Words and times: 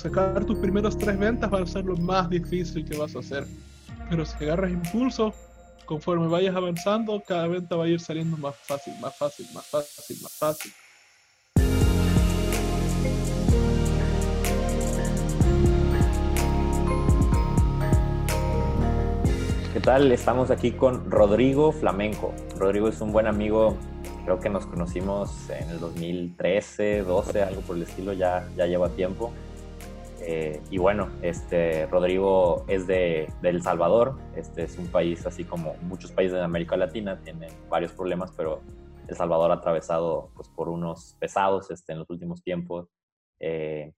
sacar 0.00 0.46
tus 0.46 0.56
primeros 0.58 0.96
tres 0.96 1.18
ventas 1.18 1.52
va 1.52 1.60
a 1.60 1.66
ser 1.66 1.84
lo 1.84 1.94
más 1.94 2.30
difícil 2.30 2.86
que 2.86 2.96
vas 2.96 3.14
a 3.16 3.18
hacer. 3.18 3.46
Pero 4.08 4.24
si 4.24 4.44
agarras 4.44 4.70
impulso, 4.70 5.34
conforme 5.84 6.26
vayas 6.26 6.56
avanzando, 6.56 7.22
cada 7.26 7.46
venta 7.48 7.76
va 7.76 7.84
a 7.84 7.88
ir 7.88 8.00
saliendo 8.00 8.38
más 8.38 8.56
fácil, 8.56 8.94
más 8.98 9.14
fácil, 9.14 9.46
más 9.52 9.66
fácil, 9.66 10.16
más 10.22 10.32
fácil. 10.38 10.72
¿Qué 19.74 19.80
tal? 19.80 20.10
Estamos 20.12 20.50
aquí 20.50 20.72
con 20.72 21.10
Rodrigo 21.10 21.72
Flamenco. 21.72 22.32
Rodrigo 22.58 22.88
es 22.88 23.02
un 23.02 23.12
buen 23.12 23.26
amigo, 23.26 23.76
creo 24.24 24.40
que 24.40 24.48
nos 24.48 24.64
conocimos 24.64 25.50
en 25.50 25.68
el 25.68 25.78
2013, 25.78 27.02
12, 27.02 27.42
algo 27.42 27.60
por 27.60 27.76
el 27.76 27.82
estilo, 27.82 28.14
ya, 28.14 28.48
ya 28.56 28.66
lleva 28.66 28.88
tiempo. 28.88 29.30
Eh, 30.22 30.62
y 30.70 30.78
bueno, 30.78 31.10
este, 31.22 31.86
Rodrigo 31.86 32.64
es 32.68 32.86
de, 32.86 33.32
El 33.42 33.62
Salvador, 33.62 34.18
este 34.36 34.64
es 34.64 34.76
un 34.78 34.88
país 34.88 35.26
así 35.26 35.44
como 35.44 35.74
muchos 35.82 36.12
países 36.12 36.36
de 36.36 36.44
América 36.44 36.76
Latina, 36.76 37.20
tienen 37.22 37.50
varios 37.68 37.92
problemas, 37.92 38.32
pero 38.36 38.60
El 39.08 39.16
Salvador 39.16 39.50
ha 39.50 39.54
atravesado 39.54 40.30
pues, 40.34 40.48
por 40.48 40.68
unos 40.68 41.16
pesados 41.18 41.70
este, 41.70 41.92
en 41.92 42.00
los 42.00 42.10
últimos 42.10 42.42
tiempos. 42.42 42.88
Eh, 43.40 43.92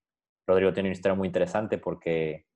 Rodrigo 0.46 0.72
tiene 0.72 0.90
una 0.90 0.96
historia 0.96 1.16
muy 1.16 1.26
interesante 1.26 1.78
porque 1.78 2.46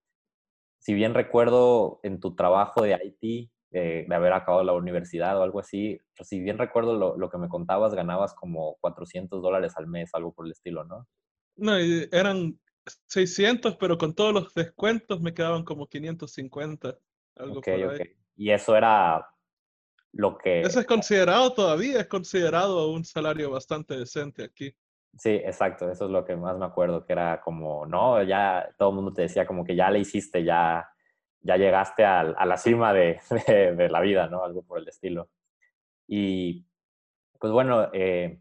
si 0.79 0.95
bien 0.95 1.15
recuerdo 1.15 1.99
en 2.03 2.21
tu 2.21 2.35
trabajo 2.37 2.83
de 2.83 2.99
IT, 3.03 3.51
eh, 3.73 4.07
de 4.09 4.15
haber 4.15 4.33
acabado 4.33 4.63
la 4.63 4.73
universidad 4.75 5.39
o 5.39 5.43
algo 5.43 5.59
así, 5.59 6.01
si 6.21 6.41
bien 6.41 6.57
recuerdo 6.57 6.97
lo, 6.97 7.17
lo, 7.17 7.29
que 7.29 7.39
me 7.39 7.49
contabas, 7.49 7.95
ganabas 7.95 8.33
como 8.35 8.77
400 8.81 9.43
dólares 9.43 9.75
al 9.77 9.89
mes, 9.89 10.11
algo 10.15 10.33
por 10.33 10.47
el 10.47 10.53
estilo, 10.53 10.85
¿no? 10.85 11.07
No, 11.57 11.77
eran 11.77 12.59
600, 13.07 13.77
pero 13.77 13.99
con 13.99 14.15
todos 14.15 14.33
los 14.33 14.55
descuentos 14.55 15.21
me 15.21 15.35
quedaban 15.35 15.65
como 15.65 15.87
550. 15.87 16.97
Algo 17.37 17.59
okay, 17.59 17.83
por 17.83 17.95
ahí. 17.95 18.17
Y 18.37 18.51
eso 18.51 18.77
era 18.77 19.27
lo 20.13 20.39
que... 20.39 20.61
Eso 20.61 20.81
es 20.81 20.87
considerado 20.87 21.53
todavía, 21.53 22.01
es 22.01 22.07
considerado 22.07 22.91
un 22.91 23.05
salario 23.05 23.51
bastante 23.51 23.97
decente 23.97 24.45
aquí. 24.45 24.75
Sí, 25.19 25.31
exacto, 25.31 25.91
eso 25.91 26.05
es 26.05 26.11
lo 26.11 26.25
que 26.25 26.37
más 26.37 26.59
me 26.59 26.67
acuerdo, 26.67 27.07
que 27.07 27.13
era 27.15 27.41
como, 27.41 27.87
no, 27.87 28.23
ya 28.23 28.69
todo 28.79 28.91
el 28.91 28.95
mundo 28.97 29.13
te 29.13 29.23
decía 29.23 29.47
como 29.47 29.65
que 29.65 29.75
ya 29.75 29.91
le 29.91 30.01
hiciste, 30.01 30.45
ya, 30.45 30.91
ya 31.41 31.57
llegaste 31.57 32.05
a, 32.05 32.21
a 32.21 32.47
la 32.47 32.57
cima 32.59 32.93
de, 32.93 33.19
de, 33.47 33.89
la 33.89 34.01
vida, 34.01 34.29
¿no? 34.29 34.45
Algo 34.45 34.63
por 34.63 34.79
el 34.79 34.89
estilo. 34.89 35.31
Y 36.07 36.67
pues 37.39 37.53
bueno, 37.53 37.89
eh, 37.93 38.41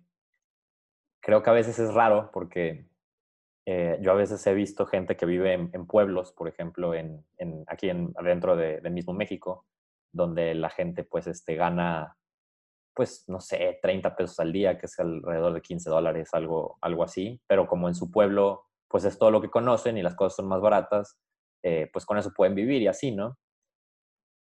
creo 1.22 1.42
que 1.42 1.50
a 1.50 1.54
veces 1.54 1.80
es 1.80 1.94
raro 1.94 2.30
porque 2.34 2.86
eh, 3.66 3.98
yo 4.02 4.12
a 4.12 4.16
veces 4.16 4.46
he 4.46 4.54
visto 4.54 4.86
gente 4.86 5.18
que 5.18 5.26
vive 5.26 5.54
en, 5.54 5.88
pueblos, 5.88 6.32
por 6.32 6.48
ejemplo, 6.48 6.94
en, 6.94 7.26
aquí 7.68 7.90
en, 7.90 8.14
adentro 8.16 8.56
de, 8.56 8.80
de, 8.80 8.90
mismo 8.90 9.14
México, 9.14 9.66
donde 10.12 10.54
la 10.54 10.70
gente 10.70 11.04
pues 11.04 11.28
este, 11.28 11.56
gana, 11.56 12.16
pues 12.94 13.26
no 13.28 13.42
sé, 13.42 13.80
30 13.82 14.16
pesos 14.16 14.40
al 14.40 14.54
día, 14.54 14.78
que 14.78 14.86
es 14.86 15.00
alrededor 15.00 15.54
de 15.54 15.62
15 15.62 15.90
dólares, 15.90 16.30
algo, 16.34 16.78
algo 16.82 17.04
así, 17.04 17.42
pero 17.48 17.68
como 17.68 17.88
en 17.88 17.96
su 17.96 18.12
pueblo 18.12 18.66
pues 18.88 19.04
es 19.04 19.18
todo 19.18 19.32
lo 19.32 19.42
que 19.42 19.50
conocen 19.50 19.98
y 19.98 20.04
las 20.04 20.16
cosas 20.16 20.36
son 20.38 20.48
más 20.48 20.62
baratas, 20.62 21.20
eh, 21.64 21.90
pues 21.92 22.06
con 22.06 22.18
eso 22.18 22.32
pueden 22.34 22.56
vivir 22.56 22.82
y 22.84 22.88
así, 22.88 23.12
¿no? 23.12 23.38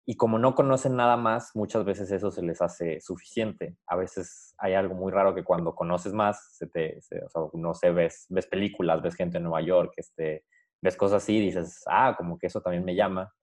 Y 0.10 0.16
como 0.16 0.40
no 0.40 0.56
conocen 0.56 0.96
nada 0.96 1.18
más, 1.18 1.54
muchas 1.54 1.84
veces 1.84 2.10
eso 2.12 2.32
se 2.32 2.42
les 2.42 2.62
hace 2.62 3.02
suficiente. 3.02 3.76
A 3.88 3.98
veces 3.98 4.56
hay 4.58 4.74
algo 4.74 4.96
muy 4.96 5.12
raro 5.12 5.36
que 5.36 5.44
cuando 5.44 5.76
conoces 5.76 6.14
más, 6.14 6.56
se 6.56 6.68
te, 6.68 6.98
o 7.26 7.30
sea, 7.30 7.42
no 7.54 7.74
sé, 7.74 7.92
ves, 7.92 8.26
ves 8.30 8.48
películas, 8.48 9.02
ves 9.02 9.16
gente 9.16 9.36
en 9.36 9.44
Nueva 9.44 9.60
York, 9.62 9.92
este, 9.98 10.46
ves 10.82 10.96
cosas 10.96 11.22
así, 11.22 11.42
dices, 11.42 11.84
ah, 11.88 12.16
como 12.18 12.40
que 12.40 12.48
eso 12.48 12.62
también 12.62 12.86
me 12.86 12.96
llama. 12.96 13.34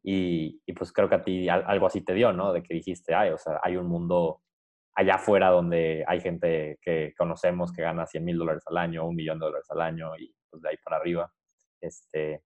Y, 0.00 0.62
y, 0.64 0.72
pues 0.74 0.92
creo 0.92 1.08
que 1.08 1.16
a 1.16 1.24
ti 1.24 1.48
algo 1.48 1.88
así 1.88 2.02
te 2.02 2.14
dio, 2.14 2.32
¿no? 2.32 2.52
De 2.52 2.62
que 2.62 2.72
dijiste, 2.74 3.12
ay, 3.12 3.30
o 3.30 3.38
sea, 3.38 3.58
hay 3.60 3.76
un 3.76 3.88
mundo 3.88 4.42
allá 4.94 5.16
afuera 5.16 5.48
donde 5.48 6.04
hay 6.06 6.20
gente 6.20 6.78
que 6.82 7.14
conocemos 7.18 7.72
que 7.72 7.82
gana 7.82 8.06
100 8.06 8.24
mil 8.24 8.38
dólares 8.38 8.62
al 8.66 8.76
año, 8.76 9.08
un 9.08 9.16
millón 9.16 9.40
de 9.40 9.46
dólares 9.46 9.66
al 9.70 9.80
año 9.80 10.16
y 10.16 10.32
pues 10.48 10.62
de 10.62 10.68
ahí 10.68 10.76
para 10.84 10.98
arriba. 10.98 11.32
Este, 11.80 12.44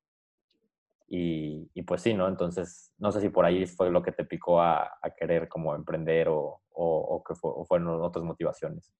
y, 1.06 1.82
pues 1.82 2.02
sí, 2.02 2.14
¿no? 2.14 2.26
Entonces, 2.28 2.92
no 2.98 3.12
sé 3.12 3.20
si 3.20 3.28
por 3.28 3.44
ahí 3.44 3.66
fue 3.66 3.90
lo 3.90 4.02
que 4.02 4.12
te 4.12 4.24
picó 4.24 4.60
a, 4.60 4.90
querer 5.16 5.48
como 5.48 5.74
emprender 5.74 6.28
o, 6.28 6.62
o, 6.72 7.22
que 7.22 7.34
fue, 7.34 7.50
o 7.54 7.64
fueron 7.64 8.02
otras 8.02 8.24
motivaciones. 8.24 8.92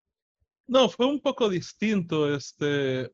No, 0.67 0.89
fue 0.89 1.07
un 1.07 1.21
poco 1.21 1.49
distinto. 1.49 2.33
Este, 2.33 3.11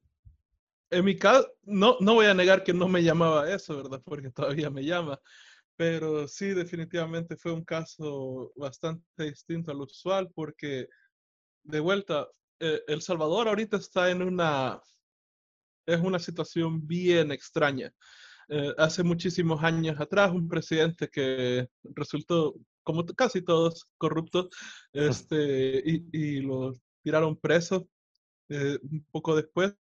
en 0.91 1.05
mi 1.05 1.17
caso, 1.17 1.49
no, 1.63 1.97
no 2.01 2.15
voy 2.15 2.27
a 2.27 2.35
negar 2.35 2.63
que 2.63 2.75
no 2.75 2.89
me 2.89 3.03
llamaba 3.03 3.51
eso, 3.51 3.77
¿verdad? 3.77 4.03
Porque 4.05 4.31
todavía 4.31 4.71
me 4.71 4.85
llama. 4.85 5.19
Pero 5.77 6.29
sí, 6.29 6.49
definitivamente 6.49 7.37
fue 7.37 7.53
un 7.53 7.65
caso 7.65 8.53
bastante 8.57 9.25
distinto 9.25 9.71
al 9.71 9.81
usual 9.81 10.31
porque, 10.35 10.89
de 11.63 11.81
vuelta, 11.81 12.29
eh, 12.59 12.83
El 12.87 13.01
Salvador 13.01 13.49
ahorita 13.49 13.79
está 13.79 14.11
en 14.11 14.21
una, 14.21 14.79
es 15.87 16.01
una 16.01 16.19
situación 16.19 16.87
bien 16.87 17.33
extraña. 17.33 17.95
Eh, 18.53 18.75
hace 18.79 19.05
muchísimos 19.05 19.63
años 19.63 20.01
atrás, 20.01 20.33
un 20.33 20.49
presidente 20.49 21.09
que 21.09 21.69
resultó, 21.95 22.57
como 22.83 23.07
casi 23.07 23.43
todos, 23.43 23.87
corrupto, 23.97 24.49
este, 24.93 25.81
y, 25.85 26.05
y 26.13 26.41
lo 26.41 26.75
tiraron 27.05 27.37
preso 27.37 27.89
eh, 28.49 28.77
un 28.83 29.07
poco 29.13 29.37
después. 29.37 29.77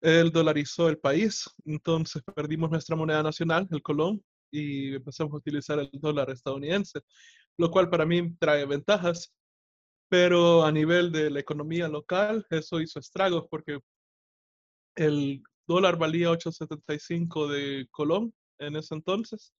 Él 0.00 0.30
dolarizó 0.30 0.88
el 0.88 0.98
país, 0.98 1.50
entonces 1.64 2.22
perdimos 2.34 2.70
nuestra 2.70 2.94
moneda 2.94 3.24
nacional, 3.24 3.66
el 3.72 3.82
colón, 3.82 4.22
y 4.52 4.94
empezamos 4.94 5.32
a 5.34 5.38
utilizar 5.38 5.80
el 5.80 5.90
dólar 5.94 6.30
estadounidense, 6.30 7.00
lo 7.58 7.72
cual 7.72 7.90
para 7.90 8.06
mí 8.06 8.36
trae 8.36 8.66
ventajas, 8.66 9.32
pero 10.08 10.62
a 10.64 10.70
nivel 10.70 11.10
de 11.10 11.28
la 11.28 11.40
economía 11.40 11.88
local, 11.88 12.46
eso 12.50 12.80
hizo 12.80 13.00
estragos 13.00 13.46
porque 13.50 13.80
el 14.94 15.42
dólar 15.66 15.96
valía 15.98 16.30
8.75 16.30 17.48
de 17.48 17.86
colón 17.90 18.32
en 18.58 18.76
ese 18.76 18.94
entonces. 18.94 19.52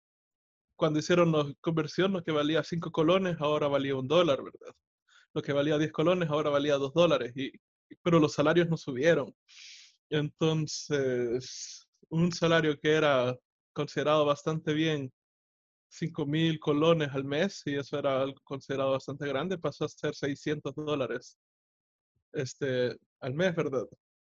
Cuando 0.77 0.99
hicieron 0.99 1.33
la 1.33 1.53
conversión, 1.61 2.13
lo 2.13 2.23
que 2.23 2.33
valía 2.33 2.65
5 2.65 2.91
colones, 2.91 3.37
ahora 3.41 3.69
valía 3.69 3.97
un 3.97 4.09
dólar, 4.09 4.43
¿verdad? 4.43 4.75
Lo 5.35 5.43
que 5.43 5.53
valía 5.53 5.79
10 5.79 5.93
colones, 5.93 6.29
ahora 6.31 6.51
valía 6.51 6.77
2 6.77 6.93
dólares. 6.93 7.33
Y, 7.37 7.53
pero 8.03 8.19
los 8.19 8.33
salarios 8.35 8.69
no 8.69 8.77
subieron. 8.77 9.35
Entonces, 10.11 11.87
un 12.09 12.33
salario 12.33 12.79
que 12.79 12.93
era 12.93 13.37
considerado 13.73 14.25
bastante 14.25 14.73
bien, 14.75 15.13
5 15.89 16.27
mil 16.27 16.59
colones 16.59 17.11
al 17.13 17.25
mes, 17.25 17.63
y 17.67 17.77
eso 17.77 17.99
era 17.99 18.25
considerado 18.45 18.93
bastante 18.93 19.27
grande, 19.29 19.59
pasó 19.59 19.85
a 19.85 19.89
ser 19.89 20.15
600 20.15 20.75
dólares 20.75 21.39
este, 22.33 22.97
al 23.21 23.35
mes, 23.35 23.55
¿verdad? 23.55 23.85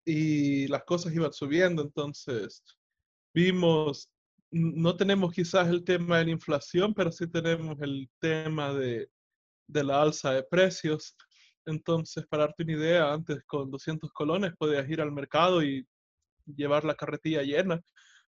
Y 0.09 0.67
las 0.67 0.83
cosas 0.85 1.13
iban 1.13 1.31
subiendo, 1.31 1.83
entonces 1.83 2.63
vimos, 3.31 4.09
no 4.51 4.95
tenemos 4.97 5.31
quizás 5.31 5.67
el 5.67 5.83
tema 5.83 6.17
de 6.17 6.25
la 6.25 6.31
inflación, 6.31 6.95
pero 6.95 7.11
sí 7.11 7.27
tenemos 7.27 7.79
el 7.81 8.09
tema 8.19 8.73
de, 8.73 9.07
de 9.67 9.83
la 9.83 10.01
alza 10.01 10.31
de 10.31 10.43
precios. 10.43 11.15
Entonces, 11.65 12.25
para 12.27 12.45
darte 12.45 12.63
una 12.63 12.73
idea, 12.73 13.13
antes 13.13 13.43
con 13.45 13.69
200 13.69 14.11
colones 14.11 14.53
podías 14.57 14.89
ir 14.89 14.99
al 14.99 15.11
mercado 15.11 15.61
y 15.63 15.87
llevar 16.45 16.85
la 16.85 16.95
carretilla 16.95 17.43
llena 17.43 17.79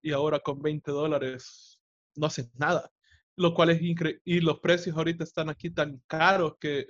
y 0.03 0.12
ahora 0.12 0.39
con 0.39 0.62
20 0.62 0.91
dólares 0.91 1.79
no 2.16 2.28
haces 2.28 2.51
nada, 2.53 2.91
lo 3.35 3.56
cual 3.56 3.72
es 3.72 3.81
increíble. 3.81 4.22
Y 4.25 4.41
los 4.41 4.59
precios 4.59 4.95
ahorita 4.95 5.23
están 5.23 5.50
aquí 5.50 5.72
tan 5.72 6.03
caros 6.06 6.53
que 6.59 6.85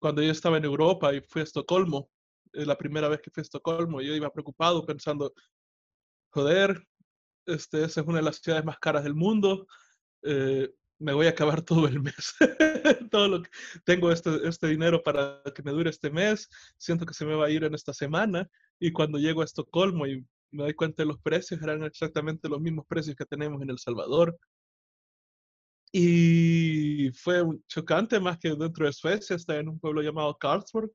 cuando 0.00 0.20
yo 0.20 0.32
estaba 0.32 0.56
en 0.58 0.64
Europa 0.64 1.14
y 1.14 1.20
fui 1.20 1.42
a 1.42 1.44
Estocolmo, 1.44 2.10
la 2.64 2.78
primera 2.78 3.08
vez 3.08 3.20
que 3.20 3.30
fui 3.30 3.40
a 3.40 3.42
Estocolmo, 3.42 4.00
yo 4.00 4.14
iba 4.14 4.32
preocupado 4.32 4.86
pensando, 4.86 5.34
joder, 6.30 6.82
este, 7.46 7.84
esa 7.84 8.00
es 8.00 8.06
una 8.06 8.18
de 8.18 8.24
las 8.24 8.36
ciudades 8.36 8.64
más 8.64 8.78
caras 8.78 9.04
del 9.04 9.14
mundo, 9.14 9.66
eh, 10.22 10.70
me 10.98 11.12
voy 11.12 11.26
a 11.26 11.30
acabar 11.30 11.62
todo 11.62 11.86
el 11.86 12.00
mes. 12.00 12.34
todo 13.10 13.28
lo 13.28 13.42
que 13.42 13.50
tengo 13.84 14.10
este, 14.10 14.46
este 14.48 14.68
dinero 14.68 15.02
para 15.02 15.42
que 15.54 15.62
me 15.62 15.70
dure 15.72 15.90
este 15.90 16.10
mes, 16.10 16.48
siento 16.78 17.06
que 17.06 17.14
se 17.14 17.24
me 17.24 17.34
va 17.34 17.46
a 17.46 17.50
ir 17.50 17.64
en 17.64 17.74
esta 17.74 17.92
semana 17.92 18.48
y 18.78 18.92
cuando 18.92 19.18
llego 19.18 19.42
a 19.42 19.44
Estocolmo 19.44 20.06
y 20.06 20.24
me 20.50 20.64
doy 20.64 20.74
cuenta 20.74 21.02
de 21.02 21.08
los 21.08 21.20
precios, 21.20 21.60
eran 21.62 21.82
exactamente 21.84 22.48
los 22.48 22.60
mismos 22.60 22.86
precios 22.86 23.16
que 23.16 23.26
tenemos 23.26 23.60
en 23.62 23.70
El 23.70 23.78
Salvador. 23.78 24.38
Y 25.92 27.10
fue 27.12 27.42
chocante 27.68 28.20
más 28.20 28.38
que 28.38 28.50
dentro 28.54 28.86
de 28.86 28.92
Suecia, 28.92 29.36
está 29.36 29.56
en 29.58 29.68
un 29.68 29.78
pueblo 29.78 30.02
llamado 30.02 30.36
Karlsborg, 30.36 30.90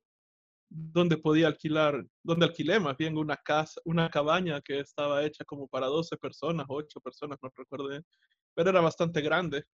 donde 0.74 1.18
podía 1.18 1.48
alquilar, 1.48 2.06
donde 2.22 2.46
alquilé 2.46 2.80
más 2.80 2.96
bien 2.96 3.18
una 3.18 3.36
casa, 3.36 3.80
una 3.84 4.08
cabaña 4.08 4.60
que 4.62 4.80
estaba 4.80 5.24
hecha 5.24 5.44
como 5.44 5.68
para 5.68 5.86
12 5.86 6.16
personas, 6.16 6.66
8 6.68 7.00
personas, 7.00 7.38
no 7.42 7.50
recuerdo 7.54 7.88
pero 8.54 8.70
era 8.70 8.80
bastante 8.80 9.20
grande. 9.20 9.64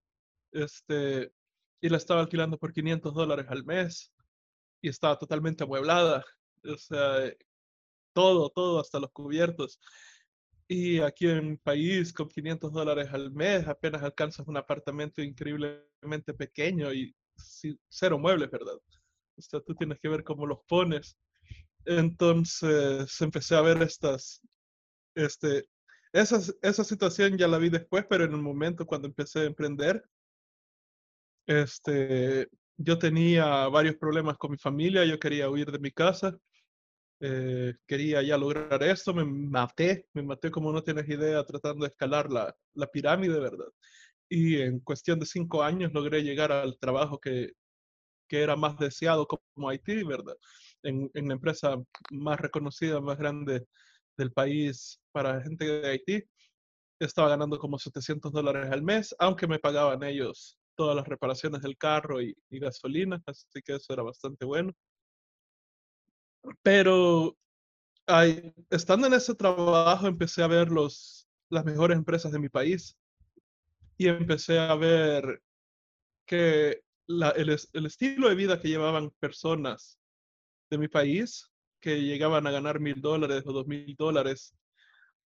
Este, 0.53 1.33
y 1.81 1.89
la 1.89 1.99
estaba 1.99 2.21
alquilando 2.23 2.59
por 2.59 2.73
500 2.73 3.15
dólares 3.15 3.47
al 3.49 3.65
mes 3.65 4.12
y 4.83 4.89
estaba 4.89 5.19
totalmente 5.19 5.65
amueblada, 5.65 6.25
o 6.65 6.77
sea, 6.77 7.33
todo, 8.12 8.51
todo, 8.51 8.81
hasta 8.81 8.99
los 9.01 9.11
cubiertos. 9.12 9.79
Y 10.69 11.01
aquí 11.01 11.29
en 11.29 11.51
mi 11.51 11.56
país, 11.56 12.12
con 12.12 12.29
500 12.29 12.73
dólares 12.73 13.09
al 13.12 13.31
mes, 13.33 13.67
apenas 13.69 14.03
alcanzas 14.03 14.47
un 14.49 14.56
apartamento 14.56 15.23
increíblemente 15.23 16.35
pequeño 16.35 16.93
y 16.93 17.15
cero 17.89 18.19
muebles, 18.19 18.51
¿verdad? 18.51 18.79
O 19.38 19.43
sea, 19.43 19.61
tú 19.61 19.75
tienes 19.75 19.99
que 20.00 20.08
ver 20.08 20.25
cómo 20.25 20.46
los 20.46 20.58
pones. 20.67 21.17
Entonces 21.85 23.20
empecé 23.20 23.55
a 23.56 23.62
ver 23.62 23.81
estas, 23.82 24.43
este, 25.14 25.69
esa, 26.12 26.40
esa 26.62 26.85
situación 26.85 27.38
ya 27.38 27.49
la 27.49 27.58
vi 27.58 27.70
después, 27.70 28.05
pero 28.08 28.25
en 28.25 28.32
el 28.32 28.43
momento 28.43 28.87
cuando 28.87 29.08
empecé 29.08 29.40
a 29.40 29.44
emprender, 29.44 30.05
este, 31.46 32.49
yo 32.76 32.99
tenía 32.99 33.69
varios 33.69 33.96
problemas 33.96 34.37
con 34.37 34.50
mi 34.52 34.58
familia, 34.58 35.05
yo 35.05 35.19
quería 35.19 35.49
huir 35.50 35.70
de 35.70 35.79
mi 35.79 35.91
casa, 35.91 36.37
eh, 37.20 37.75
quería 37.87 38.23
ya 38.23 38.37
lograr 38.38 38.82
esto, 38.82 39.14
me 39.14 39.25
maté, 39.25 40.06
me 40.12 40.23
maté 40.23 40.50
como 40.50 40.73
no 40.73 40.82
tienes 40.82 41.08
idea 41.08 41.44
tratando 41.44 41.84
de 41.84 41.91
escalar 41.91 42.31
la, 42.31 42.55
la 42.75 42.87
pirámide, 42.87 43.41
¿verdad? 43.41 43.67
Y 44.29 44.61
en 44.61 44.81
cuestión 44.81 45.19
de 45.19 45.26
cinco 45.26 45.62
años 45.62 45.93
logré 45.93 46.23
llegar 46.23 46.52
al 46.52 46.79
trabajo 46.79 47.19
que, 47.19 47.52
que 48.29 48.43
era 48.43 48.57
más 48.57 48.77
deseado 48.79 49.27
como 49.27 49.69
Haití, 49.69 50.05
¿verdad? 50.05 50.37
En, 50.83 51.11
en, 51.15 51.29
la 51.29 51.35
empresa 51.35 51.77
más 52.11 52.39
reconocida, 52.41 53.01
más 53.01 53.19
grande 53.19 53.67
del 54.17 54.33
país 54.33 55.01
para 55.13 55.41
gente 55.43 55.65
de 55.65 55.89
Haití. 55.89 56.25
Estaba 57.01 57.31
ganando 57.31 57.59
como 57.59 57.79
700 57.79 58.33
dólares 58.33 58.71
al 58.71 58.83
mes, 58.83 59.15
aunque 59.19 59.47
me 59.47 59.59
pagaban 59.59 60.03
ellos 60.03 60.59
todas 60.79 60.95
las 60.95 61.09
reparaciones 61.09 61.61
del 61.63 61.77
carro 61.77 62.23
y, 62.23 62.37
gasolina, 62.51 63.21
así 63.27 63.61
que 63.65 63.75
eso 63.75 63.93
era 63.93 64.05
bastante 64.05 64.45
bueno. 64.45 64.73
Pero 66.63 67.37
estando 68.71 69.09
en 69.09 69.15
ese 69.15 69.35
trabajo 69.35 70.07
empecé 70.07 70.43
a 70.43 70.47
ver 70.47 70.71
los, 70.71 71.29
las 71.51 71.65
mejores 71.65 71.99
empresas 71.99 72.31
de 72.31 72.39
mi 72.39 72.49
país 72.49 72.97
y 73.97 74.07
empecé 74.07 74.61
a 74.61 74.75
ver 74.77 75.43
que 76.25 76.81
el, 77.08 77.87
estilo 77.87 78.28
de 78.28 78.34
vida 78.34 78.60
que 78.60 78.69
llevaban 78.69 79.10
personas 79.19 79.99
de 80.70 80.78
mi 80.78 80.88
país 80.88 81.50
que 81.81 82.02
llegaban 82.02 82.46
a 82.46 82.50
ganar 82.50 82.81
mil 82.81 83.00
dólares 83.00 83.44
o 83.46 83.52
dos 83.52 83.66
mil 83.66 83.94
dólares. 83.96 84.55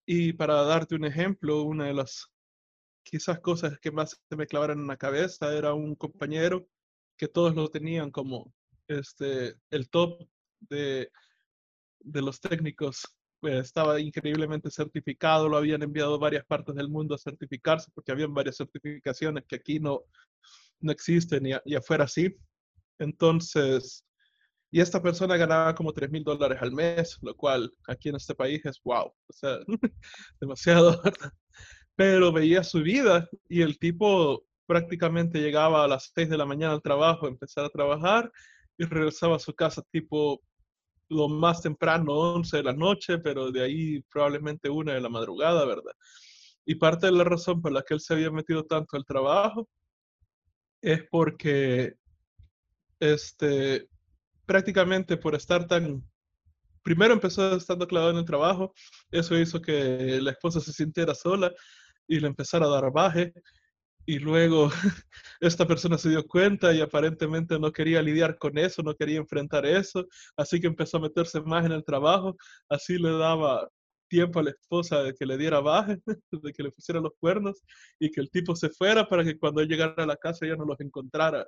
Y 0.07 0.33
para 0.33 0.63
darte 0.63 0.95
un 0.95 1.05
ejemplo, 1.05 1.63
una 1.63 1.87
de 1.87 1.95
las 1.95 2.27
quizás 3.03 3.41
cosas 3.41 3.79
que 3.81 3.91
más 3.91 4.21
se 4.29 4.37
me 4.37 4.47
clavaron 4.47 4.81
en 4.81 4.87
la 4.87 4.97
cabeza 4.97 5.57
era 5.57 5.75
un 5.75 5.95
compañero 5.97 6.69
que 7.17 7.29
todos 7.29 7.55
lo 7.55 7.69
tenían 7.69 8.11
como 8.11 8.53
este, 8.89 9.57
el 9.71 9.89
top 9.89 10.29
de, 10.61 11.11
de 12.01 12.23
los 12.23 12.41
técnicos. 12.41 13.03
Eh, 13.43 13.59
estaba 13.59 13.99
increíblemente 14.01 14.71
certificado, 14.71 15.49
lo 15.49 15.57
habían 15.57 15.83
enviado 15.83 16.15
a 16.15 16.19
varias 16.19 16.45
partes 16.45 16.75
del 16.77 16.89
mundo 16.89 17.15
a 17.15 17.19
certificarse 17.19 17.91
porque 17.93 18.13
habían 18.13 18.35
varias 18.35 18.57
certificaciones 18.57 19.45
que 19.49 19.57
aquí 19.57 19.81
no, 19.81 20.03
no 20.83 20.93
existen 20.93 21.47
y, 21.47 21.53
y 21.65 21.75
afuera 21.75 22.07
sí. 22.07 22.37
Entonces, 22.99 24.05
y 24.75 24.81
esta 24.81 25.03
persona 25.03 25.37
ganaba 25.37 25.75
como 25.75 25.93
3 25.93 26.11
mil 26.11 26.25
dólares 26.25 26.59
al 26.63 26.73
mes, 26.73 27.19
lo 27.21 27.37
cual 27.37 27.71
aquí 27.87 28.09
en 28.09 28.17
este 28.17 28.35
país 28.35 28.65
es 28.65 28.81
wow, 28.83 29.07
o 29.07 29.33
sea, 29.33 29.59
demasiado. 30.41 31.01
Pero 31.95 32.33
veía 32.33 32.65
su 32.65 32.81
vida 32.81 33.29
y 33.51 33.61
el 33.61 33.79
tipo 33.79 34.47
prácticamente 34.67 35.41
llegaba 35.41 35.85
a 35.85 35.89
las 35.89 36.11
6 36.15 36.31
de 36.31 36.39
la 36.39 36.47
mañana 36.47 36.73
al 36.73 36.81
trabajo, 36.81 37.29
empezar 37.29 37.67
a 37.67 37.69
trabajar 37.69 38.33
y 38.79 38.85
regresaba 38.85 39.37
a 39.37 39.41
su 39.41 39.53
casa 39.55 39.83
tipo 39.93 40.41
lo 41.11 41.29
más 41.29 41.61
temprano, 41.61 42.15
11 42.15 42.57
de 42.57 42.63
la 42.63 42.73
noche, 42.73 43.19
pero 43.19 43.53
de 43.53 43.63
ahí 43.63 44.01
probablemente 44.11 44.71
una 44.71 44.95
de 44.95 45.03
la 45.03 45.11
madrugada, 45.11 45.67
¿verdad? 45.67 45.93
Y 46.65 46.77
parte 46.77 47.07
de 47.07 47.13
la 47.13 47.25
razón 47.25 47.61
por 47.61 47.73
la 47.73 47.83
que 47.83 47.93
él 47.93 48.01
se 48.01 48.15
había 48.15 48.31
metido 48.31 48.65
tanto 48.65 48.97
al 48.97 49.05
trabajo 49.05 49.69
es 50.83 51.05
porque 51.11 51.95
este, 53.01 53.89
prácticamente 54.45 55.17
por 55.17 55.35
estar 55.35 55.67
tan... 55.67 56.05
Primero 56.83 57.15
empezó 57.15 57.57
estando 57.57 57.87
clavado 57.87 58.11
en 58.11 58.19
el 58.19 58.25
trabajo, 58.25 58.75
eso 59.13 59.39
hizo 59.39 59.63
que 59.63 60.21
la 60.21 60.33
esposa 60.33 60.61
se 60.61 60.73
sintiera 60.73 61.15
sola 61.15 61.53
y 62.09 62.19
le 62.19 62.27
empezara 62.27 62.67
a 62.67 62.71
dar 62.71 62.93
baje. 62.93 63.33
Y 64.05 64.19
luego 64.19 64.69
esta 65.41 65.65
persona 65.67 65.97
se 65.97 66.11
dio 66.11 66.27
cuenta 66.27 66.73
y 66.73 66.81
aparentemente 66.81 67.59
no 67.61 67.71
quería 67.71 68.03
lidiar 68.03 68.37
con 68.37 68.59
eso, 68.59 68.83
no 68.83 68.97
quería 68.97 69.19
enfrentar 69.19 69.65
eso, 69.65 70.07
así 70.37 70.61
que 70.61 70.67
empezó 70.67 70.97
a 70.97 71.03
meterse 71.03 71.41
más 71.41 71.65
en 71.65 71.73
el 71.73 71.85
trabajo, 71.85 72.37
así 72.69 72.99
le 72.99 73.13
daba 73.13 73.69
tiempo 74.13 74.41
a 74.41 74.43
la 74.43 74.51
esposa 74.51 75.03
de 75.03 75.15
que 75.15 75.25
le 75.25 75.39
diera 75.39 75.61
baje, 75.61 75.99
de 76.31 76.53
que 76.53 76.63
le 76.63 76.71
pusiera 76.71 77.01
los 77.01 77.15
cuernos 77.19 77.63
y 77.99 78.11
que 78.11 78.21
el 78.21 78.31
tipo 78.31 78.55
se 78.55 78.69
fuera 78.69 79.09
para 79.09 79.25
que 79.25 79.39
cuando 79.39 79.63
él 79.63 79.69
llegara 79.69 80.03
a 80.03 80.07
la 80.07 80.17
casa 80.17 80.47
ya 80.47 80.55
no 80.55 80.67
los 80.67 80.79
encontrara. 80.81 81.47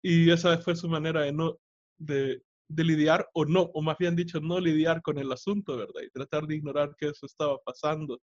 Y 0.00 0.30
esa 0.30 0.56
fue 0.58 0.76
su 0.76 0.88
manera 0.88 1.22
de 1.22 1.32
no 1.32 1.58
de, 1.98 2.42
de, 2.68 2.84
lidiar 2.84 3.28
o 3.34 3.44
no, 3.44 3.62
o 3.74 3.82
más 3.82 3.98
bien 3.98 4.14
dicho, 4.14 4.38
no 4.40 4.60
lidiar 4.60 5.02
con 5.02 5.18
el 5.18 5.32
asunto, 5.32 5.76
¿verdad? 5.76 6.02
Y 6.06 6.10
tratar 6.10 6.46
de 6.46 6.54
ignorar 6.54 6.94
que 6.96 7.08
eso 7.08 7.26
estaba 7.26 7.58
pasando. 7.64 8.20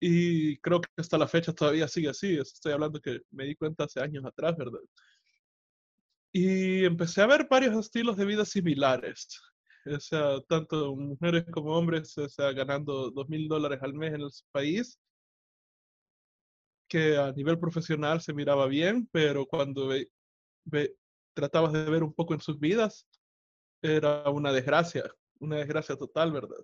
Y 0.00 0.58
creo 0.58 0.80
que 0.80 0.88
hasta 0.96 1.18
la 1.18 1.28
fecha 1.28 1.52
todavía 1.52 1.86
sigue 1.86 2.08
así. 2.08 2.36
Estoy 2.38 2.72
hablando 2.72 3.00
que 3.00 3.20
me 3.30 3.44
di 3.44 3.54
cuenta 3.54 3.84
hace 3.84 4.00
años 4.00 4.24
atrás, 4.24 4.56
¿verdad? 4.56 4.80
Y 6.32 6.84
empecé 6.84 7.22
a 7.22 7.26
ver 7.26 7.46
varios 7.48 7.76
estilos 7.76 8.16
de 8.16 8.24
vida 8.24 8.44
similares. 8.44 9.28
O 9.86 10.00
sea, 10.00 10.40
tanto 10.48 10.94
mujeres 10.94 11.44
como 11.50 11.76
hombres, 11.76 12.16
o 12.18 12.28
sea, 12.28 12.52
ganando 12.52 13.10
dos 13.10 13.28
mil 13.28 13.48
dólares 13.48 13.80
al 13.82 13.94
mes 13.94 14.12
en 14.14 14.20
el 14.22 14.30
país, 14.52 14.98
que 16.88 17.16
a 17.16 17.32
nivel 17.32 17.58
profesional 17.58 18.20
se 18.20 18.34
miraba 18.34 18.66
bien, 18.66 19.08
pero 19.12 19.46
cuando 19.46 19.86
ve, 19.86 20.10
ve, 20.64 20.96
tratabas 21.34 21.72
de 21.72 21.84
ver 21.84 22.02
un 22.02 22.12
poco 22.12 22.34
en 22.34 22.40
sus 22.40 22.58
vidas, 22.58 23.06
era 23.82 24.28
una 24.28 24.52
desgracia, 24.52 25.04
una 25.38 25.56
desgracia 25.56 25.96
total, 25.96 26.32
¿verdad? 26.32 26.58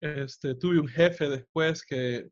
Este, 0.00 0.54
tuve 0.54 0.78
un 0.78 0.88
jefe 0.88 1.28
después 1.28 1.82
que 1.82 2.28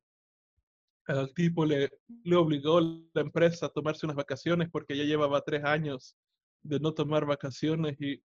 al 1.07 1.33
tipo 1.35 1.65
le, 1.65 1.91
le 2.23 2.37
obligó 2.37 2.81
la 2.81 3.23
empresa 3.23 3.67
a 3.67 3.71
tomarse 3.71 4.07
unas 4.07 4.17
vacaciones 4.17 4.69
porque 4.71 4.97
ya 4.97 5.05
llevaba 5.05 5.41
tres 5.41 5.65
años 5.65 6.17
de 6.63 6.79
no 6.79 6.95
tomar 6.95 7.27
vacaciones 7.27 8.01
y, 8.01 8.23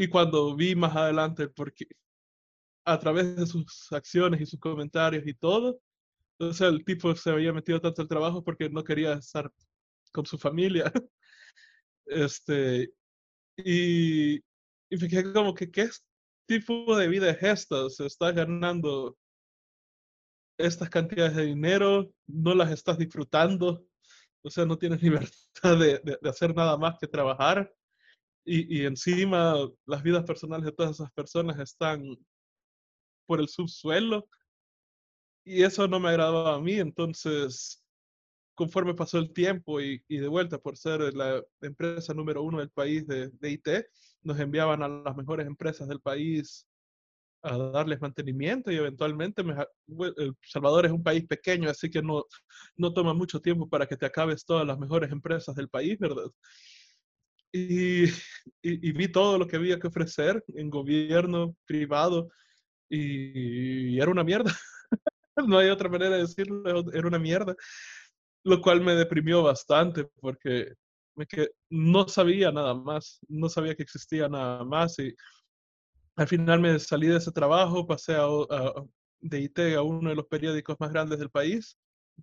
y 0.00 0.06
cuando 0.06 0.54
vi 0.54 0.76
más 0.76 0.94
adelante, 0.94 1.48
porque 1.48 1.84
a 2.86 3.00
través 3.00 3.34
de 3.34 3.46
sus 3.46 3.92
acciones 3.92 4.40
y 4.40 4.46
sus 4.46 4.60
comentarios 4.60 5.26
y 5.26 5.34
todo, 5.34 5.80
entonces 6.38 6.68
el 6.68 6.84
tipo 6.84 7.16
se 7.16 7.30
había 7.30 7.52
metido 7.52 7.80
tanto 7.80 8.02
al 8.02 8.08
trabajo 8.08 8.44
porque 8.44 8.70
no 8.70 8.84
quería 8.84 9.14
estar 9.14 9.52
con 10.12 10.24
su 10.24 10.38
familia. 10.38 10.84
Este, 12.10 12.90
y, 13.58 14.36
y 14.36 14.96
me 14.98 15.08
quedé 15.08 15.30
como 15.30 15.52
que, 15.52 15.70
¿qué 15.70 15.90
tipo 16.46 16.96
de 16.96 17.06
vida 17.06 17.28
es 17.30 17.42
esta? 17.42 17.90
Se 17.90 18.06
está 18.06 18.32
ganando 18.32 19.18
estas 20.58 20.88
cantidades 20.88 21.36
de 21.36 21.44
dinero, 21.44 22.10
no 22.26 22.54
las 22.54 22.70
estás 22.70 22.96
disfrutando, 22.96 23.84
o 24.42 24.48
sea, 24.48 24.64
no 24.64 24.78
tienes 24.78 25.02
libertad 25.02 25.78
de, 25.78 25.98
de, 26.02 26.18
de 26.18 26.30
hacer 26.30 26.54
nada 26.56 26.78
más 26.78 26.98
que 26.98 27.08
trabajar. 27.08 27.70
Y, 28.50 28.86
encima 28.86 29.54
las 29.86 30.02
vidas 30.02 30.24
personales 30.24 30.64
de 30.64 30.72
todas 30.72 30.92
esas 30.92 31.12
personas 31.12 31.58
están 31.58 32.02
por 33.26 33.40
el 33.40 33.48
subsuelo. 33.48 34.26
Y 35.44 35.62
eso 35.62 35.86
no 35.86 36.00
me 36.00 36.08
agradaba 36.08 36.54
a 36.54 36.60
mí, 36.60 36.74
entonces 36.74 37.84
conforme 38.54 38.94
pasó 38.94 39.18
el 39.18 39.32
tiempo 39.32 39.80
y, 39.80 40.02
y, 40.08 40.18
de 40.18 40.26
vuelta 40.28 40.58
por 40.58 40.76
ser 40.76 41.14
la 41.14 41.42
empresa 41.60 42.12
número 42.12 42.42
uno 42.42 42.58
del 42.58 42.70
país 42.70 43.06
de, 43.06 43.28
de, 43.28 43.50
IT, 43.50 43.68
nos 44.22 44.40
enviaban 44.40 44.82
a 44.82 44.88
las 44.88 45.16
mejores 45.16 45.46
empresas 45.46 45.86
del 45.86 46.00
país 46.00 46.66
a 47.42 47.56
darles 47.56 48.00
mantenimiento 48.00 48.72
y 48.72 48.76
eventualmente 48.76 49.44
me, 49.44 49.54
El 50.16 50.34
Salvador 50.42 50.86
es 50.86 50.92
un 50.92 51.02
país 51.02 51.26
pequeño, 51.26 51.70
así 51.70 51.88
que 51.90 52.02
no, 52.02 52.24
no 52.76 52.92
toma 52.92 53.14
mucho 53.14 53.40
tiempo 53.40 53.68
para 53.68 53.86
que 53.86 53.96
te 53.96 54.06
acabes 54.06 54.44
todas 54.44 54.66
las 54.66 54.78
mejores 54.78 55.12
empresas 55.12 55.54
del 55.54 55.68
país, 55.68 55.98
¿verdad? 55.98 56.30
Y, 57.66 58.04
y, 58.62 58.88
y 58.88 58.92
vi 58.92 59.08
todo 59.08 59.38
lo 59.38 59.46
que 59.46 59.56
había 59.56 59.78
que 59.78 59.88
ofrecer 59.88 60.44
en 60.48 60.70
gobierno, 60.70 61.56
privado, 61.66 62.28
y, 62.88 63.94
y 63.94 64.00
era 64.00 64.10
una 64.10 64.24
mierda. 64.24 64.52
no 65.46 65.58
hay 65.58 65.68
otra 65.70 65.88
manera 65.88 66.16
de 66.16 66.22
decirlo, 66.22 66.62
era 66.92 67.06
una 67.06 67.18
mierda 67.18 67.54
lo 68.44 68.60
cual 68.60 68.80
me 68.80 68.94
deprimió 68.94 69.42
bastante 69.42 70.04
porque 70.20 70.74
que 71.28 71.48
no 71.68 72.06
sabía 72.06 72.52
nada 72.52 72.74
más, 72.74 73.18
no 73.28 73.48
sabía 73.48 73.74
que 73.74 73.82
existía 73.82 74.28
nada 74.28 74.64
más 74.64 75.00
y 75.00 75.12
al 76.14 76.28
final 76.28 76.60
me 76.60 76.78
salí 76.78 77.08
de 77.08 77.16
ese 77.16 77.32
trabajo, 77.32 77.86
pasé 77.86 78.14
a, 78.14 78.22
a, 78.22 78.84
de 79.20 79.40
IT 79.40 79.58
a 79.76 79.82
uno 79.82 80.10
de 80.10 80.14
los 80.14 80.26
periódicos 80.26 80.76
más 80.78 80.92
grandes 80.92 81.18
del 81.18 81.30
país, 81.30 81.76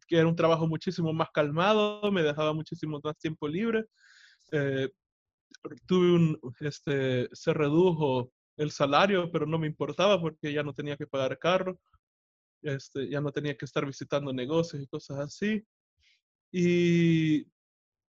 que 0.07 0.17
era 0.17 0.27
un 0.27 0.35
trabajo 0.35 0.65
muchísimo 0.65 1.11
más 1.11 1.29
calmado, 1.33 2.09
me 2.09 2.23
dejaba 2.23 2.53
muchísimo 2.53 3.01
más 3.03 3.17
tiempo 3.17 3.49
libre. 3.49 3.85
Eh, 4.53 4.89
tuve 5.85 6.11
un, 6.13 6.39
este, 6.59 7.29
se 7.33 7.53
redujo 7.53 8.31
el 8.57 8.71
salario, 8.71 9.31
pero 9.31 9.45
no 9.45 9.59
me 9.59 9.67
importaba 9.67 10.19
porque 10.19 10.53
ya 10.53 10.63
no 10.63 10.73
tenía 10.73 10.97
que 10.97 11.07
pagar 11.07 11.37
carro. 11.39 11.79
este, 12.63 13.09
ya 13.09 13.21
no 13.21 13.31
tenía 13.31 13.57
que 13.57 13.65
estar 13.65 13.85
visitando 13.85 14.33
negocios 14.33 14.81
y 14.81 14.87
cosas 14.87 15.19
así. 15.19 15.63
Y 16.51 17.47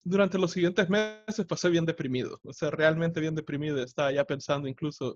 durante 0.03 0.37
los 0.37 0.51
siguientes 0.51 0.89
meses 0.89 1.45
pasé 1.47 1.69
bien 1.69 1.85
deprimido, 1.85 2.39
o 2.43 2.53
sea, 2.53 2.71
realmente 2.71 3.19
bien 3.21 3.35
deprimido. 3.35 3.81
Estaba 3.83 4.11
ya 4.11 4.25
pensando 4.25 4.67
incluso 4.67 5.15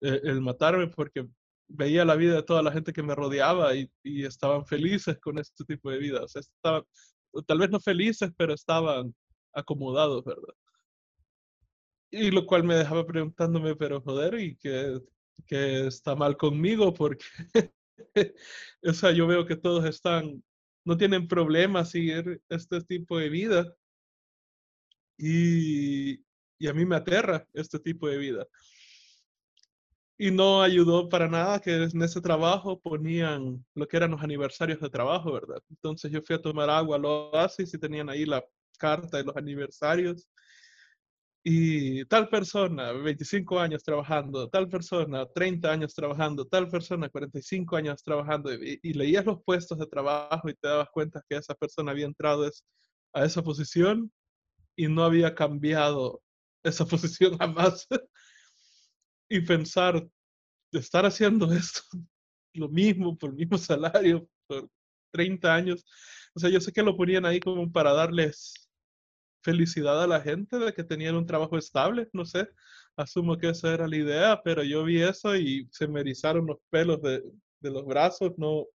eh, 0.00 0.20
el 0.24 0.40
matarme 0.40 0.88
porque 0.88 1.26
veía 1.68 2.04
la 2.04 2.16
vida 2.16 2.36
de 2.36 2.42
toda 2.42 2.62
la 2.62 2.72
gente 2.72 2.92
que 2.92 3.02
me 3.02 3.14
rodeaba 3.14 3.74
y, 3.76 3.90
y 4.02 4.24
estaban 4.26 4.66
felices 4.66 5.18
con 5.20 5.38
este 5.38 5.64
tipo 5.64 5.90
de 5.90 5.98
vida. 5.98 6.22
O 6.24 6.28
sea, 6.28 6.40
estaban, 6.40 6.84
tal 7.46 7.58
vez 7.58 7.70
no 7.70 7.80
felices, 7.80 8.30
pero 8.36 8.54
estaban 8.54 9.14
acomodados, 9.54 10.24
¿verdad? 10.24 10.54
Y 12.16 12.30
lo 12.30 12.46
cual 12.46 12.64
me 12.64 12.74
dejaba 12.76 13.06
preguntándome, 13.06 13.76
pero 13.76 14.00
joder, 14.00 14.38
¿y 14.40 14.56
qué, 14.56 15.00
qué 15.46 15.86
está 15.86 16.14
mal 16.14 16.36
conmigo? 16.36 16.94
Porque, 16.94 17.24
o 18.82 18.92
sea, 18.92 19.12
yo 19.12 19.26
veo 19.26 19.46
que 19.46 19.56
todos 19.56 19.84
están, 19.84 20.42
no 20.84 20.96
tienen 20.96 21.28
problemas 21.28 21.90
seguir 21.90 22.40
este 22.48 22.80
tipo 22.82 23.18
de 23.18 23.28
vida. 23.28 23.76
Y, 25.18 26.20
y 26.58 26.68
a 26.68 26.72
mí 26.72 26.84
me 26.84 26.96
aterra 26.96 27.46
este 27.52 27.78
tipo 27.78 28.08
de 28.08 28.18
vida 28.18 28.46
y 30.16 30.30
no 30.30 30.62
ayudó 30.62 31.08
para 31.08 31.28
nada 31.28 31.60
que 31.60 31.74
en 31.74 32.02
ese 32.02 32.20
trabajo 32.20 32.80
ponían 32.80 33.64
lo 33.74 33.88
que 33.88 33.96
eran 33.96 34.12
los 34.12 34.22
aniversarios 34.22 34.80
de 34.80 34.88
trabajo, 34.88 35.32
¿verdad? 35.32 35.60
Entonces 35.70 36.10
yo 36.12 36.22
fui 36.22 36.36
a 36.36 36.42
tomar 36.42 36.70
agua 36.70 36.96
al 36.96 37.04
oasis 37.04 37.74
y 37.74 37.78
tenían 37.78 38.08
ahí 38.08 38.24
la 38.24 38.44
carta 38.78 39.16
de 39.16 39.24
los 39.24 39.36
aniversarios. 39.36 40.28
Y 41.46 42.06
tal 42.06 42.28
persona, 42.30 42.92
25 42.92 43.60
años 43.60 43.82
trabajando, 43.82 44.48
tal 44.48 44.66
persona, 44.68 45.26
30 45.26 45.70
años 45.70 45.94
trabajando, 45.94 46.46
tal 46.46 46.70
persona, 46.70 47.10
45 47.10 47.76
años 47.76 48.02
trabajando, 48.02 48.52
y, 48.54 48.80
y 48.82 48.94
leías 48.94 49.26
los 49.26 49.42
puestos 49.44 49.78
de 49.78 49.86
trabajo 49.86 50.48
y 50.48 50.54
te 50.54 50.68
dabas 50.68 50.88
cuenta 50.90 51.22
que 51.28 51.36
esa 51.36 51.54
persona 51.54 51.90
había 51.90 52.06
entrado 52.06 52.50
a 53.12 53.24
esa 53.24 53.42
posición 53.42 54.10
y 54.74 54.88
no 54.88 55.04
había 55.04 55.34
cambiado 55.34 56.22
esa 56.62 56.86
posición 56.86 57.36
jamás 57.38 57.86
y 59.28 59.40
pensar, 59.40 60.06
estar 60.72 61.06
haciendo 61.06 61.52
esto, 61.52 61.82
lo 62.54 62.68
mismo, 62.68 63.16
por 63.16 63.30
el 63.30 63.36
mismo 63.36 63.58
salario, 63.58 64.28
por 64.46 64.68
30 65.12 65.54
años. 65.54 65.84
O 66.34 66.40
sea, 66.40 66.50
yo 66.50 66.60
sé 66.60 66.72
que 66.72 66.82
lo 66.82 66.96
ponían 66.96 67.24
ahí 67.26 67.40
como 67.40 67.70
para 67.70 67.92
darles 67.92 68.63
felicidad 69.44 70.02
a 70.02 70.06
la 70.06 70.20
gente 70.20 70.58
de 70.58 70.72
que 70.72 70.82
tenían 70.82 71.14
un 71.14 71.26
trabajo 71.26 71.58
estable, 71.58 72.08
no 72.12 72.24
sé, 72.24 72.48
asumo 72.96 73.36
que 73.36 73.50
esa 73.50 73.74
era 73.74 73.86
la 73.86 73.96
idea, 73.96 74.42
pero 74.42 74.64
yo 74.64 74.84
vi 74.84 75.02
eso 75.02 75.36
y 75.36 75.68
se 75.70 75.86
me 75.86 76.00
erizaron 76.00 76.46
los 76.46 76.58
pelos 76.70 77.00
de, 77.02 77.22
de 77.60 77.70
los 77.70 77.84
brazos, 77.84 78.32
no, 78.38 78.66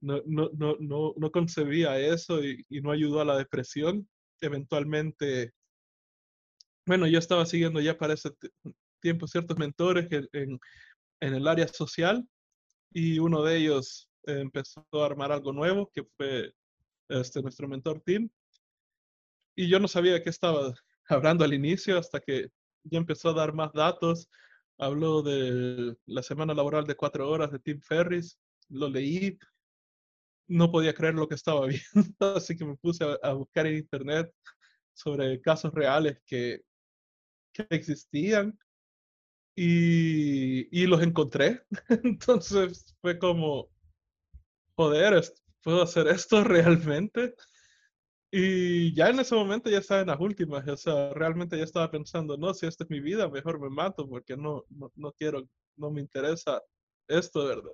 no, 0.00 0.22
no, 0.26 0.50
no, 0.54 0.76
no, 0.80 1.14
no 1.16 1.30
concebía 1.30 1.98
eso 1.98 2.42
y, 2.42 2.64
y, 2.68 2.80
no 2.80 2.90
ayudó 2.90 3.20
a 3.20 3.24
la 3.24 3.36
depresión. 3.36 4.08
Eventualmente, 4.40 5.52
bueno, 6.86 7.06
yo 7.06 7.18
estaba 7.18 7.46
siguiendo 7.46 7.80
ya 7.80 7.96
para 7.96 8.14
ese 8.14 8.30
tiempo 9.00 9.26
ciertos 9.28 9.58
mentores 9.58 10.08
en, 10.10 10.58
en, 11.20 11.34
el 11.34 11.46
área 11.46 11.68
social 11.68 12.26
y 12.92 13.18
uno 13.18 13.42
de 13.42 13.58
ellos 13.58 14.08
eh, 14.26 14.40
empezó 14.40 14.84
a 14.92 15.06
armar 15.06 15.32
algo 15.32 15.52
nuevo 15.52 15.90
que 15.94 16.04
fue 16.16 16.52
este, 17.08 17.42
nuestro 17.42 17.68
mentor 17.68 18.02
Tim. 18.04 18.28
Y 19.56 19.68
yo 19.68 19.78
no 19.78 19.88
sabía 19.88 20.14
de 20.14 20.22
qué 20.22 20.30
estaba 20.30 20.72
hablando 21.08 21.44
al 21.44 21.54
inicio 21.54 21.98
hasta 21.98 22.20
que 22.20 22.48
ya 22.84 22.98
empezó 22.98 23.30
a 23.30 23.34
dar 23.34 23.52
más 23.52 23.72
datos. 23.72 24.28
Habló 24.78 25.22
de 25.22 25.96
la 26.06 26.22
semana 26.22 26.54
laboral 26.54 26.86
de 26.86 26.96
cuatro 26.96 27.28
horas 27.30 27.52
de 27.52 27.58
Tim 27.58 27.80
Ferris. 27.80 28.38
Lo 28.68 28.88
leí. 28.88 29.38
No 30.48 30.70
podía 30.70 30.94
creer 30.94 31.14
lo 31.14 31.28
que 31.28 31.34
estaba 31.34 31.66
viendo, 31.94 32.36
así 32.36 32.56
que 32.56 32.64
me 32.64 32.76
puse 32.76 33.04
a, 33.04 33.18
a 33.22 33.32
buscar 33.34 33.66
en 33.66 33.76
internet 33.76 34.32
sobre 34.94 35.40
casos 35.40 35.72
reales 35.72 36.18
que, 36.26 36.62
que 37.52 37.66
existían 37.70 38.58
y, 39.56 40.82
y 40.82 40.86
los 40.86 41.02
encontré. 41.02 41.62
Entonces 42.04 42.94
fue 43.00 43.18
como, 43.18 43.70
joder, 44.76 45.22
¿puedo 45.62 45.82
hacer 45.82 46.08
esto 46.08 46.42
realmente? 46.44 47.34
Y 48.34 48.94
ya 48.94 49.10
en 49.10 49.20
ese 49.20 49.34
momento 49.34 49.68
ya 49.68 49.76
estaba 49.76 50.00
en 50.00 50.06
las 50.06 50.18
últimas, 50.18 50.66
o 50.66 50.76
sea, 50.78 51.12
realmente 51.12 51.58
ya 51.58 51.64
estaba 51.64 51.90
pensando, 51.90 52.38
no, 52.38 52.54
si 52.54 52.64
esta 52.64 52.84
es 52.84 52.88
mi 52.88 52.98
vida, 52.98 53.28
mejor 53.28 53.60
me 53.60 53.68
mato 53.68 54.08
porque 54.08 54.38
no, 54.38 54.64
no, 54.70 54.90
no 54.96 55.12
quiero, 55.12 55.46
no 55.76 55.90
me 55.90 56.00
interesa 56.00 56.62
esto, 57.08 57.44
¿verdad? 57.44 57.72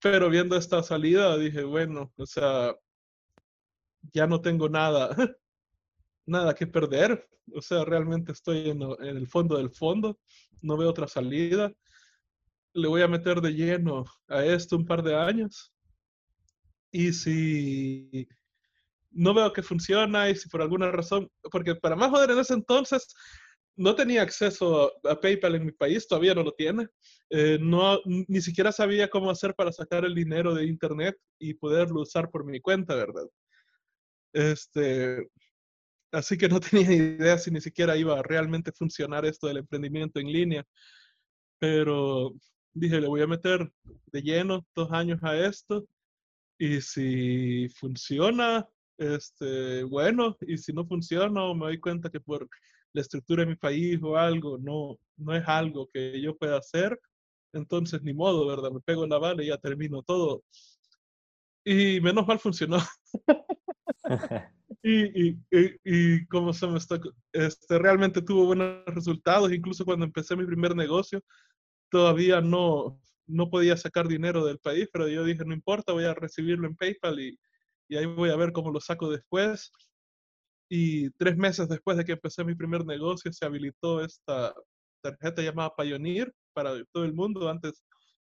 Pero 0.00 0.28
viendo 0.28 0.56
esta 0.56 0.82
salida 0.82 1.38
dije, 1.38 1.62
bueno, 1.62 2.12
o 2.16 2.26
sea, 2.26 2.74
ya 4.12 4.26
no 4.26 4.40
tengo 4.40 4.68
nada, 4.68 5.14
nada 6.26 6.52
que 6.52 6.66
perder, 6.66 7.24
o 7.54 7.62
sea, 7.62 7.84
realmente 7.84 8.32
estoy 8.32 8.70
en, 8.70 8.82
en 8.82 9.16
el 9.16 9.28
fondo 9.28 9.56
del 9.56 9.70
fondo, 9.70 10.18
no 10.62 10.76
veo 10.76 10.90
otra 10.90 11.06
salida. 11.06 11.72
Le 12.74 12.88
voy 12.88 13.02
a 13.02 13.08
meter 13.08 13.40
de 13.40 13.52
lleno 13.52 14.04
a 14.26 14.44
esto 14.44 14.76
un 14.76 14.84
par 14.84 15.04
de 15.04 15.14
años. 15.14 15.72
Y 16.90 17.12
si 17.12 18.28
no 19.12 19.34
veo 19.34 19.52
que 19.52 19.62
funciona 19.62 20.30
y 20.30 20.36
si 20.36 20.48
por 20.48 20.62
alguna 20.62 20.90
razón, 20.90 21.30
porque 21.50 21.74
para 21.74 21.96
más 21.96 22.10
joder 22.10 22.30
en 22.30 22.38
ese 22.38 22.54
entonces 22.54 23.14
no 23.76 23.94
tenía 23.94 24.22
acceso 24.22 24.92
a, 25.08 25.20
PayPal 25.20 25.54
en 25.54 25.66
mi 25.66 25.72
país, 25.72 26.06
todavía 26.06 26.34
no 26.34 26.42
lo 26.42 26.52
tiene. 26.52 26.88
Eh, 27.30 27.58
no, 27.60 28.00
ni 28.04 28.40
siquiera 28.40 28.72
sabía 28.72 29.08
cómo 29.08 29.30
hacer 29.30 29.54
para 29.54 29.72
sacar 29.72 30.04
el 30.04 30.14
dinero 30.14 30.54
de 30.54 30.66
internet 30.66 31.16
y 31.38 31.54
poderlo 31.54 32.02
usar 32.02 32.30
por 32.30 32.44
mi 32.44 32.60
cuenta, 32.60 32.94
¿verdad? 32.94 33.26
Este, 34.34 35.28
Así 36.12 36.36
que 36.36 36.48
no 36.48 36.60
tenía 36.60 36.92
idea 36.92 37.38
si 37.38 37.50
ni 37.50 37.60
siquiera 37.60 37.96
iba 37.96 38.18
a 38.18 38.22
realmente 38.22 38.70
funcionar 38.72 39.24
esto 39.24 39.48
del 39.48 39.58
emprendimiento 39.58 40.20
en 40.20 40.30
línea. 40.30 40.64
Pero 41.58 42.34
dije, 42.74 43.00
le 43.00 43.08
voy 43.08 43.22
a 43.22 43.26
meter 43.26 43.72
de 44.12 44.22
lleno 44.22 44.66
dos 44.74 44.92
años 44.92 45.20
a 45.22 45.36
esto. 45.36 45.86
Y 46.58 46.80
si 46.80 47.68
funciona, 47.70 48.68
este, 48.98 49.84
bueno, 49.84 50.36
y 50.40 50.58
si 50.58 50.72
no 50.72 50.86
funciona 50.86 51.44
o 51.44 51.54
me 51.54 51.66
doy 51.66 51.80
cuenta 51.80 52.10
que 52.10 52.20
por 52.20 52.48
la 52.92 53.00
estructura 53.00 53.42
de 53.44 53.50
mi 53.50 53.56
país 53.56 53.98
o 54.02 54.16
algo 54.16 54.58
no, 54.58 54.98
no 55.16 55.34
es 55.34 55.46
algo 55.46 55.88
que 55.92 56.20
yo 56.20 56.36
pueda 56.36 56.58
hacer, 56.58 56.98
entonces 57.52 58.02
ni 58.02 58.12
modo, 58.14 58.46
¿verdad? 58.46 58.70
Me 58.70 58.80
pego 58.80 59.06
la 59.06 59.18
bala 59.18 59.42
y 59.42 59.48
ya 59.48 59.58
termino 59.58 60.02
todo. 60.02 60.42
Y 61.64 62.00
menos 62.00 62.26
mal 62.26 62.38
funcionó. 62.38 62.78
y, 64.82 65.28
y, 65.28 65.38
y, 65.84 66.26
como 66.26 66.52
se 66.52 66.66
me 66.66 66.78
está, 66.78 67.00
este, 67.32 67.78
realmente 67.78 68.20
tuvo 68.22 68.46
buenos 68.46 68.84
resultados, 68.86 69.52
incluso 69.52 69.84
cuando 69.84 70.04
empecé 70.04 70.34
mi 70.36 70.44
primer 70.44 70.74
negocio, 70.74 71.22
todavía 71.90 72.40
no, 72.40 73.00
no 73.26 73.50
podía 73.50 73.76
sacar 73.76 74.08
dinero 74.08 74.44
del 74.44 74.58
país, 74.58 74.88
pero 74.92 75.08
yo 75.08 75.24
dije, 75.24 75.44
no 75.44 75.54
importa, 75.54 75.92
voy 75.92 76.04
a 76.04 76.14
recibirlo 76.14 76.66
en 76.66 76.76
PayPal 76.76 77.20
y, 77.20 77.38
y 77.92 77.96
ahí 77.96 78.06
voy 78.06 78.30
a 78.30 78.36
ver 78.36 78.52
cómo 78.52 78.70
lo 78.70 78.80
saco 78.80 79.10
después. 79.10 79.70
Y 80.70 81.10
tres 81.10 81.36
meses 81.36 81.68
después 81.68 81.98
de 81.98 82.04
que 82.06 82.12
empecé 82.12 82.42
mi 82.42 82.54
primer 82.54 82.86
negocio, 82.86 83.30
se 83.30 83.44
habilitó 83.44 84.02
esta 84.02 84.54
tarjeta 85.02 85.42
llamada 85.42 85.74
Pioneer 85.76 86.32
para 86.54 86.82
todo 86.92 87.04
el 87.04 87.12
mundo. 87.12 87.50
Antes 87.50 87.82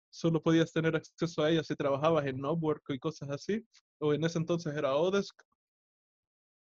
solo 0.10 0.42
podías 0.42 0.74
tener 0.74 0.96
acceso 0.96 1.44
a 1.44 1.52
ella 1.52 1.64
si 1.64 1.76
trabajabas 1.76 2.26
en 2.26 2.44
Upwork 2.44 2.84
y 2.90 2.98
cosas 2.98 3.30
así, 3.30 3.64
o 4.00 4.12
en 4.12 4.24
ese 4.24 4.40
entonces 4.40 4.76
era 4.76 4.96
Odesk. 4.96 5.40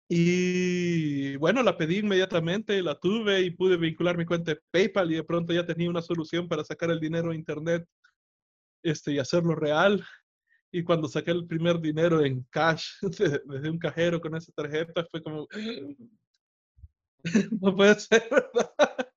Y 0.09 1.37
bueno, 1.37 1.63
la 1.63 1.77
pedí 1.77 1.99
inmediatamente, 1.99 2.81
la 2.81 2.99
tuve 2.99 3.43
y 3.43 3.51
pude 3.51 3.77
vincular 3.77 4.17
mi 4.17 4.25
cuenta 4.25 4.55
de 4.55 4.61
PayPal 4.71 5.09
y 5.11 5.15
de 5.15 5.23
pronto 5.23 5.53
ya 5.53 5.65
tenía 5.65 5.89
una 5.89 6.01
solución 6.01 6.49
para 6.49 6.65
sacar 6.65 6.91
el 6.91 6.99
dinero 6.99 7.29
de 7.29 7.35
Internet 7.35 7.87
este, 8.83 9.13
y 9.13 9.19
hacerlo 9.19 9.55
real. 9.55 10.03
Y 10.71 10.83
cuando 10.83 11.07
saqué 11.07 11.31
el 11.31 11.47
primer 11.47 11.79
dinero 11.79 12.23
en 12.23 12.43
cash 12.49 12.85
desde 13.01 13.69
un 13.69 13.79
cajero 13.79 14.21
con 14.21 14.35
esa 14.35 14.51
tarjeta, 14.51 15.05
fue 15.09 15.23
como, 15.23 15.47
no 17.61 17.75
puede 17.75 17.99
ser, 17.99 18.27
¿verdad? 18.29 18.71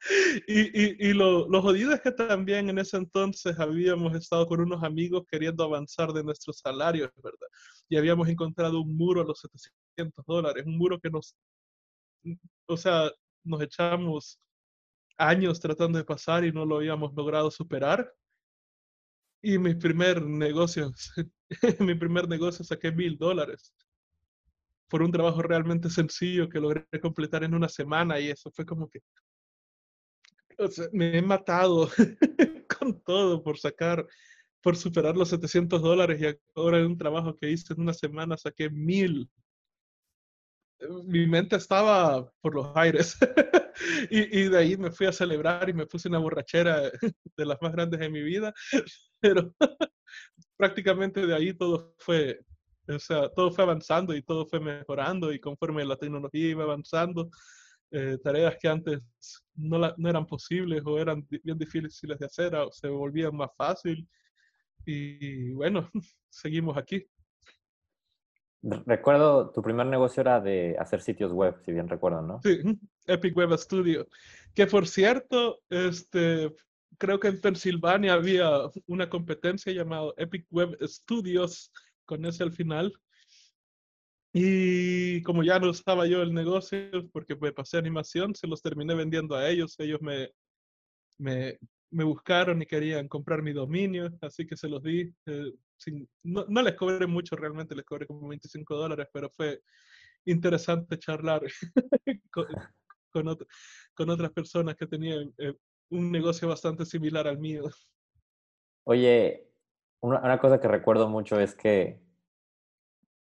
Y, 0.48 0.60
y, 0.60 1.10
y 1.10 1.12
lo, 1.12 1.48
lo, 1.48 1.62
jodido 1.62 1.92
es 1.92 2.00
que 2.00 2.10
también 2.10 2.68
en 2.68 2.78
ese 2.78 2.96
entonces 2.96 3.56
habíamos 3.60 4.16
estado 4.16 4.48
con 4.48 4.60
unos 4.60 4.82
amigos 4.82 5.22
queriendo 5.30 5.62
avanzar 5.62 6.12
de 6.12 6.24
nuestros 6.24 6.58
salarios, 6.58 7.08
¿verdad? 7.22 7.46
Y 7.88 7.96
habíamos 7.96 8.28
encontrado 8.28 8.80
un 8.80 8.96
muro 8.96 9.20
a 9.20 9.24
los 9.24 9.38
700 9.38 10.26
dólares, 10.26 10.64
un 10.66 10.76
muro 10.76 10.98
que 10.98 11.08
nos, 11.08 11.36
o 12.66 12.76
sea, 12.76 13.12
nos 13.44 13.62
echamos 13.62 14.40
años 15.16 15.60
tratando 15.60 15.98
de 15.98 16.04
pasar 16.04 16.44
y 16.44 16.52
no 16.52 16.64
lo 16.66 16.76
habíamos 16.76 17.14
logrado 17.14 17.50
superar. 17.50 18.12
Y 19.40 19.58
mi 19.58 19.74
primer 19.74 20.20
negocio, 21.60 21.84
mi 21.86 21.94
primer 21.94 22.28
negocio 22.28 22.64
saqué 22.64 22.92
mil 22.92 23.16
dólares 23.18 23.74
por 24.88 25.02
un 25.02 25.10
trabajo 25.10 25.40
realmente 25.40 25.88
sencillo 25.88 26.50
que 26.50 26.60
logré 26.60 26.84
completar 27.00 27.44
en 27.44 27.54
una 27.54 27.68
semana 27.68 28.20
y 28.20 28.28
eso 28.28 28.50
fue 28.50 28.66
como 28.66 28.90
que 28.90 29.00
me 30.92 31.16
he 31.16 31.22
matado 31.22 31.88
con 32.78 33.00
todo 33.00 33.42
por 33.42 33.58
sacar 33.58 34.06
por 34.60 34.76
superar 34.76 35.16
los 35.16 35.30
700 35.30 35.80
dólares 35.80 36.20
y 36.20 36.38
ahora 36.54 36.78
en 36.78 36.86
un 36.86 36.98
trabajo 36.98 37.36
que 37.36 37.50
hice 37.50 37.72
en 37.72 37.80
una 37.80 37.94
semana 37.94 38.36
saqué 38.36 38.70
mil. 38.70 39.28
Mi 41.04 41.26
mente 41.26 41.56
estaba 41.56 42.30
por 42.40 42.54
los 42.54 42.66
aires 42.76 43.16
y, 44.10 44.40
y, 44.40 44.48
de 44.48 44.58
ahí 44.58 44.76
me 44.76 44.90
fui 44.90 45.06
a 45.06 45.12
celebrar 45.12 45.68
y 45.68 45.72
me 45.72 45.86
puse 45.86 46.08
una 46.08 46.18
borrachera 46.18 46.90
de 47.36 47.46
las 47.46 47.60
más 47.62 47.72
grandes 47.72 47.98
de 47.98 48.10
mi 48.10 48.22
vida, 48.22 48.52
pero 49.20 49.54
prácticamente 50.62 51.26
de 51.26 51.34
ahí 51.34 51.52
todo 51.52 51.92
fue, 51.98 52.38
o 52.86 52.96
sea, 52.96 53.28
todo 53.30 53.50
fue 53.50 53.64
avanzando 53.64 54.14
y 54.14 54.22
todo 54.22 54.46
fue 54.46 54.60
mejorando 54.60 55.32
y 55.32 55.40
conforme 55.40 55.84
la 55.84 55.96
tecnología 55.96 56.50
iba 56.50 56.62
avanzando, 56.62 57.30
eh, 57.90 58.16
tareas 58.22 58.56
que 58.60 58.68
antes 58.68 59.00
no, 59.56 59.76
la, 59.76 59.92
no, 59.98 60.08
eran 60.08 60.24
posibles 60.24 60.80
o 60.86 61.00
eran 61.00 61.26
bien 61.28 61.58
difíciles 61.58 62.16
de 62.16 62.26
hacer, 62.26 62.52
se 62.70 62.86
volvían 62.86 63.34
más 63.34 63.50
fácil 63.56 64.08
y 64.86 65.50
bueno, 65.50 65.90
seguimos 66.30 66.76
aquí. 66.76 67.04
Recuerdo, 68.62 69.50
tu 69.50 69.62
primer 69.62 69.86
negocio 69.88 70.20
era 70.20 70.40
de 70.40 70.76
hacer 70.78 71.00
sitios 71.00 71.32
web, 71.32 71.60
si 71.64 71.72
bien 71.72 71.88
recuerdo, 71.88 72.22
¿no? 72.22 72.40
Sí, 72.44 72.60
Epic 73.08 73.36
Web 73.36 73.58
Studio. 73.58 74.06
Que 74.54 74.68
por 74.68 74.86
cierto, 74.86 75.58
este, 75.68 76.54
creo 76.98 77.20
que 77.20 77.28
en 77.28 77.40
Pensilvania 77.40 78.14
había 78.14 78.50
una 78.86 79.08
competencia 79.08 79.72
llamada 79.72 80.12
Epic 80.16 80.46
Web 80.50 80.76
Studios, 80.82 81.72
con 82.04 82.24
ese 82.24 82.42
al 82.42 82.52
final. 82.52 82.92
Y 84.34 85.22
como 85.22 85.42
ya 85.42 85.58
no 85.58 85.70
estaba 85.70 86.06
yo 86.06 86.22
el 86.22 86.32
negocio, 86.32 87.08
porque 87.12 87.36
me 87.36 87.52
pasé 87.52 87.76
animación, 87.76 88.34
se 88.34 88.46
los 88.46 88.62
terminé 88.62 88.94
vendiendo 88.94 89.34
a 89.34 89.48
ellos. 89.48 89.74
Ellos 89.78 90.00
me, 90.00 90.30
me, 91.18 91.58
me 91.90 92.04
buscaron 92.04 92.62
y 92.62 92.66
querían 92.66 93.08
comprar 93.08 93.42
mi 93.42 93.52
dominio, 93.52 94.10
así 94.22 94.46
que 94.46 94.56
se 94.56 94.68
los 94.68 94.82
di. 94.82 95.12
Eh, 95.26 95.52
sin, 95.76 96.08
no, 96.22 96.46
no, 96.48 96.62
les 96.62 96.74
cobré 96.74 97.06
mucho, 97.06 97.36
realmente 97.36 97.74
les 97.74 97.84
cobré 97.84 98.06
como 98.06 98.28
25 98.28 98.74
dólares, 98.74 99.08
pero 99.12 99.28
fue 99.30 99.60
interesante 100.24 100.98
charlar 100.98 101.42
con, 102.30 102.46
con, 103.10 103.38
con, 103.94 104.10
otras 104.10 104.32
personas 104.32 104.76
que 104.76 104.86
tenían 104.86 105.32
eh, 105.38 105.54
un 105.92 106.10
negocio 106.10 106.48
bastante 106.48 106.84
similar 106.84 107.28
al 107.28 107.38
mío. 107.38 107.64
Oye, 108.84 109.48
una, 110.00 110.38
cosa 110.38 110.60
que 110.60 110.68
recuerdo 110.68 111.08
mucho 111.08 111.38
es 111.38 111.54
que 111.54 112.00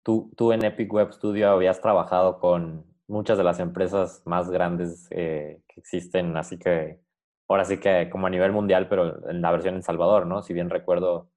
tú, 0.03 0.31
tú 0.35 0.51
en 0.51 0.65
Epic 0.65 0.91
Web 0.91 1.13
Studio 1.13 1.51
habías 1.51 1.81
trabajado 1.81 2.39
con 2.39 2.85
muchas 3.07 3.37
de 3.37 3.43
las 3.43 3.59
empresas 3.59 4.23
más 4.25 4.49
grandes 4.49 5.07
eh, 5.11 5.61
que 5.67 5.79
existen, 5.79 6.35
así 6.37 6.57
que 6.57 6.99
ahora 7.47 7.65
sí 7.65 7.79
que 7.79 8.09
como 8.09 8.27
a 8.27 8.29
nivel 8.29 8.51
mundial, 8.53 8.87
pero 8.87 9.29
en 9.29 9.41
la 9.41 9.51
versión 9.51 9.75
en 9.75 9.83
Salvador, 9.83 10.25
¿no? 10.25 10.41
Si 10.41 10.53
bien 10.53 10.69
recuerdo, 10.69 11.29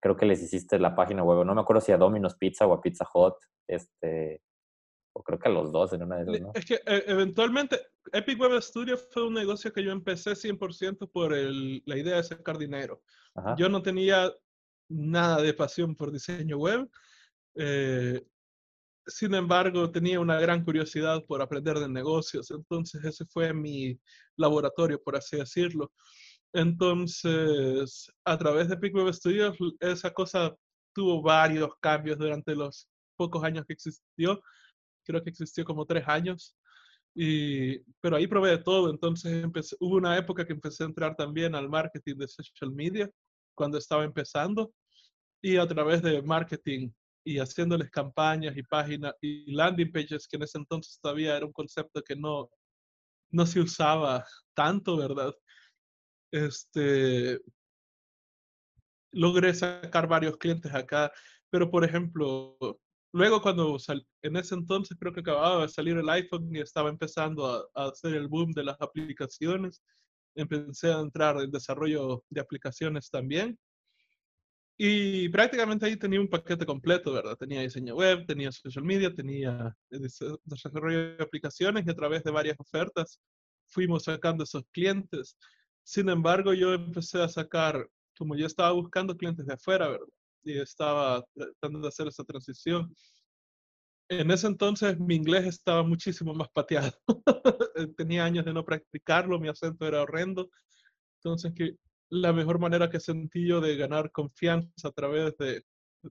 creo 0.00 0.16
que 0.16 0.26
les 0.26 0.42
hiciste 0.42 0.78
la 0.78 0.94
página 0.94 1.24
web, 1.24 1.44
no 1.44 1.54
me 1.54 1.62
acuerdo 1.62 1.80
si 1.80 1.92
a 1.92 1.96
Domino's 1.96 2.36
Pizza 2.36 2.66
o 2.66 2.74
a 2.74 2.80
Pizza 2.80 3.06
Hut, 3.12 3.34
este, 3.66 4.42
o 5.12 5.22
creo 5.22 5.38
que 5.38 5.48
a 5.48 5.52
los 5.52 5.72
dos 5.72 5.92
en 5.92 6.02
una 6.02 6.16
de 6.16 6.22
esas, 6.22 6.40
¿no? 6.40 6.52
Es 6.54 6.64
que 6.64 6.74
eh, 6.74 7.04
eventualmente 7.06 7.80
Epic 8.12 8.40
Web 8.40 8.60
Studio 8.62 8.96
fue 8.96 9.26
un 9.26 9.34
negocio 9.34 9.72
que 9.72 9.82
yo 9.82 9.90
empecé 9.90 10.32
100% 10.32 11.10
por 11.10 11.34
el, 11.34 11.82
la 11.86 11.98
idea 11.98 12.16
de 12.16 12.24
sacar 12.24 12.58
dinero. 12.58 13.02
Ajá. 13.34 13.54
Yo 13.56 13.68
no 13.68 13.82
tenía 13.82 14.32
nada 14.88 15.40
de 15.42 15.54
pasión 15.54 15.94
por 15.94 16.12
diseño 16.12 16.58
web. 16.58 16.88
Eh, 17.56 18.22
sin 19.06 19.34
embargo, 19.34 19.90
tenía 19.90 20.20
una 20.20 20.38
gran 20.38 20.64
curiosidad 20.64 21.24
por 21.26 21.42
aprender 21.42 21.78
de 21.78 21.88
negocios, 21.88 22.50
entonces 22.50 23.04
ese 23.04 23.24
fue 23.26 23.52
mi 23.52 23.98
laboratorio, 24.36 25.02
por 25.02 25.16
así 25.16 25.36
decirlo. 25.36 25.92
Entonces, 26.52 28.10
a 28.24 28.38
través 28.38 28.68
de 28.68 28.74
Epic 28.74 28.94
Web 28.94 29.12
Studios, 29.12 29.56
esa 29.80 30.12
cosa 30.12 30.54
tuvo 30.92 31.22
varios 31.22 31.70
cambios 31.80 32.18
durante 32.18 32.54
los 32.54 32.88
pocos 33.16 33.42
años 33.44 33.64
que 33.66 33.74
existió. 33.74 34.40
Creo 35.10 35.22
que 35.22 35.30
existió 35.30 35.64
como 35.64 35.84
tres 35.86 36.06
años. 36.06 36.56
Y, 37.14 37.80
pero 38.00 38.16
ahí 38.16 38.26
probé 38.26 38.50
de 38.50 38.58
todo. 38.58 38.90
Entonces, 38.90 39.42
empecé, 39.44 39.76
hubo 39.80 39.96
una 39.96 40.16
época 40.16 40.46
que 40.46 40.52
empecé 40.52 40.84
a 40.84 40.86
entrar 40.86 41.16
también 41.16 41.54
al 41.54 41.68
marketing 41.68 42.16
de 42.16 42.28
social 42.28 42.70
media 42.70 43.10
cuando 43.54 43.78
estaba 43.78 44.04
empezando. 44.04 44.72
Y 45.42 45.56
a 45.56 45.66
través 45.66 46.02
de 46.02 46.22
marketing 46.22 46.90
y 47.24 47.38
haciéndoles 47.38 47.90
campañas 47.90 48.56
y 48.56 48.62
páginas 48.62 49.14
y 49.20 49.52
landing 49.52 49.92
pages, 49.92 50.28
que 50.28 50.36
en 50.36 50.44
ese 50.44 50.58
entonces 50.58 50.98
todavía 51.00 51.36
era 51.36 51.46
un 51.46 51.52
concepto 51.52 52.02
que 52.02 52.14
no, 52.16 52.48
no 53.30 53.46
se 53.46 53.60
usaba 53.60 54.24
tanto, 54.54 54.96
¿verdad? 54.96 55.34
Este, 56.32 57.40
logré 59.12 59.52
sacar 59.54 60.06
varios 60.06 60.36
clientes 60.36 60.72
acá, 60.72 61.12
pero 61.50 61.70
por 61.70 61.84
ejemplo, 61.84 62.56
luego 63.12 63.40
cuando 63.42 63.78
sal, 63.78 64.06
en 64.22 64.36
ese 64.36 64.54
entonces 64.54 64.96
creo 64.98 65.12
que 65.12 65.20
acababa 65.20 65.62
de 65.62 65.68
salir 65.68 65.96
el 65.96 66.08
iPhone 66.08 66.54
y 66.54 66.60
estaba 66.60 66.90
empezando 66.90 67.46
a, 67.46 67.64
a 67.74 67.88
hacer 67.88 68.14
el 68.14 68.28
boom 68.28 68.52
de 68.52 68.64
las 68.64 68.80
aplicaciones, 68.80 69.82
empecé 70.34 70.92
a 70.92 71.00
entrar 71.00 71.40
en 71.40 71.50
desarrollo 71.50 72.24
de 72.30 72.40
aplicaciones 72.40 73.10
también 73.10 73.58
y 74.82 75.28
prácticamente 75.28 75.84
ahí 75.84 75.94
tenía 75.98 76.18
un 76.18 76.30
paquete 76.30 76.64
completo, 76.64 77.12
¿verdad? 77.12 77.36
Tenía 77.36 77.60
diseño 77.60 77.96
web, 77.96 78.24
tenía 78.26 78.50
social 78.50 78.82
media, 78.82 79.14
tenía 79.14 79.76
desarrollo 79.90 81.16
de 81.18 81.22
aplicaciones 81.22 81.86
y 81.86 81.90
a 81.90 81.94
través 81.94 82.24
de 82.24 82.30
varias 82.30 82.58
ofertas 82.58 83.20
fuimos 83.66 84.04
sacando 84.04 84.44
esos 84.44 84.64
clientes. 84.72 85.36
Sin 85.82 86.08
embargo, 86.08 86.54
yo 86.54 86.72
empecé 86.72 87.20
a 87.20 87.28
sacar, 87.28 87.90
como 88.16 88.34
yo 88.36 88.46
estaba 88.46 88.72
buscando 88.72 89.18
clientes 89.18 89.44
de 89.44 89.52
afuera, 89.52 89.86
¿verdad? 89.86 90.06
Y 90.42 90.58
estaba 90.58 91.24
tratando 91.34 91.80
de 91.80 91.88
hacer 91.88 92.08
esa 92.08 92.24
transición. 92.24 92.94
En 94.08 94.30
ese 94.30 94.48
entonces 94.48 94.98
mi 94.98 95.14
inglés 95.14 95.46
estaba 95.46 95.82
muchísimo 95.82 96.34
más 96.34 96.48
pateado. 96.52 96.92
tenía 97.96 98.24
años 98.24 98.44
de 98.44 98.52
no 98.52 98.64
practicarlo, 98.64 99.38
mi 99.38 99.48
acento 99.48 99.86
era 99.86 100.02
horrendo. 100.02 100.50
Entonces, 101.22 101.52
que 101.54 101.76
la 102.10 102.32
mejor 102.32 102.58
manera 102.58 102.90
que 102.90 103.00
sentí 103.00 103.46
yo 103.46 103.60
de 103.60 103.76
ganar 103.76 104.10
confianza 104.10 104.88
a 104.88 104.92
través 104.92 105.36
de, 105.38 105.62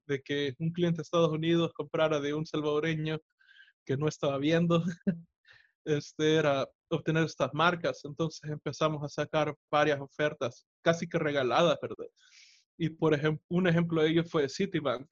de, 0.07 0.21
que 0.21 0.55
un 0.59 0.71
cliente 0.71 0.97
de 0.97 1.01
Estados 1.03 1.31
Unidos 1.31 1.73
comprara 1.73 2.19
de 2.19 2.33
un 2.33 2.45
salvadoreño 2.45 3.19
que 3.85 3.97
no 3.97 4.07
estaba 4.07 4.37
viendo, 4.37 4.83
este 5.85 6.35
era 6.35 6.67
obtener 6.89 7.25
estas 7.25 7.53
marcas. 7.53 8.01
Entonces 8.05 8.49
empezamos 8.49 9.03
a 9.03 9.09
sacar 9.09 9.55
varias 9.69 9.99
ofertas, 9.99 10.65
casi 10.81 11.07
que 11.07 11.19
regaladas, 11.19 11.77
¿verdad? 11.81 12.05
Y 12.79 12.89
por 12.89 13.13
ejemplo, 13.13 13.45
un 13.49 13.67
ejemplo 13.67 14.01
de 14.01 14.09
ello 14.09 14.23
fue 14.23 14.47
Citibank, 14.47 15.05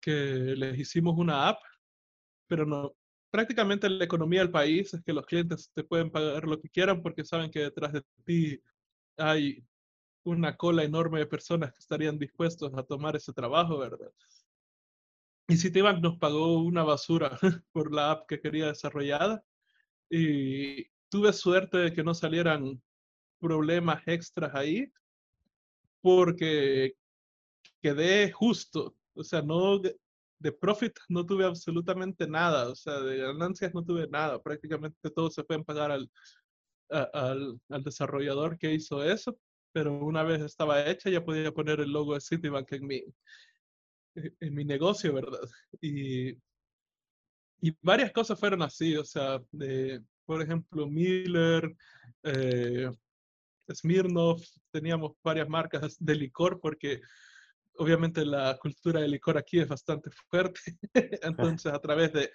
que 0.00 0.12
les 0.12 0.78
hicimos 0.78 1.18
una 1.18 1.48
app, 1.48 1.58
pero 2.46 2.64
no, 2.64 2.94
prácticamente 3.28 3.90
la 3.90 4.04
economía 4.04 4.38
del 4.38 4.52
país 4.52 4.94
es 4.94 5.02
que 5.02 5.12
los 5.12 5.26
clientes 5.26 5.72
te 5.74 5.82
pueden 5.82 6.12
pagar 6.12 6.44
lo 6.44 6.60
que 6.60 6.70
quieran 6.70 7.02
porque 7.02 7.24
saben 7.24 7.50
que 7.50 7.58
detrás 7.58 7.92
de 7.92 8.02
ti 8.24 8.62
hay 9.16 9.64
una 10.22 10.56
cola 10.56 10.84
enorme 10.84 11.18
de 11.18 11.26
personas 11.26 11.72
que 11.72 11.80
estarían 11.80 12.20
dispuestos 12.20 12.72
a 12.74 12.84
tomar 12.84 13.16
ese 13.16 13.32
trabajo, 13.32 13.78
¿verdad? 13.78 14.12
Y 15.48 15.56
Citibank 15.56 16.00
nos 16.00 16.18
pagó 16.18 16.62
una 16.62 16.84
basura 16.84 17.36
por 17.72 17.92
la 17.92 18.12
app 18.12 18.28
que 18.28 18.38
quería 18.38 18.66
desarrollada 18.66 19.44
y 20.08 20.84
tuve 21.08 21.32
suerte 21.32 21.78
de 21.78 21.92
que 21.92 22.04
no 22.04 22.14
salieran 22.14 22.80
problemas 23.40 24.06
extras 24.06 24.54
ahí 24.54 24.92
porque 26.06 26.92
quedé 27.82 28.30
justo, 28.30 28.94
o 29.14 29.24
sea, 29.24 29.42
no 29.42 29.80
de 30.38 30.52
profit 30.52 30.92
no 31.08 31.26
tuve 31.26 31.44
absolutamente 31.44 32.28
nada, 32.28 32.68
o 32.68 32.76
sea, 32.76 33.00
de 33.00 33.16
ganancias 33.16 33.74
no 33.74 33.84
tuve 33.84 34.06
nada, 34.06 34.40
prácticamente 34.40 35.10
todo 35.10 35.30
se 35.30 35.42
pueden 35.42 35.64
pagar 35.64 35.90
al, 35.90 36.08
al, 36.90 37.60
al 37.68 37.82
desarrollador 37.82 38.56
que 38.56 38.72
hizo 38.72 39.02
eso 39.02 39.36
pero 39.72 39.92
una 39.92 40.22
vez 40.22 40.40
estaba 40.40 40.86
hecha 40.86 41.10
ya 41.10 41.22
podía 41.22 41.52
poner 41.52 41.80
el 41.80 41.90
logo 41.90 42.14
de 42.14 42.20
Citibank 42.22 42.72
en 42.72 42.86
mi, 42.86 43.04
en 44.14 44.54
mi 44.54 44.64
negocio, 44.64 45.12
¿verdad? 45.12 45.46
Y, 45.82 46.30
y 47.60 47.76
varias 47.82 48.12
cosas 48.12 48.40
fueron 48.40 48.62
así, 48.62 48.96
o 48.96 49.04
sea, 49.04 49.38
de, 49.52 50.00
por 50.24 50.40
ejemplo, 50.40 50.86
Miller, 50.86 51.76
eh, 52.22 52.90
Smirnoff, 53.74 54.42
teníamos 54.70 55.12
varias 55.22 55.48
marcas 55.48 55.96
de 55.98 56.14
licor 56.14 56.60
porque 56.60 57.00
obviamente 57.78 58.24
la 58.24 58.56
cultura 58.58 59.00
de 59.00 59.08
licor 59.08 59.36
aquí 59.38 59.60
es 59.60 59.68
bastante 59.68 60.10
fuerte, 60.30 60.60
entonces 61.22 61.72
a 61.72 61.78
través 61.78 62.12
de, 62.12 62.30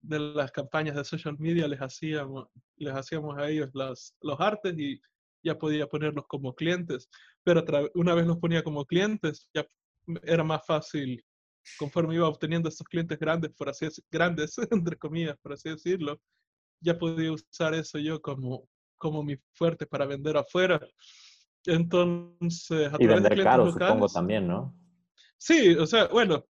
de, 0.00 0.18
las 0.18 0.50
campañas 0.50 0.96
de 0.96 1.04
social 1.04 1.36
media 1.38 1.66
les 1.68 1.80
hacíamos, 1.80 2.48
les 2.76 2.94
hacíamos 2.94 3.38
a 3.38 3.48
ellos 3.48 3.70
las, 3.74 4.14
los 4.20 4.38
artes 4.40 4.74
y 4.78 5.00
ya 5.42 5.58
podía 5.58 5.86
ponerlos 5.86 6.26
como 6.28 6.54
clientes, 6.54 7.08
pero 7.42 7.64
una 7.94 8.14
vez 8.14 8.26
los 8.26 8.38
ponía 8.38 8.62
como 8.62 8.84
clientes, 8.84 9.48
ya 9.54 9.66
era 10.22 10.44
más 10.44 10.64
fácil, 10.66 11.24
conforme 11.78 12.14
iba 12.14 12.28
obteniendo 12.28 12.68
estos 12.68 12.86
clientes 12.86 13.18
grandes, 13.18 13.52
por 13.52 13.68
así 13.68 13.88
grandes, 14.10 14.56
entre 14.70 14.96
comillas, 14.96 15.36
por 15.42 15.52
así 15.52 15.70
decirlo, 15.70 16.20
ya 16.80 16.98
podía 16.98 17.32
usar 17.32 17.74
eso 17.74 17.98
yo 17.98 18.20
como, 18.20 18.68
como 19.02 19.24
mi 19.24 19.36
fuerte 19.52 19.84
para 19.84 20.06
vender 20.06 20.36
afuera. 20.36 20.80
Entonces, 21.66 22.86
a 22.92 22.98
Y 22.98 23.04
través 23.06 23.22
vender 23.24 23.42
caro, 23.42 23.66
supongo 23.66 24.06
también, 24.08 24.46
¿no? 24.46 24.72
Sí, 25.36 25.74
o 25.74 25.86
sea, 25.86 26.06
bueno, 26.06 26.46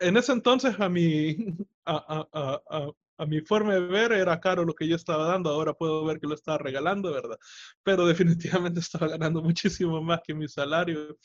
en 0.00 0.16
ese 0.16 0.32
entonces 0.32 0.80
a 0.80 0.88
mi, 0.88 1.36
a, 1.84 1.96
a- 1.96 2.28
a- 2.32 2.62
a- 2.78 2.92
a 3.20 3.26
mi 3.26 3.40
forma 3.42 3.74
de 3.74 3.80
ver 3.80 4.12
era 4.12 4.40
caro 4.40 4.64
lo 4.64 4.72
que 4.72 4.88
yo 4.88 4.96
estaba 4.96 5.26
dando, 5.26 5.50
ahora 5.50 5.74
puedo 5.74 6.02
ver 6.04 6.18
que 6.18 6.26
lo 6.28 6.34
estaba 6.34 6.56
regalando, 6.56 7.12
¿verdad? 7.12 7.36
Pero 7.82 8.06
definitivamente 8.06 8.80
estaba 8.88 9.08
ganando 9.08 9.42
muchísimo 9.42 10.00
más 10.00 10.20
que 10.24 10.34
mi 10.34 10.48
salario. 10.48 11.18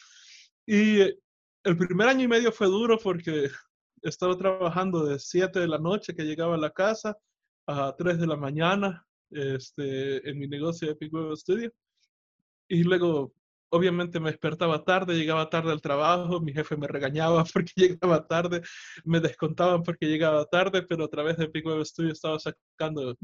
Y 0.65 0.99
el 1.01 1.77
primer 1.77 2.09
año 2.09 2.23
y 2.23 2.27
medio 2.27 2.51
fue 2.51 2.67
duro 2.67 2.97
porque 2.97 3.49
estaba 4.01 4.35
trabajando 4.37 5.05
de 5.05 5.17
7 5.19 5.59
de 5.61 5.67
la 5.67 5.77
noche 5.77 6.13
que 6.13 6.23
llegaba 6.23 6.55
a 6.55 6.57
la 6.57 6.71
casa 6.71 7.15
a 7.67 7.95
3 7.97 8.17
de 8.19 8.27
la 8.27 8.35
mañana 8.35 9.05
este, 9.33 10.29
en 10.29 10.39
mi 10.39 10.47
negocio 10.47 10.87
de 10.87 10.93
Epic 10.93 11.13
Web 11.13 11.35
Studio. 11.35 11.71
Y 12.67 12.83
luego, 12.83 13.33
obviamente, 13.69 14.19
me 14.19 14.31
despertaba 14.31 14.83
tarde, 14.83 15.15
llegaba 15.15 15.49
tarde 15.49 15.71
al 15.71 15.81
trabajo, 15.81 16.39
mi 16.41 16.53
jefe 16.53 16.77
me 16.77 16.87
regañaba 16.87 17.43
porque 17.53 17.71
llegaba 17.75 18.27
tarde, 18.27 18.61
me 19.05 19.19
descontaban 19.19 19.83
porque 19.83 20.07
llegaba 20.07 20.45
tarde, 20.45 20.83
pero 20.83 21.05
a 21.05 21.09
través 21.09 21.37
de 21.37 21.45
Epic 21.45 21.65
Web 21.65 21.85
Studio 21.85 22.11
estaba 22.13 22.39
sacando 22.39 23.15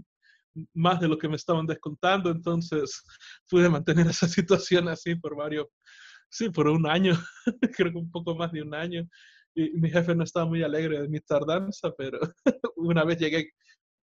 más 0.73 0.99
de 0.99 1.07
lo 1.07 1.17
que 1.17 1.29
me 1.29 1.35
estaban 1.35 1.65
descontando, 1.65 2.29
entonces 2.29 3.03
pude 3.49 3.69
mantener 3.69 4.07
esa 4.07 4.27
situación 4.27 4.87
así 4.87 5.15
por 5.15 5.35
varios, 5.35 5.67
sí, 6.29 6.49
por 6.49 6.67
un 6.67 6.87
año, 6.87 7.13
creo 7.75 7.91
que 7.91 7.97
un 7.97 8.11
poco 8.11 8.35
más 8.35 8.51
de 8.51 8.61
un 8.61 8.73
año. 8.73 9.07
Y 9.55 9.71
mi 9.71 9.89
jefe 9.89 10.15
no 10.15 10.23
estaba 10.23 10.45
muy 10.45 10.63
alegre 10.63 11.01
de 11.01 11.09
mi 11.09 11.19
tardanza, 11.21 11.91
pero 11.97 12.19
una 12.75 13.03
vez 13.03 13.17
llegué 13.17 13.51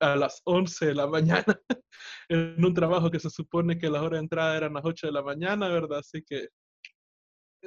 a 0.02 0.16
las 0.16 0.42
11 0.44 0.86
de 0.86 0.94
la 0.94 1.06
mañana 1.06 1.44
en 2.28 2.62
un 2.64 2.74
trabajo 2.74 3.10
que 3.10 3.20
se 3.20 3.30
supone 3.30 3.78
que 3.78 3.88
la 3.88 4.02
hora 4.02 4.16
de 4.16 4.24
entrada 4.24 4.56
eran 4.56 4.74
las 4.74 4.84
8 4.84 5.06
de 5.06 5.12
la 5.12 5.22
mañana, 5.22 5.68
¿verdad? 5.68 6.00
Así 6.00 6.22
que 6.22 6.48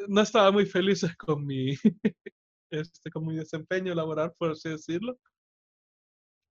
no 0.07 0.21
estaba 0.21 0.51
muy 0.51 0.65
feliz 0.65 1.05
con 1.17 1.45
mi, 1.45 1.75
este, 2.69 3.09
con 3.09 3.25
mi 3.25 3.35
desempeño 3.37 3.95
laboral, 3.95 4.33
por 4.37 4.51
así 4.51 4.69
decirlo, 4.69 5.17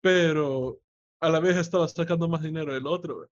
pero 0.01 0.81
a 1.21 1.29
la 1.29 1.41
vez 1.41 1.57
estaba 1.57 1.87
sacando 1.89 2.29
más 2.29 2.43
dinero 2.43 2.73
del 2.73 2.87
otro. 2.87 3.29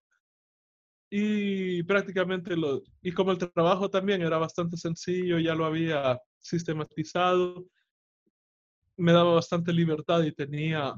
Y 1.09 1.83
prácticamente 1.83 2.55
lo, 2.55 2.81
y 3.01 3.11
como 3.11 3.31
el 3.31 3.37
trabajo 3.37 3.89
también 3.89 4.21
era 4.21 4.37
bastante 4.37 4.77
sencillo, 4.77 5.39
ya 5.39 5.55
lo 5.55 5.65
había 5.65 6.19
sistematizado, 6.39 7.65
me 8.97 9.11
daba 9.11 9.35
bastante 9.35 9.73
libertad 9.73 10.23
y 10.23 10.31
tenía 10.33 10.93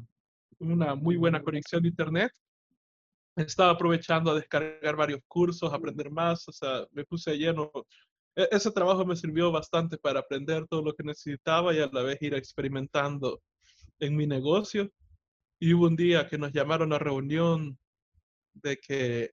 una 0.59 0.95
muy 0.95 1.15
buena 1.17 1.41
conexión 1.41 1.81
de 1.83 1.89
internet. 1.89 2.31
Estaba 3.35 3.71
aprovechando 3.71 4.31
a 4.31 4.35
descargar 4.35 4.95
varios 4.95 5.21
cursos, 5.27 5.73
aprender 5.73 6.09
más, 6.09 6.47
o 6.47 6.51
sea, 6.51 6.85
me 6.91 7.03
puse 7.03 7.37
lleno. 7.37 7.71
E, 8.35 8.47
ese 8.51 8.71
trabajo 8.71 9.05
me 9.05 9.15
sirvió 9.15 9.51
bastante 9.51 9.97
para 9.97 10.21
aprender 10.21 10.67
todo 10.67 10.81
lo 10.81 10.93
que 10.93 11.03
necesitaba 11.03 11.73
y 11.73 11.79
a 11.79 11.89
la 11.91 12.01
vez 12.03 12.21
ir 12.21 12.33
experimentando 12.33 13.41
en 13.99 14.15
mi 14.15 14.27
negocio. 14.27 14.89
Y 15.59 15.73
hubo 15.73 15.87
un 15.87 15.95
día 15.95 16.27
que 16.27 16.37
nos 16.37 16.51
llamaron 16.53 16.93
a 16.93 16.99
reunión 16.99 17.77
de 18.53 18.77
que 18.77 19.31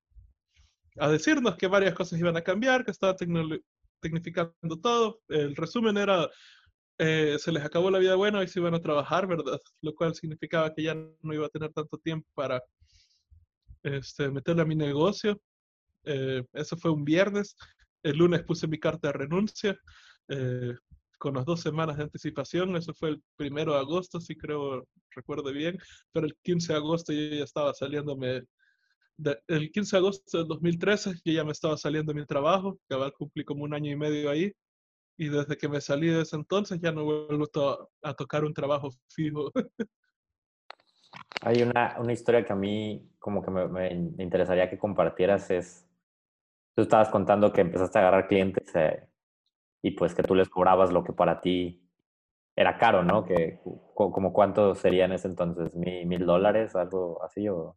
a 0.99 1.09
decirnos 1.09 1.57
que 1.57 1.67
varias 1.67 1.95
cosas 1.95 2.19
iban 2.19 2.37
a 2.37 2.43
cambiar, 2.43 2.85
que 2.85 2.91
estaba 2.91 3.17
tecnificando 3.17 4.81
todo. 4.81 5.21
El 5.29 5.57
resumen 5.57 5.97
era, 5.97 6.29
eh, 6.99 7.37
se 7.39 7.53
les 7.53 7.65
acabó 7.65 7.91
la 7.91 7.99
vida 7.99 8.15
buena 8.15 8.43
y 8.43 8.49
se 8.49 8.61
iban 8.61 8.75
a 8.75 8.81
trabajar, 8.81 9.27
¿verdad? 9.27 9.59
Lo 9.83 9.95
cual 9.95 10.15
significaba 10.15 10.73
que 10.75 10.83
ya 10.83 10.95
no 10.95 11.35
iba 11.35 11.47
a 11.47 11.51
tener 11.51 11.73
tanto 11.73 11.99
tiempo 11.99 12.29
para 12.35 12.63
este, 13.83 14.31
meterle 14.31 14.63
a 14.63 14.67
mi 14.67 14.77
negocio. 14.77 15.41
Eh, 16.05 16.45
eso 16.53 16.77
fue 16.77 16.91
un 16.91 17.05
viernes. 17.05 17.57
El 18.03 18.19
lunes 18.19 18.43
puse 18.43 18.67
mi 18.67 18.79
carta 18.79 19.09
de 19.09 19.13
renuncia 19.13 19.79
eh, 20.29 20.75
con 21.19 21.35
las 21.35 21.45
dos 21.45 21.61
semanas 21.61 21.97
de 21.97 22.05
anticipación. 22.05 22.77
Eso 22.77 22.95
fue 22.95 23.11
el 23.11 23.23
primero 23.37 23.73
de 23.75 23.81
agosto, 23.81 24.21
si 24.21 24.37
creo, 24.37 24.87
recuerdo 25.11 25.53
bien. 25.53 25.79
Pero 26.13 26.27
el 26.27 26.37
15 26.43 26.73
de 26.73 26.79
agosto 26.79 27.13
yo 27.13 27.37
ya 27.37 27.45
estaba 27.45 27.75
saliéndome. 27.75 28.43
De, 29.17 29.39
el 29.49 29.71
15 29.71 29.97
de 29.97 29.99
agosto 29.99 30.39
del 30.39 30.49
2013 30.49 31.15
yo 31.25 31.33
ya 31.33 31.45
me 31.45 31.53
estaba 31.53 31.77
saliendo 31.77 32.13
de 32.13 32.21
mi 32.21 32.27
trabajo, 32.27 32.79
que 32.89 32.97
cumplí 33.17 33.45
como 33.45 33.65
un 33.65 33.75
año 33.75 33.91
y 33.93 33.97
medio 33.97 34.31
ahí. 34.31 34.53
Y 35.17 35.29
desde 35.29 35.57
que 35.57 35.69
me 35.69 35.81
salí 35.81 36.09
de 36.09 36.23
ese 36.23 36.37
entonces 36.37 36.81
ya 36.81 36.93
no 36.93 37.05
vuelvo 37.05 37.47
to 37.47 37.91
a 38.03 38.15
tocar 38.15 38.45
un 38.45 38.55
trabajo 38.55 38.91
fijo. 39.09 39.51
Hay 41.43 41.63
una, 41.63 41.97
una, 41.99 42.13
historia 42.13 42.45
que 42.45 42.53
a 42.53 42.57
mí 42.57 43.11
como 43.19 43.43
que 43.43 43.51
me, 43.51 43.69
me, 43.69 43.93
interesaría 44.23 44.71
que 44.71 44.79
compartieras 44.79 45.51
es, 45.51 45.87
tú 46.75 46.83
estabas 46.83 47.11
contando 47.11 47.53
que 47.53 47.61
empezaste 47.61 47.99
a 47.99 48.03
agarrar 48.03 48.29
clientes 48.29 48.75
eh, 48.75 49.09
y 49.83 49.91
pues 49.91 50.15
que 50.15 50.23
tú 50.23 50.35
les 50.35 50.49
cobrabas 50.49 50.93
lo 50.93 51.05
que 51.05 51.13
para 51.13 51.41
ti 51.41 51.83
era 52.57 52.79
caro, 52.79 53.03
¿no? 53.03 53.25
Que 53.25 53.61
como 53.95 54.33
cuánto 54.33 54.75
sería 54.75 55.07
en 55.07 55.13
ese 55.13 55.29
entonces, 55.29 55.75
mil 55.75 56.25
dólares, 56.25 56.75
algo 56.77 57.23
así 57.25 57.49
o, 57.49 57.59
o 57.59 57.77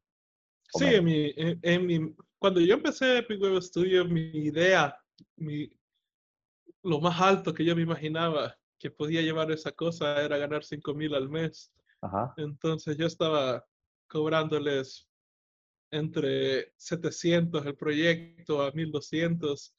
Sí, 0.80 0.86
en 0.86 1.04
mi, 1.04 1.34
en, 1.36 1.60
en 1.62 1.86
mi, 1.86 2.16
cuando 2.38 2.60
yo 2.60 2.76
empecé 2.76 3.20
Epic 3.20 3.42
Web 3.42 3.62
Studio, 3.62 4.06
mi 4.06 4.30
idea, 4.30 4.96
mi, 5.38 5.70
lo 6.86 7.02
más 7.02 7.20
alto 7.20 7.54
que 7.54 7.66
yo 7.66 7.76
me 7.76 7.82
imaginaba 7.82 8.56
que 8.78 8.92
podía 8.92 9.22
llevar 9.22 9.52
esa 9.52 9.72
cosa 9.72 10.24
era 10.24 10.38
ganar 10.38 10.64
5 10.64 10.94
mil 10.94 11.16
al 11.16 11.30
mes. 11.30 11.74
Ajá. 12.02 12.34
Entonces 12.38 12.96
yo 12.96 13.08
estaba 13.08 13.66
cobrándoles 14.08 15.08
entre 15.92 16.74
700 16.78 17.66
el 17.66 17.76
proyecto 17.76 18.62
a 18.62 18.72
1200 18.72 19.76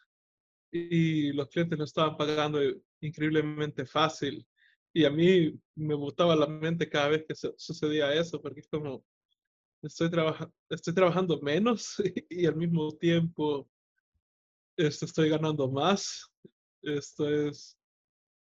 y 0.72 1.32
los 1.32 1.48
clientes 1.48 1.78
lo 1.78 1.84
estaban 1.84 2.16
pagando 2.16 2.60
increíblemente 3.00 3.86
fácil. 3.86 4.44
Y 4.92 5.04
a 5.04 5.10
mí 5.10 5.56
me 5.76 5.94
botaba 5.94 6.34
la 6.34 6.48
mente 6.48 6.88
cada 6.88 7.08
vez 7.08 7.24
que 7.28 7.34
sucedía 7.56 8.12
eso, 8.14 8.42
porque 8.42 8.60
es 8.60 8.68
como, 8.68 9.04
estoy, 9.82 10.10
trabaja 10.10 10.50
estoy 10.70 10.92
trabajando 10.92 11.40
menos 11.40 11.96
y 12.30 12.46
al 12.46 12.56
mismo 12.56 12.90
tiempo 12.96 13.68
esto, 14.76 15.06
estoy 15.06 15.28
ganando 15.28 15.70
más. 15.70 16.30
Esto 16.86 17.28
es 17.28 17.76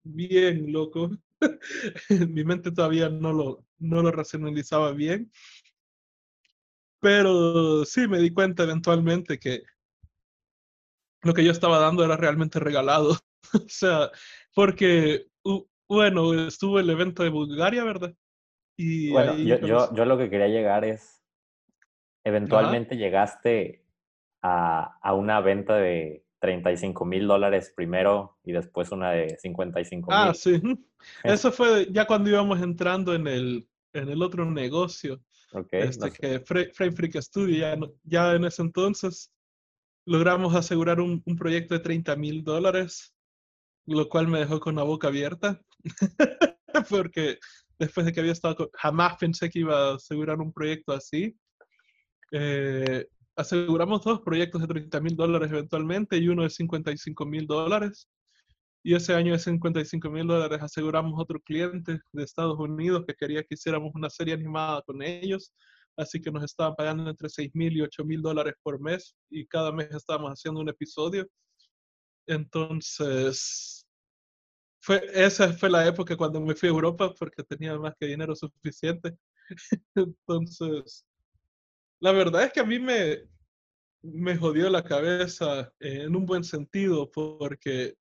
bien 0.04 0.72
loco. 0.72 1.10
Mi 2.30 2.44
mente 2.44 2.72
todavía 2.72 3.10
no 3.10 3.32
lo, 3.32 3.66
no 3.80 4.02
lo 4.02 4.12
racionalizaba 4.12 4.92
bien. 4.92 5.32
Pero 7.00 7.86
sí 7.86 8.08
me 8.08 8.20
di 8.20 8.32
cuenta 8.32 8.64
eventualmente 8.64 9.40
que 9.40 9.64
lo 11.22 11.34
que 11.34 11.44
yo 11.44 11.52
estaba 11.52 11.80
dando 11.80 12.04
era 12.04 12.18
realmente 12.18 12.60
regalado. 12.60 13.18
o 13.54 13.70
sea, 13.70 14.12
porque, 14.54 15.28
bueno, 15.88 16.48
estuvo 16.48 16.80
el 16.80 16.90
evento 16.90 17.24
de 17.24 17.30
Bulgaria, 17.30 17.84
¿verdad? 17.84 18.14
Y 18.78 19.12
bueno, 19.12 19.32
ahí 19.32 19.48
yo, 19.48 19.60
yo, 19.60 19.94
yo, 19.94 20.06
lo 20.06 20.18
que 20.18 20.30
quería 20.30 20.48
llegar 20.48 20.84
es, 20.84 21.24
eventualmente 22.26 22.96
Ajá. 22.96 23.04
llegaste 23.04 23.86
a, 24.42 24.98
a, 25.02 25.14
una 25.14 25.40
venta 25.40 25.78
de 25.78 26.27
35 26.40 27.06
mil 27.06 27.28
dólares 27.28 27.74
primero 27.76 28.38
y 28.44 28.52
después 28.52 28.92
una 28.92 29.12
de 29.12 29.38
55 29.38 30.12
mil. 30.12 30.20
Ah, 30.20 30.34
sí. 30.34 30.62
Eso 31.24 31.52
fue 31.52 31.88
ya 31.92 32.06
cuando 32.06 32.30
íbamos 32.30 32.62
entrando 32.62 33.14
en 33.14 33.28
el, 33.28 33.68
en 33.94 34.10
el 34.10 34.22
otro 34.22 34.50
negocio. 34.50 35.22
Okay, 35.52 35.84
este, 35.84 36.06
no 36.06 36.12
sé. 36.12 36.18
que 36.20 36.40
Frame 36.42 36.92
Freak 36.92 37.22
Studio, 37.22 37.58
ya, 37.58 37.78
ya 38.04 38.34
en 38.34 38.46
ese 38.46 38.62
entonces 38.62 39.32
logramos 40.06 40.56
asegurar 40.56 41.00
un, 41.00 41.22
un 41.26 41.36
proyecto 41.36 41.74
de 41.74 41.82
30 41.82 42.16
mil 42.16 42.44
dólares, 42.44 43.14
lo 43.86 44.08
cual 44.08 44.28
me 44.28 44.40
dejó 44.40 44.60
con 44.60 44.76
la 44.76 44.84
boca 44.84 45.08
abierta, 45.08 45.62
porque 46.90 47.40
después 47.80 48.06
de 48.06 48.14
que 48.14 48.20
había 48.20 48.32
estado, 48.32 48.56
con, 48.56 48.70
jamás 48.74 49.18
pensé 49.18 49.50
que 49.50 49.60
iba 49.60 49.92
a 49.92 49.96
asegurar 49.96 50.40
un 50.40 50.52
proyecto 50.52 50.94
así. 50.94 51.38
Eh, 52.32 53.08
aseguramos 53.38 54.04
dos 54.04 54.22
proyectos 54.22 54.62
de 54.62 54.68
30 54.68 55.00
mil 55.00 55.16
dólares 55.16 55.52
eventualmente 55.52 56.18
y 56.18 56.28
uno 56.28 56.44
de 56.44 56.50
55 56.50 57.26
mil 57.26 57.48
dólares. 57.48 58.10
Y 58.84 58.96
ese 58.96 59.14
año 59.14 59.34
de 59.34 59.40
55 59.40 60.10
mil 60.10 60.28
dólares 60.28 60.60
aseguramos 60.62 61.20
otro 61.20 61.40
cliente 61.42 62.00
de 62.14 62.24
Estados 62.24 62.58
Unidos 62.60 63.06
que 63.08 63.14
quería 63.16 63.44
que 63.44 63.56
hiciéramos 63.56 63.94
una 63.96 64.10
serie 64.10 64.34
animada 64.34 64.82
con 64.84 65.02
ellos. 65.04 65.54
Así 65.98 66.22
que 66.22 66.32
nos 66.32 66.44
estaban 66.44 66.76
pagando 66.76 67.10
entre 67.10 67.30
6 67.30 67.52
mil 67.54 67.76
y 67.78 67.82
8 67.82 68.06
mil 68.06 68.22
dólares 68.22 68.56
por 68.64 68.80
mes 68.80 69.16
y 69.30 69.46
cada 69.48 69.72
mes 69.72 69.90
estábamos 69.92 70.32
haciendo 70.32 70.62
un 70.62 70.70
episodio. 70.70 71.28
Entonces, 72.28 73.86
fue, 74.82 75.02
esa 75.14 75.54
fue 75.54 75.70
la 75.70 75.88
época 75.88 76.16
cuando 76.18 76.42
me 76.42 76.56
fui 76.56 76.70
a 76.70 76.72
Europa 76.72 77.14
porque 77.20 77.44
tenía 77.44 77.78
más 77.78 77.94
que 78.00 78.08
dinero 78.08 78.36
suficiente. 78.36 79.18
Entonces, 79.96 81.07
la 82.00 82.12
verdad 82.12 82.44
es 82.44 82.54
que 82.54 82.60
a 82.60 82.66
mí 82.66 82.80
me, 82.80 83.24
me 84.02 84.38
jodió 84.38 84.70
la 84.70 84.84
cabeza 84.84 85.72
en 85.80 86.16
un 86.16 86.26
buen 86.26 86.44
sentido 86.44 87.10
porque 87.12 87.96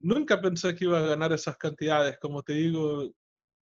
nunca 0.00 0.40
pensé 0.40 0.74
que 0.74 0.84
iba 0.84 0.98
a 0.98 1.06
ganar 1.06 1.32
esas 1.32 1.56
cantidades. 1.56 2.18
Como 2.18 2.42
te 2.42 2.54
digo, 2.54 3.12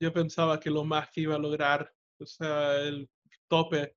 yo 0.01 0.13
pensaba 0.13 0.61
que 0.61 0.71
lo 0.71 0.85
más 0.85 1.11
que 1.11 1.23
iba 1.23 1.35
a 1.35 1.39
lograr, 1.39 1.93
o 2.19 2.27
sea, 2.27 2.77
el 2.81 3.09
tope 3.49 3.97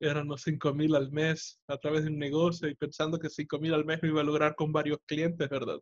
eran 0.00 0.28
los 0.28 0.42
5 0.42 0.72
mil 0.72 0.94
al 0.94 1.12
mes 1.12 1.60
a 1.68 1.76
través 1.76 2.04
de 2.04 2.10
un 2.10 2.18
negocio 2.18 2.68
y 2.68 2.74
pensando 2.74 3.18
que 3.18 3.28
5 3.28 3.58
mil 3.58 3.74
al 3.74 3.84
mes 3.84 4.02
me 4.02 4.08
iba 4.08 4.22
a 4.22 4.24
lograr 4.24 4.54
con 4.54 4.72
varios 4.72 4.98
clientes, 5.06 5.48
¿verdad? 5.48 5.78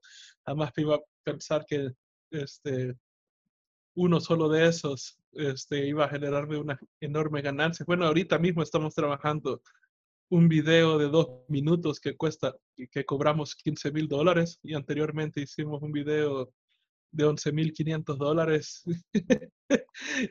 Me 0.47 0.83
iba 0.83 0.97
a 0.97 1.01
pensar 1.25 1.65
que 1.67 1.93
este, 2.31 2.97
uno 3.95 4.21
solo 4.21 4.49
de 4.49 4.67
esos 4.67 5.19
este, 5.33 5.87
iba 5.87 6.05
a 6.05 6.09
generarme 6.09 6.59
una 6.59 6.79
enorme 7.01 7.43
ganancia. 7.43 7.85
Bueno, 7.87 8.07
ahorita 8.07 8.39
mismo 8.39 8.63
estamos 8.63 8.95
trabajando 8.95 9.63
un 10.31 10.49
video 10.49 10.99
de 10.99 11.09
dos 11.09 11.29
minutos 11.49 12.01
que 12.01 12.17
cuesta, 12.17 12.55
que 12.91 13.05
cobramos 13.05 13.55
15 13.55 13.93
mil 13.93 14.09
dólares 14.09 14.59
y 14.63 14.75
anteriormente 14.75 15.41
hicimos 15.41 15.83
un 15.83 15.93
video 15.93 16.53
de 17.11 17.25
11.500 17.25 18.17
dólares 18.17 18.85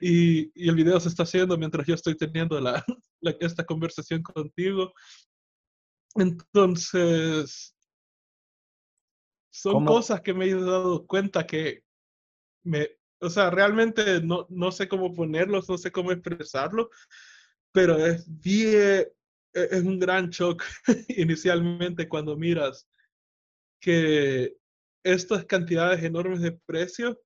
y, 0.02 0.52
y, 0.54 0.70
el 0.70 0.76
video 0.76 1.00
se 1.00 1.10
está 1.10 1.24
haciendo 1.24 1.58
mientras 1.58 1.88
yo 1.88 1.96
estoy 1.96 2.16
teniendo 2.16 2.60
la, 2.60 2.86
esta 3.40 3.66
conversación 3.66 4.22
contigo. 4.22 4.94
Entonces, 6.16 7.76
son 9.52 9.86
cosas 9.86 10.22
que 10.22 10.34
me 10.34 10.46
he 10.46 10.54
dado 10.54 11.06
cuenta 11.08 11.46
que 11.46 11.82
me, 12.64 12.97
o 13.20 13.30
sea, 13.30 13.50
realmente 13.50 14.22
no, 14.22 14.46
no 14.50 14.72
sé 14.72 14.88
cómo 14.88 15.14
ponerlos, 15.14 15.70
no 15.70 15.78
sé 15.78 15.92
cómo 15.92 16.12
expresarlo, 16.12 16.90
pero 17.72 17.98
es 18.06 18.26
bien, 18.42 19.06
e, 19.54 19.68
es 19.72 19.84
un 19.84 20.00
gran 20.00 20.30
shock 20.30 20.64
inicialmente 21.10 22.08
cuando 22.08 22.36
miras 22.38 22.88
que 23.80 24.56
estas 25.04 25.46
cantidades 25.46 26.04
enormes 26.04 26.42
de 26.42 26.52
precios, 26.52 27.18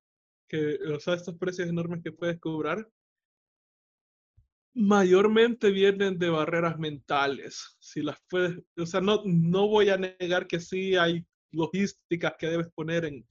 que, 0.47 0.77
o 0.93 0.99
sea, 0.99 1.15
estos 1.15 1.37
precios 1.37 1.69
enormes 1.69 2.03
que 2.03 2.11
puedes 2.11 2.39
cobrar, 2.39 2.87
mayormente 4.73 5.71
vienen 5.71 6.17
de 6.17 6.29
barreras 6.29 6.77
mentales. 6.77 7.77
Si 7.79 8.01
las 8.01 8.17
puedes, 8.29 8.57
o 8.77 8.85
sea, 8.85 9.01
no, 9.01 9.21
no 9.25 9.67
voy 9.67 9.89
a 9.89 9.97
negar 9.97 10.47
que 10.47 10.59
sí 10.59 10.95
hay 10.95 11.25
logísticas 11.51 12.35
que 12.37 12.47
debes 12.47 12.69
poner 12.71 13.05
en, 13.05 13.25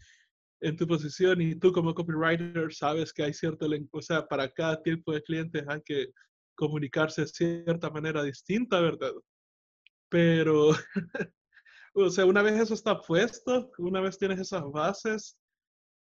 en 0.61 0.77
tu 0.77 0.87
posición 0.87 1.41
y 1.41 1.55
tú 1.55 1.73
como 1.73 1.95
copywriter 1.95 2.73
sabes 2.73 3.13
que 3.13 3.23
hay 3.23 3.33
cierto, 3.33 3.67
o 3.93 4.03
sea, 4.03 4.27
para 4.27 4.51
cada 4.51 4.83
tipo 4.83 5.13
de 5.13 5.23
clientes 5.23 5.65
hay 5.69 5.81
que 5.83 6.09
comunicarse 6.55 7.23
de 7.23 7.29
cierta 7.29 7.91
manera 7.91 8.23
distinta, 8.23 8.81
¿verdad? 8.81 9.13
Pero, 10.09 10.71
o 11.95 12.11
sea, 12.11 12.27
una 12.27 12.43
vez 12.43 12.61
eso 12.61 12.75
está 12.75 13.01
puesto, 13.01 13.71
una 13.79 14.01
vez 14.01 14.19
tienes 14.19 14.41
esas 14.41 14.63
bases, 14.71 15.39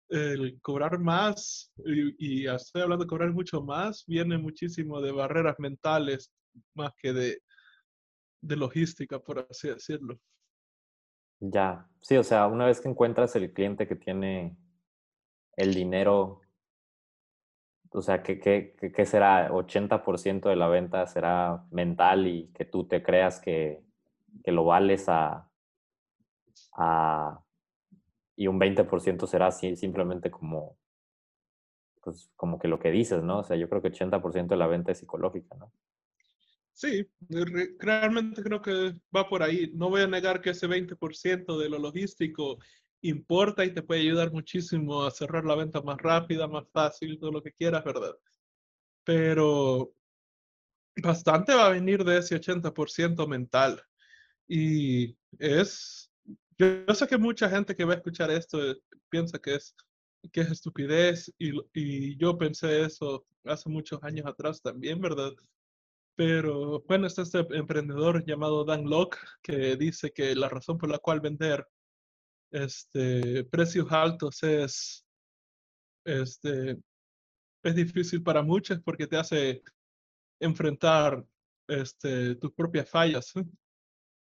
el 0.09 0.59
cobrar 0.61 0.99
más, 0.99 1.71
y, 1.85 2.41
y 2.43 2.47
estoy 2.47 2.81
hablando 2.81 3.05
de 3.05 3.09
cobrar 3.09 3.31
mucho 3.31 3.61
más, 3.61 4.03
viene 4.07 4.37
muchísimo 4.37 4.99
de 5.01 5.11
barreras 5.11 5.55
mentales 5.59 6.31
más 6.73 6.91
que 6.97 7.13
de, 7.13 7.41
de 8.41 8.55
logística, 8.55 9.19
por 9.19 9.47
así 9.49 9.69
decirlo. 9.69 10.19
Ya, 11.41 11.87
sí, 12.01 12.15
o 12.17 12.23
sea, 12.23 12.47
una 12.47 12.65
vez 12.65 12.81
que 12.81 12.89
encuentras 12.89 13.35
el 13.35 13.53
cliente 13.53 13.87
que 13.87 13.95
tiene 13.95 14.57
el 15.57 15.73
dinero, 15.75 16.41
o 17.91 18.01
sea, 18.01 18.21
¿qué, 18.23 18.39
qué, 18.39 18.75
qué 18.93 19.05
será? 19.05 19.51
¿80% 19.51 20.49
de 20.49 20.55
la 20.55 20.67
venta 20.67 21.05
será 21.07 21.65
mental 21.71 22.27
y 22.27 22.47
que 22.53 22.65
tú 22.65 22.87
te 22.87 23.01
creas 23.03 23.39
que, 23.39 23.83
que 24.43 24.51
lo 24.51 24.65
vales 24.65 25.09
a, 25.09 25.49
a, 26.73 27.41
y 28.35 28.47
un 28.47 28.59
20% 28.59 29.27
será 29.27 29.51
simplemente 29.51 30.31
como, 30.31 30.77
pues, 32.01 32.29
como 32.35 32.59
que 32.59 32.67
lo 32.67 32.79
que 32.79 32.91
dices, 32.91 33.23
¿no? 33.23 33.39
O 33.39 33.43
sea, 33.43 33.55
yo 33.57 33.69
creo 33.69 33.81
que 33.81 33.89
80% 33.89 34.55
de 34.55 34.59
la 34.59 34.67
venta 34.67 34.91
es 34.91 34.99
psicológica, 34.99 35.55
¿no? 35.55 35.71
Sí, 36.79 37.05
realmente 37.77 38.41
creo 38.41 38.61
que 38.61 38.95
va 39.13 39.27
por 39.27 39.43
ahí. 39.43 39.69
No 39.73 39.89
voy 39.89 40.01
a 40.03 40.07
negar 40.07 40.39
que 40.39 40.51
ese 40.51 40.65
20% 40.65 41.57
de 41.57 41.67
lo 41.67 41.77
logístico 41.77 42.57
importa 43.01 43.65
y 43.65 43.73
te 43.73 43.81
puede 43.83 43.99
ayudar 43.99 44.31
muchísimo 44.31 45.03
a 45.03 45.11
cerrar 45.11 45.43
la 45.43 45.55
venta 45.55 45.81
más 45.81 45.97
rápida, 45.97 46.47
más 46.47 46.63
fácil, 46.71 47.19
todo 47.19 47.33
lo 47.33 47.43
que 47.43 47.51
quieras, 47.51 47.83
¿verdad? 47.83 48.15
Pero 49.03 49.93
bastante 51.03 51.53
va 51.53 51.67
a 51.67 51.71
venir 51.71 52.05
de 52.05 52.19
ese 52.19 52.35
80% 52.35 53.27
mental. 53.27 53.83
Y 54.47 55.17
es, 55.37 56.09
yo, 56.57 56.95
sé 56.95 57.07
que 57.07 57.17
mucha 57.17 57.49
gente 57.49 57.75
que 57.75 57.83
va 57.83 57.95
a 57.95 57.97
escuchar 57.97 58.31
esto 58.31 58.57
piensa 59.09 59.37
que 59.37 59.55
es, 59.55 59.75
que 60.31 60.41
es 60.41 60.51
estupidez 60.51 61.29
y, 61.37 61.51
y 61.73 62.15
yo 62.15 62.37
pensé 62.37 62.83
eso 62.85 63.25
hace 63.43 63.67
muchos 63.67 64.01
años 64.01 64.25
atrás 64.25 64.61
también, 64.61 65.01
¿verdad? 65.01 65.33
Pero 66.19 66.81
bueno, 66.81 67.07
está 67.07 67.21
este 67.21 67.39
emprendedor 67.51 68.25
llamado 68.25 68.65
Dan 68.65 68.83
Locke 68.89 69.17
que 69.41 69.77
dice 69.77 70.11
que 70.11 70.35
la 70.35 70.49
razón 70.49 70.77
por 70.77 70.89
la 70.89 70.97
cual 70.97 71.21
vender 71.21 71.65
este, 72.51 73.45
precios 73.45 73.89
altos 73.89 74.43
es, 74.43 75.07
este, 76.03 76.77
es 77.63 77.73
difícil 77.73 78.21
para 78.21 78.43
muchos 78.43 78.81
porque 78.81 79.07
te 79.07 79.15
hace 79.15 79.63
enfrentar 80.41 81.25
este, 81.69 82.35
tus 82.35 82.51
propias 82.51 82.89
fallas. 82.89 83.33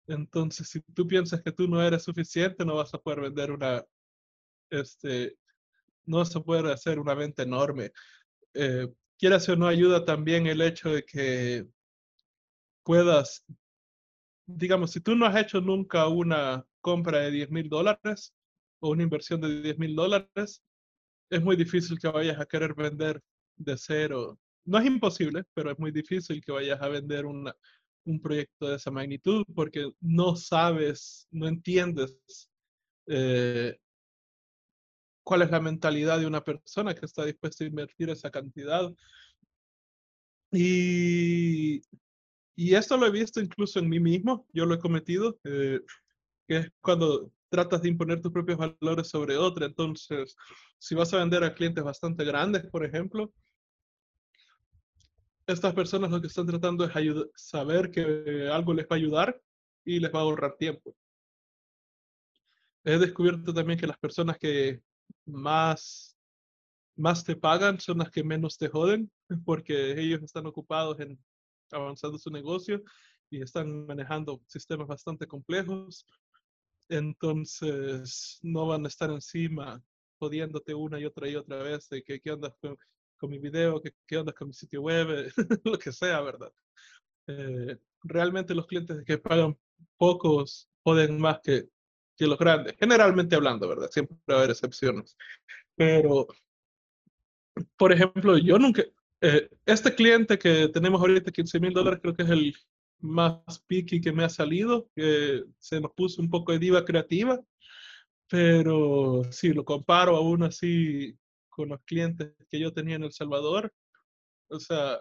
Entonces, 0.06 0.68
si 0.68 0.82
tú 0.82 1.08
piensas 1.08 1.42
que 1.42 1.54
tú 1.54 1.66
no 1.66 1.82
eres 1.82 2.04
suficiente, 2.04 2.66
no 2.66 2.76
vas 2.76 2.94
a 2.94 2.98
poder 2.98 3.22
vender 3.22 3.52
una, 3.52 3.86
este, 4.70 5.38
no 6.06 6.18
vas 6.18 6.36
a 6.36 6.42
poder 6.42 6.66
hacer 6.66 7.00
una 7.00 7.14
venta 7.14 7.44
enorme. 7.44 7.94
Eh, 8.54 8.86
quieras 9.20 9.48
o 9.50 9.56
no 9.56 9.68
ayuda 9.68 10.06
también 10.06 10.48
el 10.48 10.62
hecho 10.62 10.90
de 10.90 11.04
que 11.04 11.68
puedas, 12.84 13.46
digamos, 14.48 14.92
si 14.92 15.02
tú 15.02 15.16
no 15.16 15.26
has 15.26 15.36
hecho 15.36 15.62
nunca 15.62 16.08
una 16.08 16.66
compra 16.82 17.20
de 17.20 17.32
10 17.32 17.52
mil 17.52 17.70
dólares 17.70 18.34
o 18.80 18.92
una 18.92 19.04
inversión 19.04 19.42
de 19.42 19.62
10 19.62 19.78
mil 19.78 19.96
dólares, 19.96 20.64
es 21.30 21.44
muy 21.44 21.56
difícil 21.56 22.00
que 22.00 22.08
vayas 22.08 22.40
a 22.40 22.46
querer 22.46 22.74
vender 22.74 23.22
de 23.58 23.78
cero. 23.78 24.40
No 24.66 24.80
es 24.80 24.86
imposible, 24.86 25.44
pero 25.54 25.72
es 25.72 25.78
muy 25.78 25.92
difícil 25.92 26.42
que 26.42 26.54
vayas 26.54 26.82
a 26.82 26.88
vender 26.88 27.26
un 27.26 28.22
proyecto 28.22 28.70
de 28.70 28.78
esa 28.78 28.90
magnitud 28.90 29.44
porque 29.54 29.92
no 30.00 30.36
sabes, 30.36 31.28
no 31.30 31.48
entiendes 31.48 32.18
eh, 33.08 33.78
cuál 35.24 35.42
es 35.44 35.52
la 35.52 35.60
mentalidad 35.60 36.20
de 36.20 36.28
una 36.28 36.44
persona 36.44 36.96
que 36.96 37.06
está 37.06 37.26
dispuesta 37.26 37.64
a 37.64 37.68
invertir 37.68 38.10
esa 38.10 38.32
cantidad. 38.32 38.92
Y, 40.52 41.82
y 42.56 42.76
esto 42.76 42.98
lo 42.98 43.06
he 43.06 43.12
visto 43.12 43.40
incluso 43.40 43.80
en 43.80 43.90
mí 43.90 44.00
mismo, 44.00 44.48
yo 44.52 44.66
lo 44.66 44.76
he 44.76 44.80
cometido, 44.80 45.40
eh, 45.44 45.80
que 46.48 46.58
es 46.58 46.72
cuando 46.82 47.32
tratas 47.50 47.82
de 47.82 47.90
imponer 47.90 48.22
tus 48.22 48.32
propios 48.32 48.58
valores 48.58 49.08
sobre 49.08 49.38
otra. 49.38 49.66
Entonces, 49.66 50.36
si 50.78 50.96
vas 50.96 51.14
a 51.14 51.20
vender 51.20 51.44
a 51.44 51.54
clientes 51.54 51.84
bastante 51.84 52.24
grandes, 52.24 52.66
por 52.68 52.86
ejemplo, 52.86 53.34
estas 55.48 55.74
personas 55.74 56.12
lo 56.12 56.22
que 56.22 56.28
están 56.28 56.46
tratando 56.46 56.86
es 56.86 56.92
saber 57.36 57.90
que 57.90 58.50
algo 58.52 58.74
les 58.74 58.86
va 58.86 58.96
a 58.96 58.96
ayudar 58.96 59.42
y 59.84 60.00
les 60.00 60.14
va 60.14 60.20
a 60.20 60.22
ahorrar 60.22 60.56
tiempo. 60.58 60.96
He 62.84 62.98
descubierto 62.98 63.54
también 63.54 63.80
que 63.80 63.88
las 63.88 63.98
personas 63.98 64.38
que 64.38 64.82
más, 65.32 66.18
más 66.96 67.24
te 67.24 67.36
pagan 67.36 67.80
son 67.80 68.00
las 68.00 68.12
que 68.12 68.24
menos 68.24 68.58
te 68.58 68.70
joden, 68.70 69.12
porque 69.46 70.00
ellos 70.00 70.22
están 70.24 70.46
ocupados 70.46 71.00
en 71.00 71.20
avanzando 71.72 72.18
su 72.18 72.30
negocio 72.32 72.82
y 73.30 73.42
están 73.42 73.86
manejando 73.86 74.42
sistemas 74.48 74.88
bastante 74.88 75.28
complejos. 75.28 76.06
Entonces, 76.90 78.40
no 78.42 78.66
van 78.68 78.86
a 78.86 78.88
estar 78.88 79.12
encima 79.12 79.82
jodiéndote 80.18 80.74
una 80.74 81.00
y 81.00 81.06
otra 81.06 81.30
y 81.30 81.36
otra 81.36 81.62
vez 81.62 81.88
de 81.90 82.04
que 82.04 82.20
qué 82.20 82.32
andas 82.32 82.54
con, 82.60 82.78
con, 83.18 83.30
mi 83.30 83.38
video, 83.38 83.82
que 83.82 83.94
qué 84.08 84.18
andas 84.18 84.36
con 84.36 84.48
mi 84.48 84.54
sitio 84.54 84.82
web, 84.82 85.32
lo 85.64 85.78
que 85.78 85.92
sea, 85.92 86.22
¿verdad? 86.22 86.52
Eh, 87.28 87.78
realmente 88.04 88.56
los 88.56 88.66
clientes 88.66 89.04
que 89.06 89.18
pagan 89.18 89.58
pocos 89.98 90.68
joden 90.84 91.20
más 91.20 91.40
que, 91.42 91.70
que 92.20 92.28
los 92.28 92.38
grandes, 92.38 92.76
generalmente 92.78 93.38
hablando, 93.38 93.66
¿verdad? 93.70 93.90
Siempre 93.90 94.18
va 94.30 94.36
a 94.36 94.38
haber 94.40 94.50
excepciones. 94.50 95.16
Pero, 95.74 96.28
por 97.78 97.94
ejemplo, 97.94 98.38
yo 98.38 98.60
nunca, 98.60 98.84
eh, 99.22 99.50
este 99.66 99.96
cliente 99.96 100.38
que 100.38 100.68
tenemos 100.68 101.00
ahorita, 101.00 101.32
15 101.32 101.62
mil 101.62 101.74
dólares, 101.74 102.02
creo 102.02 102.14
que 102.14 102.24
es 102.24 102.30
el 102.30 102.54
más 103.00 103.40
picky 103.68 104.02
que 104.02 104.12
me 104.12 104.26
ha 104.26 104.30
salido, 104.30 104.90
que 104.94 105.46
se 105.60 105.80
nos 105.80 105.94
puso 105.94 106.22
un 106.22 106.30
poco 106.30 106.52
de 106.52 106.60
diva 106.60 106.84
creativa, 106.84 107.40
pero 108.28 109.24
si 109.32 109.54
lo 109.54 109.64
comparo 109.64 110.18
aún 110.18 110.44
así 110.44 111.18
con 111.48 111.70
los 111.70 111.80
clientes 111.86 112.34
que 112.50 112.60
yo 112.60 112.74
tenía 112.74 112.98
en 112.98 113.04
El 113.04 113.14
Salvador, 113.14 113.74
o 114.50 114.60
sea, 114.60 115.00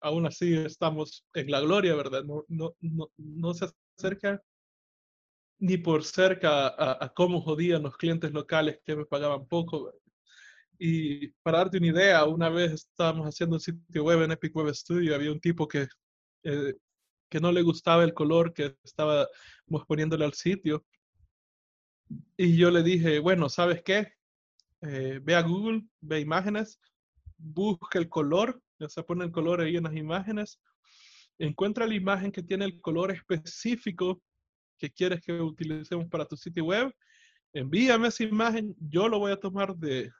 aún 0.00 0.26
así 0.26 0.54
estamos 0.54 1.24
en 1.34 1.52
la 1.52 1.60
gloria, 1.60 1.94
¿verdad? 1.94 2.24
No, 2.24 2.44
no, 2.48 2.74
no, 2.80 3.12
no 3.16 3.54
se 3.54 3.68
acerca 3.96 4.42
ni 5.58 5.76
por 5.76 6.04
cerca 6.04 6.68
a, 6.68 7.12
cómo 7.14 7.40
jodían 7.40 7.82
los 7.82 7.96
clientes 7.96 8.32
locales 8.32 8.80
que 8.84 8.96
me 8.96 9.04
pagaban 9.04 9.46
poco. 9.46 9.92
Y 10.78 11.28
para 11.42 11.58
darte 11.58 11.78
una 11.78 11.88
idea, 11.88 12.24
una 12.24 12.48
vez 12.48 12.72
estábamos 12.72 13.26
haciendo 13.26 13.56
un 13.56 13.60
sitio 13.60 14.04
web 14.04 14.22
en 14.22 14.32
Epic 14.32 14.54
Web 14.54 14.74
Studio, 14.74 15.14
había 15.14 15.32
un 15.32 15.40
tipo 15.40 15.66
que 15.66 15.88
eh, 16.44 16.74
que 17.28 17.40
no 17.40 17.52
le 17.52 17.62
gustaba 17.62 18.04
el 18.04 18.14
color 18.14 18.52
que 18.54 18.76
estábamos 18.82 19.28
poniéndole 19.86 20.24
al 20.24 20.34
sitio. 20.34 20.84
Y 22.36 22.56
yo 22.56 22.70
le 22.70 22.82
dije, 22.82 23.18
bueno, 23.18 23.48
¿sabes 23.48 23.82
qué? 23.82 24.14
Eh, 24.80 25.20
ve 25.22 25.34
a 25.34 25.42
Google, 25.42 25.82
ve 26.00 26.20
imágenes, 26.20 26.80
busca 27.36 27.98
el 27.98 28.08
color, 28.08 28.60
ya 28.78 28.88
se 28.88 29.02
pone 29.02 29.24
el 29.24 29.30
color 29.30 29.60
ahí 29.60 29.76
en 29.76 29.84
las 29.84 29.96
imágenes, 29.96 30.60
encuentra 31.38 31.86
la 31.86 31.94
imagen 31.94 32.32
que 32.32 32.42
tiene 32.42 32.64
el 32.64 32.80
color 32.80 33.10
específico 33.10 34.22
que 34.78 34.90
quieres 34.90 35.20
que 35.20 35.32
utilicemos 35.32 36.06
para 36.08 36.24
tu 36.24 36.36
sitio 36.36 36.64
web, 36.64 36.94
envíame 37.52 38.08
esa 38.08 38.24
imagen, 38.24 38.74
yo 38.78 39.08
lo 39.08 39.18
voy 39.18 39.32
a 39.32 39.40
tomar 39.40 39.74
de, 39.76 40.10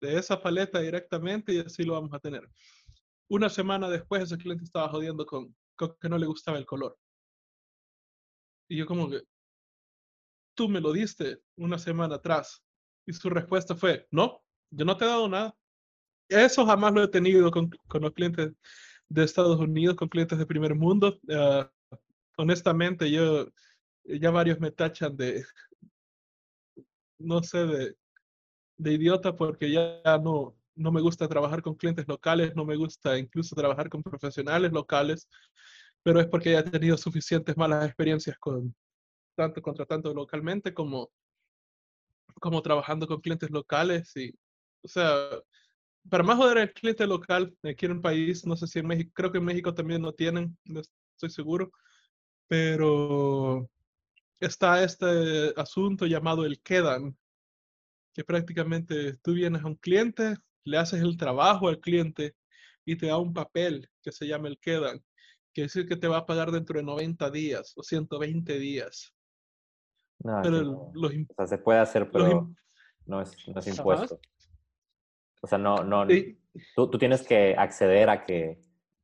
de 0.00 0.18
esa 0.18 0.40
paleta 0.40 0.80
directamente 0.80 1.52
y 1.52 1.58
así 1.58 1.84
lo 1.84 1.94
vamos 1.94 2.12
a 2.12 2.18
tener. 2.18 2.48
Una 3.28 3.48
semana 3.48 3.88
después 3.88 4.22
ese 4.22 4.36
cliente 4.36 4.64
estaba 4.64 4.88
jodiendo 4.88 5.24
con, 5.24 5.54
con 5.76 5.94
que 6.00 6.08
no 6.08 6.18
le 6.18 6.26
gustaba 6.26 6.58
el 6.58 6.66
color. 6.66 6.98
Y 8.68 8.76
yo 8.76 8.86
como 8.86 9.08
que, 9.08 9.22
tú 10.54 10.68
me 10.68 10.80
lo 10.80 10.92
diste 10.92 11.40
una 11.56 11.78
semana 11.78 12.16
atrás. 12.16 12.62
Y 13.06 13.12
su 13.12 13.30
respuesta 13.30 13.74
fue, 13.74 14.06
no, 14.10 14.42
yo 14.70 14.84
no 14.84 14.96
te 14.96 15.04
he 15.04 15.08
dado 15.08 15.28
nada. 15.28 15.56
Eso 16.28 16.64
jamás 16.66 16.92
lo 16.92 17.02
he 17.02 17.08
tenido 17.08 17.50
con, 17.50 17.70
con 17.88 18.02
los 18.02 18.12
clientes 18.12 18.52
de 19.08 19.24
Estados 19.24 19.58
Unidos, 19.58 19.96
con 19.96 20.08
clientes 20.08 20.38
de 20.38 20.46
primer 20.46 20.74
mundo. 20.74 21.18
Uh, 21.24 21.64
honestamente, 22.36 23.10
yo, 23.10 23.48
ya 24.04 24.30
varios 24.30 24.60
me 24.60 24.70
tachan 24.70 25.16
de, 25.16 25.44
no 27.18 27.42
sé, 27.42 27.66
de, 27.66 27.96
de 28.76 28.92
idiota 28.92 29.36
porque 29.36 29.70
ya 29.70 30.18
no, 30.18 30.56
no 30.74 30.92
me 30.92 31.00
gusta 31.00 31.28
trabajar 31.28 31.62
con 31.62 31.74
clientes 31.74 32.08
locales, 32.08 32.54
no 32.56 32.64
me 32.64 32.76
gusta 32.76 33.18
incluso 33.18 33.54
trabajar 33.54 33.88
con 33.88 34.02
profesionales 34.02 34.72
locales, 34.72 35.28
pero 36.02 36.20
es 36.20 36.26
porque 36.26 36.52
ya 36.52 36.60
he 36.60 36.62
tenido 36.64 36.96
suficientes 36.96 37.56
malas 37.56 37.86
experiencias 37.86 38.38
con 38.38 38.74
tanto 39.36 39.62
contratando 39.62 40.12
localmente 40.12 40.74
como, 40.74 41.10
como 42.40 42.62
trabajando 42.62 43.06
con 43.06 43.20
clientes 43.20 43.50
locales 43.50 44.16
y, 44.16 44.34
o 44.82 44.88
sea, 44.88 45.30
para 46.08 46.24
más 46.24 46.36
joder 46.36 46.58
el 46.58 46.72
cliente 46.72 47.06
local 47.06 47.54
aquí 47.62 47.86
en 47.86 47.92
el 47.92 48.00
país, 48.00 48.46
no 48.46 48.56
sé 48.56 48.66
si 48.66 48.78
en 48.78 48.86
México, 48.86 49.10
creo 49.14 49.32
que 49.32 49.38
en 49.38 49.44
México 49.44 49.74
también 49.74 50.00
no 50.02 50.12
tienen, 50.12 50.56
no 50.64 50.80
estoy 50.80 51.30
seguro, 51.30 51.70
pero 52.48 53.68
está 54.40 54.82
este 54.82 55.52
asunto 55.56 56.06
llamado 56.06 56.46
el 56.46 56.60
quedan, 56.62 57.16
que 58.12 58.24
prácticamente 58.24 59.16
tú 59.18 59.34
vienes 59.34 59.62
a 59.62 59.66
un 59.66 59.76
cliente, 59.76 60.36
le 60.64 60.78
haces 60.78 61.02
el 61.02 61.16
trabajo 61.16 61.68
al 61.68 61.80
cliente 61.80 62.34
y 62.84 62.96
te 62.96 63.06
da 63.06 63.18
un 63.18 63.32
papel 63.32 63.88
que 64.02 64.12
se 64.12 64.26
llama 64.26 64.48
el 64.48 64.58
quedan, 64.58 65.02
que 65.52 65.62
decir 65.62 65.86
que 65.86 65.96
te 65.96 66.08
va 66.08 66.18
a 66.18 66.26
pagar 66.26 66.50
dentro 66.50 66.78
de 66.78 66.84
90 66.84 67.30
días 67.30 67.72
o 67.76 67.82
120 67.82 68.58
días. 68.58 69.14
No, 70.18 70.40
pero 70.42 70.62
los, 70.92 71.12
o 71.12 71.34
sea, 71.34 71.46
se 71.46 71.58
puede 71.58 71.78
hacer, 71.78 72.10
pero 72.10 72.50
no 73.06 73.22
es, 73.22 73.36
no 73.48 73.60
es 73.60 73.66
impuesto. 73.66 74.20
O 75.42 75.46
sea, 75.46 75.56
no, 75.56 75.82
no, 75.82 76.06
tú, 76.74 76.90
tú, 76.90 76.98
tienes 76.98 77.22
que 77.22 77.54
acceder 77.56 78.10
a 78.10 78.26
que, 78.26 78.60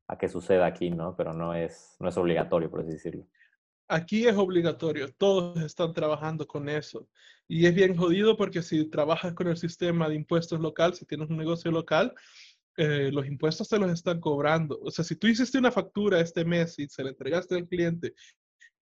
a 0.07 0.19
que 0.19 0.29
suceda 0.29 0.67
aquí, 0.67 0.91
¿no? 0.91 1.17
Pero 1.17 1.33
no 1.33 1.55
es, 1.55 1.97
no 1.99 2.11
es 2.11 2.17
obligatorio, 2.19 2.71
por 2.71 2.81
así 2.81 2.91
decirlo. 2.91 3.27
Aquí 3.89 4.27
es 4.27 4.37
obligatorio, 4.37 5.13
todos 5.13 5.63
están 5.63 5.93
trabajando 5.93 6.47
con 6.47 6.69
eso. 6.69 7.09
Y 7.49 7.67
es 7.67 7.75
bien 7.75 7.97
jodido 7.97 8.37
porque 8.37 8.63
si 8.63 8.89
trabajas 8.91 9.35
con 9.35 9.47
el 9.47 9.57
sistema 9.57 10.09
de 10.09 10.17
impuestos 10.17 10.61
local, 10.61 10.95
si 10.95 11.05
tienes 11.07 11.31
un 11.31 11.37
negocio 11.37 11.71
local, 11.71 12.13
eh, 12.77 13.11
los 13.13 13.27
impuestos 13.27 13.69
te 13.69 13.79
los 13.79 13.91
están 13.91 14.21
cobrando. 14.21 14.79
O 14.83 14.91
sea, 14.91 15.05
si 15.05 15.17
tú 15.17 15.29
hiciste 15.29 15.59
una 15.59 15.71
factura 15.71 16.21
este 16.21 16.45
mes 16.45 16.79
y 16.79 16.89
se 16.89 17.05
la 17.05 17.11
entregaste 17.11 17.55
al 17.55 17.69
cliente 17.69 18.15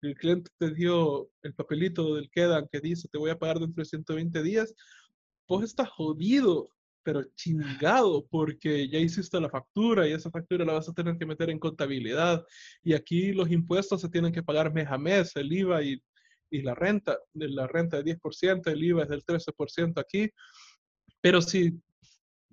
el 0.03 0.15
cliente 0.15 0.51
te 0.59 0.73
dio 0.73 1.31
el 1.43 1.55
papelito 1.55 2.15
del 2.15 2.31
quedan 2.31 2.69
que 2.71 2.81
dice 2.81 3.09
te 3.09 3.19
voy 3.19 3.31
a 3.31 3.39
pagar 3.39 3.59
dentro 3.59 3.83
de 3.83 3.89
120 3.89 4.43
días, 4.43 4.75
vos 5.47 5.65
estás 5.65 5.89
jodido, 5.91 6.71
pero 7.03 7.23
chingado, 7.35 8.27
porque 8.31 8.89
ya 8.89 8.99
hiciste 8.99 9.41
la 9.41 9.49
factura 9.49 10.07
y 10.07 10.13
esa 10.13 10.31
factura 10.31 10.65
la 10.65 10.75
vas 10.75 10.89
a 10.89 10.93
tener 10.93 11.17
que 11.19 11.27
meter 11.27 11.51
en 11.51 11.59
contabilidad. 11.59 12.45
Y 12.83 12.95
aquí 12.95 13.33
los 13.33 13.51
impuestos 13.51 14.01
se 14.01 14.09
tienen 14.09 14.33
que 14.33 14.43
pagar 14.43 14.73
mes 14.73 14.89
a 14.89 14.99
mes, 14.99 15.35
el 15.37 15.53
IVA 15.53 15.83
y, 15.83 16.03
y 16.51 16.63
la 16.63 16.75
renta, 16.75 17.19
la 17.35 17.67
renta 17.67 18.03
de 18.03 18.17
10%, 18.17 18.71
el 18.71 18.85
IVA 18.85 19.05
es 19.05 19.09
del 19.09 19.25
13% 19.25 19.99
aquí. 20.01 20.31
Pero 21.21 21.43
si 21.43 21.81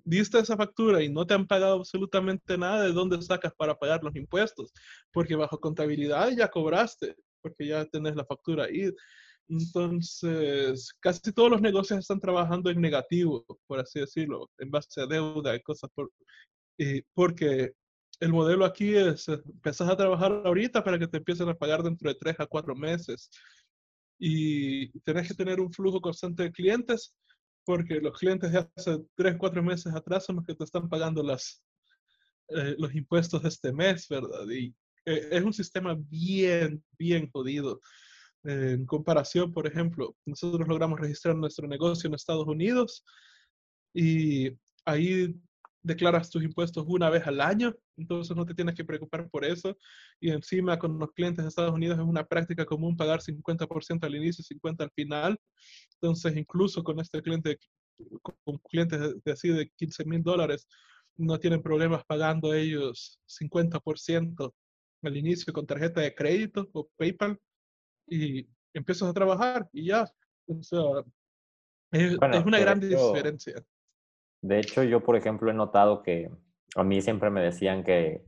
diste 0.04 0.38
esa 0.38 0.56
factura 0.56 1.02
y 1.02 1.08
no 1.08 1.26
te 1.26 1.34
han 1.34 1.46
pagado 1.46 1.76
absolutamente 1.76 2.56
nada, 2.56 2.84
¿de 2.84 2.92
dónde 2.92 3.20
sacas 3.22 3.52
para 3.56 3.78
pagar 3.78 4.02
los 4.02 4.16
impuestos? 4.16 4.72
Porque 5.12 5.36
bajo 5.36 5.60
contabilidad 5.60 6.30
ya 6.30 6.48
cobraste 6.48 7.16
porque 7.40 7.66
ya 7.66 7.84
tenés 7.86 8.16
la 8.16 8.24
factura 8.24 8.64
ahí. 8.64 8.90
Entonces, 9.48 10.92
casi 11.00 11.32
todos 11.32 11.50
los 11.50 11.60
negocios 11.62 12.00
están 12.00 12.20
trabajando 12.20 12.70
en 12.70 12.80
negativo, 12.80 13.44
por 13.66 13.80
así 13.80 14.00
decirlo, 14.00 14.50
en 14.58 14.70
base 14.70 15.00
a 15.00 15.06
deuda 15.06 15.56
y 15.56 15.62
cosas 15.62 15.90
por, 15.94 16.10
porque 17.14 17.72
el 18.20 18.32
modelo 18.32 18.64
aquí 18.64 18.94
es, 18.94 19.28
empezás 19.28 19.88
a 19.88 19.96
trabajar 19.96 20.42
ahorita 20.44 20.82
para 20.82 20.98
que 20.98 21.06
te 21.06 21.18
empiecen 21.18 21.48
a 21.48 21.54
pagar 21.54 21.82
dentro 21.82 22.08
de 22.10 22.16
tres 22.16 22.36
a 22.38 22.46
cuatro 22.46 22.74
meses. 22.74 23.30
Y 24.18 24.88
tenés 25.00 25.28
que 25.28 25.34
tener 25.34 25.60
un 25.60 25.72
flujo 25.72 26.00
constante 26.00 26.42
de 26.44 26.52
clientes, 26.52 27.14
porque 27.64 28.00
los 28.00 28.18
clientes 28.18 28.50
de 28.50 28.66
hace 28.76 28.98
tres, 29.14 29.36
cuatro 29.38 29.62
meses 29.62 29.94
atrás 29.94 30.24
son 30.24 30.36
los 30.36 30.46
que 30.46 30.54
te 30.54 30.64
están 30.64 30.88
pagando 30.88 31.22
las, 31.22 31.62
eh, 32.48 32.74
los 32.78 32.94
impuestos 32.94 33.42
de 33.42 33.48
este 33.50 33.72
mes, 33.72 34.08
¿verdad? 34.08 34.48
Y 34.50 34.74
eh, 35.04 35.28
es 35.30 35.44
un 35.44 35.52
sistema 35.52 35.96
bien, 35.96 36.82
bien 36.98 37.30
jodido. 37.30 37.80
En 38.48 38.86
comparación, 38.86 39.52
por 39.52 39.66
ejemplo, 39.66 40.16
nosotros 40.24 40.66
logramos 40.66 40.98
registrar 40.98 41.36
nuestro 41.36 41.68
negocio 41.68 42.08
en 42.08 42.14
Estados 42.14 42.46
Unidos 42.46 43.04
y 43.92 44.50
ahí 44.86 45.34
declaras 45.82 46.30
tus 46.30 46.42
impuestos 46.42 46.84
una 46.88 47.10
vez 47.10 47.26
al 47.26 47.42
año, 47.42 47.74
entonces 47.98 48.34
no 48.34 48.46
te 48.46 48.54
tienes 48.54 48.74
que 48.74 48.86
preocupar 48.86 49.28
por 49.28 49.44
eso. 49.44 49.76
Y 50.18 50.30
encima 50.30 50.78
con 50.78 50.98
los 50.98 51.12
clientes 51.12 51.44
de 51.44 51.48
Estados 51.50 51.74
Unidos 51.74 51.98
es 51.98 52.04
una 52.04 52.24
práctica 52.24 52.64
común 52.64 52.96
pagar 52.96 53.20
50% 53.20 54.04
al 54.04 54.16
inicio 54.16 54.42
y 54.42 54.54
50% 54.54 54.80
al 54.80 54.90
final. 54.92 55.38
Entonces 56.00 56.34
incluso 56.34 56.82
con 56.82 57.00
este 57.00 57.20
cliente, 57.20 57.58
con 58.22 58.58
clientes 58.70 59.22
de, 59.22 59.32
así 59.32 59.48
de 59.50 59.70
15 59.76 60.04
mil 60.06 60.22
dólares, 60.22 60.66
no 61.16 61.38
tienen 61.38 61.62
problemas 61.62 62.02
pagando 62.06 62.54
ellos 62.54 63.20
50% 63.26 64.54
al 65.02 65.16
inicio 65.16 65.52
con 65.52 65.66
tarjeta 65.66 66.00
de 66.00 66.14
crédito 66.14 66.68
o 66.72 66.88
PayPal 66.96 67.38
y 68.10 68.48
empiezas 68.74 69.08
a 69.08 69.14
trabajar 69.14 69.68
y 69.72 69.86
ya. 69.86 70.06
O 70.46 70.62
sea, 70.62 70.80
es, 71.92 72.16
una 72.18 72.58
gran 72.58 72.80
diferencia. 72.80 73.64
De 74.42 74.60
hecho, 74.60 74.82
yo, 74.82 75.02
por 75.02 75.16
ejemplo, 75.16 75.50
he 75.50 75.54
notado 75.54 76.02
que 76.02 76.30
a 76.76 76.84
mí 76.84 77.00
siempre 77.00 77.30
me 77.30 77.40
decían 77.40 77.82
que, 77.82 78.24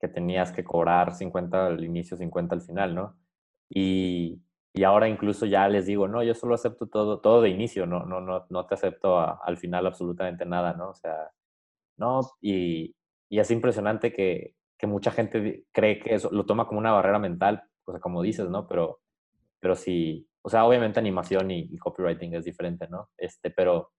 que 0.00 0.08
tenías 0.08 0.52
que 0.52 0.64
cobrar 0.64 1.14
50 1.14 1.66
al 1.66 1.84
inicio, 1.84 2.16
50 2.16 2.54
al 2.54 2.62
final, 2.62 2.94
¿no? 2.94 3.16
Y, 3.68 4.40
y, 4.74 4.84
ahora 4.84 5.08
incluso 5.08 5.46
ya 5.46 5.68
les 5.68 5.86
digo, 5.86 6.08
no, 6.08 6.22
yo 6.22 6.34
solo 6.34 6.54
acepto 6.54 6.86
todo, 6.86 7.20
todo 7.20 7.42
de 7.42 7.50
inicio, 7.50 7.86
no, 7.86 8.04
no, 8.04 8.20
no, 8.20 8.46
no 8.48 8.66
te 8.66 8.74
acepto 8.74 9.18
al 9.18 9.56
final 9.56 9.86
absolutamente 9.86 10.46
nada, 10.46 10.74
¿no? 10.74 10.90
O 10.90 10.94
sea, 10.94 11.30
no, 11.96 12.20
y, 12.40 12.94
y 13.28 13.38
es 13.38 13.50
impresionante 13.50 14.12
que, 14.12 14.54
que 14.78 14.86
mucha 14.86 15.10
gente 15.10 15.64
cree 15.72 15.98
que 15.98 16.14
eso 16.14 16.30
lo 16.30 16.46
toma 16.46 16.66
como 16.66 16.78
una 16.80 16.92
barrera 16.92 17.18
mental, 17.18 17.62
o 17.84 17.92
sea, 17.92 18.00
como 18.00 18.22
dices, 18.22 18.48
¿no? 18.48 18.66
Pero, 18.66 19.00
pero 19.60 19.74
sí, 19.74 20.28
o 20.42 20.48
sea, 20.48 20.64
obviamente 20.64 21.00
animación 21.00 21.50
y, 21.50 21.76
copywriting 21.78 22.34
es 22.34 22.44
diferente, 22.44 22.86
¿no? 22.88 23.10
Este, 23.16 23.50
pero, 23.50 23.92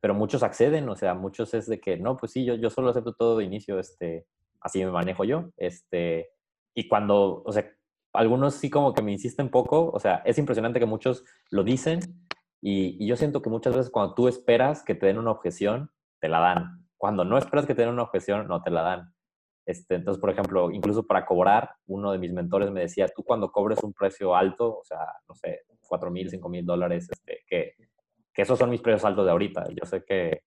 pero 0.00 0.14
muchos 0.14 0.42
acceden, 0.42 0.88
o 0.88 0.96
sea, 0.96 1.14
muchos 1.14 1.52
es 1.54 1.66
de 1.66 1.80
que, 1.80 1.96
no, 1.96 2.16
pues 2.16 2.32
sí, 2.32 2.44
yo, 2.44 2.54
yo 2.54 2.70
solo 2.70 2.90
acepto 2.90 3.14
todo 3.14 3.38
de 3.38 3.44
inicio, 3.44 3.78
este, 3.78 4.26
así 4.60 4.84
me 4.84 4.90
manejo 4.90 5.24
yo, 5.24 5.50
este, 5.56 6.30
y 6.74 6.88
cuando, 6.88 7.42
o 7.44 7.52
sea, 7.52 7.68
algunos 8.12 8.54
sí 8.54 8.70
como 8.70 8.92
que 8.92 9.02
me 9.02 9.12
insisten 9.12 9.50
poco, 9.50 9.90
o 9.90 9.98
sea, 9.98 10.22
es 10.24 10.38
impresionante 10.38 10.80
que 10.80 10.86
muchos 10.86 11.24
lo 11.50 11.64
dicen 11.64 12.00
y, 12.60 13.02
y 13.02 13.06
yo 13.06 13.16
siento 13.16 13.42
que 13.42 13.50
muchas 13.50 13.74
veces 13.74 13.90
cuando 13.90 14.14
tú 14.14 14.28
esperas 14.28 14.82
que 14.82 14.94
te 14.94 15.06
den 15.06 15.18
una 15.18 15.30
objeción, 15.30 15.90
te 16.20 16.28
la 16.28 16.40
dan. 16.40 16.86
Cuando 16.96 17.24
no 17.24 17.38
esperas 17.38 17.66
que 17.66 17.74
te 17.74 17.82
den 17.82 17.92
una 17.92 18.02
objeción, 18.02 18.46
no 18.46 18.62
te 18.62 18.70
la 18.70 18.82
dan. 18.82 19.14
Este, 19.66 19.96
entonces, 19.96 20.20
por 20.20 20.30
ejemplo, 20.30 20.70
incluso 20.70 21.06
para 21.06 21.24
cobrar, 21.24 21.70
uno 21.86 22.12
de 22.12 22.18
mis 22.18 22.32
mentores 22.32 22.70
me 22.70 22.80
decía, 22.80 23.08
tú 23.08 23.22
cuando 23.22 23.52
cobres 23.52 23.82
un 23.82 23.92
precio 23.92 24.34
alto, 24.34 24.78
o 24.78 24.84
sea, 24.84 24.98
no 25.28 25.34
sé, 25.34 25.62
4 25.88 26.10
mil, 26.10 26.30
5 26.30 26.48
mil 26.48 26.64
dólares, 26.64 27.08
este, 27.10 27.40
que, 27.46 27.74
que 28.32 28.42
esos 28.42 28.58
son 28.58 28.70
mis 28.70 28.80
precios 28.80 29.04
altos 29.04 29.24
de 29.24 29.30
ahorita. 29.30 29.66
Yo 29.70 29.84
sé 29.84 30.04
que, 30.04 30.42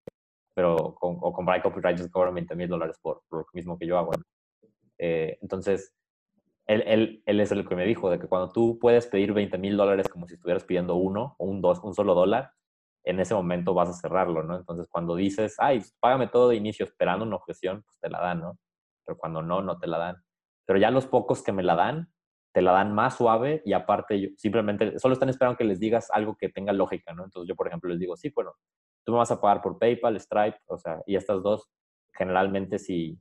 pero 0.54 0.94
con, 0.94 1.16
o 1.20 1.32
comprar 1.32 1.62
copyright 1.62 2.10
cobran 2.10 2.34
20 2.34 2.54
mil 2.56 2.68
dólares 2.68 2.98
por, 3.00 3.22
lo 3.30 3.46
mismo 3.52 3.78
que 3.78 3.86
yo 3.86 3.98
hago. 3.98 4.12
Eh, 4.98 5.38
entonces, 5.42 5.94
él, 6.66 6.82
él, 6.86 7.22
él, 7.26 7.40
es 7.40 7.52
el 7.52 7.66
que 7.68 7.76
me 7.76 7.84
dijo 7.84 8.10
de 8.10 8.18
que 8.18 8.26
cuando 8.26 8.50
tú 8.50 8.78
puedes 8.78 9.06
pedir 9.06 9.32
20 9.32 9.58
mil 9.58 9.76
dólares 9.76 10.08
como 10.08 10.26
si 10.26 10.34
estuvieras 10.34 10.64
pidiendo 10.64 10.96
uno 10.96 11.34
o 11.38 11.44
un, 11.44 11.60
dos, 11.60 11.80
un 11.84 11.94
solo 11.94 12.14
dólar, 12.14 12.52
en 13.04 13.20
ese 13.20 13.34
momento 13.34 13.74
vas 13.74 13.90
a 13.90 13.92
cerrarlo, 13.92 14.42
¿no? 14.42 14.56
Entonces, 14.56 14.88
cuando 14.88 15.14
dices, 15.14 15.56
ay, 15.58 15.82
págame 16.00 16.26
todo 16.28 16.48
de 16.48 16.56
inicio 16.56 16.86
esperando 16.86 17.24
una 17.24 17.36
objeción, 17.36 17.82
pues 17.82 17.98
te 18.00 18.08
la 18.08 18.20
dan, 18.20 18.40
¿no? 18.40 18.58
Pero 19.04 19.18
cuando 19.18 19.42
no, 19.42 19.62
no 19.62 19.78
te 19.78 19.86
la 19.86 19.98
dan. 19.98 20.16
pero 20.66 20.78
ya 20.78 20.90
los 20.90 21.06
pocos 21.06 21.42
que 21.42 21.52
me 21.52 21.62
la 21.62 21.74
dan, 21.76 22.10
te 22.52 22.62
la 22.62 22.72
dan 22.72 22.94
más 22.94 23.16
suave 23.16 23.62
y 23.64 23.72
aparte 23.72 24.20
yo, 24.20 24.28
simplemente 24.36 24.98
solo 24.98 25.14
están 25.14 25.28
esperando 25.28 25.58
que 25.58 25.64
les 25.64 25.80
digas 25.80 26.10
algo 26.12 26.36
que 26.36 26.48
tenga 26.48 26.72
lógica, 26.72 27.12
¿no? 27.12 27.24
Entonces 27.24 27.48
yo, 27.48 27.56
por 27.56 27.66
ejemplo, 27.66 27.90
les 27.90 27.98
digo, 27.98 28.16
sí, 28.16 28.30
bueno, 28.34 28.52
tú 29.04 29.12
me 29.12 29.18
vas 29.18 29.30
a 29.32 29.40
pagar 29.40 29.60
por 29.60 29.78
PayPal, 29.78 30.18
Stripe, 30.20 30.58
o 30.66 30.78
sea, 30.78 31.02
y 31.06 31.16
estas 31.16 31.42
dos, 31.42 31.68
generalmente 32.12 32.78
si, 32.78 33.18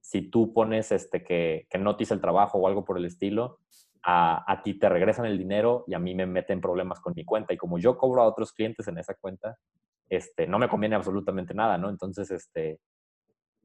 si 0.00 0.22
tú 0.22 0.54
pones 0.54 0.90
este, 0.90 1.22
que, 1.22 1.66
que 1.68 1.78
notice 1.78 2.14
el 2.14 2.20
trabajo 2.20 2.58
o 2.58 2.66
algo 2.66 2.84
por 2.84 2.96
el 2.96 3.04
estilo, 3.04 3.58
a, 4.02 4.50
a, 4.50 4.62
ti 4.62 4.74
te 4.74 4.88
regresan 4.88 5.26
el 5.26 5.38
dinero 5.38 5.84
y 5.86 5.94
a 5.94 5.98
mí 5.98 6.14
me 6.14 6.26
meten 6.26 6.60
problemas 6.60 6.98
con 7.00 7.12
mi 7.14 7.24
cuenta. 7.24 7.52
Y 7.52 7.58
como 7.58 7.78
yo 7.78 7.96
cobro 7.98 8.22
a 8.22 8.26
otros 8.26 8.52
clientes 8.52 8.88
en 8.88 8.98
esa 8.98 9.14
cuenta, 9.14 9.58
este, 10.08 10.46
no 10.46 10.58
me 10.58 10.68
conviene 10.68 10.96
absolutamente 10.96 11.54
nada, 11.54 11.78
¿no? 11.78 11.88
Entonces, 11.88 12.30
este, 12.30 12.80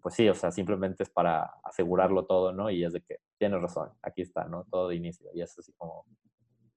pues 0.02 0.16
sí, 0.16 0.28
o 0.30 0.36
sea, 0.36 0.52
simplemente 0.52 1.04
es 1.04 1.10
para 1.10 1.44
asegurarlo 1.64 2.26
todo, 2.26 2.54
¿no? 2.54 2.70
Y 2.70 2.84
es 2.84 2.94
de 2.94 3.02
que 3.02 3.18
tienes 3.38 3.62
razón, 3.62 3.90
aquí 4.02 4.22
está, 4.22 4.46
¿no? 4.46 4.66
Todo 4.66 4.90
de 4.90 4.96
inicio. 4.96 5.30
Y 5.34 5.42
es 5.42 5.58
así 5.58 5.74
como, 5.74 6.06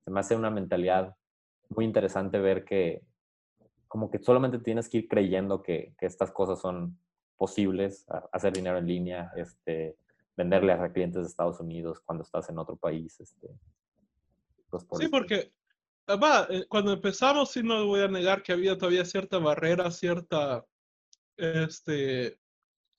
se 0.05 0.11
me 0.11 0.21
hace 0.21 0.37
una 0.37 0.51
mentalidad 0.51 1.15
muy 1.69 1.85
interesante 1.85 2.39
ver 2.39 2.65
que 2.65 3.03
como 3.89 4.11
que 4.11 4.19
solamente 4.19 4.59
tienes 4.59 4.89
que 4.89 4.99
ir 4.99 5.09
creyendo 5.09 5.63
que, 5.63 5.95
que 5.99 6.07
estas 6.07 6.31
cosas 6.31 6.61
son 6.61 6.99
posibles, 7.37 8.07
hacer 8.33 8.53
dinero 8.53 8.79
en 8.79 8.87
línea, 8.87 9.33
este, 9.35 9.97
venderle 10.37 10.73
a 10.73 10.93
clientes 10.93 11.23
de 11.23 11.29
Estados 11.29 11.59
Unidos 11.59 12.01
cuando 12.05 12.23
estás 12.23 12.49
en 12.51 12.59
otro 12.59 12.77
país. 12.77 13.19
Este, 13.19 13.49
pues 14.69 14.85
por 14.85 14.99
sí, 14.99 15.09
porque 15.09 15.53
va, 16.09 16.47
eh, 16.51 16.67
cuando 16.69 16.93
empezamos, 16.93 17.51
sí 17.51 17.63
no 17.63 17.87
voy 17.87 18.01
a 18.01 18.09
negar 18.09 18.43
que 18.43 18.53
había 18.53 18.79
todavía 18.79 19.05
cierta 19.05 19.39
barrera, 19.39 19.91
cierta, 19.91 20.65
este, 21.37 22.39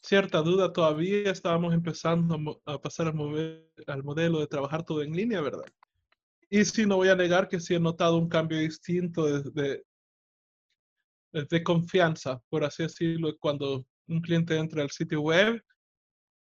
cierta 0.01 0.41
duda 0.41 0.73
todavía. 0.73 1.31
Estábamos 1.31 1.73
empezando 1.73 2.61
a, 2.65 2.79
pasar 2.79 3.07
al, 3.07 3.69
al, 3.87 4.03
modelo 4.03 4.39
de 4.39 4.47
trabajar 4.47 4.83
todo 4.83 5.01
en 5.03 5.15
línea, 5.15 5.41
¿verdad? 5.41 5.65
Y 6.49 6.65
sí, 6.65 6.85
no 6.85 6.97
voy 6.97 7.09
a 7.09 7.15
negar 7.15 7.47
que 7.47 7.59
sí 7.59 7.75
he 7.75 7.79
notado 7.79 8.17
un 8.17 8.27
cambio 8.27 8.59
distinto 8.59 9.25
de, 9.25 9.83
de, 11.31 11.45
de 11.49 11.63
confianza, 11.63 12.41
por 12.49 12.63
así 12.63 12.83
decirlo, 12.83 13.37
cuando 13.39 13.85
un 14.07 14.21
cliente 14.21 14.57
entra 14.57 14.83
al 14.83 14.91
sitio 14.91 15.21
web 15.21 15.63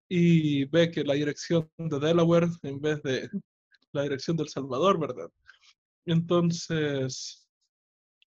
y 0.10 0.66
ve 0.66 0.90
que 0.90 1.04
la 1.04 1.14
dirección 1.14 1.70
de 1.78 2.00
Delaware 2.00 2.48
en 2.64 2.82
vez 2.82 3.02
de 3.04 3.30
la 3.92 4.04
dirección 4.04 4.36
del 4.36 4.50
Salvador, 4.50 5.00
¿verdad? 5.00 5.30
Entonces, 6.06 7.48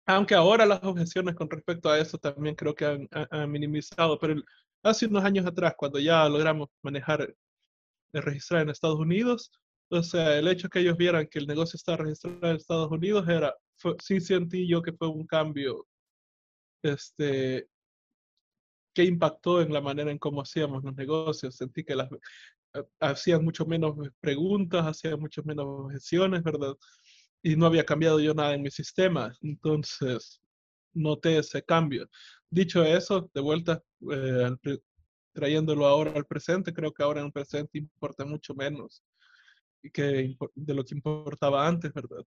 aunque 0.07 0.35
ahora 0.35 0.66
las 0.66 0.83
objeciones 0.83 1.35
con 1.35 1.51
respecto 1.51 1.91
a 1.91 1.99
eso 1.99 2.18
también 2.18 2.55
creo 2.55 2.74
que 2.74 3.09
han, 3.11 3.51
minimizado, 3.51 4.18
pero 4.18 4.41
hace 4.83 5.07
unos 5.07 5.24
años 5.24 5.47
atrás, 5.47 5.74
cuando 5.76 5.99
ya 5.99 6.28
logramos 6.28 6.68
manejar, 6.83 7.22
eh, 7.22 8.20
registrar 8.20 8.62
en 8.62 8.70
Estados 8.70 8.99
Unidos, 8.99 9.51
o 9.91 10.03
sea, 10.03 10.39
el 10.39 10.49
hecho 10.49 10.68
que 10.68 10.80
ellos 10.80 10.97
vieran 10.97 11.26
que 11.26 11.39
el 11.39 11.47
negocio 11.47 11.76
está 11.76 11.97
registrado 11.97 12.39
en 12.43 12.57
Estados 12.57 12.91
Unidos 12.91 13.28
era, 13.28 13.55
sí 14.01 14.20
sentí 14.20 14.66
yo 14.66 14.83
que 14.83 14.93
fue 14.93 15.09
un 15.09 15.26
cambio 15.26 15.87
este, 16.83 17.68
que 18.95 19.05
impactó 19.05 19.61
en 19.61 19.72
la 19.72 19.80
manera 19.80 20.11
en 20.11 20.18
cómo 20.18 20.43
hacíamos 20.43 20.83
los 20.85 20.95
negocios. 20.95 21.57
Sentí 21.57 21.85
que 21.85 21.95
las, 21.95 22.11
eh, 22.74 22.85
hacían 23.01 23.45
mucho 23.45 23.66
menos 23.66 23.97
preguntas, 24.20 24.87
hacían 24.87 25.20
mucho 25.20 25.43
menos 25.45 25.66
objeciones, 25.66 26.43
¿verdad? 26.43 26.74
y 27.43 27.57
no 27.57 27.66
había 27.66 27.85
cambiado 27.85 28.20
yo 28.20 28.35
nada 28.35 28.55
en 28.55 28.62
mi 28.62 28.70
sistema. 28.70 29.37
Entonces, 29.43 30.41
noté 30.95 31.39
ese 31.39 31.62
cambio. 31.62 32.09
Dicho 32.53 32.85
eso, 32.85 33.31
de 33.33 33.41
vuelta, 33.41 33.83
eh, 34.13 34.51
trayéndolo 35.33 35.87
ahora 35.87 36.13
al 36.15 36.27
presente, 36.27 36.75
creo 36.75 36.93
que 36.93 37.03
ahora 37.03 37.21
en 37.21 37.27
el 37.29 37.33
presente 37.33 37.79
importa 37.79 38.27
mucho 38.27 38.55
menos 38.55 39.03
que 39.91 40.37
de 40.55 40.75
lo 40.75 40.85
que 40.85 40.95
importaba 40.95 41.67
antes, 41.67 41.91
¿verdad? 41.95 42.23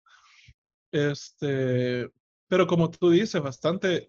Este, 0.92 2.10
pero 2.48 2.66
como 2.66 2.90
tú 2.90 3.12
dices, 3.12 3.40
bastante, 3.40 4.08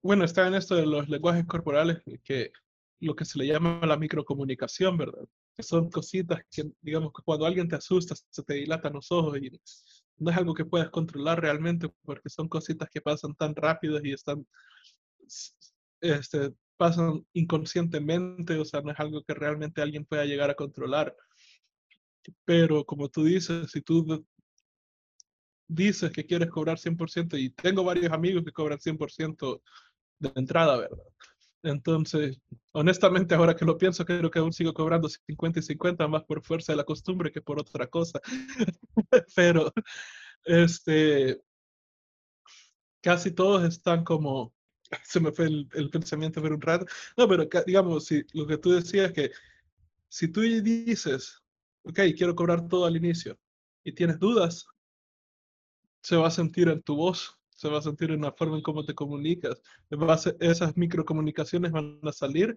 bueno, 0.00 0.24
está 0.24 0.46
en 0.46 0.54
esto 0.54 0.76
de 0.76 0.86
los 0.86 1.08
lenguajes 1.08 1.44
corporales, 1.44 1.98
que 2.22 2.52
lo 3.00 3.16
que 3.16 3.24
se 3.24 3.36
le 3.36 3.48
llama 3.48 3.84
la 3.84 3.96
microcomunicación, 3.96 4.96
¿verdad? 4.96 5.26
Que 5.56 5.64
son 5.64 5.90
cositas 5.90 6.40
que, 6.52 6.70
digamos, 6.80 7.10
cuando 7.24 7.46
alguien 7.46 7.66
te 7.66 7.74
asusta, 7.74 8.14
se 8.14 8.44
te 8.44 8.54
dilatan 8.54 8.92
los 8.92 9.10
ojos 9.10 9.36
y 9.38 9.50
no 10.18 10.30
es 10.30 10.36
algo 10.36 10.54
que 10.54 10.64
puedas 10.64 10.90
controlar 10.90 11.40
realmente 11.40 11.88
porque 12.04 12.28
son 12.28 12.48
cositas 12.48 12.88
que 12.90 13.00
pasan 13.00 13.34
tan 13.34 13.56
rápido 13.56 13.98
y 14.04 14.12
están, 14.12 14.46
este, 16.00 16.52
pasan 16.76 17.24
inconscientemente, 17.32 18.58
o 18.58 18.64
sea, 18.64 18.80
no 18.80 18.90
es 18.92 19.00
algo 19.00 19.22
que 19.22 19.34
realmente 19.34 19.82
alguien 19.82 20.04
pueda 20.04 20.24
llegar 20.24 20.50
a 20.50 20.54
controlar. 20.54 21.14
Pero 22.44 22.84
como 22.84 23.08
tú 23.08 23.24
dices, 23.24 23.70
si 23.70 23.80
tú 23.82 24.24
dices 25.68 26.10
que 26.12 26.26
quieres 26.26 26.50
cobrar 26.50 26.78
100%, 26.78 27.38
y 27.38 27.50
tengo 27.50 27.84
varios 27.84 28.12
amigos 28.12 28.44
que 28.44 28.52
cobran 28.52 28.78
100% 28.78 29.62
de 30.18 30.32
entrada, 30.36 30.76
¿verdad? 30.78 30.98
Entonces, 31.64 32.40
honestamente, 32.72 33.34
ahora 33.34 33.54
que 33.54 33.64
lo 33.64 33.78
pienso, 33.78 34.04
creo 34.04 34.30
que 34.30 34.40
aún 34.40 34.52
sigo 34.52 34.74
cobrando 34.74 35.08
50 35.08 35.60
y 35.60 35.62
50 35.62 36.08
más 36.08 36.24
por 36.24 36.42
fuerza 36.42 36.72
de 36.72 36.76
la 36.76 36.84
costumbre 36.84 37.30
que 37.30 37.40
por 37.40 37.60
otra 37.60 37.86
cosa. 37.86 38.20
Pero, 39.36 39.72
este, 40.44 41.40
casi 43.00 43.30
todos 43.30 43.64
están 43.64 44.02
como, 44.04 44.52
se 45.04 45.20
me 45.20 45.32
fue 45.32 45.46
el, 45.46 45.90
pensamiento 45.90 46.40
por 46.40 46.52
un 46.52 46.60
rato. 46.60 46.86
No, 47.16 47.28
pero 47.28 47.48
digamos, 47.66 48.06
si 48.06 48.22
lo 48.32 48.46
que 48.46 48.58
tú 48.58 48.72
decías 48.72 49.12
que 49.12 49.30
si 50.08 50.28
tú 50.28 50.40
dices, 50.40 51.42
ok, 51.84 52.00
quiero 52.16 52.34
cobrar 52.34 52.68
todo 52.68 52.84
al 52.86 52.96
inicio 52.96 53.38
y 53.84 53.92
tienes 53.92 54.18
dudas, 54.18 54.66
se 56.02 56.16
va 56.16 56.28
a 56.28 56.30
sentir 56.30 56.68
en 56.68 56.82
tu 56.82 56.96
voz 56.96 57.38
se 57.62 57.68
va 57.68 57.78
a 57.78 57.82
sentir 57.82 58.10
en 58.10 58.22
la 58.22 58.32
forma 58.32 58.56
en 58.56 58.62
cómo 58.62 58.84
te 58.84 58.92
comunicas. 58.92 59.62
esas 60.40 60.76
microcomunicaciones 60.76 61.70
van 61.70 62.00
a 62.02 62.10
salir 62.10 62.56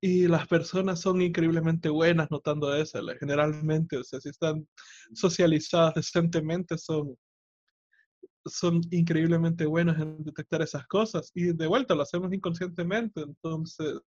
y 0.00 0.26
las 0.26 0.48
personas 0.48 1.00
son 1.00 1.22
increíblemente 1.22 1.88
buenas 1.88 2.28
notando 2.28 2.74
eso. 2.74 2.98
Generalmente, 3.20 3.98
o 3.98 4.02
sea, 4.02 4.20
si 4.20 4.30
están 4.30 4.66
socializadas 5.14 5.94
decentemente, 5.94 6.76
son, 6.76 7.16
son 8.46 8.80
increíblemente 8.90 9.66
buenas 9.66 10.00
en 10.00 10.22
detectar 10.24 10.62
esas 10.62 10.86
cosas. 10.86 11.30
Y 11.34 11.52
de 11.52 11.66
vuelta, 11.66 11.94
lo 11.94 12.02
hacemos 12.02 12.32
inconscientemente. 12.32 13.22
Entonces, 13.22 14.00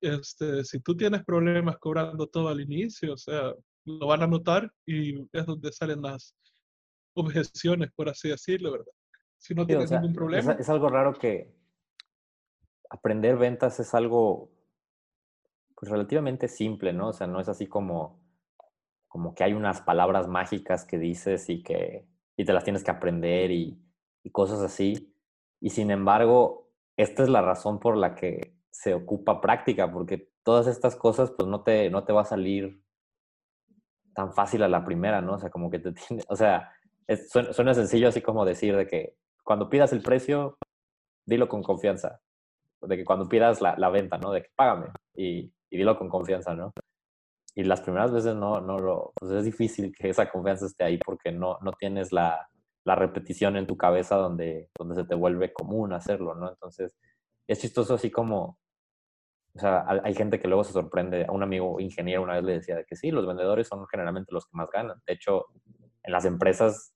este, 0.00 0.64
si 0.64 0.80
tú 0.80 0.96
tienes 0.96 1.24
problemas 1.24 1.78
cobrando 1.78 2.26
todo 2.26 2.48
al 2.48 2.60
inicio, 2.60 3.14
o 3.14 3.16
sea, 3.16 3.54
lo 3.84 4.06
van 4.06 4.22
a 4.22 4.26
notar 4.26 4.72
y 4.86 5.20
es 5.32 5.46
donde 5.46 5.72
salen 5.72 6.02
las 6.02 6.34
objeciones, 7.14 7.90
por 7.94 8.08
así 8.08 8.28
decirlo, 8.28 8.72
¿verdad? 8.72 8.92
si 9.42 9.54
no 9.54 9.66
tienes 9.66 9.90
ningún 9.90 10.12
problema. 10.12 10.52
Es, 10.52 10.68
algo 10.68 10.88
raro 10.88 11.14
que 11.14 11.52
aprender 12.88 13.36
ventas 13.36 13.80
es 13.80 13.92
algo 13.92 14.52
pues, 15.74 15.90
relativamente 15.90 16.46
simple, 16.46 16.92
¿no? 16.92 17.08
O 17.08 17.12
sea, 17.12 17.26
no 17.26 17.40
es 17.40 17.48
así 17.48 17.66
como, 17.66 18.22
como 19.08 19.34
que 19.34 19.42
hay 19.42 19.52
unas 19.52 19.80
palabras 19.80 20.28
mágicas 20.28 20.84
que 20.84 20.96
dices 20.96 21.50
y 21.50 21.62
que 21.64 22.06
y 22.42 22.44
te 22.44 22.52
las 22.52 22.64
tienes 22.64 22.82
que 22.82 22.90
aprender 22.90 23.52
y, 23.52 23.80
y 24.24 24.30
cosas 24.30 24.60
así. 24.60 25.14
Y 25.60 25.70
sin 25.70 25.92
embargo, 25.92 26.72
esta 26.96 27.22
es 27.22 27.28
la 27.28 27.40
razón 27.40 27.78
por 27.78 27.96
la 27.96 28.16
que 28.16 28.56
se 28.70 28.94
ocupa 28.94 29.40
práctica, 29.40 29.92
porque 29.92 30.28
todas 30.42 30.66
estas 30.66 30.96
cosas, 30.96 31.30
pues 31.30 31.48
no 31.48 31.62
te, 31.62 31.88
no 31.88 32.02
te 32.04 32.12
va 32.12 32.22
a 32.22 32.24
salir 32.24 32.82
tan 34.12 34.34
fácil 34.34 34.64
a 34.64 34.68
la 34.68 34.84
primera, 34.84 35.20
¿no? 35.20 35.34
O 35.34 35.38
sea, 35.38 35.50
como 35.50 35.70
que 35.70 35.78
te 35.78 35.92
tiene, 36.08 36.24
o 36.28 36.34
sea, 36.34 36.72
suena, 37.52 37.74
sencillo 37.74 38.08
así 38.08 38.20
como 38.20 38.44
decir 38.44 38.76
de 38.76 38.88
que 38.88 39.16
cuando 39.44 39.70
pidas 39.70 39.92
el 39.92 40.02
precio, 40.02 40.58
dilo 41.24 41.48
con 41.48 41.62
confianza. 41.62 42.20
De 42.80 42.96
que 42.96 43.04
cuando 43.04 43.28
pidas 43.28 43.60
la, 43.60 43.76
la 43.78 43.88
venta, 43.88 44.18
¿no? 44.18 44.32
De 44.32 44.42
que 44.42 44.50
págame 44.56 44.88
y, 45.14 45.52
y, 45.70 45.76
dilo 45.76 45.96
con 45.96 46.08
confianza, 46.08 46.56
¿no? 46.56 46.72
Y 47.54 47.64
las 47.64 47.82
primeras 47.82 48.12
veces 48.12 48.34
no, 48.34 48.60
no 48.60 48.78
lo, 48.78 49.12
pues 49.14 49.32
es 49.32 49.44
difícil 49.44 49.92
que 49.96 50.08
esa 50.08 50.30
confianza 50.30 50.66
esté 50.66 50.84
ahí 50.84 50.98
porque 50.98 51.32
no, 51.32 51.58
no 51.62 51.72
tienes 51.72 52.12
la, 52.12 52.48
la 52.84 52.94
repetición 52.94 53.56
en 53.56 53.66
tu 53.66 53.76
cabeza 53.76 54.16
donde, 54.16 54.70
donde 54.78 54.94
se 54.94 55.04
te 55.04 55.14
vuelve 55.14 55.52
común 55.52 55.92
hacerlo, 55.92 56.34
¿no? 56.34 56.48
Entonces, 56.48 56.96
es 57.46 57.60
chistoso 57.60 57.94
así 57.94 58.10
como, 58.10 58.58
o 59.54 59.58
sea, 59.58 59.84
hay 59.86 60.14
gente 60.14 60.40
que 60.40 60.48
luego 60.48 60.64
se 60.64 60.72
sorprende. 60.72 61.26
A 61.26 61.32
un 61.32 61.42
amigo 61.42 61.78
ingeniero 61.78 62.22
una 62.22 62.34
vez 62.34 62.44
le 62.44 62.52
decía 62.54 62.76
de 62.76 62.84
que 62.84 62.96
sí, 62.96 63.10
los 63.10 63.26
vendedores 63.26 63.68
son 63.68 63.86
generalmente 63.86 64.32
los 64.32 64.46
que 64.46 64.56
más 64.56 64.70
ganan. 64.70 65.02
De 65.06 65.12
hecho, 65.12 65.46
en 66.02 66.12
las 66.12 66.24
empresas, 66.24 66.94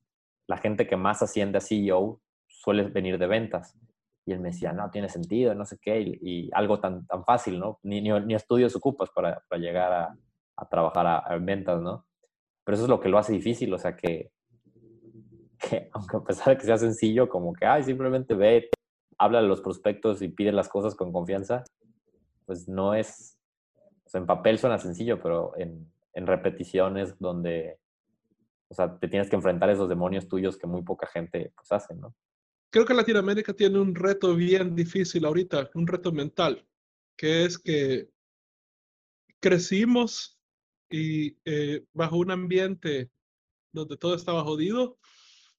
la 0.48 0.56
gente 0.56 0.86
que 0.86 0.96
más 0.96 1.22
asciende 1.22 1.58
a 1.58 1.60
CEO 1.60 2.20
sueles 2.46 2.92
venir 2.92 3.18
de 3.18 3.26
ventas. 3.26 3.76
Y 4.24 4.32
él 4.32 4.40
me 4.40 4.48
decía, 4.48 4.72
no, 4.72 4.90
tiene 4.90 5.08
sentido, 5.08 5.54
no 5.54 5.64
sé 5.64 5.78
qué, 5.80 6.00
y, 6.00 6.50
algo 6.52 6.80
tan, 6.80 7.06
tan 7.06 7.24
fácil, 7.24 7.60
¿no? 7.60 7.78
Ni, 7.82 8.00
ni, 8.00 8.34
estudios 8.34 8.74
ocupas 8.74 9.10
para, 9.14 9.40
para 9.48 9.60
llegar 9.60 9.92
a, 9.92 10.16
a 10.56 10.68
trabajar 10.68 11.06
a, 11.06 11.36
ventas, 11.38 11.80
¿no? 11.80 12.06
Pero 12.64 12.74
eso 12.74 12.84
es 12.84 12.90
lo 12.90 13.00
que 13.00 13.08
lo 13.08 13.18
hace 13.18 13.32
difícil, 13.32 13.72
o 13.72 13.78
sea 13.78 13.96
que, 13.96 14.30
que, 15.58 15.88
aunque 15.92 16.16
a 16.16 16.24
pesar 16.24 16.48
de 16.48 16.58
que 16.58 16.66
sea 16.66 16.78
sencillo, 16.78 17.28
como 17.28 17.52
que, 17.52 17.66
ay, 17.66 17.82
simplemente 17.84 18.34
ve, 18.34 18.70
habla 19.18 19.38
a 19.38 19.42
los 19.42 19.60
prospectos 19.60 20.22
y 20.22 20.28
pide 20.28 20.52
las 20.52 20.68
cosas 20.68 20.94
con 20.94 21.12
confianza, 21.12 21.64
pues 22.44 22.68
no 22.68 22.94
es, 22.94 23.38
o 24.04 24.08
sea, 24.08 24.20
en 24.20 24.26
papel 24.26 24.58
suena 24.58 24.78
sencillo, 24.78 25.20
pero 25.20 25.56
en, 25.56 25.90
en 26.14 26.26
repeticiones 26.26 27.18
donde, 27.18 27.78
o 28.68 28.74
sea, 28.74 28.98
te 28.98 29.08
tienes 29.08 29.28
que 29.28 29.36
enfrentar 29.36 29.70
esos 29.70 29.88
demonios 29.88 30.28
tuyos 30.28 30.56
que 30.56 30.66
muy 30.66 30.82
poca 30.82 31.06
gente 31.06 31.52
pues 31.54 31.70
hace, 31.72 31.94
¿no? 31.94 32.14
Creo 32.70 32.84
que 32.84 32.94
Latinoamérica 32.94 33.52
tiene 33.54 33.78
un 33.78 33.94
reto 33.94 34.34
bien 34.34 34.74
difícil 34.74 35.24
ahorita, 35.24 35.70
un 35.74 35.86
reto 35.86 36.12
mental, 36.12 36.66
que 37.16 37.44
es 37.44 37.58
que 37.58 38.10
crecimos 39.40 40.35
y 40.90 41.36
eh, 41.44 41.84
bajo 41.92 42.16
un 42.16 42.30
ambiente 42.30 43.10
donde 43.72 43.96
todo 43.96 44.14
estaba 44.14 44.42
jodido. 44.42 44.98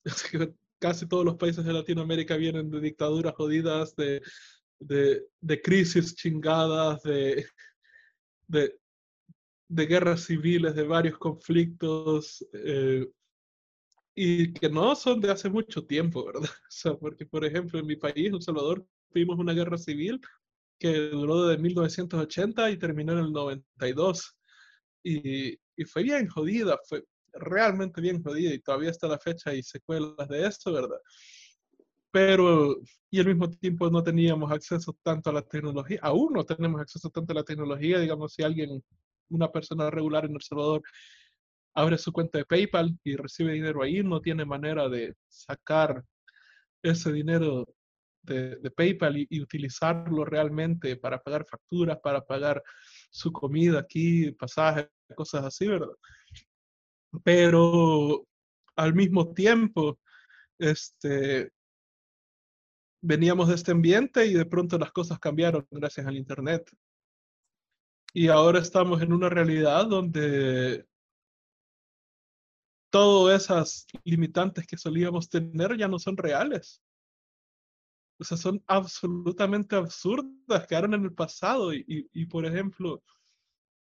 Casi 0.79 1.07
todos 1.07 1.25
los 1.25 1.35
países 1.35 1.65
de 1.65 1.73
Latinoamérica 1.73 2.37
vienen 2.37 2.69
de 2.69 2.79
dictaduras 2.79 3.33
jodidas, 3.35 3.95
de, 3.95 4.21
de, 4.79 5.25
de 5.41 5.61
crisis 5.61 6.15
chingadas, 6.15 7.01
de, 7.01 7.45
de, 8.47 8.79
de, 9.67 9.85
guerras 9.85 10.25
civiles, 10.25 10.75
de 10.75 10.83
varios 10.83 11.17
conflictos, 11.17 12.45
eh, 12.53 13.07
y 14.13 14.53
que 14.53 14.69
no 14.69 14.95
son 14.95 15.19
de 15.21 15.31
hace 15.31 15.49
mucho 15.49 15.85
tiempo, 15.85 16.25
¿verdad? 16.25 16.41
O 16.67 16.71
sea, 16.71 16.95
porque, 16.95 17.25
por 17.25 17.43
ejemplo, 17.43 17.79
en 17.79 17.87
mi 17.87 17.95
país, 17.95 18.31
El 18.31 18.41
Salvador, 18.41 18.85
tuvimos 19.11 19.39
una 19.39 19.53
guerra 19.53 19.77
civil 19.77 20.21
que 20.79 21.09
duró 21.09 21.47
desde 21.47 21.61
1980 21.61 22.69
y 22.69 22.77
terminó 22.77 23.13
en 23.13 23.19
el 23.19 23.31
92. 23.31 24.36
Y, 25.03 25.57
y 25.77 25.85
fue 25.85 26.03
bien 26.03 26.27
jodida, 26.27 26.77
fue 26.87 27.03
realmente 27.33 28.01
bien 28.01 28.21
jodida 28.21 28.53
y 28.53 28.59
todavía 28.59 28.89
está 28.89 29.07
la 29.07 29.19
fecha 29.19 29.53
y 29.53 29.63
secuelas 29.63 30.27
de 30.27 30.47
eso, 30.47 30.71
¿verdad? 30.71 30.99
Pero, 32.11 32.77
y 33.11 33.19
al 33.19 33.27
mismo 33.27 33.49
tiempo 33.49 33.89
no 33.89 34.03
teníamos 34.03 34.51
acceso 34.51 34.97
tanto 35.03 35.29
a 35.29 35.33
la 35.33 35.41
tecnología, 35.41 35.99
aún 36.01 36.33
no 36.33 36.43
tenemos 36.43 36.81
acceso 36.81 37.09
tanto 37.09 37.33
a 37.33 37.35
la 37.35 37.43
tecnología, 37.43 37.99
digamos, 37.99 38.33
si 38.33 38.43
alguien, 38.43 38.83
una 39.29 39.51
persona 39.51 39.89
regular 39.89 40.25
en 40.25 40.35
El 40.35 40.41
Salvador, 40.41 40.81
abre 41.75 41.97
su 41.97 42.11
cuenta 42.11 42.39
de 42.39 42.45
PayPal 42.45 42.97
y 43.03 43.15
recibe 43.15 43.53
dinero 43.53 43.83
ahí, 43.83 44.01
no 44.03 44.19
tiene 44.19 44.45
manera 44.45 44.89
de 44.89 45.13
sacar 45.27 46.03
ese 46.81 47.11
dinero 47.11 47.67
de, 48.23 48.55
de 48.55 48.71
PayPal 48.71 49.17
y, 49.17 49.27
y, 49.29 49.41
utilizarlo 49.41 50.25
realmente 50.25 50.95
para 50.97 51.19
pagar 51.19 51.45
facturas, 51.45 51.99
para 52.01 52.21
pagar 52.21 52.63
su 53.09 53.31
comida 53.31 53.79
aquí, 53.79 54.31
pasajes, 54.31 54.87
cosas 55.15 55.45
así, 55.45 55.67
¿verdad? 55.67 55.95
Pero 57.23 58.25
al 58.75 58.93
mismo 58.93 59.33
tiempo, 59.33 59.99
este, 60.59 61.51
veníamos 63.01 63.47
de 63.47 63.55
este 63.55 63.71
ambiente 63.71 64.25
y 64.25 64.33
de 64.33 64.45
pronto 64.45 64.77
las 64.77 64.91
cosas 64.91 65.19
cambiaron 65.19 65.67
gracias 65.71 66.05
al 66.05 66.17
Internet. 66.17 66.69
Y 68.13 68.29
ahora 68.29 68.59
estamos 68.59 69.01
en 69.01 69.13
una 69.13 69.29
realidad 69.29 69.85
donde 69.87 70.85
todas 72.89 73.43
esas 73.43 73.85
limitantes 74.03 74.65
que 74.65 74.77
solíamos 74.77 75.29
tener 75.29 75.77
ya 75.77 75.87
no 75.87 75.99
son 75.99 76.17
reales. 76.17 76.81
O 78.19 78.23
sea, 78.23 78.37
son 78.37 78.63
absolutamente 78.67 79.75
absurdas, 79.75 80.67
quedaron 80.67 80.93
en 80.95 81.03
el 81.03 81.13
pasado. 81.13 81.73
Y, 81.73 81.85
y, 81.87 82.21
y 82.21 82.25
por 82.25 82.45
ejemplo, 82.45 83.03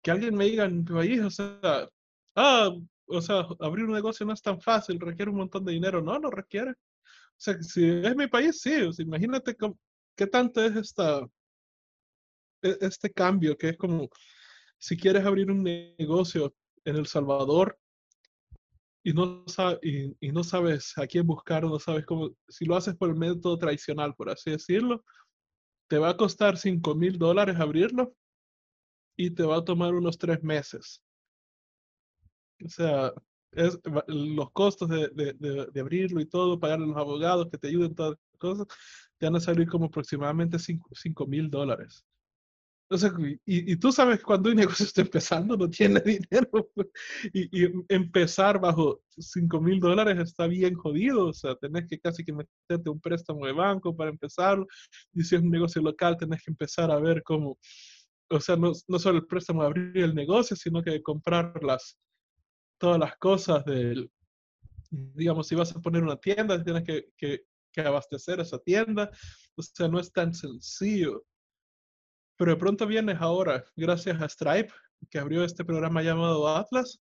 que 0.03 0.11
alguien 0.11 0.35
me 0.35 0.47
diga 0.47 0.64
en 0.64 0.79
mi 0.79 0.85
país, 0.85 1.20
o 1.20 1.31
sea, 1.31 1.89
ah, 2.37 2.70
o 3.07 3.20
sea, 3.20 3.47
abrir 3.61 3.85
un 3.85 3.93
negocio 3.93 4.27
no 4.27 4.33
es 4.33 4.43
tan 4.43 4.61
fácil, 4.61 5.01
requiere 5.01 5.31
un 5.31 5.39
montón 5.39 5.64
de 5.64 5.72
dinero. 5.72 6.03
No, 6.03 6.18
no 6.18 6.31
requiere. 6.31 6.72
O 6.72 6.74
sea, 7.39 7.62
si 7.62 7.85
es 7.89 8.16
mi 8.16 8.27
país, 8.27 8.61
sí. 8.61 8.72
Imagínate 8.99 9.57
qué 10.16 10.27
tanto 10.27 10.64
es 10.64 10.77
esta, 10.77 11.20
e, 12.62 12.79
este 12.81 13.12
cambio, 13.12 13.57
que 13.57 13.70
es 13.70 13.77
como, 13.77 14.09
si 14.79 14.97
quieres 14.97 15.24
abrir 15.24 15.51
un 15.51 15.62
negocio 15.62 16.55
en 16.85 16.97
El 16.97 17.07
Salvador 17.07 17.79
y 19.07 19.13
no, 19.13 19.45
y, 19.83 20.17
y 20.21 20.33
no 20.33 20.43
sabes 20.43 20.99
a 20.99 21.07
quién 21.07 21.25
buscar, 21.25 21.63
no 21.63 21.79
sabes 21.79 22.05
cómo, 22.05 22.31
si 22.49 22.65
lo 22.65 22.75
haces 22.75 22.97
por 22.97 23.09
el 23.09 23.15
método 23.15 23.57
tradicional, 23.57 24.13
por 24.17 24.29
así 24.29 24.51
decirlo, 24.51 25.05
te 25.89 25.97
va 25.97 26.09
a 26.09 26.17
costar 26.17 26.57
5 26.57 26.93
mil 26.97 27.17
dólares 27.17 27.61
abrirlo 27.61 28.17
y 29.17 29.31
te 29.31 29.45
va 29.45 29.59
a 29.59 29.65
tomar 29.65 29.95
unos 29.95 30.19
tres 30.19 30.43
meses. 30.43 31.01
O 32.65 32.69
sea, 32.69 33.13
es, 33.53 33.79
los 34.09 34.51
costos 34.51 34.89
de, 34.89 35.09
de, 35.11 35.35
de, 35.35 35.67
de, 35.67 35.81
abrirlo 35.81 36.21
y 36.21 36.27
todo, 36.27 36.59
pagar 36.59 36.81
a 36.81 36.87
los 36.87 36.97
abogados 36.97 37.49
que 37.49 37.59
te 37.59 37.69
ayuden, 37.69 37.95
todas 37.95 38.19
las 38.33 38.41
cosas, 38.41 38.67
te 39.19 39.27
van 39.27 39.37
a 39.37 39.41
salir 39.41 39.69
como 39.69 39.85
aproximadamente 39.85 40.59
5 40.59 41.27
mil 41.29 41.49
dólares. 41.49 42.05
Entonces, 42.89 43.39
y, 43.47 43.72
y, 43.72 43.76
tú 43.76 43.91
sabes 43.91 44.18
que 44.18 44.24
cuando 44.24 44.49
un 44.49 44.57
negocio 44.57 44.87
está 44.87 45.01
empezando 45.01 45.57
no 45.57 45.68
tiene 45.68 46.01
dinero 46.30 46.70
y, 47.32 47.64
y 47.64 47.72
empezar 47.89 48.61
bajo 48.61 49.03
5 49.18 49.61
mil 49.61 49.80
dólares 49.80 50.18
está 50.20 50.47
bien 50.47 50.74
jodido, 50.74 51.26
o 51.28 51.32
sea, 51.32 51.57
tenés 51.57 51.87
que 51.89 51.99
casi 51.99 52.24
que 52.24 52.32
meterte 52.32 52.89
un 52.89 53.01
préstamo 53.01 53.45
de 53.45 53.53
banco 53.53 53.97
para 53.97 54.11
empezar 54.11 54.64
y 55.12 55.24
si 55.24 55.34
es 55.34 55.43
un 55.43 55.51
negocio 55.51 55.82
local 55.82 56.16
tenés 56.16 56.45
que 56.45 56.53
empezar 56.53 56.93
a 56.93 57.01
ver 57.01 57.24
cómo, 57.24 57.59
o 58.30 58.41
sea, 58.41 58.57
no 58.57 58.99
solo 58.99 59.18
el 59.18 59.26
préstamo 59.26 59.62
de 59.62 59.66
abrir 59.66 59.97
el 59.97 60.14
negocio, 60.14 60.55
sino 60.57 60.80
que 60.80 61.03
comprar 61.03 61.61
las, 61.64 61.99
todas 62.78 63.01
las 63.01 63.16
cosas 63.16 63.64
del, 63.64 64.11
digamos, 64.91 65.49
si 65.49 65.55
vas 65.55 65.74
a 65.74 65.80
poner 65.80 66.03
una 66.03 66.16
tienda, 66.16 66.62
tienes 66.62 66.84
que, 66.84 67.09
que, 67.16 67.45
que, 67.72 67.80
abastecer 67.80 68.41
esa 68.41 68.59
tienda, 68.59 69.11
o 69.57 69.62
sea, 69.62 69.89
no 69.89 69.99
es 69.99 70.12
tan 70.12 70.34
sencillo. 70.34 71.24
Pero 72.37 72.51
de 72.51 72.57
pronto 72.57 72.87
vienes 72.87 73.18
ahora, 73.20 73.64
gracias 73.76 74.20
a 74.20 74.28
Stripe, 74.28 74.72
que 75.11 75.18
abrió 75.18 75.45
este 75.45 75.64
programa 75.64 76.03
llamado 76.03 76.49
Atlas, 76.49 77.01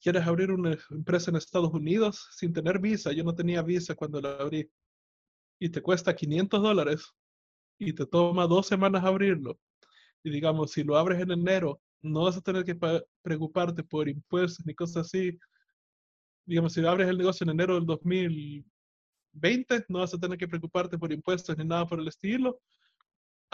quieres 0.00 0.26
abrir 0.26 0.50
una 0.50 0.76
empresa 0.90 1.30
en 1.30 1.36
Estados 1.36 1.72
Unidos 1.72 2.28
sin 2.32 2.52
tener 2.52 2.78
visa, 2.78 3.12
yo 3.12 3.24
no 3.24 3.34
tenía 3.34 3.62
visa 3.62 3.94
cuando 3.94 4.20
la 4.20 4.36
abrí, 4.36 4.70
y 5.58 5.70
te 5.70 5.80
cuesta 5.80 6.14
500 6.14 6.62
dólares 6.62 7.14
y 7.78 7.94
te 7.94 8.06
toma 8.06 8.46
dos 8.46 8.66
semanas 8.66 9.04
abrirlo. 9.04 9.58
Y 10.22 10.30
digamos, 10.30 10.72
si 10.72 10.84
lo 10.84 10.96
abres 10.96 11.20
en 11.20 11.30
enero 11.30 11.80
no 12.04 12.24
vas 12.24 12.36
a 12.36 12.42
tener 12.42 12.64
que 12.64 12.76
preocuparte 13.22 13.82
por 13.82 14.08
impuestos 14.08 14.64
ni 14.66 14.74
cosas 14.74 15.06
así. 15.06 15.38
Digamos, 16.44 16.74
si 16.74 16.84
abres 16.84 17.08
el 17.08 17.16
negocio 17.16 17.44
en 17.44 17.50
enero 17.50 17.76
del 17.76 17.86
2020, 17.86 19.86
no 19.88 20.00
vas 20.00 20.12
a 20.12 20.18
tener 20.18 20.36
que 20.36 20.46
preocuparte 20.46 20.98
por 20.98 21.12
impuestos 21.12 21.56
ni 21.56 21.64
nada 21.64 21.86
por 21.86 21.98
el 21.98 22.08
estilo 22.08 22.60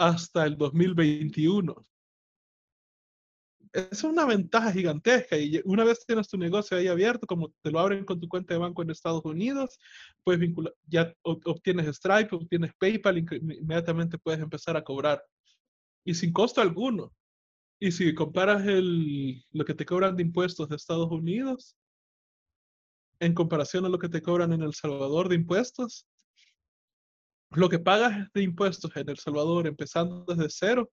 hasta 0.01 0.47
el 0.47 0.57
2021. 0.57 1.75
Es 3.71 4.03
una 4.03 4.25
ventaja 4.25 4.71
gigantesca 4.71 5.37
y 5.37 5.61
una 5.63 5.83
vez 5.83 6.03
tienes 6.05 6.27
tu 6.27 6.37
negocio 6.37 6.75
ahí 6.75 6.87
abierto, 6.87 7.27
como 7.27 7.53
te 7.61 7.69
lo 7.69 7.79
abren 7.79 8.03
con 8.03 8.19
tu 8.19 8.27
cuenta 8.27 8.55
de 8.55 8.59
banco 8.59 8.81
en 8.81 8.89
Estados 8.89 9.23
Unidos, 9.23 9.77
puedes 10.23 10.41
vincular, 10.41 10.73
ya 10.87 11.13
obtienes 11.23 11.95
Stripe, 11.95 12.35
obtienes 12.35 12.73
PayPal, 12.79 13.19
inmediatamente 13.19 14.17
puedes 14.17 14.41
empezar 14.41 14.75
a 14.75 14.83
cobrar 14.83 15.23
y 16.03 16.15
sin 16.15 16.33
costo 16.33 16.61
alguno. 16.61 17.13
Y 17.79 17.91
si 17.91 18.13
comparas 18.15 18.65
el, 18.65 19.45
lo 19.51 19.65
que 19.65 19.75
te 19.75 19.85
cobran 19.85 20.15
de 20.15 20.23
impuestos 20.23 20.67
de 20.67 20.77
Estados 20.77 21.11
Unidos 21.11 21.77
en 23.19 23.35
comparación 23.35 23.85
a 23.85 23.89
lo 23.89 23.99
que 23.99 24.09
te 24.09 24.23
cobran 24.23 24.51
en 24.51 24.63
El 24.63 24.73
Salvador 24.73 25.29
de 25.29 25.35
impuestos, 25.35 26.07
lo 27.51 27.69
que 27.69 27.79
pagas 27.79 28.27
de 28.33 28.43
impuestos 28.43 28.95
en 28.95 29.09
El 29.09 29.17
Salvador 29.17 29.67
empezando 29.67 30.25
desde 30.25 30.49
cero 30.49 30.91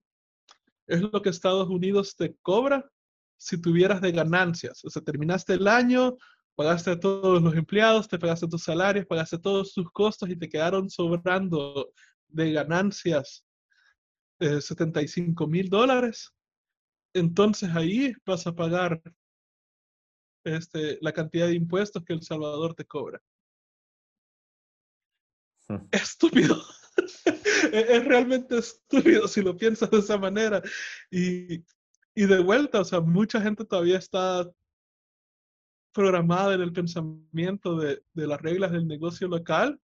es 0.87 1.01
lo 1.01 1.23
que 1.23 1.31
Estados 1.31 1.69
Unidos 1.69 2.17
te 2.17 2.35
cobra 2.43 2.91
si 3.37 3.61
tuvieras 3.61 4.01
de 4.01 4.13
ganancias. 4.13 4.85
O 4.85 4.91
sea, 4.91 5.03
terminaste 5.03 5.55
el 5.55 5.69
año, 5.69 6.17
pagaste 6.55 6.91
a 6.93 7.01
todos 7.01 7.43
los 7.43 7.55
empleados, 7.55 8.09
te 8.09 8.19
pagaste 8.19 8.49
tus 8.49 8.65
salarios, 8.65 9.07
pagaste 9.07 9.39
todos 9.39 9.73
tus 9.73 9.91
costos 9.93 10.29
y 10.31 10.37
te 10.37 10.49
quedaron 10.49 10.91
sobrando 10.91 11.93
de 12.27 12.53
ganancias 12.53 13.45
eh, 14.41 14.61
75 14.61 15.47
mil 15.47 15.69
dólares 15.69 16.33
entonces 17.15 17.71
ahí 17.75 18.13
vas 18.25 18.47
a 18.47 18.55
pagar 18.55 19.01
este, 20.45 20.99
la 21.01 21.13
cantidad 21.13 21.47
de 21.47 21.55
impuestos 21.55 22.05
que 22.05 22.13
El 22.13 22.23
Salvador 22.23 22.75
te 22.75 22.85
cobra. 22.85 23.21
Estúpido. 25.91 26.63
es 27.73 28.05
realmente 28.05 28.59
estúpido 28.59 29.29
si 29.29 29.43
lo 29.43 29.57
piensas 29.57 29.91
de 29.91 29.99
esa 29.99 30.19
manera. 30.19 30.63
Y, 31.11 31.65
y 32.15 32.27
de 32.27 32.39
vuelta, 32.41 32.81
o 32.81 32.85
sea, 32.85 33.01
mucha 33.01 33.41
gente 33.41 33.65
todavía 33.65 33.99
está 33.99 34.51
programada 35.93 36.55
en 36.55 36.61
el 36.61 36.73
pensamiento 36.73 37.77
de, 37.77 38.03
de 38.13 38.27
las 38.27 38.41
reglas 38.41 38.73
del 38.73 38.87
negocio 38.87 39.29
local 39.29 39.81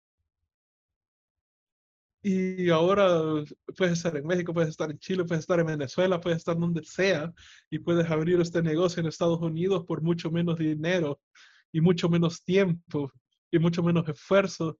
y 2.23 2.69
ahora 2.69 3.19
puedes 3.75 3.93
estar 3.93 4.15
en 4.15 4.27
México, 4.27 4.53
puedes 4.53 4.69
estar 4.69 4.91
en 4.91 4.99
Chile, 4.99 5.23
puedes 5.25 5.41
estar 5.41 5.59
en 5.59 5.65
Venezuela, 5.65 6.21
puedes 6.21 6.37
estar 6.37 6.57
donde 6.57 6.83
sea 6.83 7.33
y 7.69 7.79
puedes 7.79 8.09
abrir 8.11 8.39
este 8.39 8.61
negocio 8.61 9.01
en 9.01 9.07
Estados 9.07 9.41
Unidos 9.41 9.85
por 9.87 10.01
mucho 10.03 10.29
menos 10.29 10.59
dinero 10.59 11.19
y 11.71 11.81
mucho 11.81 12.09
menos 12.09 12.43
tiempo 12.43 13.11
y 13.49 13.57
mucho 13.57 13.81
menos 13.81 14.07
esfuerzo. 14.07 14.77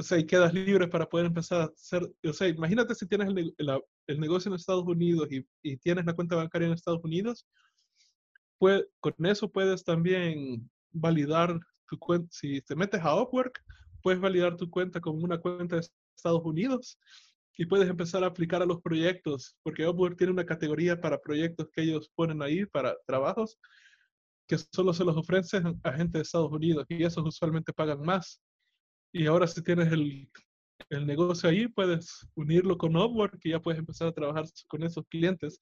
O 0.00 0.02
sea, 0.02 0.18
y 0.18 0.26
quedas 0.26 0.54
libre 0.54 0.88
para 0.88 1.08
poder 1.08 1.26
empezar 1.26 1.60
a 1.60 1.64
hacer, 1.64 2.02
o 2.24 2.32
sea, 2.32 2.48
imagínate 2.48 2.94
si 2.94 3.06
tienes 3.06 3.28
el, 3.28 3.54
el, 3.58 3.82
el 4.06 4.20
negocio 4.20 4.48
en 4.48 4.56
Estados 4.56 4.86
Unidos 4.86 5.28
y, 5.30 5.46
y, 5.62 5.76
tienes 5.76 6.06
la 6.06 6.14
cuenta 6.14 6.36
bancaria 6.36 6.66
en 6.66 6.74
Estados 6.74 7.04
Unidos 7.04 7.46
con 9.00 9.26
eso 9.26 9.50
puedes 9.50 9.84
también 9.84 10.70
validar 10.92 11.58
tu 11.88 11.98
cuenta. 11.98 12.28
Si 12.30 12.60
te 12.62 12.76
metes 12.76 13.00
a 13.02 13.20
Upwork, 13.22 13.62
puedes 14.02 14.20
validar 14.20 14.56
tu 14.56 14.68
cuenta 14.68 15.00
con 15.00 15.22
una 15.22 15.38
cuenta 15.38 15.76
de 15.76 15.86
Estados 16.16 16.42
Unidos 16.44 16.98
y 17.56 17.66
puedes 17.66 17.88
empezar 17.88 18.22
a 18.22 18.28
aplicar 18.28 18.62
a 18.62 18.66
los 18.66 18.80
proyectos, 18.80 19.56
porque 19.62 19.86
Upwork 19.86 20.16
tiene 20.16 20.32
una 20.32 20.46
categoría 20.46 21.00
para 21.00 21.20
proyectos 21.20 21.68
que 21.72 21.82
ellos 21.82 22.10
ponen 22.14 22.42
ahí, 22.42 22.64
para 22.66 22.96
trabajos, 23.06 23.58
que 24.46 24.56
solo 24.58 24.92
se 24.92 25.04
los 25.04 25.16
ofrecen 25.16 25.80
a 25.82 25.92
gente 25.92 26.18
de 26.18 26.22
Estados 26.22 26.52
Unidos 26.52 26.84
y 26.88 27.02
esos 27.04 27.26
usualmente 27.26 27.72
pagan 27.72 28.00
más. 28.02 28.40
Y 29.12 29.26
ahora 29.26 29.46
si 29.46 29.62
tienes 29.62 29.92
el, 29.92 30.30
el 30.88 31.06
negocio 31.06 31.48
ahí, 31.48 31.68
puedes 31.68 32.26
unirlo 32.34 32.78
con 32.78 32.96
Upwork 32.96 33.38
y 33.44 33.50
ya 33.50 33.60
puedes 33.60 33.78
empezar 33.78 34.08
a 34.08 34.12
trabajar 34.12 34.44
con 34.68 34.82
esos 34.82 35.06
clientes 35.08 35.60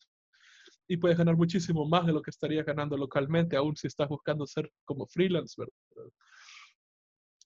y 0.87 0.97
puedes 0.97 1.19
ganar 1.19 1.37
muchísimo 1.37 1.87
más 1.87 2.07
de 2.07 2.13
lo 2.13 2.23
que 2.23 2.31
estarías 2.31 2.65
ganando 2.65 2.97
localmente, 2.97 3.57
aún 3.57 3.77
si 3.77 3.87
estás 3.87 4.09
buscando 4.09 4.47
ser 4.47 4.73
como 4.85 5.07
freelance, 5.07 5.55
¿verdad? 5.59 6.13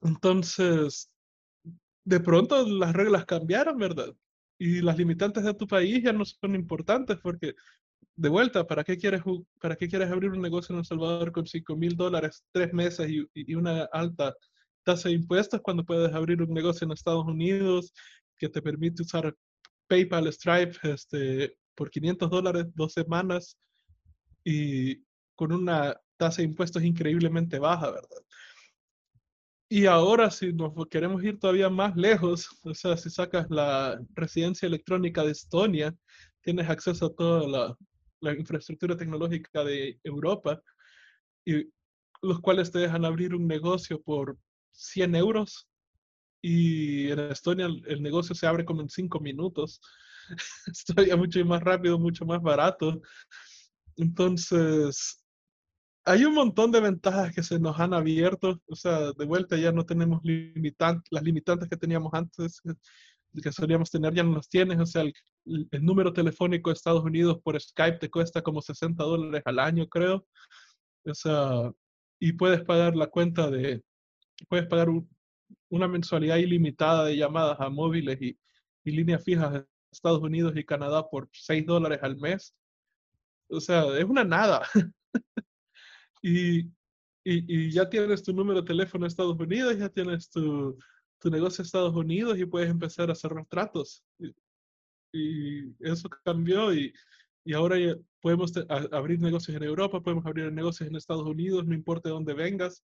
Entonces, 0.03 1.11
de 2.05 2.21
pronto 2.21 2.67
las 2.67 2.93
reglas 2.93 3.25
cambiaron, 3.25 3.79
¿verdad? 3.79 4.15
Y 4.59 4.81
las 4.81 4.97
limitantes 4.97 5.45
de 5.45 5.55
tu 5.55 5.67
país 5.67 6.03
ya 6.03 6.13
no 6.13 6.25
son 6.25 6.55
importantes 6.55 7.19
porque, 7.21 7.55
de 8.17 8.29
vuelta, 8.29 8.67
¿para 8.67 8.85
qué 8.85 8.97
quieres, 8.97 9.23
para 9.61 9.77
qué 9.77 9.89
quieres 9.89 10.11
abrir 10.11 10.31
un 10.31 10.41
negocio 10.41 10.73
en 10.73 10.81
El 10.81 10.85
Salvador 10.85 11.33
con 11.33 11.47
5 11.47 11.77
mil 11.77 11.97
dólares, 11.97 12.45
tres 12.53 12.73
meses 12.73 13.11
y, 13.11 13.27
y 13.35 13.55
una 13.55 13.85
alta 13.93 14.35
tasa 14.85 15.09
de 15.09 15.15
impuestos 15.15 15.61
cuando 15.63 15.85
puedes 15.85 16.13
abrir 16.15 16.43
un 16.43 16.53
negocio 16.53 16.85
en 16.85 16.93
Estados 16.93 17.25
Unidos 17.25 17.93
que 18.37 18.49
te 18.49 18.63
permite 18.63 19.03
usar 19.03 19.35
PayPal, 19.89 20.33
Stripe, 20.33 20.77
este, 20.83 21.57
por 21.75 21.91
500 21.91 22.31
dólares 22.31 22.67
dos 22.75 22.93
semanas 22.93 23.57
y 24.45 25.03
con 25.35 25.53
una 25.53 25.97
tasa 26.17 26.43
de 26.43 26.49
impuestos 26.49 26.83
increíblemente 26.83 27.59
baja, 27.59 27.91
¿verdad? 27.91 28.23
Y 29.69 29.87
ahora 29.87 30.31
si 30.31 30.53
nos 30.53 30.75
queremos 30.91 31.25
ir 31.25 31.39
todavía 31.39 31.71
más 31.71 31.97
lejos, 31.97 32.49
o 32.63 32.75
sea, 32.75 32.97
si 32.97 33.09
sacas 33.09 33.47
la 33.49 33.99
residencia 34.15 34.67
electrónica 34.67 35.25
de 35.25 35.33
Estonia, 35.33 35.95
tienes 36.43 36.69
acceso 36.69 37.07
a 37.07 37.15
toda 37.15 37.49
la, 37.49 37.77
la 38.21 38.35
infraestructura 38.39 38.97
tecnológica 38.97 39.65
de 39.65 39.99
Europa, 40.05 40.61
y 41.45 41.71
los 42.23 42.41
cuales 42.41 42.71
te 42.71 42.81
dejan 42.81 43.05
abrir 43.05 43.35
un 43.35 43.47
negocio 43.47 44.01
por 44.03 44.39
100 44.73 45.15
euros 45.17 45.69
y 46.43 47.11
en 47.11 47.21
Estonia 47.21 47.67
el, 47.67 48.03
negocio 48.03 48.35
se 48.35 48.47
abre 48.47 48.65
como 48.65 48.83
en 48.83 48.89
5 48.89 49.21
minutos. 49.21 49.81
es 50.67 50.85
todavía 50.85 51.17
mucho 51.17 51.45
más 51.45 51.63
rápido, 51.63 51.99
mucho 51.99 52.27
más 52.27 52.43
barato. 52.43 53.01
Entonces, 53.97 55.23
hay 56.05 56.25
un 56.25 56.35
montón 56.35 56.73
de 56.73 56.81
ventajas 56.81 57.33
que 57.33 57.43
se 57.45 57.61
nos 57.61 57.79
han 57.79 57.95
abierto. 57.95 58.61
O 58.67 58.75
sea, 58.75 59.13
de 59.13 59.25
vuelta 59.25 59.57
ya 59.57 59.71
no 59.71 59.87
tenemos 59.87 60.21
limitantes, 60.25 61.09
las 61.13 61.23
limitantes 61.23 61.69
que 61.69 61.77
teníamos 61.77 62.13
antes, 62.13 62.61
que 63.41 63.53
solíamos 63.53 63.91
tener, 63.91 64.13
ya 64.13 64.25
no 64.25 64.35
las 64.35 64.49
tienes. 64.49 64.81
O 64.81 64.87
sea, 64.87 65.03
el, 65.03 65.15
el, 65.71 65.85
número 65.85 66.13
telefónico 66.13 66.71
de 66.71 66.75
Estados 66.75 67.05
Unidos 67.05 67.39
por 67.43 67.61
Skype 67.61 67.99
te 67.99 68.11
cuesta 68.11 68.43
como 68.43 68.61
60 68.61 69.03
dólares 69.05 69.43
al 69.45 69.61
año, 69.61 69.87
creo. 69.89 70.27
O 71.05 71.15
sea, 71.15 71.71
y 72.21 72.33
puedes 72.33 72.63
pagar 72.65 72.97
la 72.97 73.09
cuenta 73.09 73.51
de, 73.51 73.83
puedes 74.49 74.67
pagar 74.67 74.89
una 75.69 75.89
mensualidad 75.89 76.37
ilimitada 76.37 77.05
de 77.07 77.17
llamadas 77.17 77.61
a 77.61 77.69
móviles 77.71 78.21
y, 78.21 78.39
y 78.85 78.91
líneas 78.91 79.25
fijas 79.25 79.53
de 79.53 79.65
Estados 79.91 80.23
Unidos 80.23 80.55
y 80.57 80.65
Canadá 80.65 81.09
por 81.09 81.29
6 81.33 81.67
dólares 81.67 82.01
al 82.03 82.17
mes. 82.17 82.55
O 83.49 83.61
sea, 83.61 83.97
es 83.99 84.05
una 84.05 84.25
nada. 84.25 84.63
y, 86.23 86.61
y, 86.61 86.71
y, 87.25 87.71
ya 87.71 87.89
tienes 87.89 88.23
tu 88.23 88.33
número 88.33 88.63
de 88.63 88.67
teléfono 88.67 89.05
en 89.05 89.09
Estados 89.09 89.39
Unidos, 89.39 89.79
ya 89.79 89.89
tienes 89.89 90.31
tu, 90.31 90.79
tu 91.19 91.31
negocio 91.31 91.63
en 91.63 91.67
Estados 91.67 91.95
Unidos 91.95 92.39
y 92.39 92.47
puedes 92.47 92.71
empezar 92.71 93.11
a 93.11 93.15
cerrar 93.15 93.47
tratos. 93.47 94.03
Y, 94.19 94.35
y 95.13 95.77
eso 95.81 96.09
cambió 96.25 96.75
y, 96.75 96.93
y 97.45 97.53
ahora 97.53 97.77
podemos 98.21 98.53
abrir 98.93 99.21
negocios 99.21 99.57
en 99.57 99.65
Europa, 99.65 100.01
podemos 100.01 100.25
abrir 100.25 100.51
negocios 100.53 100.89
en 100.89 100.97
Estados 100.97 101.27
Unidos, 101.27 101.67
no 101.67 101.75
importa 101.75 102.09
de 102.09 102.15
dónde 102.15 102.35
vengas 102.35 102.85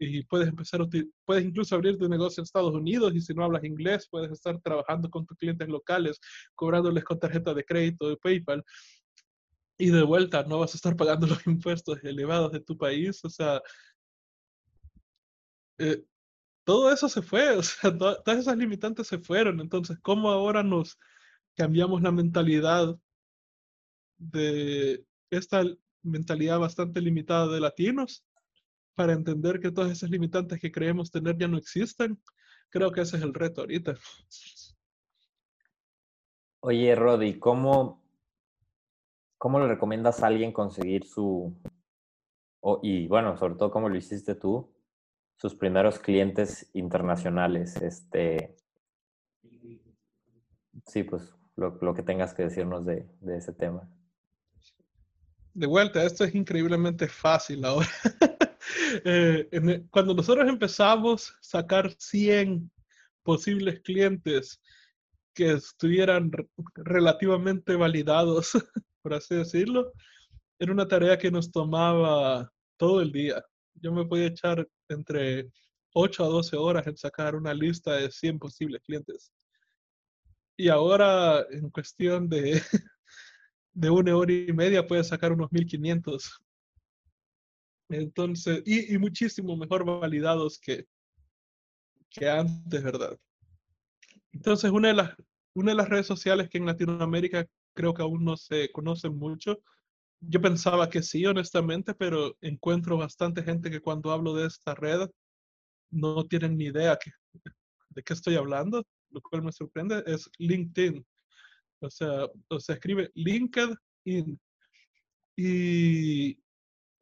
y 0.00 0.24
puedes 0.24 0.48
empezar 0.48 0.80
a 0.80 0.88
puedes 1.26 1.44
incluso 1.44 1.74
abrir 1.74 1.98
tu 1.98 2.08
negocio 2.08 2.40
en 2.40 2.44
Estados 2.44 2.74
Unidos 2.74 3.14
y 3.14 3.20
si 3.20 3.34
no 3.34 3.44
hablas 3.44 3.64
inglés 3.64 4.08
puedes 4.10 4.32
estar 4.32 4.58
trabajando 4.62 5.10
con 5.10 5.26
tus 5.26 5.36
clientes 5.36 5.68
locales, 5.68 6.18
cobrándoles 6.54 7.04
con 7.04 7.20
tarjeta 7.20 7.52
de 7.52 7.64
crédito 7.64 8.08
de 8.08 8.16
PayPal 8.16 8.64
y 9.78 9.90
de 9.90 10.02
vuelta 10.02 10.42
no 10.44 10.58
vas 10.58 10.74
a 10.74 10.78
estar 10.78 10.96
pagando 10.96 11.26
los 11.26 11.46
impuestos 11.46 12.02
elevados 12.02 12.50
de 12.52 12.60
tu 12.60 12.78
país, 12.78 13.22
o 13.24 13.28
sea, 13.28 13.60
eh, 15.78 16.02
todo 16.64 16.90
eso 16.92 17.08
se 17.08 17.20
fue, 17.20 17.50
o 17.56 17.62
sea, 17.62 17.96
todas 17.96 18.38
esas 18.38 18.56
limitantes 18.56 19.06
se 19.06 19.18
fueron, 19.18 19.60
entonces, 19.60 19.98
¿cómo 20.00 20.30
ahora 20.30 20.62
nos 20.62 20.98
cambiamos 21.56 22.00
la 22.00 22.10
mentalidad 22.10 22.96
de 24.16 25.04
esta 25.30 25.62
mentalidad 26.02 26.58
bastante 26.58 27.02
limitada 27.02 27.48
de 27.48 27.60
latinos 27.60 28.24
para 29.00 29.14
entender 29.14 29.60
que 29.60 29.72
todas 29.72 29.90
esas 29.90 30.10
limitantes 30.10 30.60
que 30.60 30.70
creemos 30.70 31.10
tener 31.10 31.34
ya 31.38 31.48
no 31.48 31.56
existen. 31.56 32.20
Creo 32.68 32.92
que 32.92 33.00
ese 33.00 33.16
es 33.16 33.22
el 33.22 33.32
reto 33.32 33.62
ahorita. 33.62 33.94
Oye, 36.60 36.94
Rodi, 36.94 37.38
¿cómo, 37.38 38.04
cómo 39.38 39.58
le 39.58 39.68
recomiendas 39.68 40.22
a 40.22 40.26
alguien 40.26 40.52
conseguir 40.52 41.06
su, 41.06 41.58
y 42.82 43.06
bueno, 43.06 43.38
sobre 43.38 43.54
todo 43.54 43.70
cómo 43.70 43.88
lo 43.88 43.96
hiciste 43.96 44.34
tú, 44.34 44.70
sus 45.36 45.54
primeros 45.54 45.98
clientes 45.98 46.68
internacionales? 46.74 47.80
Este, 47.80 48.54
sí, 50.84 51.04
pues 51.04 51.34
lo, 51.56 51.78
lo 51.80 51.94
que 51.94 52.02
tengas 52.02 52.34
que 52.34 52.42
decirnos 52.42 52.84
de, 52.84 53.08
de 53.22 53.38
ese 53.38 53.54
tema. 53.54 53.88
De 55.54 55.66
vuelta, 55.66 56.04
esto 56.04 56.22
es 56.22 56.34
increíblemente 56.34 57.08
fácil 57.08 57.64
ahora. 57.64 57.88
Eh, 59.04 59.48
e, 59.50 59.84
cuando 59.90 60.14
nosotros 60.14 60.48
empezamos 60.48 61.30
a 61.30 61.34
sacar 61.40 61.94
100 61.98 62.70
posibles 63.22 63.80
clientes 63.80 64.60
que 65.34 65.52
estuvieran 65.52 66.30
relativamente 66.74 67.76
validados, 67.76 68.52
por 69.02 69.14
así 69.14 69.34
decirlo, 69.34 69.92
era 70.58 70.72
una 70.72 70.88
tarea 70.88 71.18
que 71.18 71.30
nos 71.30 71.50
tomaba 71.50 72.52
todo 72.76 73.00
el 73.00 73.12
día. 73.12 73.44
Yo 73.74 73.92
me 73.92 74.04
podía 74.04 74.26
echar 74.26 74.66
entre 74.88 75.50
8 75.94 76.24
a 76.24 76.28
12 76.28 76.56
horas 76.56 76.86
en 76.86 76.96
sacar 76.96 77.34
una 77.34 77.54
lista 77.54 77.94
de 77.94 78.10
100 78.10 78.38
posibles 78.38 78.82
clientes. 78.82 79.32
Y 80.56 80.68
ahora, 80.68 81.46
en 81.50 81.70
cuestión 81.70 82.28
de, 82.28 82.60
de 83.72 83.90
una 83.90 84.16
hora 84.16 84.32
y 84.32 84.52
media, 84.52 84.86
puedes 84.86 85.08
sacar 85.08 85.32
unos 85.32 85.50
1500 85.50 86.42
entonces, 87.90 88.62
y, 88.66 88.96
muchísimo 88.98 89.56
mejor 89.56 89.84
validados 89.84 90.58
que, 90.58 90.86
que 92.10 92.28
antes, 92.28 92.82
¿verdad? 92.82 93.18
Entonces, 94.32 94.70
una 94.70 94.88
de, 94.88 94.94
las, 94.94 95.14
una 95.54 95.72
de 95.72 95.76
las 95.76 95.88
redes 95.88 96.06
sociales 96.06 96.48
que 96.48 96.58
en 96.58 96.66
Latinoamérica 96.66 97.46
creo 97.74 97.94
que 97.94 98.02
aún 98.02 98.24
no 98.24 98.36
se 98.36 98.70
conocen 98.72 99.16
mucho, 99.16 99.60
yo 100.20 100.40
pensaba 100.40 100.90
que 100.90 101.02
sí, 101.02 101.24
honestamente, 101.26 101.94
pero 101.94 102.36
encuentro 102.40 102.96
bastante 102.96 103.42
gente 103.42 103.70
que 103.70 103.80
cuando 103.80 104.12
hablo 104.12 104.34
de 104.34 104.46
esta 104.46 104.74
red 104.74 105.08
no 105.90 106.24
tienen 106.26 106.56
ni 106.56 106.66
idea 106.66 106.98
de 107.88 108.02
qué 108.02 108.12
estoy 108.12 108.36
hablando, 108.36 108.86
lo 109.10 109.20
cual 109.22 109.42
me 109.42 109.52
sorprende, 109.52 110.02
es 110.06 110.30
LinkedIn. 110.38 111.04
O 111.80 111.90
sea, 111.90 112.26
o 112.48 112.60
se 112.60 112.74
escribe 112.74 113.10
LinkedIn. 113.14 114.38
Y 115.36 116.38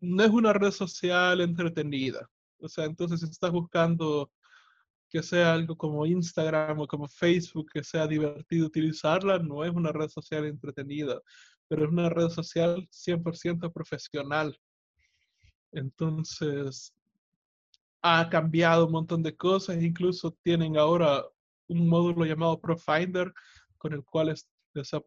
no 0.01 0.24
es 0.24 0.30
una 0.30 0.53
red 0.53 0.70
social 0.70 1.40
entretenida. 1.40 2.28
O 2.61 2.68
sea, 2.68 2.84
entonces 2.84 3.20
si 3.20 3.26
estás 3.26 3.51
buscando 3.51 4.30
que 5.11 5.22
sea 5.22 5.55
algo 5.55 5.76
como 5.76 6.05
Instagram 6.05 6.80
o 6.80 6.86
como 6.86 7.09
Facebook, 7.09 7.70
que 7.72 7.82
sea 7.82 8.07
divertido 8.07 8.66
utilizarla, 8.66 9.38
no 9.38 9.64
es 9.64 9.72
una 9.72 9.92
red 9.92 10.09
social 10.09 10.44
entretenida, 10.44 11.20
pero 11.66 11.84
es 11.84 11.90
una 11.90 12.11
red 12.11 12.28
social 12.28 12.86
100% 12.90 13.72
profesional. 13.72 14.59
Entonces, 15.72 16.94
ha 18.03 18.28
cambiado 18.28 18.86
un 18.86 18.92
montón 18.92 19.22
de 19.22 19.36
cosas, 19.36 19.82
incluso 19.82 20.36
tienen 20.42 20.76
ahora 20.76 21.24
un 21.68 21.88
módulo 21.88 22.24
llamado 22.24 22.61
Profinder, 22.61 23.32
con 23.78 23.92
el 23.92 24.05
cual 24.05 24.34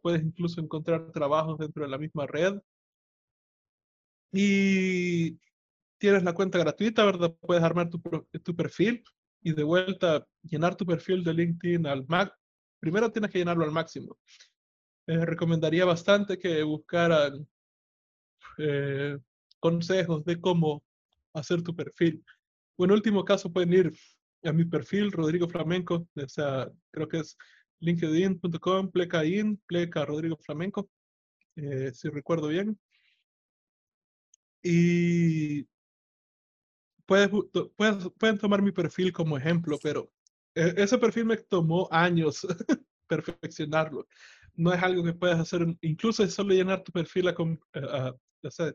puedes 0.01 0.23
incluso 0.23 0.61
encontrar 0.61 1.11
trabajos 1.11 1.57
dentro 1.57 1.83
de 1.83 1.89
la 1.89 1.97
misma 1.97 2.25
red 2.27 2.59
y 4.32 5.39
tienes 5.97 6.23
la 6.23 6.34
cuenta 6.34 6.57
gratuita, 6.57 7.05
¿verdad? 7.05 7.36
Puedes 7.41 7.63
armar 7.63 7.89
tu, 7.89 8.01
tu 8.43 8.55
perfil 8.55 9.03
y 9.41 9.53
de 9.53 9.63
vuelta 9.63 10.25
llenar 10.43 10.75
tu 10.75 10.86
perfil 10.86 11.23
de 11.23 11.34
LinkedIn 11.34 11.86
al 11.86 12.05
Mac. 12.07 12.34
Primero 12.79 13.11
tienes 13.11 13.32
que 13.32 13.39
llenarlo 13.39 13.63
al 13.63 13.71
máximo. 13.71 14.17
Eh, 15.07 15.25
recomendaría 15.25 15.86
bastante 15.86 16.38
que 16.38 16.63
buscaran 16.63 17.47
eh, 18.57 19.17
consejos 19.59 20.23
de 20.25 20.39
cómo 20.39 20.84
hacer 21.34 21.61
tu 21.63 21.75
perfil. 21.75 22.23
O 22.77 22.86
en 22.86 22.91
último 22.91 23.25
caso 23.25 23.51
pueden 23.51 23.73
ir 23.73 23.93
a 24.43 24.51
mi 24.51 24.65
perfil, 24.65 25.11
Rodrigo 25.11 25.47
Flamenco, 25.47 26.07
o 26.15 26.27
sea, 26.27 26.71
creo 26.91 27.07
que 27.07 27.19
es 27.19 27.38
linkedin.com, 27.79 28.91
pleca 28.91 29.23
in, 29.25 29.61
pleca 29.67 30.05
Rodrigo 30.05 30.38
Flamenco, 30.38 30.89
eh, 31.55 31.91
si 31.93 32.09
recuerdo 32.09 32.47
bien. 32.47 32.79
Y 34.64 35.68
pueden 37.05 38.38
tomar 38.39 38.62
mi 38.62 38.72
perfil 38.72 39.12
como 39.12 39.38
ejemplo, 39.38 39.78
pero 39.82 40.12
e, 40.55 40.74
ese 40.78 40.97
perfil 40.97 41.26
me 41.26 41.38
tomó 41.38 41.88
años 41.91 42.45
perfeccionarlo. 43.07 44.07
No 44.55 44.74
es 44.74 44.82
algo 44.82 45.03
que 45.03 45.14
puedas 45.14 45.39
hacer, 45.39 45.66
incluso 45.82 46.24
es 46.24 46.34
solo 46.34 46.53
llenar 46.53 46.84
tu 46.84 46.91
perfil 46.91 47.28
a, 47.30 47.36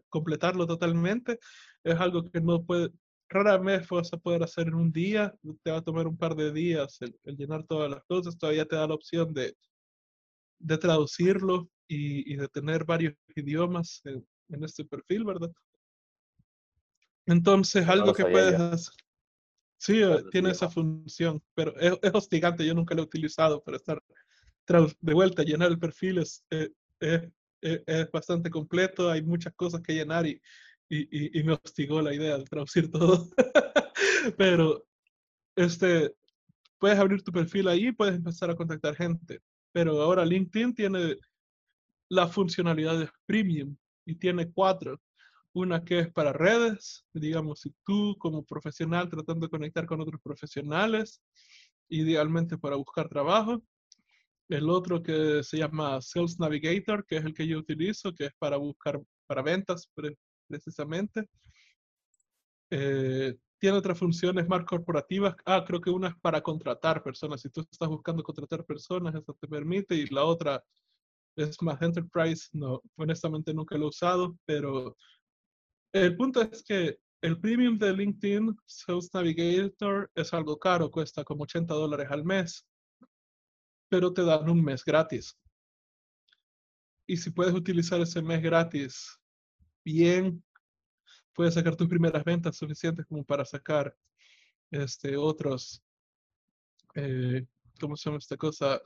completarlo 0.08 0.66
totalmente, 0.66 1.38
es 1.82 1.94
algo 1.98 2.24
que 2.24 2.40
no 2.40 2.64
puede, 2.64 2.90
rara 3.28 3.58
vez 3.58 3.88
vas 3.88 4.12
a 4.12 4.18
poder 4.18 4.42
hacer 4.42 4.68
en 4.68 4.74
un 4.74 4.92
día, 4.92 5.34
te 5.62 5.70
va 5.70 5.78
a 5.78 5.84
tomar 5.84 6.06
un 6.06 6.16
par 6.16 6.36
de 6.36 6.52
días 6.52 6.98
el, 7.00 7.18
llenar 7.36 7.64
todas 7.64 7.90
las 7.90 8.04
cosas, 8.04 8.38
todavía 8.38 8.64
te 8.64 8.76
da 8.76 8.86
la 8.86 8.94
opción 8.94 9.34
de, 9.34 9.56
de 10.60 10.78
traducirlo 10.78 11.68
y, 11.88 12.36
de 12.36 12.48
tener 12.48 12.84
varios 12.84 13.14
idiomas 13.34 14.00
en, 14.04 14.26
en 14.48 14.64
este 14.64 14.84
perfil, 14.84 15.24
¿verdad? 15.24 15.52
Entonces, 17.26 17.86
algo 17.88 18.12
que 18.12 18.24
puedes 18.24 18.54
hacer. 18.54 18.94
Sí, 19.78 20.02
eh, 20.02 20.24
tiene 20.30 20.50
esa 20.50 20.70
función, 20.70 21.42
pero 21.54 21.76
es, 21.78 21.92
hostigante. 22.14 22.64
Yo 22.64 22.74
nunca 22.74 22.94
lo 22.94 23.02
he 23.02 23.04
utilizado 23.04 23.62
para 23.62 23.76
estar 23.76 24.02
de 25.00 25.14
vuelta, 25.14 25.44
llenar 25.44 25.70
el 25.70 25.78
perfil 25.78 26.18
es, 26.18 26.44
eh, 26.50 26.70
es, 27.60 28.10
bastante 28.10 28.50
completo. 28.50 29.10
Hay 29.10 29.22
muchas 29.22 29.54
cosas 29.54 29.82
que 29.82 29.94
llenar 29.94 30.26
y, 30.26 30.40
y, 30.88 31.38
y, 31.38 31.42
me 31.44 31.52
hostigó 31.52 32.00
la 32.00 32.14
idea 32.14 32.38
de 32.38 32.44
traducir 32.44 32.90
todo. 32.90 33.28
pero 34.36 34.86
este, 35.56 36.14
puedes 36.78 36.98
abrir 36.98 37.22
tu 37.22 37.32
perfil 37.32 37.68
ahí 37.68 37.92
puedes 37.92 38.16
empezar 38.16 38.50
a 38.50 38.56
contactar 38.56 38.94
gente. 38.94 39.40
Pero 39.72 40.00
ahora 40.00 40.24
LinkedIn 40.24 40.74
tiene 40.74 41.16
la 42.08 42.28
funcionalidad 42.28 42.98
de 42.98 43.08
premium 43.26 43.76
y 44.04 44.14
tiene 44.14 44.50
cuatro. 44.50 45.00
Una 45.56 45.82
que 45.82 46.00
es 46.00 46.12
para 46.12 46.34
redes, 46.34 47.06
digamos, 47.14 47.60
si 47.60 47.74
tú 47.82 48.14
como 48.18 48.44
profesional 48.44 49.08
tratando 49.08 49.46
de 49.46 49.50
conectar 49.50 49.86
con 49.86 50.02
otros 50.02 50.20
profesionales, 50.20 51.22
idealmente 51.88 52.58
para 52.58 52.76
buscar 52.76 53.08
trabajo. 53.08 53.62
El 54.50 54.68
otro 54.68 55.02
que 55.02 55.42
se 55.42 55.56
llama 55.56 55.98
Sales 56.02 56.38
Navigator, 56.38 57.06
que 57.06 57.16
es 57.16 57.24
el 57.24 57.32
que 57.32 57.46
yo 57.46 57.56
utilizo, 57.56 58.12
que 58.12 58.26
es 58.26 58.32
para 58.38 58.58
buscar, 58.58 59.00
para 59.26 59.40
ventas 59.40 59.90
precisamente. 60.46 61.26
Eh, 62.68 63.34
tiene 63.58 63.78
otras 63.78 63.98
funciones 63.98 64.46
más 64.46 64.62
corporativas. 64.66 65.36
Ah, 65.46 65.64
creo 65.66 65.80
que 65.80 65.88
una 65.88 66.08
es 66.08 66.16
para 66.20 66.42
contratar 66.42 67.02
personas. 67.02 67.40
Si 67.40 67.48
tú 67.48 67.62
estás 67.62 67.88
buscando 67.88 68.22
contratar 68.22 68.62
personas, 68.66 69.14
eso 69.14 69.34
te 69.40 69.48
permite. 69.48 69.94
Y 69.94 70.06
la 70.08 70.22
otra 70.22 70.62
es 71.36 71.60
más 71.62 71.80
enterprise. 71.80 72.48
No, 72.52 72.82
honestamente 72.96 73.54
nunca 73.54 73.78
lo 73.78 73.86
he 73.86 73.88
usado, 73.88 74.36
pero 74.44 74.96
el 75.92 76.16
punto 76.16 76.42
es 76.42 76.62
que 76.62 76.98
el 77.22 77.40
premium 77.40 77.78
de 77.78 77.92
LinkedIn 77.92 78.56
Sales 78.66 79.10
Navigator 79.12 80.10
es 80.14 80.32
algo 80.32 80.58
caro, 80.58 80.90
cuesta 80.90 81.24
como 81.24 81.44
80 81.44 81.74
dólares 81.74 82.08
al 82.10 82.24
mes, 82.24 82.66
pero 83.88 84.12
te 84.12 84.24
dan 84.24 84.48
un 84.48 84.62
mes 84.62 84.84
gratis. 84.84 85.36
Y 87.06 87.16
si 87.16 87.30
puedes 87.30 87.54
utilizar 87.54 88.00
ese 88.00 88.20
mes 88.20 88.42
gratis 88.42 89.18
bien, 89.84 90.42
puedes 91.32 91.54
sacar 91.54 91.76
tus 91.76 91.88
primeras 91.88 92.24
ventas 92.24 92.56
suficientes 92.56 93.06
como 93.06 93.24
para 93.24 93.44
sacar 93.44 93.96
este, 94.70 95.16
otros, 95.16 95.82
eh, 96.94 97.46
¿cómo 97.80 97.96
se 97.96 98.08
llama 98.08 98.18
esta 98.18 98.36
cosa? 98.36 98.80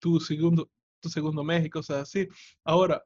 Tu 0.00 0.18
segundo, 0.18 0.70
tu 1.00 1.08
segundo 1.08 1.44
mes 1.44 1.64
y 1.64 1.70
cosas 1.70 2.02
así. 2.02 2.28
Ahora, 2.64 3.02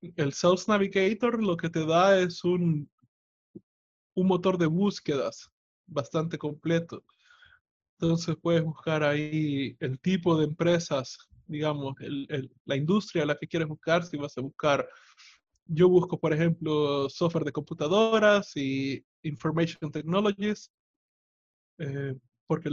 el 0.00 0.32
Sales 0.32 0.68
Navigator 0.68 1.42
lo 1.42 1.56
que 1.56 1.70
te 1.70 1.84
da 1.84 2.18
es 2.20 2.44
un, 2.44 2.88
un 4.14 4.26
motor 4.26 4.58
de 4.58 4.66
búsquedas 4.66 5.50
bastante 5.86 6.38
completo. 6.38 7.04
Entonces 8.00 8.36
puedes 8.40 8.62
buscar 8.62 9.02
ahí 9.02 9.76
el 9.80 9.98
tipo 10.00 10.38
de 10.38 10.44
empresas, 10.44 11.18
digamos, 11.46 11.94
la 12.64 12.76
industria 12.76 13.24
a 13.24 13.26
la 13.26 13.36
que 13.36 13.48
quieres 13.48 13.68
buscar. 13.68 14.04
Si 14.04 14.16
vas 14.16 14.38
a 14.38 14.40
buscar, 14.40 14.88
yo 15.66 15.88
busco, 15.88 16.18
por 16.18 16.32
ejemplo, 16.32 17.08
software 17.10 17.44
de 17.44 17.52
computadoras 17.52 18.56
y 18.56 19.04
information 19.22 19.90
technologies, 19.90 20.70
eh, 21.78 22.14
porque 22.46 22.70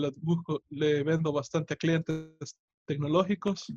le 0.70 1.04
vendo 1.04 1.34
bastante 1.34 1.74
a 1.74 1.78
clientes 1.78 2.56
tecnológicos. 2.86 3.74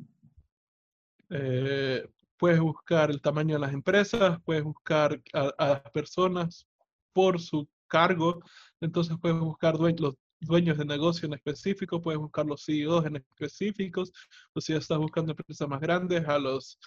Eh, 1.31 2.07
puedes 2.39 2.59
buscar 2.61 3.11
el 3.11 3.21
tamaño 3.21 3.55
de 3.55 3.59
las 3.59 3.73
empresas, 3.73 4.39
puedes 4.45 4.63
buscar 4.63 5.21
a, 5.33 5.53
las 5.59 5.81
personas 5.91 6.65
por 7.13 7.39
su 7.39 7.67
cargo, 7.87 8.41
entonces 8.79 9.17
puedes 9.21 9.37
buscar 9.37 9.75
los 9.77 10.15
dueños 10.39 10.77
de 10.77 10.85
negocio 10.85 11.27
en 11.27 11.33
específico, 11.33 12.01
puedes 12.01 12.19
buscar 12.19 12.45
los 12.45 12.63
CEOs 12.63 13.05
en 13.05 13.17
específicos, 13.17 14.13
o 14.53 14.61
si 14.61 14.73
estás 14.73 14.97
buscando 14.97 15.33
empresas 15.33 15.67
más 15.67 15.81
grandes, 15.81 16.25
a 16.27 16.39
los, 16.39 16.79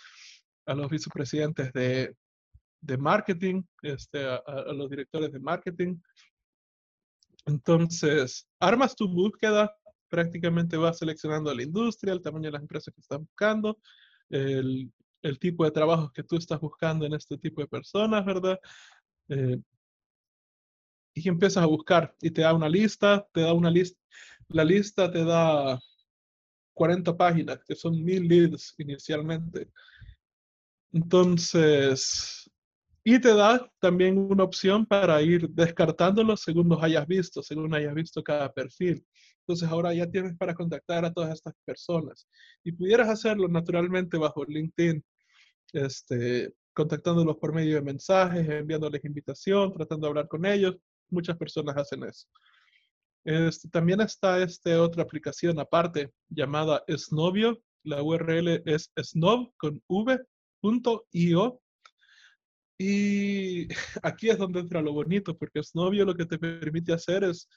a 0.64 0.74
los 0.74 0.90
vicepresidentes 0.90 1.70
de, 1.74 2.16
de 2.80 2.96
marketing, 2.96 3.62
este, 3.82 4.24
a, 4.24 4.36
a, 4.36 4.72
los 4.72 4.88
directores 4.88 5.32
de 5.32 5.38
marketing. 5.38 5.96
Entonces, 7.44 8.48
armas 8.58 8.96
tu 8.96 9.06
búsqueda, 9.06 9.70
prácticamente 10.08 10.78
vas 10.78 10.98
seleccionando 10.98 11.52
la 11.52 11.62
industria, 11.62 12.14
el 12.14 12.22
tamaño 12.22 12.46
de 12.46 12.52
las 12.52 12.62
empresas 12.62 12.94
que 12.94 13.00
estás 13.02 13.18
buscando, 13.18 13.78
el, 14.30 14.90
el 15.22 15.38
tipo 15.38 15.64
de 15.64 15.70
trabajos 15.70 16.12
que 16.12 16.22
tú 16.22 16.36
estás 16.36 16.60
buscando 16.60 17.06
en 17.06 17.14
este 17.14 17.38
tipo 17.38 17.60
de 17.60 17.68
personas, 17.68 18.24
¿verdad? 18.24 18.58
Eh, 19.28 19.58
y 21.14 21.28
empiezas 21.28 21.62
a 21.62 21.66
buscar 21.66 22.14
y 22.20 22.30
te 22.30 22.42
da 22.42 22.54
una 22.54 22.68
lista, 22.68 23.26
te 23.32 23.42
da 23.42 23.52
una 23.52 23.70
lista, 23.70 23.98
la 24.48 24.64
lista 24.64 25.10
te 25.10 25.24
da 25.24 25.78
40 26.74 27.16
páginas, 27.16 27.60
que 27.66 27.74
son 27.74 28.02
mil 28.02 28.26
leads 28.26 28.74
inicialmente. 28.78 29.68
Entonces, 30.92 32.50
y 33.04 33.18
te 33.18 33.34
da 33.34 33.70
también 33.80 34.16
una 34.18 34.44
opción 34.44 34.86
para 34.86 35.20
ir 35.22 35.48
descartándolos 35.50 36.42
según 36.42 36.68
los 36.68 36.82
hayas 36.82 37.06
visto, 37.06 37.42
según 37.42 37.74
hayas 37.74 37.94
visto 37.94 38.22
cada 38.22 38.52
perfil. 38.52 39.04
Entonces 39.40 39.68
ahora 39.68 39.92
ya 39.92 40.08
tienes 40.08 40.36
para 40.36 40.54
contactar 40.54 41.04
a 41.04 41.12
todas 41.12 41.34
estas 41.34 41.54
personas. 41.64 42.28
Y 42.62 42.72
pudieras 42.72 43.08
hacerlo 43.08 43.48
naturalmente 43.48 44.16
bajo 44.18 44.44
LinkedIn 44.44 45.04
este, 45.72 46.52
contactándolos 46.74 47.36
por 47.36 47.54
medio 47.54 47.76
de 47.76 47.82
mensajes, 47.82 48.48
enviándoles 48.48 49.04
invitación, 49.04 49.72
tratando 49.72 50.06
de 50.06 50.08
hablar 50.10 50.28
con 50.28 50.44
ellos. 50.46 50.76
Muchas 51.10 51.36
personas 51.36 51.76
hacen 51.76 52.04
eso. 52.04 52.26
Este, 53.24 53.68
también 53.68 54.00
está 54.00 54.42
esta 54.42 54.82
otra 54.82 55.02
aplicación 55.02 55.58
aparte 55.58 56.10
llamada 56.28 56.82
Snovio. 56.88 57.62
La 57.84 58.02
URL 58.02 58.62
es 58.64 58.92
snob 58.96 59.52
con 59.56 59.82
v.io. 59.88 61.60
Y 62.78 63.68
aquí 64.02 64.30
es 64.30 64.38
donde 64.38 64.60
entra 64.60 64.82
lo 64.82 64.92
bonito, 64.92 65.36
porque 65.36 65.62
Snovio 65.62 66.04
lo 66.04 66.14
que 66.14 66.26
te 66.26 66.38
permite 66.38 66.92
hacer 66.92 67.24
es 67.24 67.48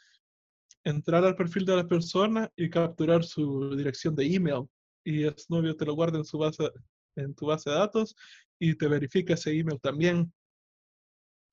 entrar 0.84 1.24
al 1.26 1.36
perfil 1.36 1.66
de 1.66 1.76
la 1.76 1.88
persona 1.88 2.50
y 2.56 2.70
capturar 2.70 3.24
su 3.24 3.76
dirección 3.76 4.16
de 4.16 4.26
email. 4.26 4.68
Y 5.04 5.26
Snovio 5.30 5.76
te 5.76 5.86
lo 5.86 5.94
guarda 5.94 6.18
en 6.18 6.26
su 6.26 6.38
base 6.38 6.70
en 7.16 7.34
tu 7.36 7.48
base 7.48 7.70
de 7.70 7.76
datos 7.78 8.16
y 8.60 8.76
te 8.76 8.88
verifica 8.88 9.34
ese 9.34 9.52
email 9.58 9.80
también. 9.80 10.32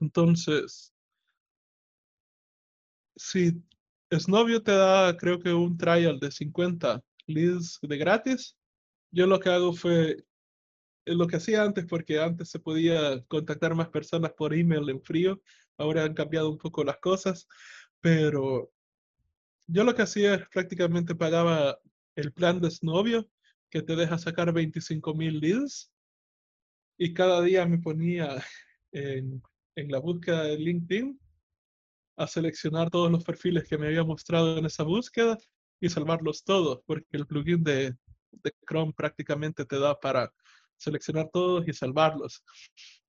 Entonces, 0.00 0.92
si 3.16 3.62
Snovio 4.12 4.62
te 4.62 4.72
da, 4.72 5.16
creo 5.16 5.38
que 5.38 5.52
un 5.52 5.76
trial 5.76 6.18
de 6.20 6.30
50 6.30 7.02
leads 7.26 7.78
de 7.82 7.98
gratis, 7.98 8.56
yo 9.10 9.26
lo 9.26 9.40
que 9.40 9.50
hago 9.50 9.72
fue 9.72 10.24
lo 11.04 11.26
que 11.26 11.36
hacía 11.36 11.62
antes, 11.62 11.86
porque 11.86 12.20
antes 12.20 12.50
se 12.50 12.58
podía 12.58 13.22
contactar 13.26 13.74
más 13.74 13.88
personas 13.88 14.32
por 14.32 14.54
email 14.54 14.88
en 14.88 15.02
frío, 15.02 15.40
ahora 15.76 16.04
han 16.04 16.14
cambiado 16.14 16.50
un 16.50 16.58
poco 16.58 16.84
las 16.84 16.98
cosas, 16.98 17.48
pero 18.00 18.72
yo 19.66 19.84
lo 19.84 19.94
que 19.94 20.02
hacía 20.02 20.34
es 20.34 20.48
prácticamente 20.48 21.14
pagaba 21.14 21.78
el 22.16 22.32
plan 22.32 22.60
de 22.60 22.70
Snovio 22.70 23.28
que 23.72 23.80
te 23.80 23.96
deja 23.96 24.18
sacar 24.18 24.52
25 24.52 25.14
mil 25.14 25.40
leads 25.40 25.90
y 26.98 27.14
cada 27.14 27.40
día 27.40 27.64
me 27.64 27.78
ponía 27.78 28.44
en, 28.92 29.42
en, 29.76 29.90
la 29.90 29.98
búsqueda 29.98 30.42
de 30.42 30.58
LinkedIn 30.58 31.18
a 32.18 32.26
seleccionar 32.26 32.90
todos 32.90 33.10
los 33.10 33.24
perfiles 33.24 33.66
que 33.66 33.78
me 33.78 33.86
había 33.86 34.04
mostrado 34.04 34.58
en 34.58 34.66
esa 34.66 34.82
búsqueda 34.82 35.38
y 35.80 35.88
salvarlos 35.88 36.44
todos, 36.44 36.82
porque 36.86 37.06
el 37.12 37.26
plugin 37.26 37.64
de, 37.64 37.96
de 38.30 38.52
Chrome 38.68 38.92
prácticamente 38.92 39.64
te 39.64 39.78
da 39.78 39.98
para 39.98 40.30
seleccionar 40.76 41.30
todos 41.32 41.66
y 41.66 41.72
salvarlos. 41.72 42.44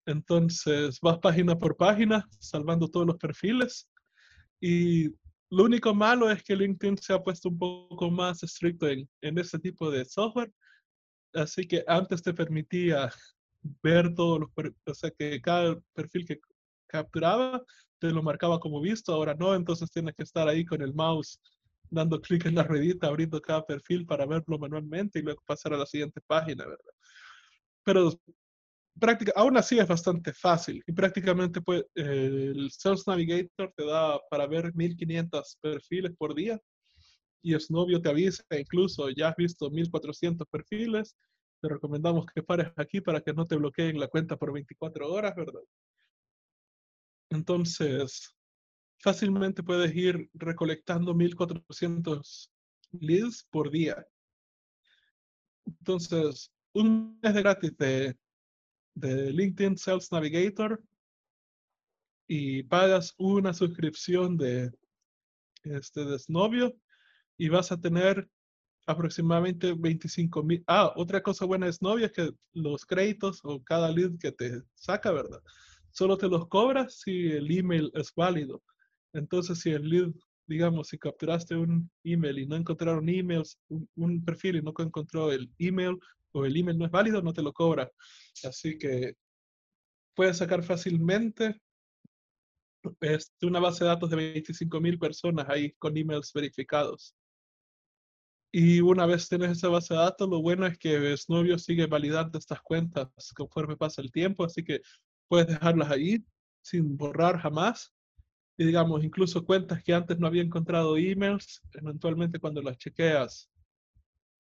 Entonces 0.06 0.98
vas 1.02 1.20
página 1.20 1.60
por 1.60 1.76
página, 1.76 2.26
salvando 2.40 2.88
todos 2.88 3.06
los 3.06 3.18
perfiles. 3.18 3.90
Y 4.62 5.10
lo 5.54 5.66
único 5.66 5.94
malo 5.94 6.32
es 6.32 6.44
que 6.44 6.56
LinkedIn 6.56 6.98
se 6.98 7.14
ha 7.14 7.22
puesto 7.22 7.50
un 7.50 7.60
poco 7.60 8.10
más 8.10 8.42
estricto 8.42 8.88
en, 8.88 9.08
en 9.22 9.38
ese 9.38 9.60
tipo 9.60 9.92
de 9.92 10.04
software. 10.04 10.52
Así 11.32 11.68
que 11.68 11.84
antes 11.88 12.24
te 12.24 12.34
permitía 12.34 13.12
ver 13.84 14.16
todos 14.16 14.40
los, 14.40 14.50
o 14.88 14.94
sea, 14.96 15.12
que 15.12 15.40
cada 15.42 15.80
perfil 15.94 16.26
que 16.26 16.40
capturaba 16.88 17.64
te 18.00 18.10
lo 18.10 18.24
marcaba 18.24 18.60
como 18.60 18.82
visto, 18.82 19.14
ahora 19.14 19.36
no, 19.36 19.54
entonces 19.54 19.92
tienes 19.92 20.16
que 20.16 20.24
estar 20.24 20.48
ahí 20.48 20.66
con 20.66 20.82
el 20.82 20.94
mouse 20.96 21.40
dando 21.92 22.20
clic 22.20 22.48
en 22.48 22.56
la 22.56 22.64
ruedita, 22.64 23.08
abriendo 23.08 23.40
cada 23.40 23.64
perfil 23.64 24.08
para 24.08 24.26
verlo 24.26 24.58
manualmente 24.58 25.20
y 25.20 25.22
luego 25.22 25.44
pasar 25.46 25.74
a 25.76 25.78
la 25.78 25.86
siguiente 25.86 26.20
página, 26.26 26.66
¿verdad? 26.66 26.94
Pero 27.84 28.12
práctica, 29.00 29.32
aún 29.36 29.58
así 29.58 29.80
es 29.80 29.88
bastante 29.88 30.34
fácil 30.34 30.84
y 30.86 30.92
prácticamente 30.92 31.62
pues, 31.62 31.84
el 31.96 32.70
Sales 32.72 33.08
Navigator 33.08 33.74
te 33.76 33.86
da 33.86 34.20
para 34.30 34.48
ver 34.48 34.74
1500 34.76 35.58
perfiles 35.62 36.14
por 36.18 36.36
día 36.36 36.60
y 37.44 37.60
Snowvio 37.60 38.02
te 38.02 38.10
avisa, 38.10 38.44
incluso 38.58 39.10
ya 39.10 39.30
has 39.30 39.36
visto 39.36 39.70
1400 39.70 40.48
perfiles, 40.50 41.18
te 41.62 41.70
recomendamos 41.70 42.26
que 42.34 42.42
pares 42.42 42.72
aquí 42.78 43.02
para 43.02 43.22
que 43.22 43.34
no 43.34 43.46
te 43.46 43.56
bloqueen 43.56 44.00
la 44.00 44.08
cuenta 44.08 44.38
por 44.38 44.54
24 44.54 45.12
horas, 45.12 45.36
¿verdad? 45.36 45.62
Entonces, 47.30 48.34
fácilmente 49.00 49.64
puedes 49.64 49.94
ir 49.96 50.30
recolectando 50.34 51.14
1400 51.14 52.52
leads 52.92 53.46
por 53.50 53.72
día. 53.72 54.06
Entonces, 55.66 56.52
un 56.74 57.20
mes 57.22 57.34
de 57.34 57.42
gratis 57.42 57.78
de, 57.78 58.18
de 58.96 59.32
LinkedIn 59.32 59.78
Sales 59.78 60.12
Navigator 60.12 60.82
y 62.28 62.64
pagas 62.64 63.14
una 63.18 63.54
suscripción 63.54 64.38
de 64.38 64.72
este 65.64 66.06
desnovio 66.06 66.76
y 67.38 67.50
vas 67.50 67.72
a 67.72 67.80
tener 67.80 68.30
aproximadamente 68.86 69.74
25 69.74 70.44
mil. 70.44 70.64
Ah, 70.68 70.92
otra 70.96 71.22
cosa 71.22 71.46
buena 71.46 71.68
de 71.68 71.74
Snobio 71.74 72.06
es 72.06 72.12
que 72.12 72.32
los 72.54 72.86
créditos 72.86 73.40
o 73.44 73.62
cada 73.64 73.92
lead 73.92 74.18
que 74.20 74.32
te 74.32 74.62
saca, 74.76 75.12
¿verdad? 75.12 75.42
Solo 75.92 76.18
te 76.18 76.28
los 76.28 76.48
cobras 76.48 77.00
si 77.00 77.28
el 77.32 77.50
email 77.52 77.92
es 77.94 78.14
válido. 78.16 78.62
Entonces, 79.14 79.60
si 79.60 79.72
el 79.72 79.88
lead, 79.88 80.12
digamos, 80.48 80.90
si 80.90 80.98
capturaste 80.98 81.56
un 81.56 81.90
email 82.04 82.40
y 82.40 82.48
no 82.48 82.56
encontraron 82.56 83.08
emails, 83.08 83.58
un, 83.70 84.24
perfil 84.26 84.58
y 84.58 84.62
no 84.62 84.74
encontró 84.78 85.32
el 85.32 85.52
email 85.60 85.98
o 86.34 86.46
el 86.46 86.58
email 86.58 86.78
no 86.78 86.86
es 86.86 86.92
válido, 86.92 87.22
no 87.22 87.34
te 87.34 87.42
lo 87.42 87.54
cobra. 87.54 87.90
Así 88.44 88.78
que 88.78 89.16
puedes 90.16 90.38
sacar 90.38 90.64
fácilmente 90.64 91.62
este, 93.02 93.46
una 93.46 93.60
base 93.60 93.84
de 93.84 93.90
datos 93.90 94.10
de 94.10 94.16
25 94.16 94.82
mil 94.82 95.00
personas 95.00 95.48
ahí 95.50 95.72
con 95.74 95.96
emails 95.96 96.32
verificados. 96.34 97.16
Y 98.52 98.82
una 98.82 99.06
vez 99.06 99.28
tienes 99.28 99.52
esa 99.52 99.70
base 99.70 99.94
de 99.94 100.00
datos, 100.00 100.30
lo 100.30 100.42
bueno 100.42 100.68
es 100.68 100.78
que 100.78 101.18
Snovio 101.18 101.58
sigue 101.58 101.88
validando 101.88 102.38
estas 102.38 102.62
cuentas 102.62 103.08
conforme 103.36 103.76
pasa 103.76 104.02
el 104.02 104.12
tiempo, 104.12 104.44
así 104.44 104.64
que 104.64 104.82
puedes 105.28 105.48
dejarlas 105.48 105.90
ahí 105.90 106.24
sin 106.62 106.96
borrar 106.96 107.40
jamás 107.40 107.92
y 108.58 108.66
digamos, 108.66 109.04
incluso 109.04 109.44
cuentas 109.44 109.84
que 109.84 109.94
antes 109.94 110.20
no 110.20 110.28
había 110.28 110.44
encontrado 110.44 110.98
emails, 110.98 111.62
eventualmente 111.74 112.40
cuando 112.40 112.62
las 112.62 112.78
chequeas 112.78 113.50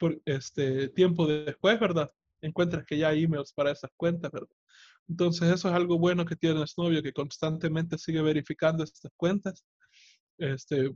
por 0.03 0.21
este 0.25 0.89
tiempo 0.89 1.25
después, 1.25 1.79
¿verdad? 1.79 2.11
Encuentras 2.41 2.85
que 2.85 2.97
ya 2.97 3.07
hay 3.07 3.23
emails 3.23 3.53
para 3.53 3.71
esas 3.71 3.89
cuentas, 3.95 4.29
¿verdad? 4.33 4.49
Entonces 5.07 5.49
eso 5.49 5.69
es 5.69 5.73
algo 5.73 5.97
bueno 5.97 6.25
que 6.25 6.35
tiene 6.35 6.67
Snowview, 6.67 7.01
que 7.01 7.13
constantemente 7.13 7.97
sigue 7.97 8.21
verificando 8.21 8.83
estas 8.83 9.13
cuentas 9.15 9.63
este, 10.37 10.93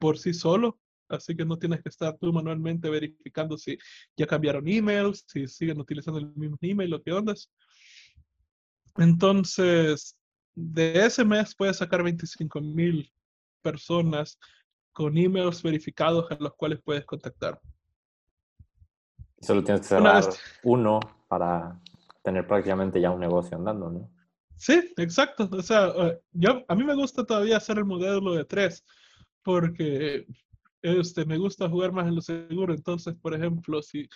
por 0.00 0.18
sí 0.18 0.34
solo, 0.34 0.80
así 1.08 1.36
que 1.36 1.44
no 1.44 1.56
tienes 1.60 1.80
que 1.80 1.90
estar 1.90 2.18
tú 2.18 2.32
manualmente 2.32 2.90
verificando 2.90 3.56
si 3.56 3.78
ya 4.16 4.26
cambiaron 4.26 4.66
emails, 4.66 5.24
si 5.28 5.46
siguen 5.46 5.78
utilizando 5.78 6.18
el 6.18 6.34
mismo 6.34 6.58
email 6.60 6.94
o 6.94 7.00
qué 7.00 7.12
ondas. 7.12 7.48
Entonces, 8.96 10.16
de 10.56 11.06
ese 11.06 11.24
mes 11.24 11.54
puedes 11.54 11.76
sacar 11.76 12.02
25 12.02 12.60
mil 12.62 13.12
personas 13.62 14.40
con 14.92 15.16
emails 15.16 15.62
verificados 15.62 16.28
a 16.32 16.36
los 16.40 16.56
cuales 16.56 16.80
puedes 16.84 17.04
contactar. 17.04 17.60
Solo 19.40 19.62
tienes 19.62 19.82
que 19.82 19.88
cerrar 19.88 20.24
uno 20.64 21.00
para 21.28 21.80
tener 22.22 22.46
prácticamente 22.46 23.00
ya 23.00 23.10
un 23.10 23.20
negocio 23.20 23.56
andando, 23.56 23.90
¿no? 23.90 24.10
Sí, 24.56 24.92
exacto. 24.96 25.48
O 25.52 25.62
sea, 25.62 25.88
eh, 25.96 26.20
yo, 26.32 26.64
a 26.66 26.74
mí 26.74 26.84
me 26.84 26.94
gusta 26.94 27.24
todavía 27.24 27.56
hacer 27.56 27.78
el 27.78 27.84
modelo 27.84 28.34
de 28.34 28.44
tres 28.44 28.84
porque 29.42 30.26
este, 30.82 31.24
me 31.24 31.38
gusta 31.38 31.68
jugar 31.68 31.92
más 31.92 32.08
en 32.08 32.16
lo 32.16 32.20
seguro. 32.20 32.74
Entonces, 32.74 33.14
por 33.14 33.34
ejemplo, 33.34 33.82
si 33.82 34.08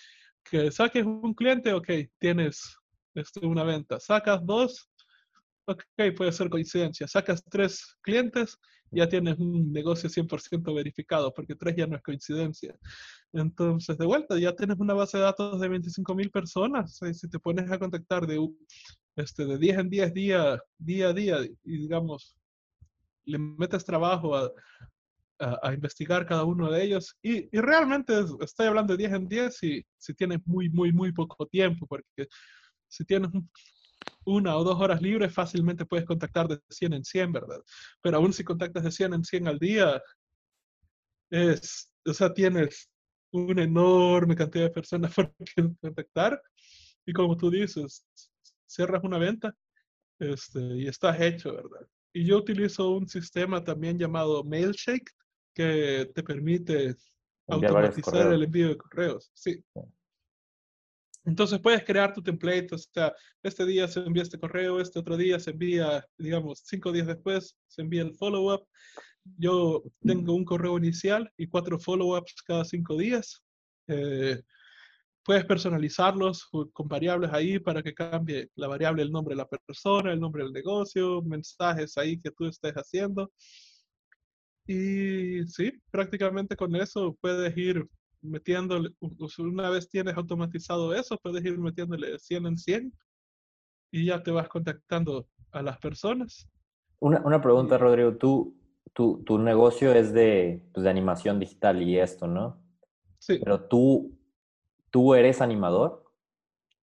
que 0.45 0.71
saques 0.71 1.05
un 1.05 1.35
cliente, 1.35 1.73
ok, 1.73 1.89
tienes 2.19 2.77
este, 3.15 3.47
una 3.47 3.65
venta. 3.65 4.01
Sacas 4.01 4.45
dos, 4.45 4.91
ok, 5.67 5.83
puede 6.17 6.33
ser 6.33 6.51
coincidencia. 6.51 7.07
Sacas 7.07 7.43
tres 7.49 7.97
clientes, 8.03 8.59
ya 8.91 9.09
tienes 9.09 9.39
un 9.39 9.73
negocio 9.73 10.11
100% 10.11 10.75
verificado, 10.75 11.33
porque 11.33 11.55
tres 11.55 11.77
ya 11.77 11.87
no 11.87 11.97
es 11.97 12.03
coincidencia. 12.03 12.77
Entonces, 13.33 13.97
de 13.97 14.07
vuelta, 14.07 14.39
ya 14.39 14.55
tienes 14.55 14.79
una 14.79 14.95
base 14.95 15.17
de 15.17 15.25
datos 15.25 15.61
de 15.61 15.69
25 15.69 16.15
mil 16.15 16.31
personas. 16.31 16.99
si 16.99 17.29
te 17.29 17.39
pones 17.39 17.71
a 17.71 17.79
contactar 17.79 18.27
de, 18.27 18.47
este, 19.17 19.47
de 19.47 19.59
10 19.59 19.79
en 19.79 19.91
10 19.91 20.15
día, 20.15 20.61
día 20.79 21.09
a 21.09 21.13
día, 21.13 21.39
y 21.65 21.79
digamos, 21.79 22.37
le 23.25 23.39
metes 23.39 23.85
trabajo 23.85 24.37
a, 24.37 24.51
a, 25.63 25.73
investigar 25.73 26.27
cada 26.27 26.45
uno 26.45 26.71
de 26.71 26.85
ellos. 26.85 27.17
Y, 27.23 27.49
y, 27.57 27.61
realmente 27.61 28.15
estoy 28.41 28.67
hablando 28.67 28.93
de 28.95 28.99
10 28.99 29.13
en 29.13 29.29
10 29.29 29.63
y 29.63 29.87
si 29.97 30.15
tienes 30.15 30.41
muy, 30.45 30.69
muy, 30.71 30.93
muy 30.93 31.13
poco 31.13 31.47
tiempo, 31.47 31.87
porque 31.87 32.29
si 32.89 33.05
tienes 33.05 33.31
una 34.25 34.57
o 34.57 34.65
dos 34.65 34.81
horas 34.81 35.03
libres, 35.03 35.33
fácilmente 35.33 35.87
puedes 35.87 36.07
contactar 36.07 36.49
de 36.49 36.61
100 36.69 36.93
en 36.95 37.05
100, 37.05 37.33
¿verdad? 37.33 37.61
Pero 38.01 38.19
aún 38.19 38.33
si 38.33 38.45
contactas 38.45 38.85
de 38.85 38.93
100 38.93 39.15
en 39.15 39.25
100 39.25 39.49
al 39.49 39.59
día, 39.59 40.03
es, 41.31 41.91
o 42.07 42.13
sea, 42.13 42.33
tienes 42.33 42.92
una 43.33 43.65
enorme 43.65 44.37
cantidad 44.37 44.65
de 44.65 44.71
personas 44.71 45.15
por 45.15 45.35
contactar. 45.81 46.41
Y 47.05 47.13
como 47.13 47.37
tú 47.37 47.51
dices, 47.51 48.07
cierras 48.67 49.03
una 49.03 49.19
venta 49.19 49.55
este, 50.19 50.61
y 50.61 50.87
estás 50.87 51.21
hecho, 51.21 51.55
¿verdad? 51.55 51.87
Y 52.13 52.25
yo 52.27 52.39
utilizo 52.39 52.91
un 52.91 53.09
sistema 53.09 53.65
también 53.65 53.99
llamado 53.99 54.45
Mailshake 54.45 55.11
que 55.55 56.11
te 56.15 56.23
permite 56.23 56.95
automatizar 57.49 58.33
el 58.33 58.43
envío 58.43 58.69
de 58.69 58.77
correos. 58.77 59.31
Sí. 59.35 59.63
Entonces 61.25 61.61
puedes 61.61 61.85
crear 61.85 62.13
tu 62.13 62.23
template, 62.23 62.69
o 62.73 62.79
sea, 62.79 63.15
este 63.43 63.65
día 63.65 63.87
se 63.87 64.01
envía 64.01 64.25
este 64.25 64.39
correo, 64.39 64.81
este 64.81 64.99
otro 64.99 65.17
día 65.17 65.39
se 65.39 65.51
envía, 65.51 66.05
digamos, 66.19 66.63
cinco 66.65 66.91
días 66.91 67.07
después 67.07 67.57
se 67.69 67.83
envía 67.83 68.03
el 68.03 68.15
follow-up. 68.15 68.67
Yo 69.39 69.83
tengo 70.01 70.35
un 70.35 70.45
correo 70.45 70.77
inicial 70.79 71.31
y 71.37 71.47
cuatro 71.47 71.79
follow-ups 71.79 72.43
cada 72.47 72.65
cinco 72.65 72.97
días. 72.97 73.43
Eh, 73.89 74.43
puedes 75.25 75.45
personalizarlos 75.45 76.49
con 76.73 76.89
variables 76.89 77.31
ahí 77.33 77.59
para 77.59 77.83
que 77.83 77.95
cambie 77.95 78.51
la 78.57 78.69
variable 78.69 79.03
el 79.03 79.13
nombre 79.13 79.35
de 79.35 79.43
la 79.43 79.49
persona, 79.49 80.13
el 80.13 80.21
nombre 80.21 80.43
del 80.43 80.53
negocio, 80.53 81.23
mensajes 81.23 81.97
ahí 81.97 82.21
que 82.21 82.31
tú 82.31 82.47
estés 82.47 82.75
haciendo. 82.75 83.31
Y 84.67 85.45
sí, 85.47 85.73
prácticamente 85.91 86.57
con 86.57 86.75
eso 86.77 87.17
puedes 87.21 87.57
ir 87.57 87.87
metiéndole, 88.21 88.91
una 89.39 89.71
vez 89.71 89.89
tienes 89.89 90.17
automatizado 90.17 90.95
eso, 90.95 91.19
puedes 91.23 91.45
ir 91.45 91.59
metiéndole 91.59 92.19
100 92.19 92.47
en 92.47 92.57
100 92.57 92.93
y 93.91 94.07
ya 94.07 94.23
te 94.23 94.31
vas 94.31 94.49
contactando 94.49 95.29
a 95.51 95.63
las 95.63 95.79
personas. 95.79 96.49
Una, 97.01 97.21
una 97.25 97.43
pregunta, 97.43 97.77
Rodrigo. 97.77 98.17
Tú, 98.17 98.57
tu, 98.93 99.23
tu 99.25 99.39
negocio 99.39 99.93
es 99.93 100.13
de, 100.13 100.63
pues, 100.73 100.85
de 100.85 100.91
animación 100.91 101.39
digital 101.39 101.83
y 101.83 101.99
esto, 101.99 102.27
¿no? 102.27 102.63
Sí. 103.19 103.39
Pero 103.43 103.65
tú, 103.65 104.19
¿tú 104.91 105.15
eres 105.15 105.41
animador? 105.41 106.05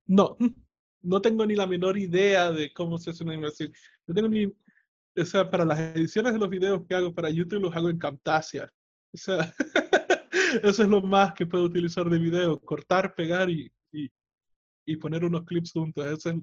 No, 0.06 0.38
no 1.02 1.22
tengo 1.22 1.46
ni 1.46 1.56
la 1.56 1.68
menor 1.68 1.98
idea 1.98 2.52
de 2.52 2.74
cómo 2.74 2.98
se 2.98 3.12
hace 3.12 3.24
una 3.24 3.34
animación. 3.34 3.72
No 4.08 4.14
tengo 4.14 4.28
ni, 4.28 4.46
o 4.46 5.26
sea, 5.26 5.50
para 5.50 5.66
las 5.66 5.80
ediciones 5.80 6.34
de 6.34 6.40
los 6.40 6.50
videos 6.50 6.86
que 6.88 6.96
hago 6.96 7.14
para 7.14 7.30
YouTube 7.30 7.62
los 7.62 7.76
hago 7.76 7.90
en 7.90 8.00
Camtasia. 8.00 8.72
O 9.14 9.18
sea, 9.18 9.54
eso 10.64 10.84
es 10.84 10.90
lo 10.90 11.02
más 11.02 11.34
que 11.34 11.46
puedo 11.46 11.66
utilizar 11.66 12.10
de 12.10 12.20
video, 12.20 12.60
cortar, 12.60 13.14
pegar 13.16 13.50
y, 13.50 13.72
y, 13.92 14.10
y 14.86 14.96
poner 14.98 15.24
unos 15.24 15.46
clips 15.46 15.72
juntos. 15.72 16.06
Ese 16.06 16.30
es, 16.30 16.36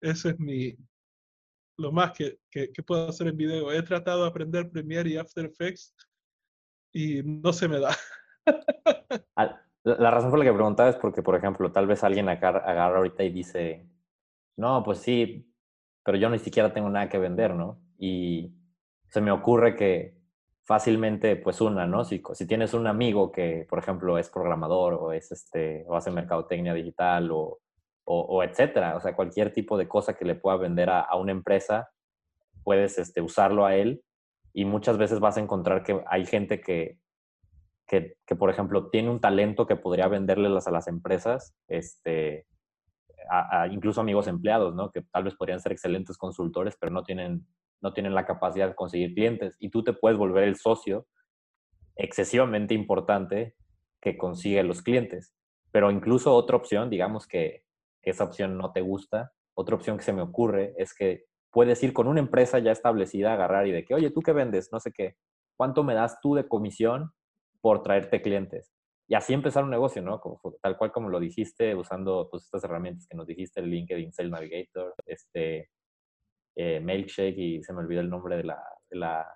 ese 0.00 0.30
es 0.30 0.38
mi, 0.38 0.76
lo 1.78 1.92
más 1.92 2.12
que, 2.12 2.38
que, 2.50 2.72
que, 2.72 2.82
puedo 2.82 3.08
hacer 3.08 3.28
en 3.28 3.36
video. 3.36 3.72
He 3.72 3.82
tratado 3.82 4.22
de 4.22 4.28
aprender 4.28 4.70
Premiere 4.70 5.10
y 5.10 5.16
After 5.16 5.44
Effects 5.44 5.94
y 6.92 7.22
no 7.22 7.52
se 7.52 7.68
me 7.68 7.80
da. 7.80 7.96
La 9.84 10.12
razón 10.12 10.30
por 10.30 10.38
la 10.38 10.44
que 10.44 10.52
preguntaba 10.52 10.90
es 10.90 10.96
porque, 10.96 11.22
por 11.22 11.34
ejemplo, 11.34 11.72
tal 11.72 11.88
vez 11.88 12.04
alguien 12.04 12.28
agarra 12.28 12.96
ahorita 12.96 13.24
y 13.24 13.30
dice, 13.30 13.88
no, 14.56 14.84
pues 14.84 14.98
sí, 14.98 15.52
pero 16.04 16.16
yo 16.18 16.30
ni 16.30 16.38
siquiera 16.38 16.72
tengo 16.72 16.88
nada 16.88 17.08
que 17.08 17.18
vender, 17.18 17.54
¿no? 17.54 17.80
Y 17.98 18.54
se 19.08 19.20
me 19.20 19.32
ocurre 19.32 19.74
que 19.74 20.16
fácilmente, 20.64 21.34
pues 21.34 21.60
una, 21.60 21.86
¿no? 21.86 22.04
Si, 22.04 22.22
si 22.34 22.46
tienes 22.46 22.74
un 22.74 22.86
amigo 22.86 23.32
que, 23.32 23.66
por 23.68 23.80
ejemplo, 23.80 24.18
es 24.18 24.30
programador 24.30 24.94
o, 24.94 25.12
es 25.12 25.32
este, 25.32 25.84
o 25.88 25.96
hace 25.96 26.12
mercadotecnia 26.12 26.74
digital 26.74 27.30
o, 27.32 27.60
o, 28.04 28.42
etcétera, 28.42 28.96
o 28.96 29.00
sea, 29.00 29.14
cualquier 29.14 29.52
tipo 29.52 29.78
de 29.78 29.88
cosa 29.88 30.14
que 30.14 30.24
le 30.24 30.34
pueda 30.34 30.56
vender 30.56 30.90
a, 30.90 31.00
a 31.00 31.16
una 31.16 31.32
empresa, 31.32 31.90
puedes 32.64 32.98
este, 32.98 33.20
usarlo 33.20 33.64
a 33.64 33.76
él 33.76 34.02
y 34.52 34.64
muchas 34.64 34.98
veces 34.98 35.20
vas 35.20 35.36
a 35.36 35.40
encontrar 35.40 35.82
que 35.82 36.02
hay 36.06 36.26
gente 36.26 36.60
que, 36.60 36.98
que, 37.86 38.16
que, 38.26 38.36
por 38.36 38.50
ejemplo, 38.50 38.90
tiene 38.90 39.10
un 39.10 39.20
talento 39.20 39.66
que 39.66 39.76
podría 39.76 40.08
venderles 40.08 40.66
a 40.66 40.70
las 40.70 40.88
empresas, 40.88 41.54
este, 41.68 42.46
incluso 43.70 44.00
amigos 44.00 44.26
empleados, 44.26 44.74
¿no? 44.74 44.90
Que 44.90 45.02
tal 45.02 45.24
vez 45.24 45.34
podrían 45.34 45.60
ser 45.60 45.72
excelentes 45.72 46.16
consultores, 46.16 46.76
pero 46.78 46.92
no 46.92 47.02
tienen, 47.02 47.46
no 47.80 47.92
tienen 47.92 48.14
la 48.14 48.26
capacidad 48.26 48.68
de 48.68 48.74
conseguir 48.74 49.14
clientes. 49.14 49.56
Y 49.58 49.70
tú 49.70 49.82
te 49.82 49.92
puedes 49.92 50.18
volver 50.18 50.44
el 50.44 50.56
socio 50.56 51.06
excesivamente 51.96 52.74
importante 52.74 53.54
que 54.00 54.16
consigue 54.16 54.62
los 54.62 54.82
clientes. 54.82 55.34
Pero 55.70 55.90
incluso 55.90 56.34
otra 56.34 56.56
opción, 56.56 56.90
digamos 56.90 57.26
que 57.26 57.62
esa 58.10 58.24
opción 58.24 58.58
no 58.58 58.72
te 58.72 58.80
gusta, 58.80 59.32
otra 59.54 59.76
opción 59.76 59.96
que 59.96 60.04
se 60.04 60.12
me 60.12 60.22
ocurre 60.22 60.74
es 60.78 60.94
que 60.94 61.24
puedes 61.50 61.82
ir 61.82 61.92
con 61.92 62.08
una 62.08 62.20
empresa 62.20 62.58
ya 62.58 62.72
establecida, 62.72 63.32
agarrar 63.32 63.66
y 63.66 63.72
de 63.72 63.84
que, 63.84 63.94
oye, 63.94 64.10
¿tú 64.10 64.20
qué 64.20 64.32
vendes? 64.32 64.70
No 64.72 64.80
sé 64.80 64.90
qué. 64.92 65.16
¿Cuánto 65.56 65.84
me 65.84 65.94
das 65.94 66.18
tú 66.20 66.34
de 66.34 66.48
comisión 66.48 67.12
por 67.60 67.82
traerte 67.82 68.22
clientes? 68.22 68.72
Y 69.06 69.14
así 69.14 69.34
empezar 69.34 69.62
un 69.62 69.70
negocio, 69.70 70.00
¿no? 70.00 70.20
Como, 70.20 70.40
tal 70.62 70.78
cual 70.78 70.90
como 70.90 71.10
lo 71.10 71.20
dijiste, 71.20 71.74
usando 71.74 72.28
pues, 72.30 72.44
estas 72.44 72.64
herramientas 72.64 73.06
que 73.06 73.16
nos 73.16 73.26
dijiste, 73.26 73.60
el 73.60 73.68
LinkedIn 73.68 74.12
Sales 74.12 74.32
Navigator, 74.32 74.94
este, 75.04 75.68
eh, 76.56 76.80
Mailshake 76.80 77.36
y 77.36 77.62
se 77.62 77.72
me 77.74 77.80
olvidó 77.80 78.00
el 78.00 78.08
nombre 78.08 78.36
de 78.36 78.44
la... 78.44 78.58
De 78.88 78.96
la 78.96 79.26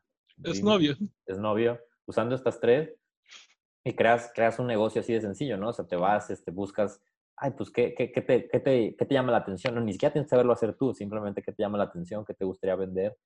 es 0.44 0.62
novio. 0.62 0.96
Es 1.26 1.38
novio. 1.38 1.78
Usando 2.06 2.34
estas 2.34 2.58
tres 2.58 2.94
y 3.84 3.94
creas, 3.94 4.32
creas 4.34 4.58
un 4.58 4.66
negocio 4.66 5.02
así 5.02 5.12
de 5.12 5.20
sencillo, 5.20 5.58
¿no? 5.58 5.68
O 5.68 5.72
sea, 5.72 5.86
te 5.86 5.96
vas, 5.96 6.30
este, 6.30 6.50
buscas 6.50 7.02
ay, 7.36 7.52
pues, 7.56 7.70
¿qué, 7.70 7.94
qué, 7.94 8.12
qué, 8.12 8.22
te, 8.22 8.48
qué, 8.48 8.60
te, 8.60 8.96
¿qué, 8.96 9.04
te, 9.04 9.14
llama 9.14 9.32
la 9.32 9.38
atención? 9.38 9.74
No, 9.74 9.80
ni 9.80 9.92
siquiera 9.92 10.12
tienes 10.12 10.26
que 10.26 10.30
saberlo 10.30 10.52
hacer 10.52 10.74
tú, 10.74 10.94
simplemente 10.94 11.42
qué 11.42 11.52
te 11.52 11.62
llama 11.62 11.78
la 11.78 11.84
atención, 11.84 12.24
qué 12.24 12.34
te 12.34 12.44
gustaría 12.44 12.76
vender 12.76 13.16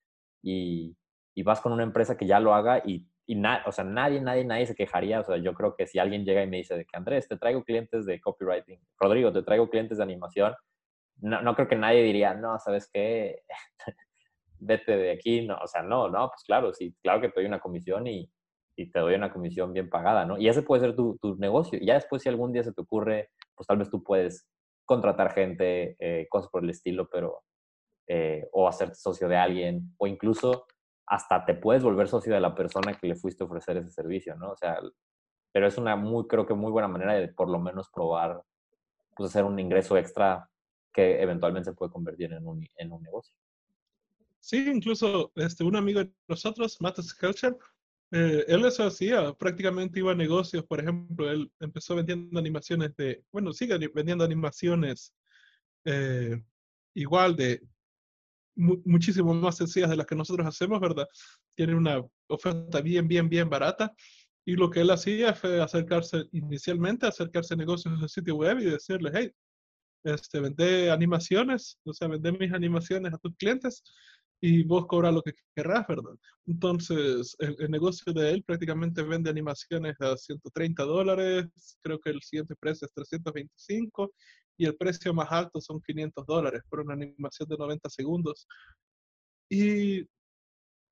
y, 0.43 0.97
y 1.35 1.43
vas 1.43 1.61
con 1.61 1.73
una 1.73 1.83
empresa 1.83 2.17
que 2.17 2.27
ya 2.27 2.41
lo 2.41 2.55
haga 2.55 2.83
y, 2.85 3.07
y 3.27 3.41
o 3.67 3.73
sea, 3.73 3.85
nadie, 3.85 4.21
nadie, 4.21 4.45
nadie 4.45 4.67
se 4.67 4.75
quejaría. 4.75 5.21
O 5.21 5.25
sea, 5.25 5.37
yo 5.37 5.55
creo 5.55 5.77
que 5.77 5.87
si 5.87 5.99
alguien 5.99 6.25
llega 6.25 6.43
y 6.43 6.49
me 6.49 6.59
dice 6.59 6.77
de 6.77 6.85
que 6.85 6.97
Andrés, 6.97 7.29
te 7.29 7.37
traigo 7.37 7.63
clientes 7.63 8.05
de 8.07 8.21
copywriting, 8.21 8.81
Rodrigo, 8.99 9.33
te 9.33 9.43
traigo 9.43 9.71
clientes 9.71 9.99
de 9.99 10.05
animación, 10.05 10.55
no, 11.21 11.41
no 11.43 11.55
creo 11.55 11.69
que 11.69 11.77
nadie 11.77 12.03
diría, 12.03 12.35
no, 12.35 12.59
¿sabes 12.59 12.91
qué? 12.93 13.43
Vete 14.59 14.97
de 14.97 15.13
aquí, 15.13 15.47
no, 15.47 15.57
o 15.59 15.67
sea, 15.67 15.83
no, 15.83 16.09
no, 16.09 16.29
pues 16.29 16.43
claro, 16.45 16.73
sí, 16.73 16.95
claro 17.03 17.21
que 17.21 17.29
te 17.29 17.41
doy 17.41 17.47
una 17.47 17.61
comisión 17.61 18.07
y, 18.07 18.31
y 18.77 18.91
te 18.91 19.01
doy 19.01 19.14
una 19.14 19.33
comisión 19.33 19.73
bien 19.73 19.91
pagada, 19.91 20.25
¿no? 20.25 20.39
Y 20.39 20.49
ese 20.49 20.62
puede 20.62 20.83
ser 20.83 20.97
tu, 20.97 21.18
tu 21.21 21.37
negocio. 21.37 21.79
Ya 21.83 21.95
después, 21.95 22.23
si 22.23 22.29
algún 22.29 22.53
día 22.53 22.64
se 22.64 22.73
te 22.73 22.81
ocurre 22.81 23.31
pues 23.61 23.66
tal 23.66 23.77
vez 23.77 23.91
tú 23.91 24.03
puedes 24.03 24.49
contratar 24.87 25.35
gente, 25.35 25.95
eh, 25.99 26.27
cosas 26.31 26.51
por 26.51 26.64
el 26.64 26.71
estilo, 26.71 27.11
pero, 27.11 27.43
eh, 28.09 28.49
o 28.53 28.66
hacerte 28.66 28.95
socio 28.95 29.29
de 29.29 29.37
alguien, 29.37 29.95
o 29.99 30.07
incluso 30.07 30.64
hasta 31.05 31.45
te 31.45 31.53
puedes 31.53 31.83
volver 31.83 32.09
socio 32.09 32.33
de 32.33 32.41
la 32.41 32.55
persona 32.55 32.95
que 32.95 33.07
le 33.07 33.16
fuiste 33.16 33.45
a 33.45 33.47
ofrecer 33.47 33.77
ese 33.77 33.91
servicio, 33.91 34.35
¿no? 34.35 34.53
O 34.53 34.57
sea, 34.57 34.81
pero 35.53 35.66
es 35.66 35.77
una 35.77 35.95
muy, 35.95 36.27
creo 36.27 36.47
que 36.47 36.55
muy 36.55 36.73
buena 36.73 36.89
manera 36.89 37.12
de 37.12 37.29
por 37.29 37.51
lo 37.51 37.59
menos 37.59 37.91
probar, 37.91 38.43
pues 39.14 39.29
hacer 39.29 39.45
un 39.45 39.59
ingreso 39.59 39.99
extra 39.99 40.49
que 40.91 41.21
eventualmente 41.21 41.68
se 41.68 41.77
puede 41.77 41.93
convertir 41.93 42.33
en 42.33 42.47
un, 42.47 42.66
en 42.79 42.93
un 42.93 43.03
negocio. 43.03 43.37
Sí, 44.39 44.71
incluso 44.71 45.33
este, 45.35 45.64
un 45.64 45.77
amigo 45.77 46.03
de 46.03 46.11
nosotros, 46.29 46.81
Matt 46.81 46.99
Skelcher, 47.03 47.59
eh, 48.13 48.45
él 48.49 48.65
eso 48.65 48.85
hacía, 48.85 49.33
prácticamente 49.35 50.01
iba 50.01 50.13
a 50.13 50.17
negocios, 50.17 50.65
por 50.65 50.81
ejemplo, 50.81 51.31
él 51.31 51.51
empezó 51.61 51.95
vendiendo 51.95 52.41
animaciones 52.41 52.97
de, 52.97 53.23
bueno, 53.31 53.53
sigue 53.53 53.79
vendiendo 53.95 54.25
animaciones 54.25 55.15
eh, 55.85 56.43
igual 56.95 57.37
de 57.37 57.63
muchísimo 58.57 59.33
más 59.33 59.57
sencillas 59.57 59.91
de 59.91 59.97
las 59.97 60.07
que 60.07 60.17
nosotros 60.17 60.47
hacemos, 60.47 60.81
¿verdad? 60.81 61.07
Tiene 61.55 61.75
una 61.75 62.05
oferta 62.29 62.81
bien, 62.81 63.09
bien, 63.09 63.29
bien 63.29 63.49
barata. 63.49 63.95
Y 64.45 64.57
lo 64.57 64.69
que 64.69 64.81
él 64.81 64.91
hacía 64.91 65.35
fue 65.35 65.63
acercarse 65.63 66.25
inicialmente, 66.33 67.07
acercarse 67.07 67.55
a 67.55 67.57
negocios 67.57 68.01
de 68.01 68.09
sitio 68.09 68.37
web 68.37 68.59
y 68.59 68.65
decirles, 68.65 69.13
hey, 69.15 69.33
este, 70.03 70.41
vende 70.41 70.91
animaciones, 70.91 71.79
o 71.85 71.93
sea, 71.93 72.09
vende 72.09 72.33
mis 72.33 72.53
animaciones 72.53 73.13
a 73.15 73.19
tus 73.19 73.37
clientes 73.37 73.83
y 74.41 74.62
vos 74.64 74.86
cobras 74.86 75.12
lo 75.12 75.22
que 75.22 75.32
querrás, 75.55 75.86
¿verdad? 75.86 76.14
Entonces, 76.47 77.36
el, 77.38 77.70
negocio 77.70 78.12
de 78.12 78.30
él 78.30 78.43
prácticamente 78.43 79.03
vende 79.03 79.30
animaciones 79.30 79.95
a 80.01 80.16
130 80.16 80.82
dólares, 80.84 81.47
creo 81.82 82.01
que 82.01 82.11
el 82.11 82.22
siguiente 82.22 82.55
precio 82.57 82.86
es 82.86 82.93
325 82.95 84.12
y 84.57 84.66
el 84.66 84.76
precio 84.76 85.12
más 85.12 85.30
alto 85.30 85.61
son 85.61 85.80
500 85.82 86.26
dólares 86.26 86.62
por 86.68 86.80
una 86.80 86.95
animación 86.95 87.49
de 87.49 87.57
90 87.57 87.91
segundos. 87.91 88.47
Y 89.51 90.07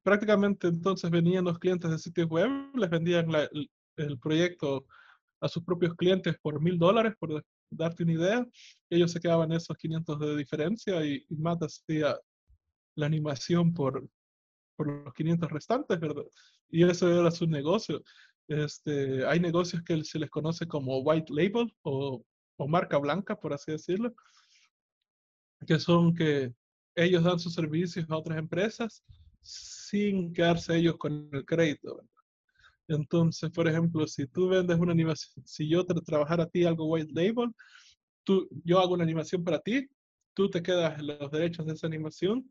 prácticamente 0.02 0.68
entonces 0.68 1.10
venían 1.10 1.44
los 1.44 1.58
clientes 1.58 1.90
de 1.90 1.98
sitios 1.98 2.28
web, 2.28 2.50
les 2.74 2.90
vendían 2.90 3.30
el, 3.34 4.18
proyecto 4.20 4.86
a 5.40 5.48
sus 5.48 5.64
propios 5.64 5.94
clientes 5.94 6.36
por 6.40 6.60
mil 6.60 6.78
dólares, 6.78 7.14
por 7.18 7.42
darte 7.70 8.04
una 8.04 8.12
idea. 8.12 8.46
Ellos 8.90 9.12
se 9.12 9.20
quedaban 9.20 9.52
esos 9.52 9.76
500 9.76 10.20
de 10.20 10.36
diferencia 10.36 11.04
y, 11.04 11.24
y 11.28 11.36
Matt 11.36 11.62
hacía 11.62 12.16
la 12.98 13.06
animación 13.06 13.72
por, 13.72 14.08
por 14.76 14.88
los 14.88 15.14
500 15.14 15.50
restantes, 15.50 16.00
¿verdad? 16.00 16.24
Y 16.68 16.84
eso 16.84 17.08
era 17.08 17.30
su 17.30 17.46
negocio. 17.46 18.02
Este, 18.48 19.24
hay 19.24 19.38
negocios 19.40 19.82
que 19.82 20.02
se 20.04 20.18
les 20.18 20.30
conoce 20.30 20.66
como 20.66 20.98
white 20.98 21.32
label 21.32 21.72
o, 21.82 22.24
o 22.56 22.68
marca 22.68 22.98
blanca, 22.98 23.38
por 23.38 23.52
así 23.52 23.70
decirlo, 23.72 24.12
que 25.66 25.78
son 25.78 26.14
que 26.14 26.52
ellos 26.96 27.22
dan 27.22 27.38
sus 27.38 27.54
servicios 27.54 28.04
a 28.08 28.16
otras 28.16 28.38
empresas 28.38 29.04
sin 29.42 30.32
quedarse 30.32 30.76
ellos 30.76 30.96
con 30.98 31.30
el 31.32 31.44
crédito. 31.44 32.02
Entonces, 32.88 33.50
por 33.50 33.68
ejemplo, 33.68 34.06
si 34.08 34.26
tú 34.26 34.48
vendes 34.48 34.78
una 34.78 34.92
animación, 34.92 35.46
si 35.46 35.68
yo 35.68 35.84
te 35.86 35.94
trabajara 36.00 36.44
a 36.44 36.48
ti 36.48 36.64
algo 36.64 36.86
white 36.86 37.12
label, 37.12 37.54
tú, 38.24 38.48
yo 38.64 38.80
hago 38.80 38.94
una 38.94 39.04
animación 39.04 39.44
para 39.44 39.60
ti, 39.60 39.88
tú 40.34 40.50
te 40.50 40.62
quedas 40.62 41.00
los 41.02 41.30
derechos 41.30 41.66
de 41.66 41.74
esa 41.74 41.86
animación 41.86 42.50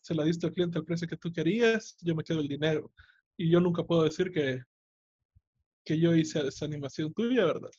se 0.00 0.14
la 0.14 0.24
diste 0.24 0.46
al 0.46 0.52
cliente 0.52 0.78
al 0.78 0.84
precio 0.84 1.08
que 1.08 1.16
tú 1.16 1.32
querías, 1.32 1.96
yo 2.00 2.14
me 2.14 2.24
quedo 2.24 2.40
el 2.40 2.48
dinero. 2.48 2.92
Y 3.36 3.50
yo 3.50 3.60
nunca 3.60 3.84
puedo 3.84 4.04
decir 4.04 4.30
que, 4.30 4.62
que 5.84 5.98
yo 5.98 6.14
hice 6.14 6.46
esa 6.46 6.64
animación 6.64 7.12
tuya, 7.14 7.44
¿verdad? 7.44 7.70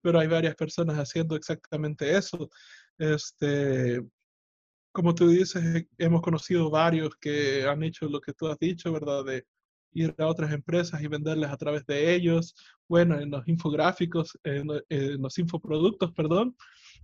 Pero 0.00 0.18
hay 0.18 0.28
varias 0.28 0.54
personas 0.56 0.96
haciendo 0.96 1.36
exactamente 1.36 2.16
eso. 2.16 2.50
Este, 2.98 4.02
como 4.92 5.14
tú 5.14 5.28
dices, 5.28 5.86
hemos 5.98 6.22
conocido 6.22 6.70
varios 6.70 7.16
que 7.16 7.64
han 7.66 7.82
hecho 7.82 8.06
lo 8.08 8.20
que 8.20 8.32
tú 8.32 8.48
has 8.48 8.58
dicho, 8.58 8.92
¿verdad? 8.92 9.24
De 9.24 9.46
ir 9.94 10.14
a 10.18 10.26
otras 10.26 10.52
empresas 10.52 11.00
y 11.02 11.08
venderles 11.08 11.50
a 11.50 11.56
través 11.56 11.86
de 11.86 12.14
ellos. 12.14 12.54
Bueno, 12.88 13.18
en 13.18 13.30
los 13.30 13.46
infográficos, 13.48 14.38
en, 14.44 14.68
los 15.20 15.38
infoproductos, 15.38 16.12
perdón, 16.12 16.56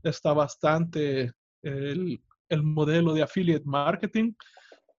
está 0.03 0.32
bastante 0.32 1.32
el, 1.62 2.20
el 2.49 2.62
modelo 2.62 3.12
de 3.12 3.22
affiliate 3.22 3.64
marketing, 3.64 4.32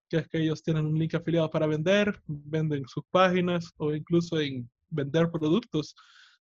que 0.09 0.17
es 0.17 0.27
que 0.27 0.39
ellos 0.39 0.63
tienen 0.63 0.85
un 0.85 0.97
link 0.97 1.13
afiliado 1.15 1.49
para 1.49 1.67
vender, 1.67 2.19
venden 2.25 2.87
sus 2.87 3.03
páginas 3.11 3.71
o 3.77 3.93
incluso 3.93 4.39
en 4.39 4.69
vender 4.89 5.29
productos. 5.31 5.95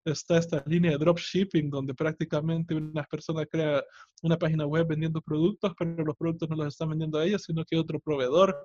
Está 0.04 0.38
esta 0.38 0.62
línea 0.66 0.92
de 0.92 0.98
dropshipping 0.98 1.68
donde 1.68 1.92
prácticamente 1.92 2.74
una 2.74 3.02
persona 3.02 3.44
crea 3.44 3.82
una 4.22 4.38
página 4.38 4.64
web 4.64 4.86
vendiendo 4.86 5.20
productos, 5.20 5.72
pero 5.76 6.04
los 6.04 6.16
productos 6.16 6.48
no 6.48 6.57
los 6.57 6.68
están 6.68 6.90
vendiendo 6.90 7.18
a 7.18 7.24
ellos, 7.24 7.42
sino 7.42 7.64
que 7.64 7.76
otro 7.76 7.98
proveedor. 7.98 8.57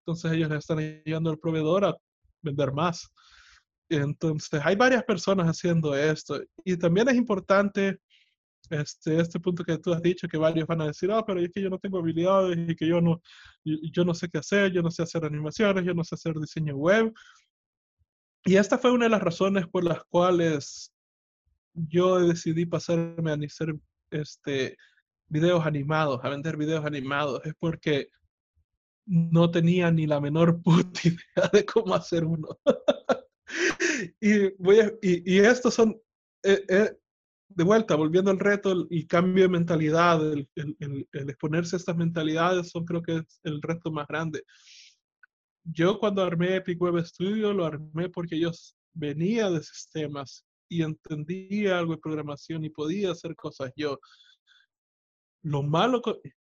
Entonces 0.00 0.32
ellos 0.32 0.50
le 0.50 0.56
están 0.56 0.78
ayudando 0.78 1.30
al 1.30 1.38
proveedor 1.38 1.86
a 1.86 1.96
vender 2.42 2.72
más. 2.72 3.10
Entonces 3.88 4.60
hay 4.62 4.76
varias 4.76 5.02
personas 5.04 5.46
haciendo 5.46 5.94
esto. 5.94 6.40
Y 6.62 6.76
también 6.76 7.08
es 7.08 7.14
importante 7.14 7.98
este, 8.70 9.20
este 9.20 9.40
punto 9.40 9.64
que 9.64 9.78
tú 9.78 9.92
has 9.92 10.02
dicho, 10.02 10.28
que 10.28 10.38
varios 10.38 10.66
van 10.66 10.80
a 10.82 10.86
decir, 10.86 11.10
ah, 11.12 11.24
pero 11.26 11.40
es 11.40 11.50
que 11.50 11.60
yo 11.60 11.70
no 11.70 11.78
tengo 11.78 11.98
habilidades 11.98 12.58
y 12.68 12.76
que 12.76 12.86
yo 12.86 13.00
no, 13.00 13.20
yo 13.64 14.04
no 14.04 14.14
sé 14.14 14.28
qué 14.28 14.38
hacer, 14.38 14.72
yo 14.72 14.82
no 14.82 14.90
sé 14.90 15.02
hacer 15.02 15.24
animaciones, 15.24 15.84
yo 15.84 15.94
no 15.94 16.04
sé 16.04 16.14
hacer 16.14 16.34
diseño 16.34 16.76
web. 16.76 17.12
Y 18.44 18.56
esta 18.56 18.78
fue 18.78 18.92
una 18.92 19.06
de 19.06 19.10
las 19.10 19.22
razones 19.22 19.66
por 19.68 19.84
las 19.84 20.02
cuales 20.04 20.92
yo 21.74 22.18
decidí 22.20 22.66
pasarme 22.66 23.30
a 23.30 23.34
hacer 23.34 23.74
este, 24.10 24.76
videos 25.28 25.64
animados, 25.64 26.20
a 26.22 26.28
vender 26.28 26.56
videos 26.56 26.84
animados. 26.84 27.40
Es 27.44 27.54
porque 27.58 28.08
no 29.06 29.50
tenía 29.50 29.90
ni 29.90 30.06
la 30.06 30.20
menor 30.20 30.60
puta 30.62 31.00
idea 31.04 31.50
de 31.52 31.64
cómo 31.64 31.94
hacer 31.94 32.24
uno. 32.24 32.48
y, 34.20 34.50
voy 34.62 34.80
y, 35.02 35.34
y, 35.36 35.38
estos 35.38 35.74
son, 35.74 36.00
eh, 36.42 36.64
eh, 36.68 36.98
de 37.54 37.64
vuelta, 37.64 37.94
volviendo 37.94 38.30
al 38.30 38.38
reto, 38.38 38.72
el, 38.72 39.06
cambio 39.06 39.44
de 39.44 39.48
mentalidad, 39.48 40.32
el, 40.32 40.48
el, 40.54 41.08
el, 41.12 41.30
exponerse 41.30 41.76
a 41.76 41.78
estas 41.78 41.96
mentalidades 41.96 42.70
son 42.70 42.84
creo 42.84 43.02
que 43.02 43.16
es 43.16 43.40
el 43.44 43.60
reto 43.62 43.90
más 43.90 44.06
grande. 44.06 44.44
Yo 45.64 45.98
cuando 45.98 46.22
armé 46.22 46.56
Epic 46.56 46.80
Web 46.80 47.04
Studio 47.04 47.52
lo 47.52 47.64
armé 47.64 48.08
porque 48.08 48.38
yo 48.38 48.50
venía 48.94 49.50
de 49.50 49.62
sistemas 49.62 50.44
y 50.68 50.82
entendía 50.82 51.78
algo 51.78 51.92
de 51.92 52.00
programación 52.00 52.64
y 52.64 52.70
podía 52.70 53.12
hacer 53.12 53.36
cosas 53.36 53.72
yo. 53.76 53.98
Lo 55.42 55.62
malo, 55.62 56.02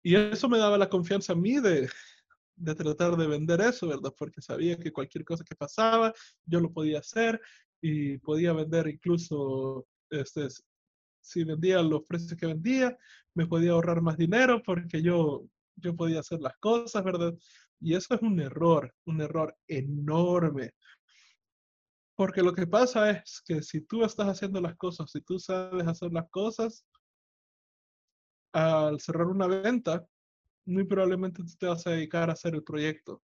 y 0.03 0.15
eso 0.15 0.49
me 0.49 0.59
daba 0.59 0.79
la 0.79 0.89
confianza 0.89 1.33
a 1.33 1.37
mí 1.37 1.61
de, 1.61 1.89
de 2.57 2.75
tratar 2.75 3.17
de 3.17 3.27
vender 3.27 3.61
eso, 3.61 3.89
¿verdad? 3.89 4.13
Porque 4.17 4.43
sabía 4.43 4.77
que 4.77 4.93
cualquier 4.93 5.25
cosa 5.25 5.45
que 5.45 5.55
pasaba, 5.55 6.13
yo 6.45 6.61
lo 6.61 6.73
podía 6.73 6.99
hacer 6.99 7.41
y 7.81 8.19
podía 8.19 8.53
vender 8.53 8.89
incluso 8.89 9.87
este, 10.11 10.49
si 11.21 11.45
vendía 11.45 11.83
los 11.83 12.03
precios 12.05 12.39
que 12.39 12.47
vendía, 12.47 12.97
me 13.35 13.47
podía 13.47 13.73
ahorrar 13.73 14.01
más 14.01 14.17
dinero 14.17 14.63
porque 14.65 15.03
yo, 15.03 15.45
yo 15.77 15.95
podía 15.95 16.21
hacer 16.21 16.41
las 16.41 16.57
cosas, 16.59 17.05
¿verdad? 17.05 17.35
Y 17.81 17.95
eso 17.95 18.15
es 18.15 18.23
un 18.23 18.41
error, 18.41 18.95
un 19.07 19.21
error 19.21 19.57
enorme. 19.67 20.73
Porque 22.17 22.43
lo 22.43 22.53
que 22.53 22.67
pasa 22.67 23.11
es 23.11 23.41
que 23.47 23.63
si 23.63 23.81
tú 23.83 24.05
estás 24.05 24.27
haciendo 24.27 24.61
las 24.61 24.77
cosas, 24.77 25.11
si 25.11 25.21
tú 25.21 25.39
sabes 25.39 25.87
hacer 25.87 26.13
las 26.13 26.29
cosas, 26.31 26.85
al 28.53 28.99
cerrar 29.01 29.29
una 29.29 29.47
venta, 29.47 30.05
muy 30.65 30.85
probablemente 30.85 31.45
tú 31.45 31.53
te 31.59 31.67
vas 31.67 31.87
a 31.87 31.91
dedicar 31.91 32.29
a 32.29 32.33
hacer 32.33 32.55
el 32.55 32.65
proyecto. 32.65 33.23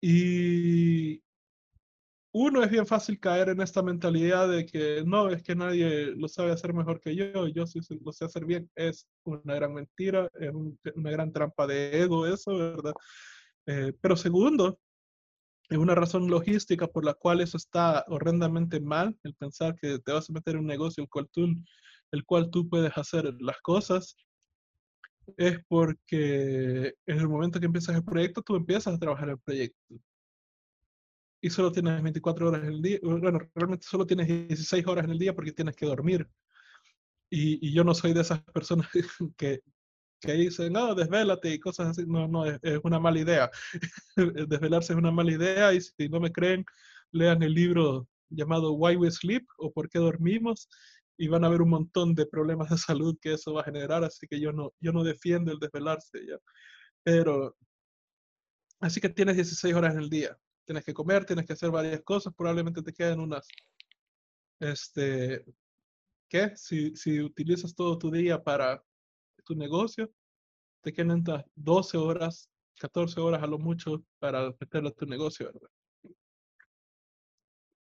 Y 0.00 1.22
uno 2.32 2.62
es 2.62 2.70
bien 2.70 2.86
fácil 2.86 3.18
caer 3.18 3.48
en 3.48 3.60
esta 3.60 3.82
mentalidad 3.82 4.48
de 4.48 4.66
que 4.66 5.02
no, 5.06 5.30
es 5.30 5.42
que 5.42 5.54
nadie 5.54 6.14
lo 6.16 6.28
sabe 6.28 6.52
hacer 6.52 6.74
mejor 6.74 7.00
que 7.00 7.16
yo, 7.16 7.48
yo 7.48 7.66
sí 7.66 7.80
lo 8.04 8.12
sé 8.12 8.26
hacer 8.26 8.44
bien. 8.44 8.70
Es 8.74 9.08
una 9.24 9.54
gran 9.54 9.74
mentira, 9.74 10.28
es 10.34 10.52
una 10.94 11.10
gran 11.10 11.32
trampa 11.32 11.66
de 11.66 12.02
ego 12.02 12.26
eso, 12.26 12.56
¿verdad? 12.56 12.92
Eh, 13.66 13.92
pero 14.00 14.16
segundo, 14.16 14.78
es 15.70 15.78
una 15.78 15.94
razón 15.94 16.28
logística 16.28 16.86
por 16.86 17.04
la 17.04 17.14
cual 17.14 17.40
eso 17.40 17.56
está 17.56 18.04
horrendamente 18.08 18.80
mal, 18.80 19.16
el 19.22 19.34
pensar 19.34 19.76
que 19.76 19.98
te 19.98 20.12
vas 20.12 20.28
a 20.28 20.32
meter 20.32 20.54
en 20.54 20.60
un 20.60 20.66
negocio 20.66 21.02
el 21.02 21.10
cual 21.10 21.28
tú, 21.32 21.46
el 22.12 22.24
cual 22.24 22.50
tú 22.50 22.68
puedes 22.68 22.96
hacer 22.96 23.34
las 23.40 23.58
cosas, 23.62 24.16
es 25.36 25.58
porque 25.68 26.94
en 27.06 27.18
el 27.18 27.28
momento 27.28 27.60
que 27.60 27.66
empiezas 27.66 27.96
el 27.96 28.04
proyecto, 28.04 28.42
tú 28.42 28.56
empiezas 28.56 28.94
a 28.94 28.98
trabajar 28.98 29.28
el 29.30 29.38
proyecto 29.38 30.00
y 31.40 31.50
solo 31.50 31.70
tienes 31.70 32.02
24 32.02 32.48
horas 32.48 32.62
en 32.62 32.68
el 32.68 32.82
día, 32.82 32.98
bueno, 33.02 33.38
realmente 33.54 33.86
solo 33.86 34.06
tienes 34.06 34.26
16 34.26 34.86
horas 34.86 35.04
en 35.04 35.12
el 35.12 35.18
día 35.18 35.34
porque 35.34 35.52
tienes 35.52 35.76
que 35.76 35.86
dormir. 35.86 36.28
Y, 37.30 37.68
y 37.68 37.72
yo 37.72 37.84
no 37.84 37.94
soy 37.94 38.12
de 38.12 38.22
esas 38.22 38.42
personas 38.42 38.88
que, 39.36 39.60
que 40.20 40.32
dicen, 40.32 40.72
no, 40.72 40.94
desvélate 40.94 41.52
y 41.52 41.60
cosas 41.60 41.88
así. 41.88 42.04
No, 42.06 42.26
no, 42.26 42.46
es, 42.46 42.58
es 42.62 42.80
una 42.82 42.98
mala 42.98 43.20
idea. 43.20 43.50
Desvelarse 44.48 44.92
es 44.92 44.98
una 44.98 45.12
mala 45.12 45.32
idea 45.32 45.72
y 45.72 45.80
si 45.80 46.08
no 46.08 46.20
me 46.20 46.32
creen, 46.32 46.64
lean 47.12 47.42
el 47.42 47.54
libro 47.54 48.08
llamado 48.30 48.72
Why 48.72 48.96
We 48.96 49.10
Sleep 49.10 49.46
o 49.58 49.72
Por 49.72 49.88
qué 49.88 49.98
dormimos 49.98 50.68
y 51.16 51.28
van 51.28 51.44
a 51.44 51.48
ver 51.48 51.62
un 51.62 51.70
montón 51.70 52.14
de 52.14 52.26
problemas 52.26 52.70
de 52.70 52.78
salud 52.78 53.16
que 53.20 53.34
eso 53.34 53.52
va 53.54 53.62
a 53.62 53.64
generar, 53.64 54.04
así 54.04 54.26
que 54.28 54.40
yo 54.40 54.52
no, 54.52 54.72
yo 54.80 54.92
no 54.92 55.02
defiendo 55.02 55.52
el 55.52 55.58
desvelarse 55.58 56.18
ya. 56.26 56.38
Pero, 57.02 57.56
así 58.80 59.00
que 59.00 59.08
tienes 59.08 59.36
16 59.36 59.74
horas 59.74 59.94
en 59.94 60.00
el 60.00 60.10
día 60.10 60.36
tienes 60.68 60.84
que 60.84 60.92
comer, 60.92 61.24
tienes 61.24 61.46
que 61.46 61.54
hacer 61.54 61.70
varias 61.70 62.02
cosas, 62.02 62.34
probablemente 62.34 62.82
te 62.82 62.92
queden 62.92 63.20
unas, 63.20 63.48
este, 64.60 65.42
¿qué? 66.28 66.54
Si, 66.56 66.94
si 66.94 67.22
utilizas 67.22 67.74
todo 67.74 67.96
tu 67.96 68.10
día 68.10 68.44
para 68.44 68.84
tu 69.46 69.54
negocio, 69.54 70.12
te 70.82 70.92
quedan 70.92 71.24
12 71.54 71.96
horas, 71.96 72.50
14 72.80 73.18
horas 73.18 73.42
a 73.42 73.46
lo 73.46 73.58
mucho 73.58 74.04
para 74.18 74.54
meterlo 74.60 74.90
a 74.90 74.92
tu 74.92 75.06
negocio, 75.06 75.46
¿verdad? 75.46 75.70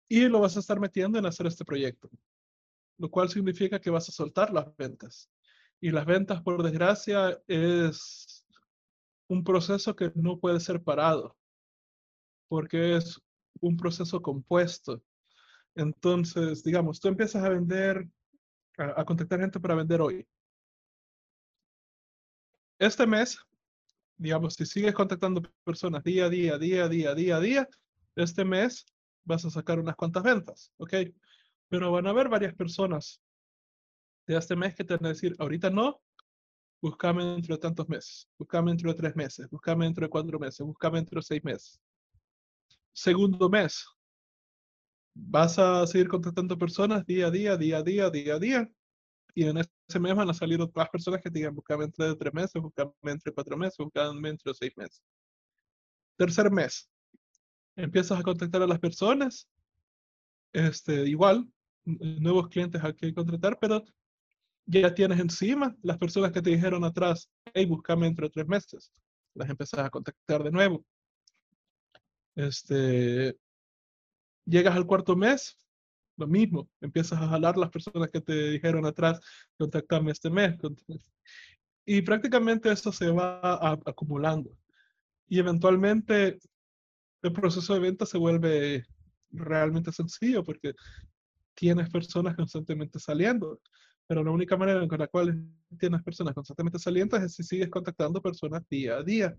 Y 0.09 0.27
lo 0.27 0.41
vas 0.41 0.57
a 0.57 0.59
estar 0.59 0.77
metiendo 0.77 1.17
en 1.17 1.25
hacer 1.25 1.47
este 1.47 1.63
proyecto, 1.63 2.09
lo 2.97 3.09
cual 3.09 3.29
significa 3.29 3.79
que 3.79 3.91
vas 3.91 4.09
a 4.09 4.11
soltar 4.11 4.51
las 4.51 4.75
ventas. 4.75 5.29
Y 5.79 5.91
las 5.91 6.05
ventas, 6.05 6.41
por 6.41 6.61
desgracia, 6.61 7.41
es 7.47 8.45
un 9.29 9.41
proceso 9.45 9.95
que 9.95 10.11
no 10.15 10.37
puede 10.37 10.59
ser 10.59 10.83
parado 10.83 11.37
porque 12.53 12.97
es 12.97 13.19
un 13.61 13.75
proceso 13.75 14.21
compuesto. 14.21 15.01
Entonces, 15.73 16.63
digamos, 16.63 16.99
tú 16.99 17.07
empiezas 17.07 17.43
a 17.43 17.49
vender, 17.49 18.07
a, 18.77 19.03
contactar 19.03 19.39
gente 19.39 19.59
para 19.59 19.73
vender 19.73 19.99
hoy. 19.99 20.23
Este 22.77 23.07
mes, 23.07 23.39
digamos, 24.17 24.53
si 24.53 24.67
sigues 24.67 24.93
contactando 24.93 25.41
personas 25.63 26.03
día 26.03 26.25
a 26.25 26.29
día, 26.29 26.59
día 26.59 26.83
a 26.83 26.89
día, 26.89 27.15
día 27.15 27.37
a 27.37 27.39
día, 27.39 27.69
este 28.15 28.45
mes 28.45 28.85
vas 29.23 29.43
a 29.45 29.49
sacar 29.49 29.79
unas 29.79 29.95
cuantas 29.95 30.21
ventas, 30.21 30.71
¿ok? 30.77 30.93
Pero 31.69 31.91
van 31.91 32.05
a 32.05 32.11
haber 32.11 32.29
varias 32.29 32.53
personas 32.53 33.19
de 34.27 34.37
este 34.37 34.55
mes 34.55 34.75
que 34.75 34.83
te 34.83 34.95
van 34.95 35.07
a 35.07 35.09
decir, 35.09 35.35
ahorita 35.39 35.71
no, 35.71 36.03
búscame 36.83 37.25
dentro 37.25 37.55
de 37.55 37.61
tantos 37.61 37.89
meses, 37.89 38.29
búscame 38.37 38.69
dentro 38.69 38.91
de 38.91 38.95
tres 38.99 39.15
meses, 39.15 39.49
búscame 39.49 39.85
dentro 39.85 40.05
de 40.05 40.09
cuatro 40.11 40.37
meses, 40.37 40.59
búscame 40.59 40.99
dentro 40.99 41.19
de 41.19 41.23
seis 41.23 41.43
meses 41.43 41.82
segundo 42.93 43.49
mes, 43.49 43.85
vas 45.13 45.59
a 45.59 45.85
seguir 45.87 46.07
contactando 46.07 46.57
personas 46.57 47.05
día 47.05 47.27
a 47.27 47.31
día, 47.31 47.57
día 47.57 47.77
a 47.77 47.83
día, 47.83 48.09
día 48.09 48.35
a 48.35 48.39
día. 48.39 48.71
Y 49.35 49.45
en 49.45 49.57
ese 49.57 49.99
mes 49.99 50.15
van 50.15 50.29
a 50.29 50.33
salir 50.33 50.61
otras 50.61 50.89
personas 50.89 51.21
que 51.21 51.31
te 51.31 51.39
digan, 51.39 51.55
buscame 51.55 51.85
entre 51.85 52.15
tres 52.15 52.33
meses, 52.33 52.61
buscame 52.61 52.93
entre 53.03 53.31
cuatro 53.31 53.57
meses, 53.57 53.77
buscame 53.77 54.29
entre 54.29 54.53
seis 54.53 54.71
meses. 54.77 55.01
Tercer 56.17 56.51
mes, 56.51 56.87
empiezas 57.75 58.19
a 58.19 58.23
contactar 58.23 58.61
a 58.61 58.67
las 58.67 58.79
personas, 58.79 59.49
este, 60.53 61.07
igual, 61.09 61.51
nuevos 61.85 62.47
clientes 62.49 62.83
hay 62.83 62.93
que 62.93 63.13
contratar, 63.13 63.57
pero 63.59 63.83
ya 64.65 64.93
tienes 64.93 65.19
encima 65.19 65.75
las 65.81 65.97
personas 65.97 66.31
que 66.31 66.41
te 66.41 66.51
dijeron 66.51 66.83
atrás, 66.83 67.29
hey, 67.53 67.65
buscame 67.65 68.07
entre 68.07 68.29
tres 68.29 68.47
meses. 68.47 68.91
Las 69.33 69.49
empiezas 69.49 69.79
a 69.79 69.89
contactar 69.89 70.43
de 70.43 70.51
nuevo. 70.51 70.85
Este, 72.35 73.37
llegas 74.45 74.75
al 74.75 74.85
cuarto 74.85 75.15
mes, 75.15 75.57
lo 76.17 76.27
mismo, 76.27 76.69
empiezas 76.81 77.19
a 77.19 77.27
jalar 77.27 77.57
las 77.57 77.69
personas 77.69 78.09
que 78.09 78.21
te 78.21 78.51
dijeron 78.51 78.85
atrás, 78.85 79.19
contactarme 79.57 80.11
este 80.11 80.29
mes. 80.29 80.55
Y 81.85 82.01
prácticamente 82.01 82.71
eso 82.71 82.91
se 82.91 83.09
va 83.09 83.73
acumulando. 83.85 84.55
Y 85.27 85.39
eventualmente 85.39 86.39
el 87.21 87.33
proceso 87.33 87.73
de 87.73 87.79
venta 87.79 88.05
se 88.05 88.17
vuelve 88.17 88.85
realmente 89.31 89.91
sencillo 89.91 90.43
porque 90.43 90.73
tienes 91.55 91.89
personas 91.89 92.35
constantemente 92.35 92.99
saliendo. 92.99 93.59
Pero 94.05 94.23
la 94.23 94.31
única 94.31 94.57
manera 94.57 94.85
con 94.87 94.99
la 94.99 95.07
cual 95.07 95.49
tienes 95.79 96.03
personas 96.03 96.33
constantemente 96.33 96.77
saliendo 96.77 97.17
es 97.17 97.33
si 97.33 97.43
sigues 97.43 97.69
contactando 97.69 98.21
personas 98.21 98.67
día 98.69 98.97
a 98.97 99.03
día. 99.03 99.35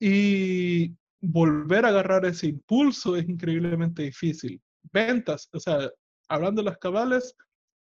Y 0.00 0.94
volver 1.20 1.84
a 1.84 1.88
agarrar 1.88 2.24
ese 2.24 2.48
impulso 2.48 3.16
es 3.16 3.28
increíblemente 3.28 4.02
difícil. 4.02 4.60
Ventas, 4.92 5.48
o 5.52 5.58
sea, 5.58 5.90
hablando 6.28 6.62
de 6.62 6.70
las 6.70 6.78
cabales, 6.78 7.36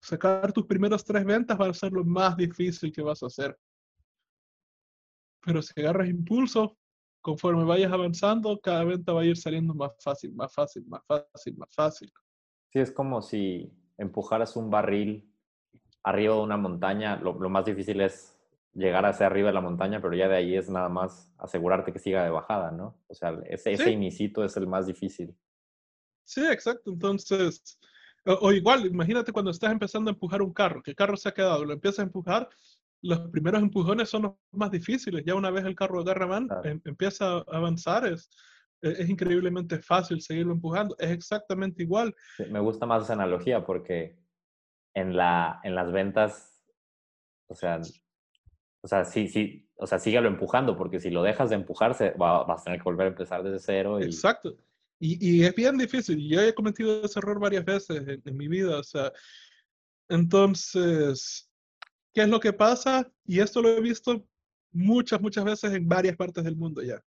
sacar 0.01 0.51
tus 0.53 0.65
primeras 0.65 1.03
tres 1.03 1.25
ventas 1.25 1.59
va 1.59 1.67
a 1.67 1.73
ser 1.73 1.91
lo 1.91 2.03
más 2.03 2.37
difícil 2.37 2.91
que 2.91 3.01
vas 3.01 3.23
a 3.23 3.27
hacer. 3.27 3.57
Pero 5.41 5.61
si 5.61 5.73
agarras 5.79 6.09
impulso, 6.09 6.77
conforme 7.21 7.63
vayas 7.63 7.91
avanzando, 7.91 8.59
cada 8.59 8.83
venta 8.83 9.13
va 9.13 9.21
a 9.21 9.25
ir 9.25 9.37
saliendo 9.37 9.73
más 9.73 9.91
fácil, 10.01 10.33
más 10.33 10.53
fácil, 10.53 10.85
más 10.87 11.01
fácil, 11.05 11.57
más 11.57 11.73
fácil. 11.73 12.11
Sí, 12.71 12.79
es 12.79 12.91
como 12.91 13.21
si 13.21 13.71
empujaras 13.97 14.55
un 14.55 14.69
barril 14.69 15.29
arriba 16.03 16.35
de 16.35 16.41
una 16.41 16.57
montaña. 16.57 17.17
Lo, 17.17 17.33
lo 17.33 17.49
más 17.49 17.65
difícil 17.65 18.01
es 18.01 18.32
llegar 18.73 19.05
hacia 19.05 19.27
arriba 19.27 19.49
de 19.49 19.53
la 19.53 19.61
montaña, 19.61 20.01
pero 20.01 20.15
ya 20.15 20.27
de 20.27 20.37
ahí 20.37 20.55
es 20.55 20.69
nada 20.69 20.89
más 20.89 21.31
asegurarte 21.37 21.93
que 21.93 21.99
siga 21.99 22.23
de 22.23 22.29
bajada, 22.29 22.71
¿no? 22.71 22.97
O 23.07 23.13
sea, 23.13 23.37
ese, 23.45 23.73
ese 23.73 23.91
inicito 23.91 24.43
es 24.43 24.57
el 24.57 24.67
más 24.67 24.87
difícil. 24.87 25.35
Sí, 26.25 26.45
exacto. 26.45 26.91
Entonces, 26.91 27.79
o, 28.25 28.51
igual, 28.51 28.85
imagínate 28.85 29.33
cuando 29.33 29.51
estás 29.51 29.71
empezando 29.71 30.09
a 30.09 30.13
empujar 30.13 30.41
un 30.41 30.53
carro, 30.53 30.81
que 30.81 30.91
el 30.91 30.95
carro 30.95 31.17
se 31.17 31.29
ha 31.29 31.33
quedado, 31.33 31.65
lo 31.65 31.73
empiezas 31.73 31.99
a 31.99 32.03
empujar, 32.03 32.49
los 33.01 33.19
primeros 33.29 33.61
empujones 33.61 34.09
son 34.09 34.23
los 34.23 34.33
más 34.51 34.71
difíciles. 34.71 35.23
Ya 35.25 35.35
una 35.35 35.51
vez 35.51 35.65
el 35.65 35.75
carro 35.75 35.99
agarra 35.99 36.25
man, 36.25 36.47
em, 36.63 36.79
empieza 36.85 37.37
a 37.37 37.43
avanzar, 37.47 38.07
es, 38.07 38.29
e, 38.81 38.91
es 38.91 39.09
increíblemente 39.09 39.79
fácil 39.79 40.21
seguirlo 40.21 40.53
empujando. 40.53 40.95
Es 40.99 41.11
exactamente 41.11 41.83
igual. 41.83 42.15
me 42.49 42.61
gusta 42.61 42.85
más 42.85 43.03
esa 43.03 43.13
analogía 43.13 43.65
porque 43.65 44.17
en, 44.93 45.17
la, 45.17 45.59
en 45.63 45.75
las 45.75 45.91
ventas, 45.91 46.63
o 47.47 47.55
sea, 47.55 47.81
o 48.83 48.87
sea, 48.87 49.05
sí, 49.05 49.29
sí, 49.29 49.65
o 49.77 49.87
sea, 49.87 49.97
sígalo 49.97 50.27
empujando, 50.27 50.75
porque 50.75 50.99
si 50.99 51.09
lo 51.09 51.23
dejas 51.23 51.49
de 51.49 51.55
empujarse, 51.55 52.13
vas 52.17 52.61
a 52.61 52.63
tener 52.65 52.79
que 52.79 52.83
volver 52.83 53.07
a 53.07 53.11
empezar 53.11 53.41
desde 53.41 53.59
cero. 53.59 53.99
Exacto. 54.01 54.57
Y, 54.99 55.43
es 55.43 55.55
bien 55.55 55.77
difícil. 55.77 56.29
Yo 56.29 56.41
he 56.41 56.53
cometido 56.53 57.03
ese 57.03 57.19
error 57.19 57.39
varias 57.39 57.63
veces 57.63 58.05
en, 58.07 58.21
en 58.23 58.37
mi 58.37 58.47
vida. 58.49 58.77
O 58.77 58.83
sea, 58.83 59.11
entonces, 60.09 61.49
¿qué 62.13 62.21
es 62.23 62.27
lo 62.27 62.41
que 62.41 62.51
pasa? 62.51 63.09
Y 63.25 63.39
esto 63.39 63.61
lo 63.61 63.69
he 63.69 63.81
visto 63.81 64.25
muchas, 64.71 65.21
muchas 65.21 65.45
veces 65.45 65.73
en 65.73 65.87
varias 65.87 66.17
partes 66.17 66.43
del 66.43 66.57
mundo 66.57 66.81
ya. 66.81 67.01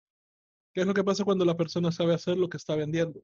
¿Qué 0.73 0.81
es 0.81 0.87
lo 0.87 0.95
que 0.95 1.05
pasa 1.05 1.25
cuando 1.25 1.45
la 1.45 1.57
persona 1.57 1.93
sabe 1.93 2.15
hacer 2.15 2.39
lo 2.39 2.49
que 2.49 2.57
está 2.57 2.75
vendiendo? 2.75 3.23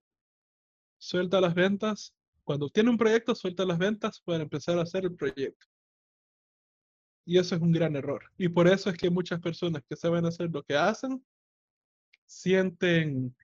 Suelta 0.99 1.41
las 1.41 1.55
ventas. 1.55 2.15
Cuando 2.45 2.69
tiene 2.69 2.91
un 2.91 2.99
proyecto, 2.99 3.35
suelta 3.35 3.65
las 3.65 3.79
ventas 3.79 4.21
para 4.21 4.43
empezar 4.43 4.79
a 4.79 4.83
hacer 4.83 5.05
el 5.05 5.15
proyecto. 5.15 5.67
Y 7.25 7.39
eso 7.39 7.55
es 7.55 7.61
un 7.61 7.73
gran 7.73 7.95
error. 7.97 8.25
Y 8.37 8.49
por 8.49 8.67
eso 8.69 8.91
es 8.91 8.97
que 8.97 9.11
muchas 9.11 9.41
personas 9.41 9.83
que 9.89 9.97
saben 9.97 10.27
hacer 10.27 10.51
lo 10.51 10.63
que 10.63 10.77
hacen 10.77 11.25
sienten 12.27 13.35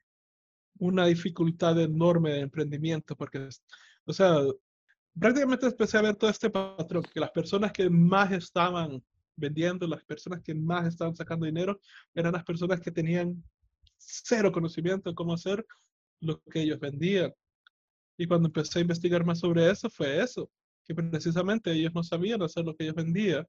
una 0.79 1.05
dificultad 1.05 1.79
enorme 1.79 2.31
de 2.31 2.39
emprendimiento, 2.39 3.15
porque, 3.15 3.49
o 4.05 4.13
sea, 4.13 4.37
prácticamente 5.17 5.67
empecé 5.67 5.97
a 5.97 6.13
todo 6.13 6.29
este 6.29 6.49
patrón, 6.49 7.03
que 7.03 7.19
las 7.19 7.31
personas 7.31 7.71
que 7.71 7.89
más 7.89 8.31
estaban 8.31 9.03
vendiendo, 9.35 9.87
las 9.87 10.03
personas 10.03 10.41
que 10.41 10.53
más 10.53 10.87
estaban 10.87 11.15
sacando 11.15 11.45
dinero, 11.45 11.79
eran 12.13 12.33
las 12.33 12.43
personas 12.43 12.81
que 12.81 12.91
tenían 12.91 13.43
cero 13.97 14.51
conocimiento 14.51 15.09
de 15.09 15.15
cómo 15.15 15.33
hacer 15.33 15.65
lo 16.21 16.41
que 16.43 16.61
ellos 16.61 16.79
vendían. 16.79 17.33
Y 18.17 18.27
cuando 18.27 18.47
empecé 18.47 18.79
a 18.79 18.81
investigar 18.81 19.25
más 19.25 19.39
sobre 19.39 19.69
eso, 19.69 19.89
fue 19.89 20.21
eso, 20.21 20.49
precisamente 20.93 21.71
ellos 21.71 21.93
no 21.93 22.03
sabían 22.03 22.41
hacer 22.41 22.65
lo 22.65 22.75
que 22.75 22.85
ellos 22.85 22.95
vendían, 22.95 23.45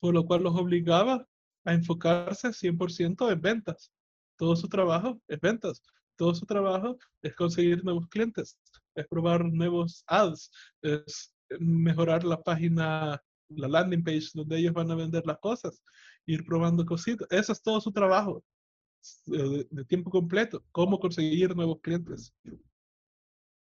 por 0.00 0.14
lo 0.14 0.24
cual 0.24 0.42
los 0.42 0.54
obligaba 0.54 1.26
a 1.64 1.74
enfocarse 1.74 2.52
100% 2.52 3.30
en 3.30 3.40
ventas. 3.40 3.92
Todo 4.36 4.56
su 4.56 4.68
trabajo 4.68 5.20
es 5.28 5.40
ventas. 5.40 5.82
Todo 6.16 6.34
su 6.34 6.46
trabajo 6.46 6.96
es 7.22 7.34
conseguir 7.34 7.84
nuevos 7.84 8.06
clientes, 8.08 8.56
es 8.94 9.06
probar 9.08 9.44
nuevos 9.44 10.04
ads, 10.06 10.50
es 10.82 11.34
mejorar 11.58 12.22
la 12.24 12.40
página, 12.40 13.20
la 13.48 13.68
landing 13.68 14.04
page 14.04 14.28
donde 14.34 14.58
ellos 14.58 14.72
van 14.72 14.90
a 14.90 14.94
vender 14.94 15.26
las 15.26 15.38
cosas, 15.38 15.82
ir 16.26 16.44
probando 16.44 16.86
cositas. 16.86 17.26
Eso 17.30 17.52
es 17.52 17.62
todo 17.62 17.80
su 17.80 17.90
trabajo 17.90 18.44
de, 19.26 19.66
de 19.68 19.84
tiempo 19.86 20.10
completo, 20.10 20.64
cómo 20.70 21.00
conseguir 21.00 21.54
nuevos 21.56 21.80
clientes. 21.80 22.32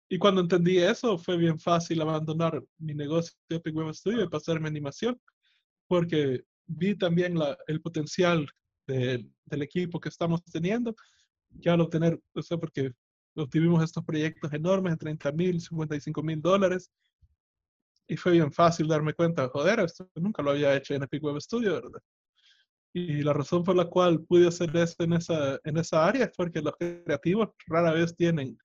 Y 0.10 0.18
cuando 0.18 0.42
entendí 0.42 0.80
eso, 0.80 1.20
fue 1.20 1.38
bien 1.38 1.60
fácil 1.60 2.02
abandonar 2.02 2.64
mi 2.80 2.96
negocio 2.96 3.38
de 3.48 3.58
Epic 3.58 3.76
Web 3.76 3.94
Studio 3.94 4.24
y 4.24 4.30
pasarme 4.30 4.68
a 4.68 4.72
animación, 4.72 5.20
porque 5.88 6.44
vi 6.66 6.96
también 6.96 7.38
la, 7.38 7.56
el 7.68 7.80
potencial 7.80 8.48
de, 8.88 9.30
del 9.46 9.62
equipo 9.62 10.00
que 10.00 10.10
estamos 10.10 10.44
teniendo, 10.44 10.96
ya 11.52 11.74
al 11.74 11.82
obtener, 11.82 12.20
o 12.34 12.42
sea, 12.42 12.58
porque 12.58 12.92
obtuvimos 13.36 13.84
estos 13.84 14.04
proyectos 14.04 14.52
enormes 14.52 14.94
de 14.94 14.98
30 14.98 15.32
mil, 15.32 15.62
55 15.62 16.24
mil 16.24 16.42
dólares, 16.42 16.92
y 18.08 18.18
fue 18.18 18.32
bien 18.32 18.52
fácil 18.52 18.88
darme 18.88 19.14
cuenta, 19.14 19.48
joder, 19.50 19.82
esto 19.82 20.10
nunca 20.16 20.42
lo 20.42 20.52
había 20.52 20.76
hecho 20.76 20.96
en 20.96 21.04
Epic 21.04 21.24
Web 21.24 21.40
Studio, 21.40 21.76
¿verdad? 21.76 22.02
Y 22.92 23.22
la 23.22 23.34
razón 23.34 23.64
por 23.64 23.76
la 23.76 23.86
cual 23.86 24.24
pude 24.24 24.48
hacer 24.48 24.76
esto 24.76 25.04
en 25.04 25.14
esa, 25.14 25.60
en 25.64 25.78
esa 25.78 26.08
área 26.08 26.26
es 26.26 26.32
porque 26.36 26.60
los 26.60 26.74
creativos 26.76 27.50
rara 27.68 27.92
vez 27.92 28.16
tienen 28.16 28.58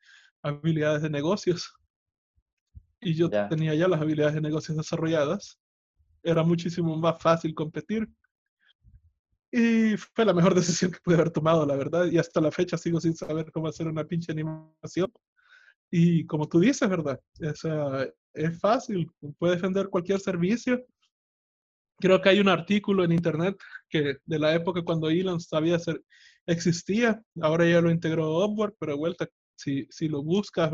habilidades 0.44 1.02
de 1.02 1.10
negocios. 1.10 1.74
Y 3.00 3.14
yo 3.14 3.28
tenía 3.28 3.74
ya 3.74 3.88
las 3.88 4.00
habilidades 4.00 4.34
de 4.34 4.40
negocios 4.40 4.76
desarrolladas. 4.76 5.58
Era 6.22 6.42
muchísimo 6.42 6.96
más 6.96 7.20
fácil 7.20 7.54
competir. 7.54 8.08
Y 9.50 9.96
fue 9.96 10.24
la 10.24 10.32
mejor 10.32 10.54
decisión 10.54 10.92
que 10.92 10.98
pude 11.02 11.16
haber 11.16 11.30
tomado, 11.30 11.66
la 11.66 11.76
verdad. 11.76 12.06
Y 12.06 12.18
hasta 12.18 12.40
la 12.40 12.50
fecha 12.50 12.76
sigo 12.76 13.00
sin 13.00 13.14
saber 13.16 13.50
cómo 13.52 13.68
hacer 13.68 13.88
una 13.88 14.04
pinche 14.04 14.32
animación. 14.32 15.12
Y 15.90 16.26
como 16.26 16.48
tú 16.48 16.60
dices, 16.60 16.88
¿verdad? 16.88 17.20
O 17.40 17.54
sea, 17.54 18.08
es 18.32 18.60
fácil. 18.60 19.10
Puedes 19.38 19.60
vender 19.60 19.88
cualquier 19.88 20.20
servicio. 20.20 20.84
Creo 21.98 22.20
que 22.20 22.28
hay 22.30 22.40
un 22.40 22.48
artículo 22.48 23.04
en 23.04 23.12
internet 23.12 23.56
que 23.88 24.16
de 24.24 24.38
la 24.38 24.54
época 24.54 24.82
cuando 24.82 25.08
Elon 25.08 25.38
todavía 25.38 25.78
ser, 25.78 26.02
existía, 26.46 27.22
ahora 27.40 27.68
ya 27.68 27.80
lo 27.80 27.90
integró 27.90 28.44
Upwork, 28.44 28.76
pero 28.78 28.92
de 28.92 28.98
vuelta 28.98 29.28
si, 29.56 29.86
si 29.90 30.09
lo 30.09 30.22
buscas, 30.22 30.72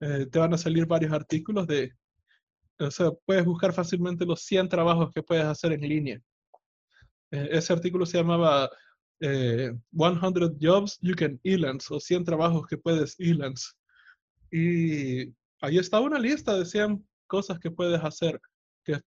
eh, 0.00 0.26
te 0.30 0.38
van 0.38 0.54
a 0.54 0.58
salir 0.58 0.86
varios 0.86 1.12
artículos 1.12 1.66
de, 1.66 1.92
o 2.78 2.90
sea, 2.90 3.10
puedes 3.24 3.44
buscar 3.44 3.72
fácilmente 3.72 4.26
los 4.26 4.42
100 4.42 4.68
trabajos 4.68 5.10
que 5.14 5.22
puedes 5.22 5.44
hacer 5.44 5.72
en 5.72 5.80
línea. 5.80 6.20
Eh, 7.30 7.48
ese 7.52 7.72
artículo 7.72 8.06
se 8.06 8.18
llamaba 8.18 8.68
100 9.20 9.30
eh, 9.30 9.72
Jobs 10.60 10.98
You 11.00 11.14
Can 11.16 11.40
Elance 11.42 11.92
o 11.92 11.98
100 11.98 12.24
trabajos 12.24 12.66
que 12.66 12.76
puedes 12.76 13.18
Elance. 13.18 13.72
Y 14.50 15.32
ahí 15.60 15.78
está 15.78 16.00
una 16.00 16.18
lista 16.18 16.56
de 16.56 16.64
100 16.64 17.06
cosas 17.26 17.58
que 17.58 17.70
puedes 17.70 18.02
hacer 18.02 18.40
que 18.84 19.00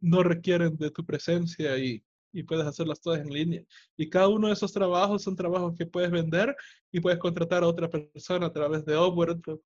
no 0.00 0.22
requieren 0.22 0.76
de 0.76 0.90
tu 0.90 1.04
presencia 1.04 1.78
y, 1.78 2.02
y 2.32 2.42
puedes 2.42 2.66
hacerlas 2.66 3.00
todas 3.00 3.20
en 3.20 3.32
línea. 3.32 3.64
Y 3.96 4.08
cada 4.08 4.28
uno 4.28 4.48
de 4.48 4.54
esos 4.54 4.72
trabajos 4.72 5.22
son 5.22 5.36
trabajos 5.36 5.74
que 5.76 5.86
puedes 5.86 6.10
vender 6.10 6.56
y 6.90 7.00
puedes 7.00 7.18
contratar 7.18 7.62
a 7.62 7.68
otra 7.68 7.88
persona 7.88 8.46
a 8.46 8.52
través 8.52 8.84
de 8.84 8.96
Upwork, 8.96 9.60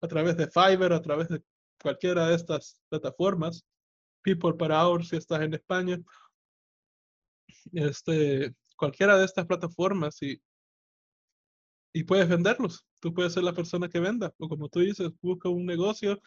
a 0.00 0.08
través 0.08 0.36
de 0.36 0.48
Fiverr, 0.48 0.92
a 0.92 1.02
través 1.02 1.28
de 1.28 1.42
cualquiera 1.82 2.28
de 2.28 2.36
estas 2.36 2.80
plataformas. 2.88 3.64
People 4.22 4.54
para 4.54 4.86
Hour 4.86 5.04
si 5.04 5.16
estás 5.16 5.42
en 5.42 5.54
España. 5.54 6.00
Este, 7.72 8.54
cualquiera 8.76 9.18
de 9.18 9.24
estas 9.24 9.46
plataformas 9.46 10.22
y, 10.22 10.40
y 11.92 12.04
puedes 12.04 12.28
venderlos. 12.28 12.86
Tú 13.00 13.12
puedes 13.12 13.32
ser 13.32 13.42
la 13.42 13.52
persona 13.52 13.88
que 13.88 14.00
venda. 14.00 14.32
O 14.38 14.48
como 14.48 14.68
tú 14.68 14.80
dices, 14.80 15.10
busca 15.20 15.48
un 15.48 15.66
negocio, 15.66 16.20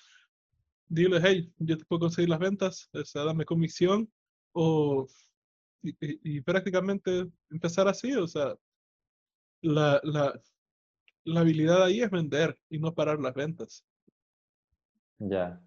dile, 0.88 1.20
hey, 1.24 1.54
yo 1.58 1.78
te 1.78 1.86
puedo 1.86 2.02
conseguir 2.02 2.30
las 2.30 2.40
ventas, 2.40 2.90
o 2.94 3.26
dame 3.26 3.46
comisión 3.46 4.12
o 4.54 5.08
y, 5.82 6.42
prácticamente 6.42 7.28
empezar 7.50 7.88
así, 7.88 8.14
o 8.16 8.28
sea, 8.28 8.56
la, 9.62 10.00
la, 10.04 10.40
la 11.24 11.40
habilidad 11.42 11.84
ahí 11.84 12.02
es 12.02 12.10
vender 12.10 12.58
y 12.70 12.80
no 12.80 12.94
parar 12.94 13.20
las 13.20 13.34
ventas. 13.34 13.86
Ya. 15.20 15.62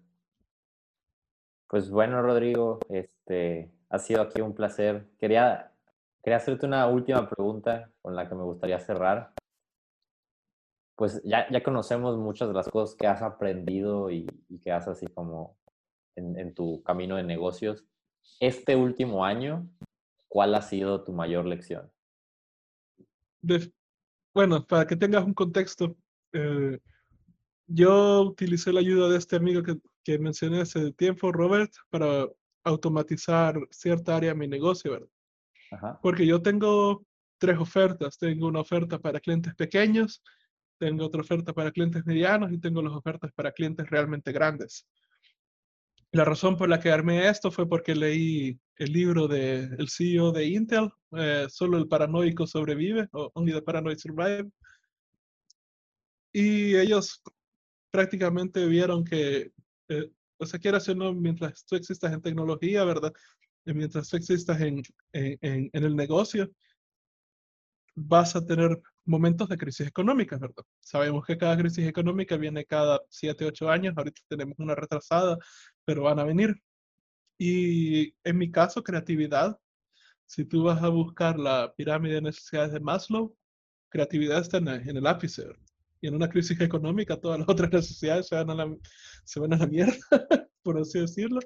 Pues 1.67 1.89
bueno, 1.89 2.21
Rodrigo, 2.21 2.79
este 2.89 3.71
ha 3.89 3.99
sido 3.99 4.21
aquí 4.21 4.41
un 4.41 4.53
placer. 4.53 5.07
Quería, 5.19 5.71
quería 6.23 6.37
hacerte 6.37 6.65
una 6.65 6.87
última 6.87 7.29
pregunta 7.29 7.91
con 8.01 8.15
la 8.15 8.27
que 8.27 8.35
me 8.35 8.43
gustaría 8.43 8.79
cerrar. 8.79 9.33
Pues 10.95 11.21
ya, 11.23 11.49
ya 11.49 11.63
conocemos 11.63 12.17
muchas 12.17 12.47
de 12.47 12.53
las 12.53 12.69
cosas 12.69 12.95
que 12.95 13.07
has 13.07 13.21
aprendido 13.21 14.09
y, 14.11 14.27
y 14.49 14.59
que 14.59 14.71
has 14.71 14.87
así 14.87 15.07
como 15.07 15.57
en, 16.15 16.37
en, 16.37 16.53
tu 16.53 16.83
camino 16.83 17.15
de 17.15 17.23
negocios. 17.23 17.85
Este 18.39 18.75
último 18.75 19.25
año, 19.25 19.67
¿cuál 20.31 20.55
ha 20.55 20.61
sido 20.61 21.03
tu 21.03 21.11
mayor 21.11 21.45
lección? 21.45 21.91
bueno, 24.33 24.65
para 24.65 24.87
que 24.87 24.95
tengas 24.95 25.25
un 25.25 25.33
contexto, 25.33 25.97
eh, 26.31 26.79
yo 27.67 28.21
utilicé 28.21 28.71
la 28.71 28.79
ayuda 28.79 29.09
de 29.09 29.17
este 29.17 29.35
amigo 29.35 29.61
que, 29.61 29.75
que, 30.05 30.19
mencioné 30.19 30.61
hace 30.61 30.93
tiempo, 30.93 31.33
Robert, 31.33 31.73
para 31.89 32.29
automatizar 32.63 33.59
cierta 33.71 34.15
área 34.15 34.29
de 34.29 34.39
mi 34.39 34.47
negocio, 34.47 34.91
¿verdad? 34.91 35.09
Ajá. 35.71 35.99
Porque 36.01 36.25
yo 36.25 36.41
tengo 36.41 37.03
tres 37.37 37.57
ofertas. 37.57 38.17
Tengo 38.17 38.47
una 38.47 38.61
oferta 38.61 38.99
para 38.99 39.19
clientes 39.19 39.53
pequeños, 39.55 40.23
tengo 40.77 41.05
otra 41.05 41.21
oferta 41.21 41.51
para 41.51 41.71
clientes 41.71 42.05
medianos 42.05 42.53
y 42.53 42.59
tengo 42.59 42.81
las 42.81 42.93
ofertas 42.93 43.31
para 43.33 43.51
clientes 43.51 43.89
realmente 43.89 44.31
grandes. 44.31 44.87
La 46.13 46.25
razón 46.25 46.57
por 46.57 46.67
la 46.67 46.79
que 46.79 46.91
armé 46.91 47.29
esto 47.29 47.51
fue 47.51 47.67
porque 47.67 47.95
leí 47.95 48.59
el 48.77 48.91
libro 48.91 49.27
del 49.27 49.75
el 49.79 49.89
CEO 49.89 50.31
de 50.31 50.45
Intel, 50.45 50.89
eh, 51.17 51.47
Solo 51.49 51.77
el 51.77 51.87
paranoico 51.87 52.45
sobrevive, 52.45 53.07
o 53.13 53.31
Only 53.33 53.53
the 53.53 53.61
Paranoid 53.61 53.97
Survive. 53.97 54.49
Y 56.33 56.75
ellos 56.75 57.21
prácticamente 57.91 58.65
vieron 58.65 59.05
que, 59.05 59.51
eh, 59.89 60.11
o 60.37 60.45
sea, 60.45 60.59
quieras 60.59 60.87
o 60.89 60.95
no, 60.95 61.13
mientras 61.13 61.65
tú 61.65 61.75
existas 61.75 62.11
en 62.11 62.21
tecnología, 62.21 62.83
¿verdad? 62.83 63.13
Y 63.65 63.73
mientras 63.73 64.09
tú 64.09 64.17
existas 64.17 64.59
en, 64.59 64.81
en, 65.13 65.69
en 65.71 65.83
el 65.83 65.95
negocio, 65.95 66.49
vas 67.95 68.35
a 68.35 68.45
tener 68.45 68.81
momentos 69.05 69.49
de 69.49 69.57
crisis 69.57 69.87
económica, 69.87 70.37
¿verdad? 70.37 70.63
Sabemos 70.79 71.25
que 71.25 71.37
cada 71.37 71.57
crisis 71.57 71.87
económica 71.87 72.37
viene 72.37 72.65
cada 72.65 73.01
7, 73.09 73.45
8 73.45 73.69
años, 73.69 73.93
ahorita 73.97 74.21
tenemos 74.27 74.57
una 74.59 74.75
retrasada, 74.75 75.37
pero 75.91 76.03
van 76.03 76.19
a 76.19 76.23
venir. 76.23 76.55
Y 77.37 78.15
en 78.23 78.37
mi 78.37 78.49
caso, 78.49 78.81
creatividad. 78.81 79.59
Si 80.25 80.45
tú 80.45 80.63
vas 80.63 80.81
a 80.81 80.87
buscar 80.87 81.37
la 81.37 81.73
pirámide 81.75 82.15
de 82.15 82.21
necesidades 82.21 82.71
de 82.71 82.79
Maslow, 82.79 83.35
creatividad 83.89 84.39
está 84.39 84.59
en, 84.59 84.69
el 84.69 85.05
ápice. 85.05 85.43
Y 85.99 86.07
en 86.07 86.15
una 86.15 86.29
crisis 86.29 86.61
económica, 86.61 87.19
todas 87.19 87.39
las 87.39 87.49
otras 87.49 87.73
necesidades 87.73 88.29
se 88.29 88.35
van 88.35 88.51
a 88.51 88.55
la, 88.55 88.73
se 89.25 89.41
van 89.41 89.51
a 89.51 89.57
la 89.57 89.67
mierda, 89.67 89.97
por 90.63 90.79
así 90.79 90.99
decirlo. 90.99 91.41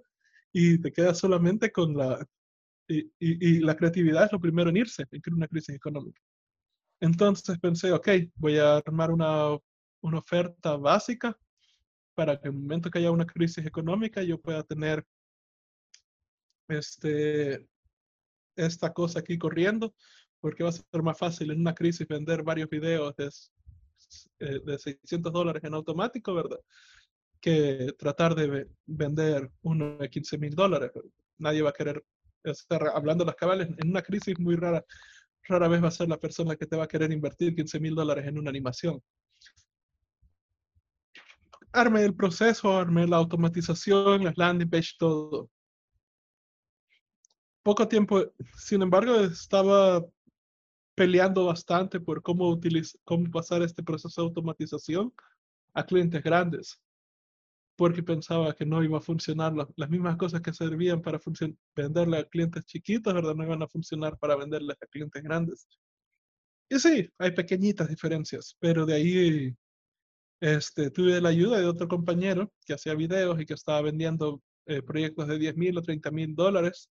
Y 0.53 0.79
te 0.79 0.91
quedas 0.91 1.17
solamente 1.17 1.71
con 1.71 1.97
la... 1.97 2.23
Y, 2.87 2.99
y, 2.99 3.55
y 3.57 3.59
la 3.61 3.75
creatividad 3.75 4.25
es 4.25 4.31
lo 4.31 4.39
primero 4.39 4.69
en 4.69 4.77
irse 4.77 5.07
en 5.09 5.33
una 5.33 5.47
crisis 5.47 5.73
económica. 5.73 6.21
Entonces 7.01 7.57
pensé, 7.57 7.91
ok, 7.91 8.09
voy 8.35 8.59
a 8.59 8.77
armar 8.77 9.09
una, 9.09 9.57
una 10.01 10.19
oferta 10.19 10.77
básica 10.77 11.35
para 12.15 12.39
que 12.39 12.47
en 12.47 12.55
el 12.55 12.61
momento 12.61 12.89
que 12.89 12.99
haya 12.99 13.11
una 13.11 13.25
crisis 13.27 13.65
económica 13.65 14.23
yo 14.23 14.39
pueda 14.39 14.63
tener 14.63 15.05
este, 16.67 17.67
esta 18.55 18.93
cosa 18.93 19.19
aquí 19.19 19.37
corriendo, 19.37 19.93
porque 20.39 20.63
va 20.63 20.69
a 20.69 20.73
ser 20.73 21.03
más 21.03 21.17
fácil 21.17 21.51
en 21.51 21.59
una 21.59 21.75
crisis 21.75 22.07
vender 22.07 22.43
varios 22.43 22.69
videos 22.69 23.15
de, 23.17 23.29
eh, 24.39 24.59
de 24.65 24.79
600 24.79 25.31
dólares 25.31 25.63
en 25.63 25.73
automático, 25.73 26.33
¿verdad? 26.33 26.59
Que 27.41 27.93
tratar 27.97 28.33
de 28.33 28.67
vender 28.85 29.51
uno 29.61 29.97
de 29.97 30.09
15 30.09 30.37
mil 30.37 30.55
dólares. 30.55 30.91
Nadie 31.37 31.61
va 31.61 31.69
a 31.69 31.73
querer 31.73 32.03
estar 32.43 32.87
hablando 32.93 33.23
de 33.23 33.29
las 33.29 33.35
cabales 33.35 33.69
en 33.77 33.89
una 33.89 34.01
crisis 34.01 34.39
muy 34.39 34.55
rara. 34.55 34.83
Rara 35.43 35.67
vez 35.67 35.83
va 35.83 35.89
a 35.89 35.91
ser 35.91 36.07
la 36.07 36.17
persona 36.17 36.55
que 36.55 36.65
te 36.65 36.75
va 36.75 36.85
a 36.85 36.87
querer 36.87 37.11
invertir 37.11 37.55
15 37.55 37.79
mil 37.79 37.93
dólares 37.93 38.25
en 38.25 38.37
una 38.39 38.49
animación 38.49 39.01
arme 41.75 42.03
el 42.03 42.15
proceso, 42.15 42.77
arme 42.77 43.05
la 43.07 43.17
automatización, 43.17 44.23
las 44.23 44.37
landing 44.37 44.69
page, 44.69 44.93
todo. 44.97 45.49
Poco 47.63 47.87
tiempo, 47.87 48.23
sin 48.57 48.81
embargo, 48.81 49.15
estaba 49.15 50.05
peleando 50.95 51.45
bastante 51.45 51.99
por 51.99 52.21
cómo, 52.21 52.49
utilizar, 52.49 52.99
cómo 53.03 53.29
pasar 53.29 53.61
este 53.61 53.83
proceso 53.83 54.21
de 54.21 54.27
automatización 54.27 55.13
a 55.73 55.85
clientes 55.85 56.23
grandes, 56.23 56.79
porque 57.75 58.01
pensaba 58.01 58.55
que 58.55 58.65
no 58.65 58.81
iba 58.83 58.99
a 58.99 59.01
funcionar 59.01 59.53
las 59.75 59.89
mismas 59.89 60.15
cosas 60.15 60.41
que 60.41 60.53
servían 60.53 61.01
para 61.01 61.19
venderle 61.75 62.17
a 62.19 62.23
clientes 62.23 62.65
chiquitos, 62.65 63.13
¿verdad? 63.13 63.35
No 63.35 63.43
iban 63.43 63.61
a 63.61 63.67
funcionar 63.67 64.17
para 64.17 64.37
venderles 64.37 64.77
a 64.81 64.87
clientes 64.87 65.21
grandes. 65.21 65.67
Y 66.69 66.79
sí, 66.79 67.09
hay 67.17 67.31
pequeñitas 67.31 67.89
diferencias, 67.89 68.55
pero 68.59 68.85
de 68.85 68.93
ahí 68.93 69.55
este, 70.39 70.91
tuve 70.91 71.21
la 71.21 71.29
ayuda 71.29 71.59
de 71.59 71.67
otro 71.67 71.87
compañero 71.87 72.51
que 72.65 72.73
hacía 72.73 72.93
videos 72.93 73.39
y 73.39 73.45
que 73.45 73.53
estaba 73.53 73.81
vendiendo 73.81 74.41
eh, 74.65 74.81
proyectos 74.81 75.27
de 75.27 75.39
10 75.39 75.55
mil 75.57 75.77
o 75.77 75.81
30 75.81 76.11
mil 76.11 76.35
dólares. 76.35 76.89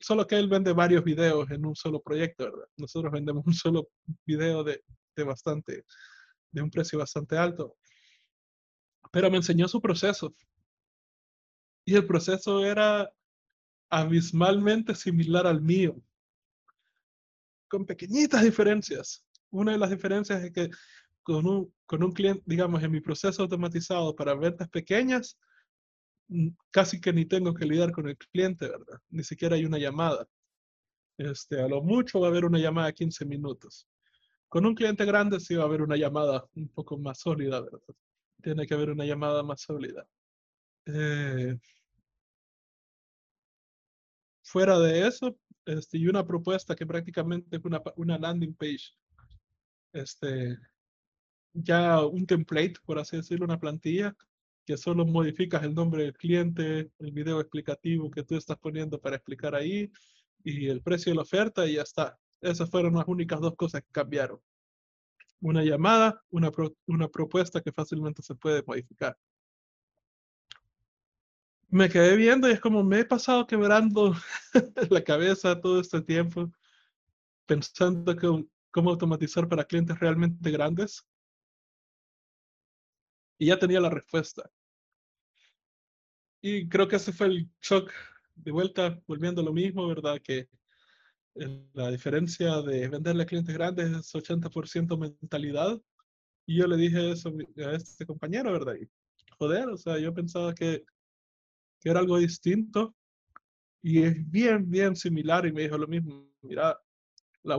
solo 0.00 0.26
que 0.26 0.36
él 0.36 0.48
vende 0.48 0.72
varios 0.72 1.04
videos 1.04 1.50
en 1.50 1.64
un 1.64 1.74
solo 1.74 2.00
proyecto, 2.00 2.44
¿verdad? 2.44 2.68
Nosotros 2.76 3.12
vendemos 3.12 3.44
un 3.46 3.54
solo 3.54 3.88
video 4.26 4.64
de, 4.64 4.82
de 5.16 5.24
bastante, 5.24 5.84
de 6.50 6.62
un 6.62 6.70
precio 6.70 6.98
bastante 6.98 7.36
alto. 7.36 7.76
Pero 9.12 9.30
me 9.30 9.38
enseñó 9.38 9.68
su 9.68 9.80
proceso. 9.80 10.34
Y 11.84 11.94
el 11.94 12.06
proceso 12.06 12.64
era 12.64 13.10
abismalmente 13.90 14.94
similar 14.94 15.46
al 15.46 15.62
mío, 15.62 15.96
con 17.68 17.86
pequeñitas 17.86 18.42
diferencias. 18.42 19.24
Una 19.50 19.72
de 19.72 19.78
las 19.78 19.90
diferencias 19.90 20.42
es 20.44 20.52
que 20.52 20.70
con 21.22 21.46
un, 21.46 21.72
con 21.88 22.04
un 22.04 22.12
cliente, 22.12 22.42
digamos, 22.44 22.82
en 22.82 22.92
mi 22.92 23.00
proceso 23.00 23.42
automatizado 23.42 24.14
para 24.14 24.34
ventas 24.34 24.68
pequeñas, 24.68 25.38
mm, 26.28 26.50
casi 26.70 27.00
que 27.00 27.12
ni 27.14 27.24
tengo 27.24 27.54
que 27.54 27.64
lidiar 27.64 27.92
con 27.92 28.08
el 28.08 28.16
cliente, 28.18 28.68
¿verdad? 28.68 29.00
Ni 29.08 29.24
siquiera 29.24 29.56
hay 29.56 29.64
una 29.64 29.78
llamada. 29.78 30.26
Este, 31.16 31.60
a 31.62 31.66
lo 31.66 31.82
mucho 31.82 32.20
va 32.20 32.26
a 32.28 32.30
haber 32.30 32.44
una 32.44 32.58
llamada 32.58 32.88
de 32.88 32.94
15 32.94 33.24
minutos. 33.24 33.88
Con 34.48 34.66
un 34.66 34.74
cliente 34.74 35.04
grande 35.06 35.40
sí 35.40 35.54
va 35.54 35.62
a 35.64 35.66
haber 35.66 35.80
una 35.80 35.96
llamada 35.96 36.44
un 36.54 36.68
poco 36.68 36.98
más 36.98 37.20
sólida, 37.20 37.62
¿verdad? 37.62 37.80
Tiene 38.42 38.66
que 38.66 38.74
haber 38.74 38.90
una 38.90 39.06
llamada 39.06 39.42
más 39.42 39.62
sólida. 39.62 40.06
Eh, 40.86 41.58
fuera 44.42 44.78
de 44.78 45.08
eso, 45.08 45.38
este, 45.64 45.96
y 45.98 46.06
una 46.06 46.26
propuesta 46.26 46.76
que 46.76 46.86
prácticamente 46.86 47.56
es 47.56 47.64
una, 47.64 47.82
una 47.96 48.18
landing 48.18 48.54
page 48.54 48.92
este, 49.94 50.58
ya 51.52 52.04
un 52.04 52.26
template, 52.26 52.74
por 52.84 52.98
así 52.98 53.16
decirlo, 53.16 53.44
una 53.44 53.58
plantilla, 53.58 54.16
que 54.68 54.76
solo 54.76 55.06
modificas 55.06 55.62
el 55.62 55.74
nombre 55.74 56.02
del 56.02 56.12
cliente, 56.12 56.90
el 56.98 57.12
video 57.12 57.40
explicativo 57.40 58.10
que 58.10 58.22
tú 58.22 58.36
estás 58.36 58.58
poniendo 58.58 59.00
para 59.00 59.16
explicar 59.16 59.54
ahí 59.54 59.90
y 60.44 60.68
el 60.68 60.82
precio 60.82 61.10
de 61.10 61.16
la 61.16 61.22
oferta 61.22 61.66
y 61.66 61.74
ya 61.76 61.82
está. 61.82 62.18
Esas 62.40 62.70
fueron 62.70 62.94
las 62.94 63.08
únicas 63.08 63.40
dos 63.40 63.56
cosas 63.56 63.80
que 63.82 63.90
cambiaron. 63.90 64.40
Una 65.40 65.64
llamada, 65.64 66.22
una, 66.30 66.50
una 66.86 67.08
propuesta 67.08 67.62
que 67.62 67.72
fácilmente 67.72 68.22
se 68.22 68.34
puede 68.34 68.62
modificar. 68.62 69.16
Me 71.70 71.88
quedé 71.88 72.16
viendo 72.16 72.48
y 72.48 72.52
es 72.52 72.60
como 72.60 72.84
me 72.84 73.00
he 73.00 73.04
pasado 73.04 73.46
quebrando 73.46 74.14
la 74.90 75.02
cabeza 75.02 75.60
todo 75.60 75.80
este 75.80 76.02
tiempo 76.02 76.50
pensando 77.46 78.14
que, 78.14 78.46
cómo 78.70 78.90
automatizar 78.90 79.48
para 79.48 79.64
clientes 79.64 79.98
realmente 79.98 80.50
grandes 80.50 81.06
y 83.38 83.46
ya 83.46 83.58
tenía 83.58 83.80
la 83.80 83.90
respuesta. 83.90 84.50
Y 86.42 86.68
creo 86.68 86.86
que 86.88 86.96
ese 86.96 87.12
fue 87.12 87.28
el 87.28 87.48
shock 87.60 87.92
de 88.34 88.52
vuelta, 88.52 89.00
volviendo 89.06 89.40
a 89.40 89.44
lo 89.44 89.52
mismo, 89.52 89.86
¿verdad? 89.88 90.20
Que 90.22 90.48
la 91.72 91.90
diferencia 91.90 92.60
de 92.62 92.88
venderle 92.88 93.22
a 93.22 93.26
clientes 93.26 93.54
grandes 93.54 93.90
es 93.90 94.14
80% 94.14 94.96
mentalidad. 94.98 95.80
Y 96.46 96.58
yo 96.58 96.66
le 96.66 96.76
dije 96.76 97.12
eso 97.12 97.32
a 97.58 97.72
este 97.72 98.06
compañero, 98.06 98.52
¿verdad? 98.52 98.74
Y, 98.80 98.88
joder, 99.38 99.68
o 99.68 99.76
sea, 99.76 99.98
yo 99.98 100.14
pensaba 100.14 100.54
que, 100.54 100.84
que 101.80 101.90
era 101.90 102.00
algo 102.00 102.18
distinto 102.18 102.94
y 103.82 104.02
es 104.02 104.30
bien, 104.30 104.68
bien 104.68 104.96
similar 104.96 105.46
y 105.46 105.52
me 105.52 105.62
dijo 105.62 105.78
lo 105.78 105.86
mismo. 105.86 106.28
Mira, 106.42 106.78
la, 107.42 107.56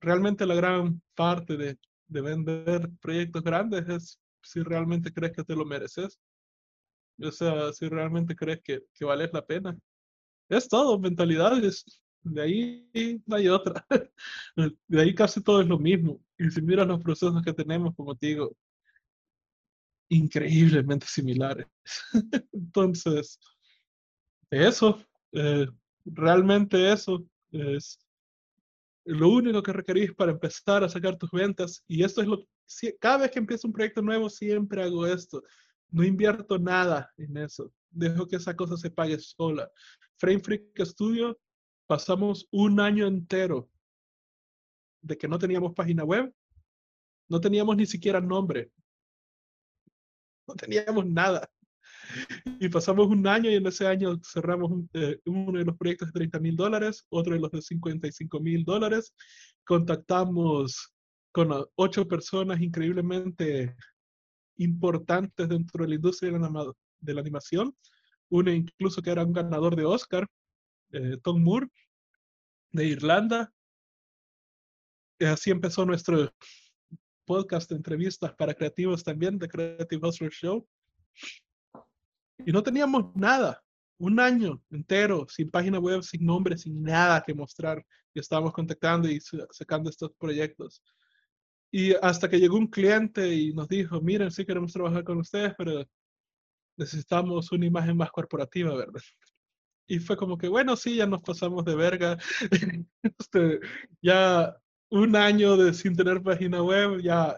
realmente 0.00 0.46
la 0.46 0.54
gran 0.54 1.00
parte 1.14 1.56
de, 1.56 1.78
de 2.08 2.20
vender 2.20 2.90
proyectos 3.00 3.42
grandes 3.42 3.88
es 3.88 4.21
si 4.42 4.62
realmente 4.62 5.12
crees 5.12 5.32
que 5.32 5.44
te 5.44 5.56
lo 5.56 5.64
mereces. 5.64 6.18
O 7.20 7.30
sea, 7.30 7.72
si 7.72 7.88
realmente 7.88 8.34
crees 8.34 8.60
que, 8.62 8.82
que 8.94 9.04
vales 9.04 9.30
la 9.32 9.44
pena. 9.44 9.76
Es 10.48 10.68
todo, 10.68 10.98
mentalidades. 10.98 11.84
De 12.22 12.42
ahí 12.42 13.22
no 13.26 13.36
hay 13.36 13.48
otra. 13.48 13.84
De 14.88 15.00
ahí 15.00 15.14
casi 15.14 15.42
todo 15.42 15.60
es 15.60 15.68
lo 15.68 15.78
mismo. 15.78 16.20
Y 16.38 16.50
si 16.50 16.62
miras 16.62 16.86
los 16.86 17.02
procesos 17.02 17.42
que 17.42 17.52
tenemos, 17.52 17.94
como 17.94 18.14
te 18.16 18.28
digo, 18.28 18.56
increíblemente 20.08 21.06
similares. 21.06 21.66
Entonces, 22.52 23.38
eso, 24.50 25.02
eh, 25.32 25.66
realmente 26.04 26.92
eso 26.92 27.24
es 27.50 27.98
lo 29.04 29.30
único 29.30 29.62
que 29.62 29.72
requerís 29.72 30.14
para 30.14 30.32
empezar 30.32 30.84
a 30.84 30.88
sacar 30.88 31.16
tus 31.16 31.30
ventas. 31.30 31.82
Y 31.88 32.04
esto 32.04 32.20
es 32.20 32.28
lo 32.28 32.44
cada 33.00 33.18
vez 33.18 33.30
que 33.30 33.38
empiezo 33.38 33.66
un 33.66 33.72
proyecto 33.72 34.02
nuevo, 34.02 34.28
siempre 34.28 34.82
hago 34.82 35.06
esto. 35.06 35.42
No 35.90 36.04
invierto 36.04 36.58
nada 36.58 37.12
en 37.16 37.36
eso. 37.36 37.72
Dejo 37.90 38.26
que 38.26 38.36
esa 38.36 38.56
cosa 38.56 38.76
se 38.76 38.90
pague 38.90 39.18
sola. 39.18 39.70
Frame 40.18 40.40
Freak 40.40 40.80
Studio, 40.84 41.38
pasamos 41.86 42.48
un 42.50 42.80
año 42.80 43.06
entero 43.06 43.68
de 45.02 45.18
que 45.18 45.28
no 45.28 45.38
teníamos 45.38 45.74
página 45.74 46.04
web, 46.04 46.32
no 47.28 47.40
teníamos 47.40 47.76
ni 47.76 47.86
siquiera 47.86 48.20
nombre, 48.20 48.70
no 50.46 50.54
teníamos 50.54 51.06
nada. 51.06 51.50
Y 52.60 52.68
pasamos 52.68 53.08
un 53.08 53.26
año 53.26 53.50
y 53.50 53.54
en 53.54 53.66
ese 53.66 53.86
año 53.86 54.20
cerramos 54.22 54.70
eh, 54.92 55.18
uno 55.24 55.58
de 55.58 55.64
los 55.64 55.76
proyectos 55.76 56.08
de 56.08 56.12
30 56.12 56.40
mil 56.40 56.56
dólares, 56.56 57.04
otro 57.10 57.34
de 57.34 57.40
los 57.40 57.50
de 57.50 57.62
55 57.62 58.40
mil 58.40 58.64
dólares. 58.64 59.14
Contactamos 59.64 60.91
con 61.32 61.50
ocho 61.76 62.06
personas 62.06 62.60
increíblemente 62.60 63.74
importantes 64.58 65.48
dentro 65.48 65.82
de 65.82 65.88
la 65.88 65.94
industria 65.94 66.30
de 66.32 67.14
la, 67.14 67.20
animación. 67.20 67.74
Uno 68.28 68.52
incluso 68.52 69.02
que 69.02 69.10
era 69.10 69.24
un 69.24 69.32
ganador 69.32 69.74
de 69.74 69.84
Oscar, 69.84 70.26
eh, 70.92 71.16
Tom 71.22 71.42
Moore, 71.42 71.68
de 72.70 72.86
Irlanda. 72.86 73.52
Y 75.18 75.24
así 75.24 75.50
empezó 75.50 75.84
nuestro 75.84 76.30
podcast 77.24 77.70
de 77.70 77.76
entrevistas 77.76 78.34
para 78.34 78.54
creativos 78.54 79.02
también, 79.02 79.38
de 79.38 79.48
Creative 79.48 80.06
Hustler 80.06 80.30
Show. 80.30 80.66
Y 82.44 82.52
no 82.52 82.62
teníamos 82.62 83.14
nada, 83.14 83.62
un 83.98 84.18
año 84.18 84.62
entero, 84.70 85.26
sin 85.28 85.50
página 85.50 85.78
web, 85.78 86.02
sin 86.02 86.24
nombre, 86.24 86.58
sin 86.58 86.82
nada 86.82 87.22
que 87.22 87.34
mostrar. 87.34 87.84
Y 88.14 88.20
estábamos 88.20 88.52
contactando 88.52 89.08
y 89.08 89.20
sacando 89.50 89.88
estos 89.88 90.12
proyectos. 90.18 90.82
Y 91.74 91.94
hasta 92.02 92.28
que 92.28 92.38
llegó 92.38 92.58
un 92.58 92.66
cliente 92.66 93.34
y 93.34 93.54
nos 93.54 93.66
dijo, 93.66 94.00
miren, 94.00 94.30
sí 94.30 94.44
queremos 94.44 94.74
trabajar 94.74 95.04
con 95.04 95.18
ustedes, 95.18 95.54
pero 95.56 95.84
necesitamos 96.76 97.50
una 97.50 97.64
imagen 97.64 97.96
más 97.96 98.10
corporativa, 98.10 98.76
¿verdad? 98.76 99.00
Y 99.88 99.98
fue 99.98 100.16
como 100.16 100.36
que, 100.36 100.48
bueno, 100.48 100.76
sí, 100.76 100.96
ya 100.96 101.06
nos 101.06 101.22
pasamos 101.22 101.64
de 101.64 101.74
verga. 101.74 102.18
este, 103.02 103.60
ya 104.02 104.54
un 104.90 105.16
año 105.16 105.56
de 105.56 105.72
sin 105.72 105.96
tener 105.96 106.22
página 106.22 106.62
web, 106.62 107.00
ya 107.00 107.34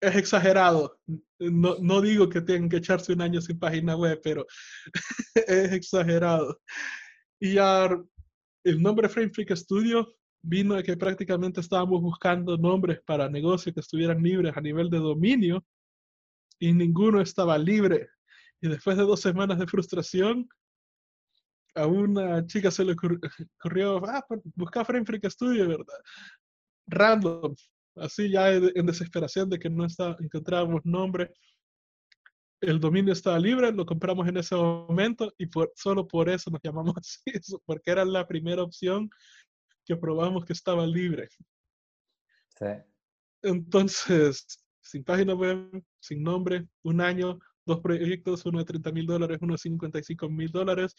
es 0.00 0.16
exagerado. 0.16 0.98
No, 1.38 1.76
no 1.80 2.00
digo 2.00 2.28
que 2.28 2.40
tengan 2.40 2.68
que 2.68 2.78
echarse 2.78 3.12
un 3.12 3.22
año 3.22 3.40
sin 3.40 3.58
página 3.58 3.96
web, 3.96 4.20
pero 4.22 4.46
es 5.46 5.72
exagerado. 5.72 6.60
Y 7.40 7.54
ya 7.54 7.88
el 8.64 8.82
nombre 8.82 9.08
Frame 9.08 9.30
Freak 9.30 9.54
Studio 9.54 10.12
vino 10.42 10.74
de 10.74 10.82
que 10.82 10.96
prácticamente 10.96 11.60
estábamos 11.60 12.02
buscando 12.02 12.56
nombres 12.56 13.00
para 13.02 13.28
negocios 13.28 13.74
que 13.74 13.80
estuvieran 13.80 14.22
libres 14.22 14.56
a 14.56 14.60
nivel 14.60 14.90
de 14.90 14.98
dominio 14.98 15.64
y 16.58 16.72
ninguno 16.72 17.20
estaba 17.20 17.56
libre. 17.58 18.08
Y 18.60 18.68
después 18.68 18.96
de 18.96 19.04
dos 19.04 19.20
semanas 19.20 19.58
de 19.58 19.66
frustración, 19.66 20.48
a 21.74 21.86
una 21.86 22.44
chica 22.46 22.70
se 22.70 22.84
le 22.84 22.92
ocurrió, 23.58 23.96
ah, 24.06 24.24
pues, 24.28 24.40
buscar 24.54 24.86
Frame 24.86 25.06
Freak 25.06 25.28
Studio, 25.30 25.68
¿verdad? 25.68 25.98
Random, 26.86 27.54
así 27.96 28.30
ya 28.30 28.50
en 28.52 28.86
desesperación 28.86 29.48
de 29.48 29.58
que 29.58 29.70
no 29.70 29.84
está, 29.84 30.16
encontrábamos 30.20 30.84
nombre. 30.84 31.32
El 32.60 32.78
dominio 32.78 33.12
estaba 33.12 33.38
libre, 33.40 33.72
lo 33.72 33.84
compramos 33.84 34.28
en 34.28 34.36
ese 34.36 34.54
momento 34.54 35.32
y 35.36 35.46
por, 35.46 35.72
solo 35.74 36.06
por 36.06 36.28
eso 36.28 36.50
nos 36.50 36.60
llamamos 36.62 36.94
así, 36.98 37.20
porque 37.64 37.90
era 37.90 38.04
la 38.04 38.26
primera 38.26 38.62
opción 38.62 39.10
que 39.84 39.96
probamos 39.96 40.44
que 40.44 40.52
estaba 40.52 40.86
libre. 40.86 41.28
Sí. 42.58 42.66
Entonces, 43.42 44.46
sin 44.80 45.04
página 45.04 45.34
web, 45.34 45.82
sin 46.00 46.22
nombre, 46.22 46.66
un 46.82 47.00
año, 47.00 47.38
dos 47.64 47.80
proyectos, 47.80 48.44
uno 48.46 48.58
de 48.58 48.64
30 48.64 48.92
mil 48.92 49.06
dólares, 49.06 49.38
uno 49.40 49.54
de 49.54 49.58
55 49.58 50.28
mil 50.28 50.50
dólares, 50.50 50.94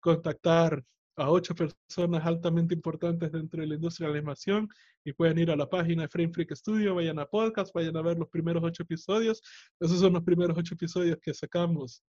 contactar 0.00 0.82
a 1.16 1.30
ocho 1.30 1.54
personas 1.54 2.24
altamente 2.24 2.74
importantes 2.74 3.32
dentro 3.32 3.60
de 3.60 3.66
la 3.66 3.74
industria 3.74 4.06
de 4.06 4.14
la 4.14 4.18
animación 4.18 4.68
y 5.04 5.12
pueden 5.12 5.38
ir 5.38 5.50
a 5.50 5.56
la 5.56 5.68
página 5.68 6.02
de 6.02 6.08
Frame 6.08 6.32
Freak 6.32 6.54
Studio, 6.54 6.94
vayan 6.94 7.18
a 7.18 7.26
podcast, 7.26 7.74
vayan 7.74 7.96
a 7.96 8.02
ver 8.02 8.18
los 8.18 8.28
primeros 8.28 8.62
ocho 8.62 8.84
episodios. 8.84 9.42
Esos 9.80 9.98
son 9.98 10.12
los 10.12 10.22
primeros 10.22 10.56
ocho 10.56 10.74
episodios 10.74 11.18
que 11.20 11.34
sacamos 11.34 12.04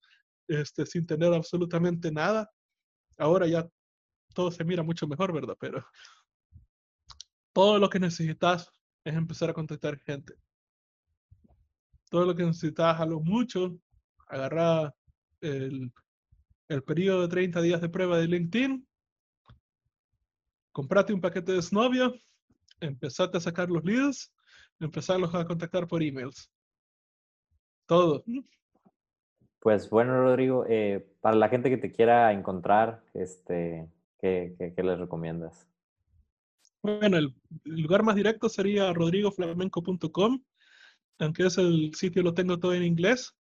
este, 0.50 0.86
sin 0.86 1.06
tener 1.06 1.34
absolutamente 1.34 2.12
nada. 2.12 2.50
Ahora 3.18 3.48
ya 3.48 3.68
todo 4.38 4.52
se 4.52 4.64
mira 4.64 4.84
mucho 4.84 5.08
mejor, 5.08 5.34
¿verdad? 5.34 5.58
Pero 5.60 5.84
todo 7.54 7.80
lo 7.80 7.90
que 7.90 8.00
necesitas 8.00 8.72
es 9.04 9.16
empezar 9.16 9.50
a 9.50 9.54
contactar 9.54 9.98
gente. 9.98 10.36
Todo 12.12 12.24
lo 12.24 12.36
que 12.36 12.44
necesitas 12.44 13.00
a 13.00 13.06
lo 13.08 13.20
mucho, 13.20 13.80
agarrar 14.28 14.94
el, 15.42 15.92
el 16.68 16.84
periodo 16.84 17.24
de 17.24 17.30
30 17.30 17.62
días 17.64 17.82
de 17.82 17.90
prueba 17.90 18.20
de 18.20 18.28
LinkedIn, 18.28 18.88
comprate 20.72 21.14
un 21.14 21.22
paquete 21.22 21.54
de 21.54 21.62
Snovio, 21.64 22.14
empezate 22.80 23.38
a 23.38 23.42
sacar 23.42 23.72
los 23.72 23.84
leads, 23.84 24.32
empezarlos 24.80 25.34
a 25.34 25.46
contactar 25.46 25.88
por 25.88 26.04
emails. 26.04 26.52
Todo. 27.88 28.24
Pues 29.62 29.90
bueno, 29.90 30.14
Rodrigo, 30.22 30.64
eh, 30.70 31.12
para 31.22 31.36
la 31.36 31.50
gente 31.50 31.72
que 31.72 31.78
te 31.78 31.92
quiera 31.92 32.32
encontrar, 32.32 33.04
este, 33.16 33.90
¿qué, 34.20 34.56
qué, 34.76 34.84
les 34.84 35.00
recomiendas? 35.00 35.68
Bueno, 36.82 37.18
el 37.18 37.34
lugar 37.64 38.04
más 38.04 38.16
directo 38.16 38.50
sería 38.50 38.94
rodrigoflamenco.com, 38.94 40.44
aunque 41.20 41.46
es 41.46 41.58
el 41.58 41.94
sitio 41.96 42.24
lo 42.24 42.34
tengo 42.34 42.60
todo 42.60 42.74
en 42.74 42.84
inglés. 42.84 43.34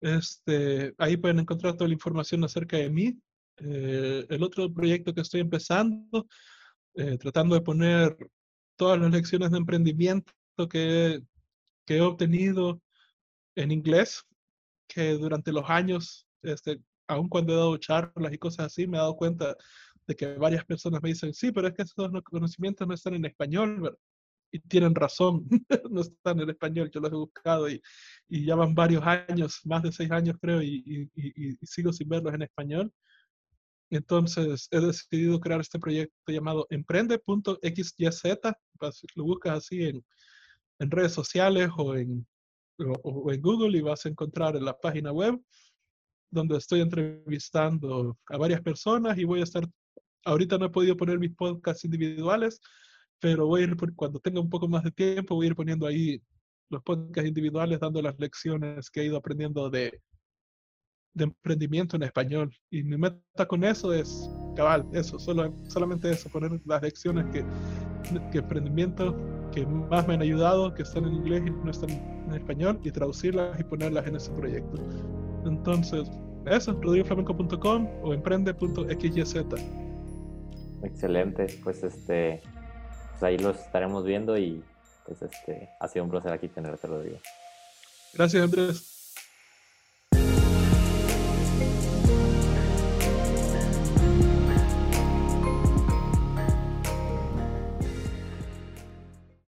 Este, 0.00 0.94
ahí 0.98 1.16
pueden 1.16 1.40
encontrar 1.40 1.74
toda 1.74 1.88
la 1.88 1.94
información 1.94 2.42
acerca 2.44 2.78
de 2.78 2.90
mí. 2.90 3.20
Eh, 3.58 4.24
el 4.28 4.42
otro 4.42 4.72
proyecto 4.72 5.12
que 5.12 5.20
estoy 5.20 5.40
empezando 5.40 6.26
eh, 6.94 7.16
tratando 7.18 7.54
de 7.54 7.60
poner 7.60 8.16
todas 8.76 8.98
las 8.98 9.10
lecciones 9.12 9.50
de 9.50 9.58
emprendimiento 9.58 10.32
que, 10.68 11.22
que, 11.86 11.96
he 11.96 12.00
obtenido 12.00 12.82
en 13.54 13.70
inglés, 13.70 14.24
que 14.88 15.12
durante 15.12 15.52
los 15.52 15.68
años, 15.70 16.26
este, 16.42 16.80
aun 17.06 17.28
cuando 17.28 17.52
he 17.52 17.56
dado 17.56 17.76
charlas 17.76 18.32
y 18.32 18.38
cosas 18.38 18.66
así, 18.66 18.86
me 18.86 18.96
he 18.96 19.00
dado 19.00 19.16
cuenta 19.16 19.56
de 20.06 20.16
que 20.16 20.34
varias 20.34 20.64
personas 20.64 21.02
me 21.02 21.10
dicen, 21.10 21.32
sí, 21.34 21.52
pero 21.52 21.68
es 21.68 21.74
que 21.74 21.82
esos 21.82 22.10
conocimientos 22.24 22.86
no 22.86 22.94
están 22.94 23.14
en 23.14 23.24
español, 23.24 23.96
y 24.52 24.58
tienen 24.60 24.94
razón, 24.94 25.46
no 25.90 26.00
están 26.00 26.40
en 26.40 26.50
español, 26.50 26.90
yo 26.92 27.00
los 27.00 27.12
he 27.12 27.14
buscado 27.14 27.70
y, 27.70 27.80
y 28.28 28.44
ya 28.44 28.56
van 28.56 28.74
varios 28.74 29.04
años, 29.04 29.60
más 29.64 29.82
de 29.82 29.92
seis 29.92 30.10
años 30.10 30.36
creo, 30.40 30.60
y, 30.62 31.08
y, 31.14 31.50
y 31.50 31.56
sigo 31.62 31.92
sin 31.92 32.08
verlos 32.08 32.34
en 32.34 32.42
español. 32.42 32.92
Entonces 33.90 34.68
he 34.70 34.80
decidido 34.80 35.40
crear 35.40 35.60
este 35.60 35.78
proyecto 35.78 36.14
llamado 36.32 36.66
emprende.xyz. 36.70 38.22
Lo 39.16 39.24
buscas 39.24 39.58
así 39.58 39.82
en, 39.82 40.04
en 40.78 40.90
redes 40.90 41.12
sociales 41.12 41.70
o 41.76 41.96
en, 41.96 42.26
o, 42.78 43.32
en 43.32 43.42
Google 43.42 43.76
y 43.76 43.82
vas 43.82 44.06
a 44.06 44.08
encontrar 44.08 44.56
en 44.56 44.64
la 44.64 44.78
página 44.78 45.12
web 45.12 45.40
donde 46.30 46.56
estoy 46.56 46.80
entrevistando 46.80 48.16
a 48.26 48.36
varias 48.36 48.60
personas 48.60 49.18
y 49.18 49.24
voy 49.24 49.40
a 49.40 49.44
estar, 49.44 49.66
ahorita 50.24 50.58
no 50.58 50.66
he 50.66 50.70
podido 50.70 50.96
poner 50.96 51.18
mis 51.18 51.34
podcasts 51.34 51.84
individuales, 51.84 52.60
pero 53.20 53.46
voy 53.46 53.62
a 53.62 53.64
ir, 53.64 53.76
cuando 53.94 54.20
tenga 54.20 54.40
un 54.40 54.50
poco 54.50 54.68
más 54.68 54.82
de 54.82 54.90
tiempo, 54.90 55.34
voy 55.34 55.46
a 55.46 55.48
ir 55.50 55.56
poniendo 55.56 55.86
ahí 55.86 56.22
los 56.70 56.82
podcasts 56.82 57.28
individuales, 57.28 57.80
dando 57.80 58.00
las 58.00 58.18
lecciones 58.18 58.90
que 58.90 59.00
he 59.00 59.06
ido 59.06 59.16
aprendiendo 59.16 59.68
de, 59.70 60.00
de 61.14 61.24
emprendimiento 61.24 61.96
en 61.96 62.04
español. 62.04 62.54
Y 62.70 62.82
mi 62.82 62.96
meta 62.96 63.46
con 63.46 63.64
eso 63.64 63.92
es, 63.92 64.30
cabal, 64.56 64.86
eso, 64.92 65.18
solo, 65.18 65.54
solamente 65.68 66.10
eso, 66.10 66.28
poner 66.30 66.60
las 66.64 66.82
lecciones 66.82 67.26
que, 67.32 67.44
que 68.32 68.38
emprendimiento 68.38 69.16
que 69.52 69.66
más 69.66 70.06
me 70.06 70.14
han 70.14 70.22
ayudado, 70.22 70.72
que 70.74 70.82
están 70.82 71.04
en 71.04 71.14
inglés 71.14 71.42
y 71.46 71.50
no 71.50 71.70
están 71.70 71.90
en 71.90 72.34
español, 72.34 72.80
y 72.84 72.90
traducirlas 72.90 73.58
y 73.58 73.64
ponerlas 73.64 74.06
en 74.06 74.16
ese 74.16 74.30
proyecto. 74.32 74.76
Entonces, 75.44 76.08
eso, 76.46 76.72
rodrigoflamenco.com 76.80 77.88
o 78.02 78.14
emprende.xyz. 78.14 79.89
Excelente, 80.82 81.46
pues 81.62 81.82
este, 81.82 82.42
pues 83.10 83.22
ahí 83.22 83.38
los 83.38 83.58
estaremos 83.58 84.04
viendo 84.04 84.36
y 84.38 84.62
pues 85.06 85.22
este, 85.22 85.70
ha 85.78 85.88
sido 85.88 86.04
un 86.04 86.10
placer 86.10 86.32
aquí 86.32 86.48
tenerte, 86.48 86.86
Rodrigo. 86.86 87.18
Gracias, 88.14 88.42
Andrés. 88.42 88.89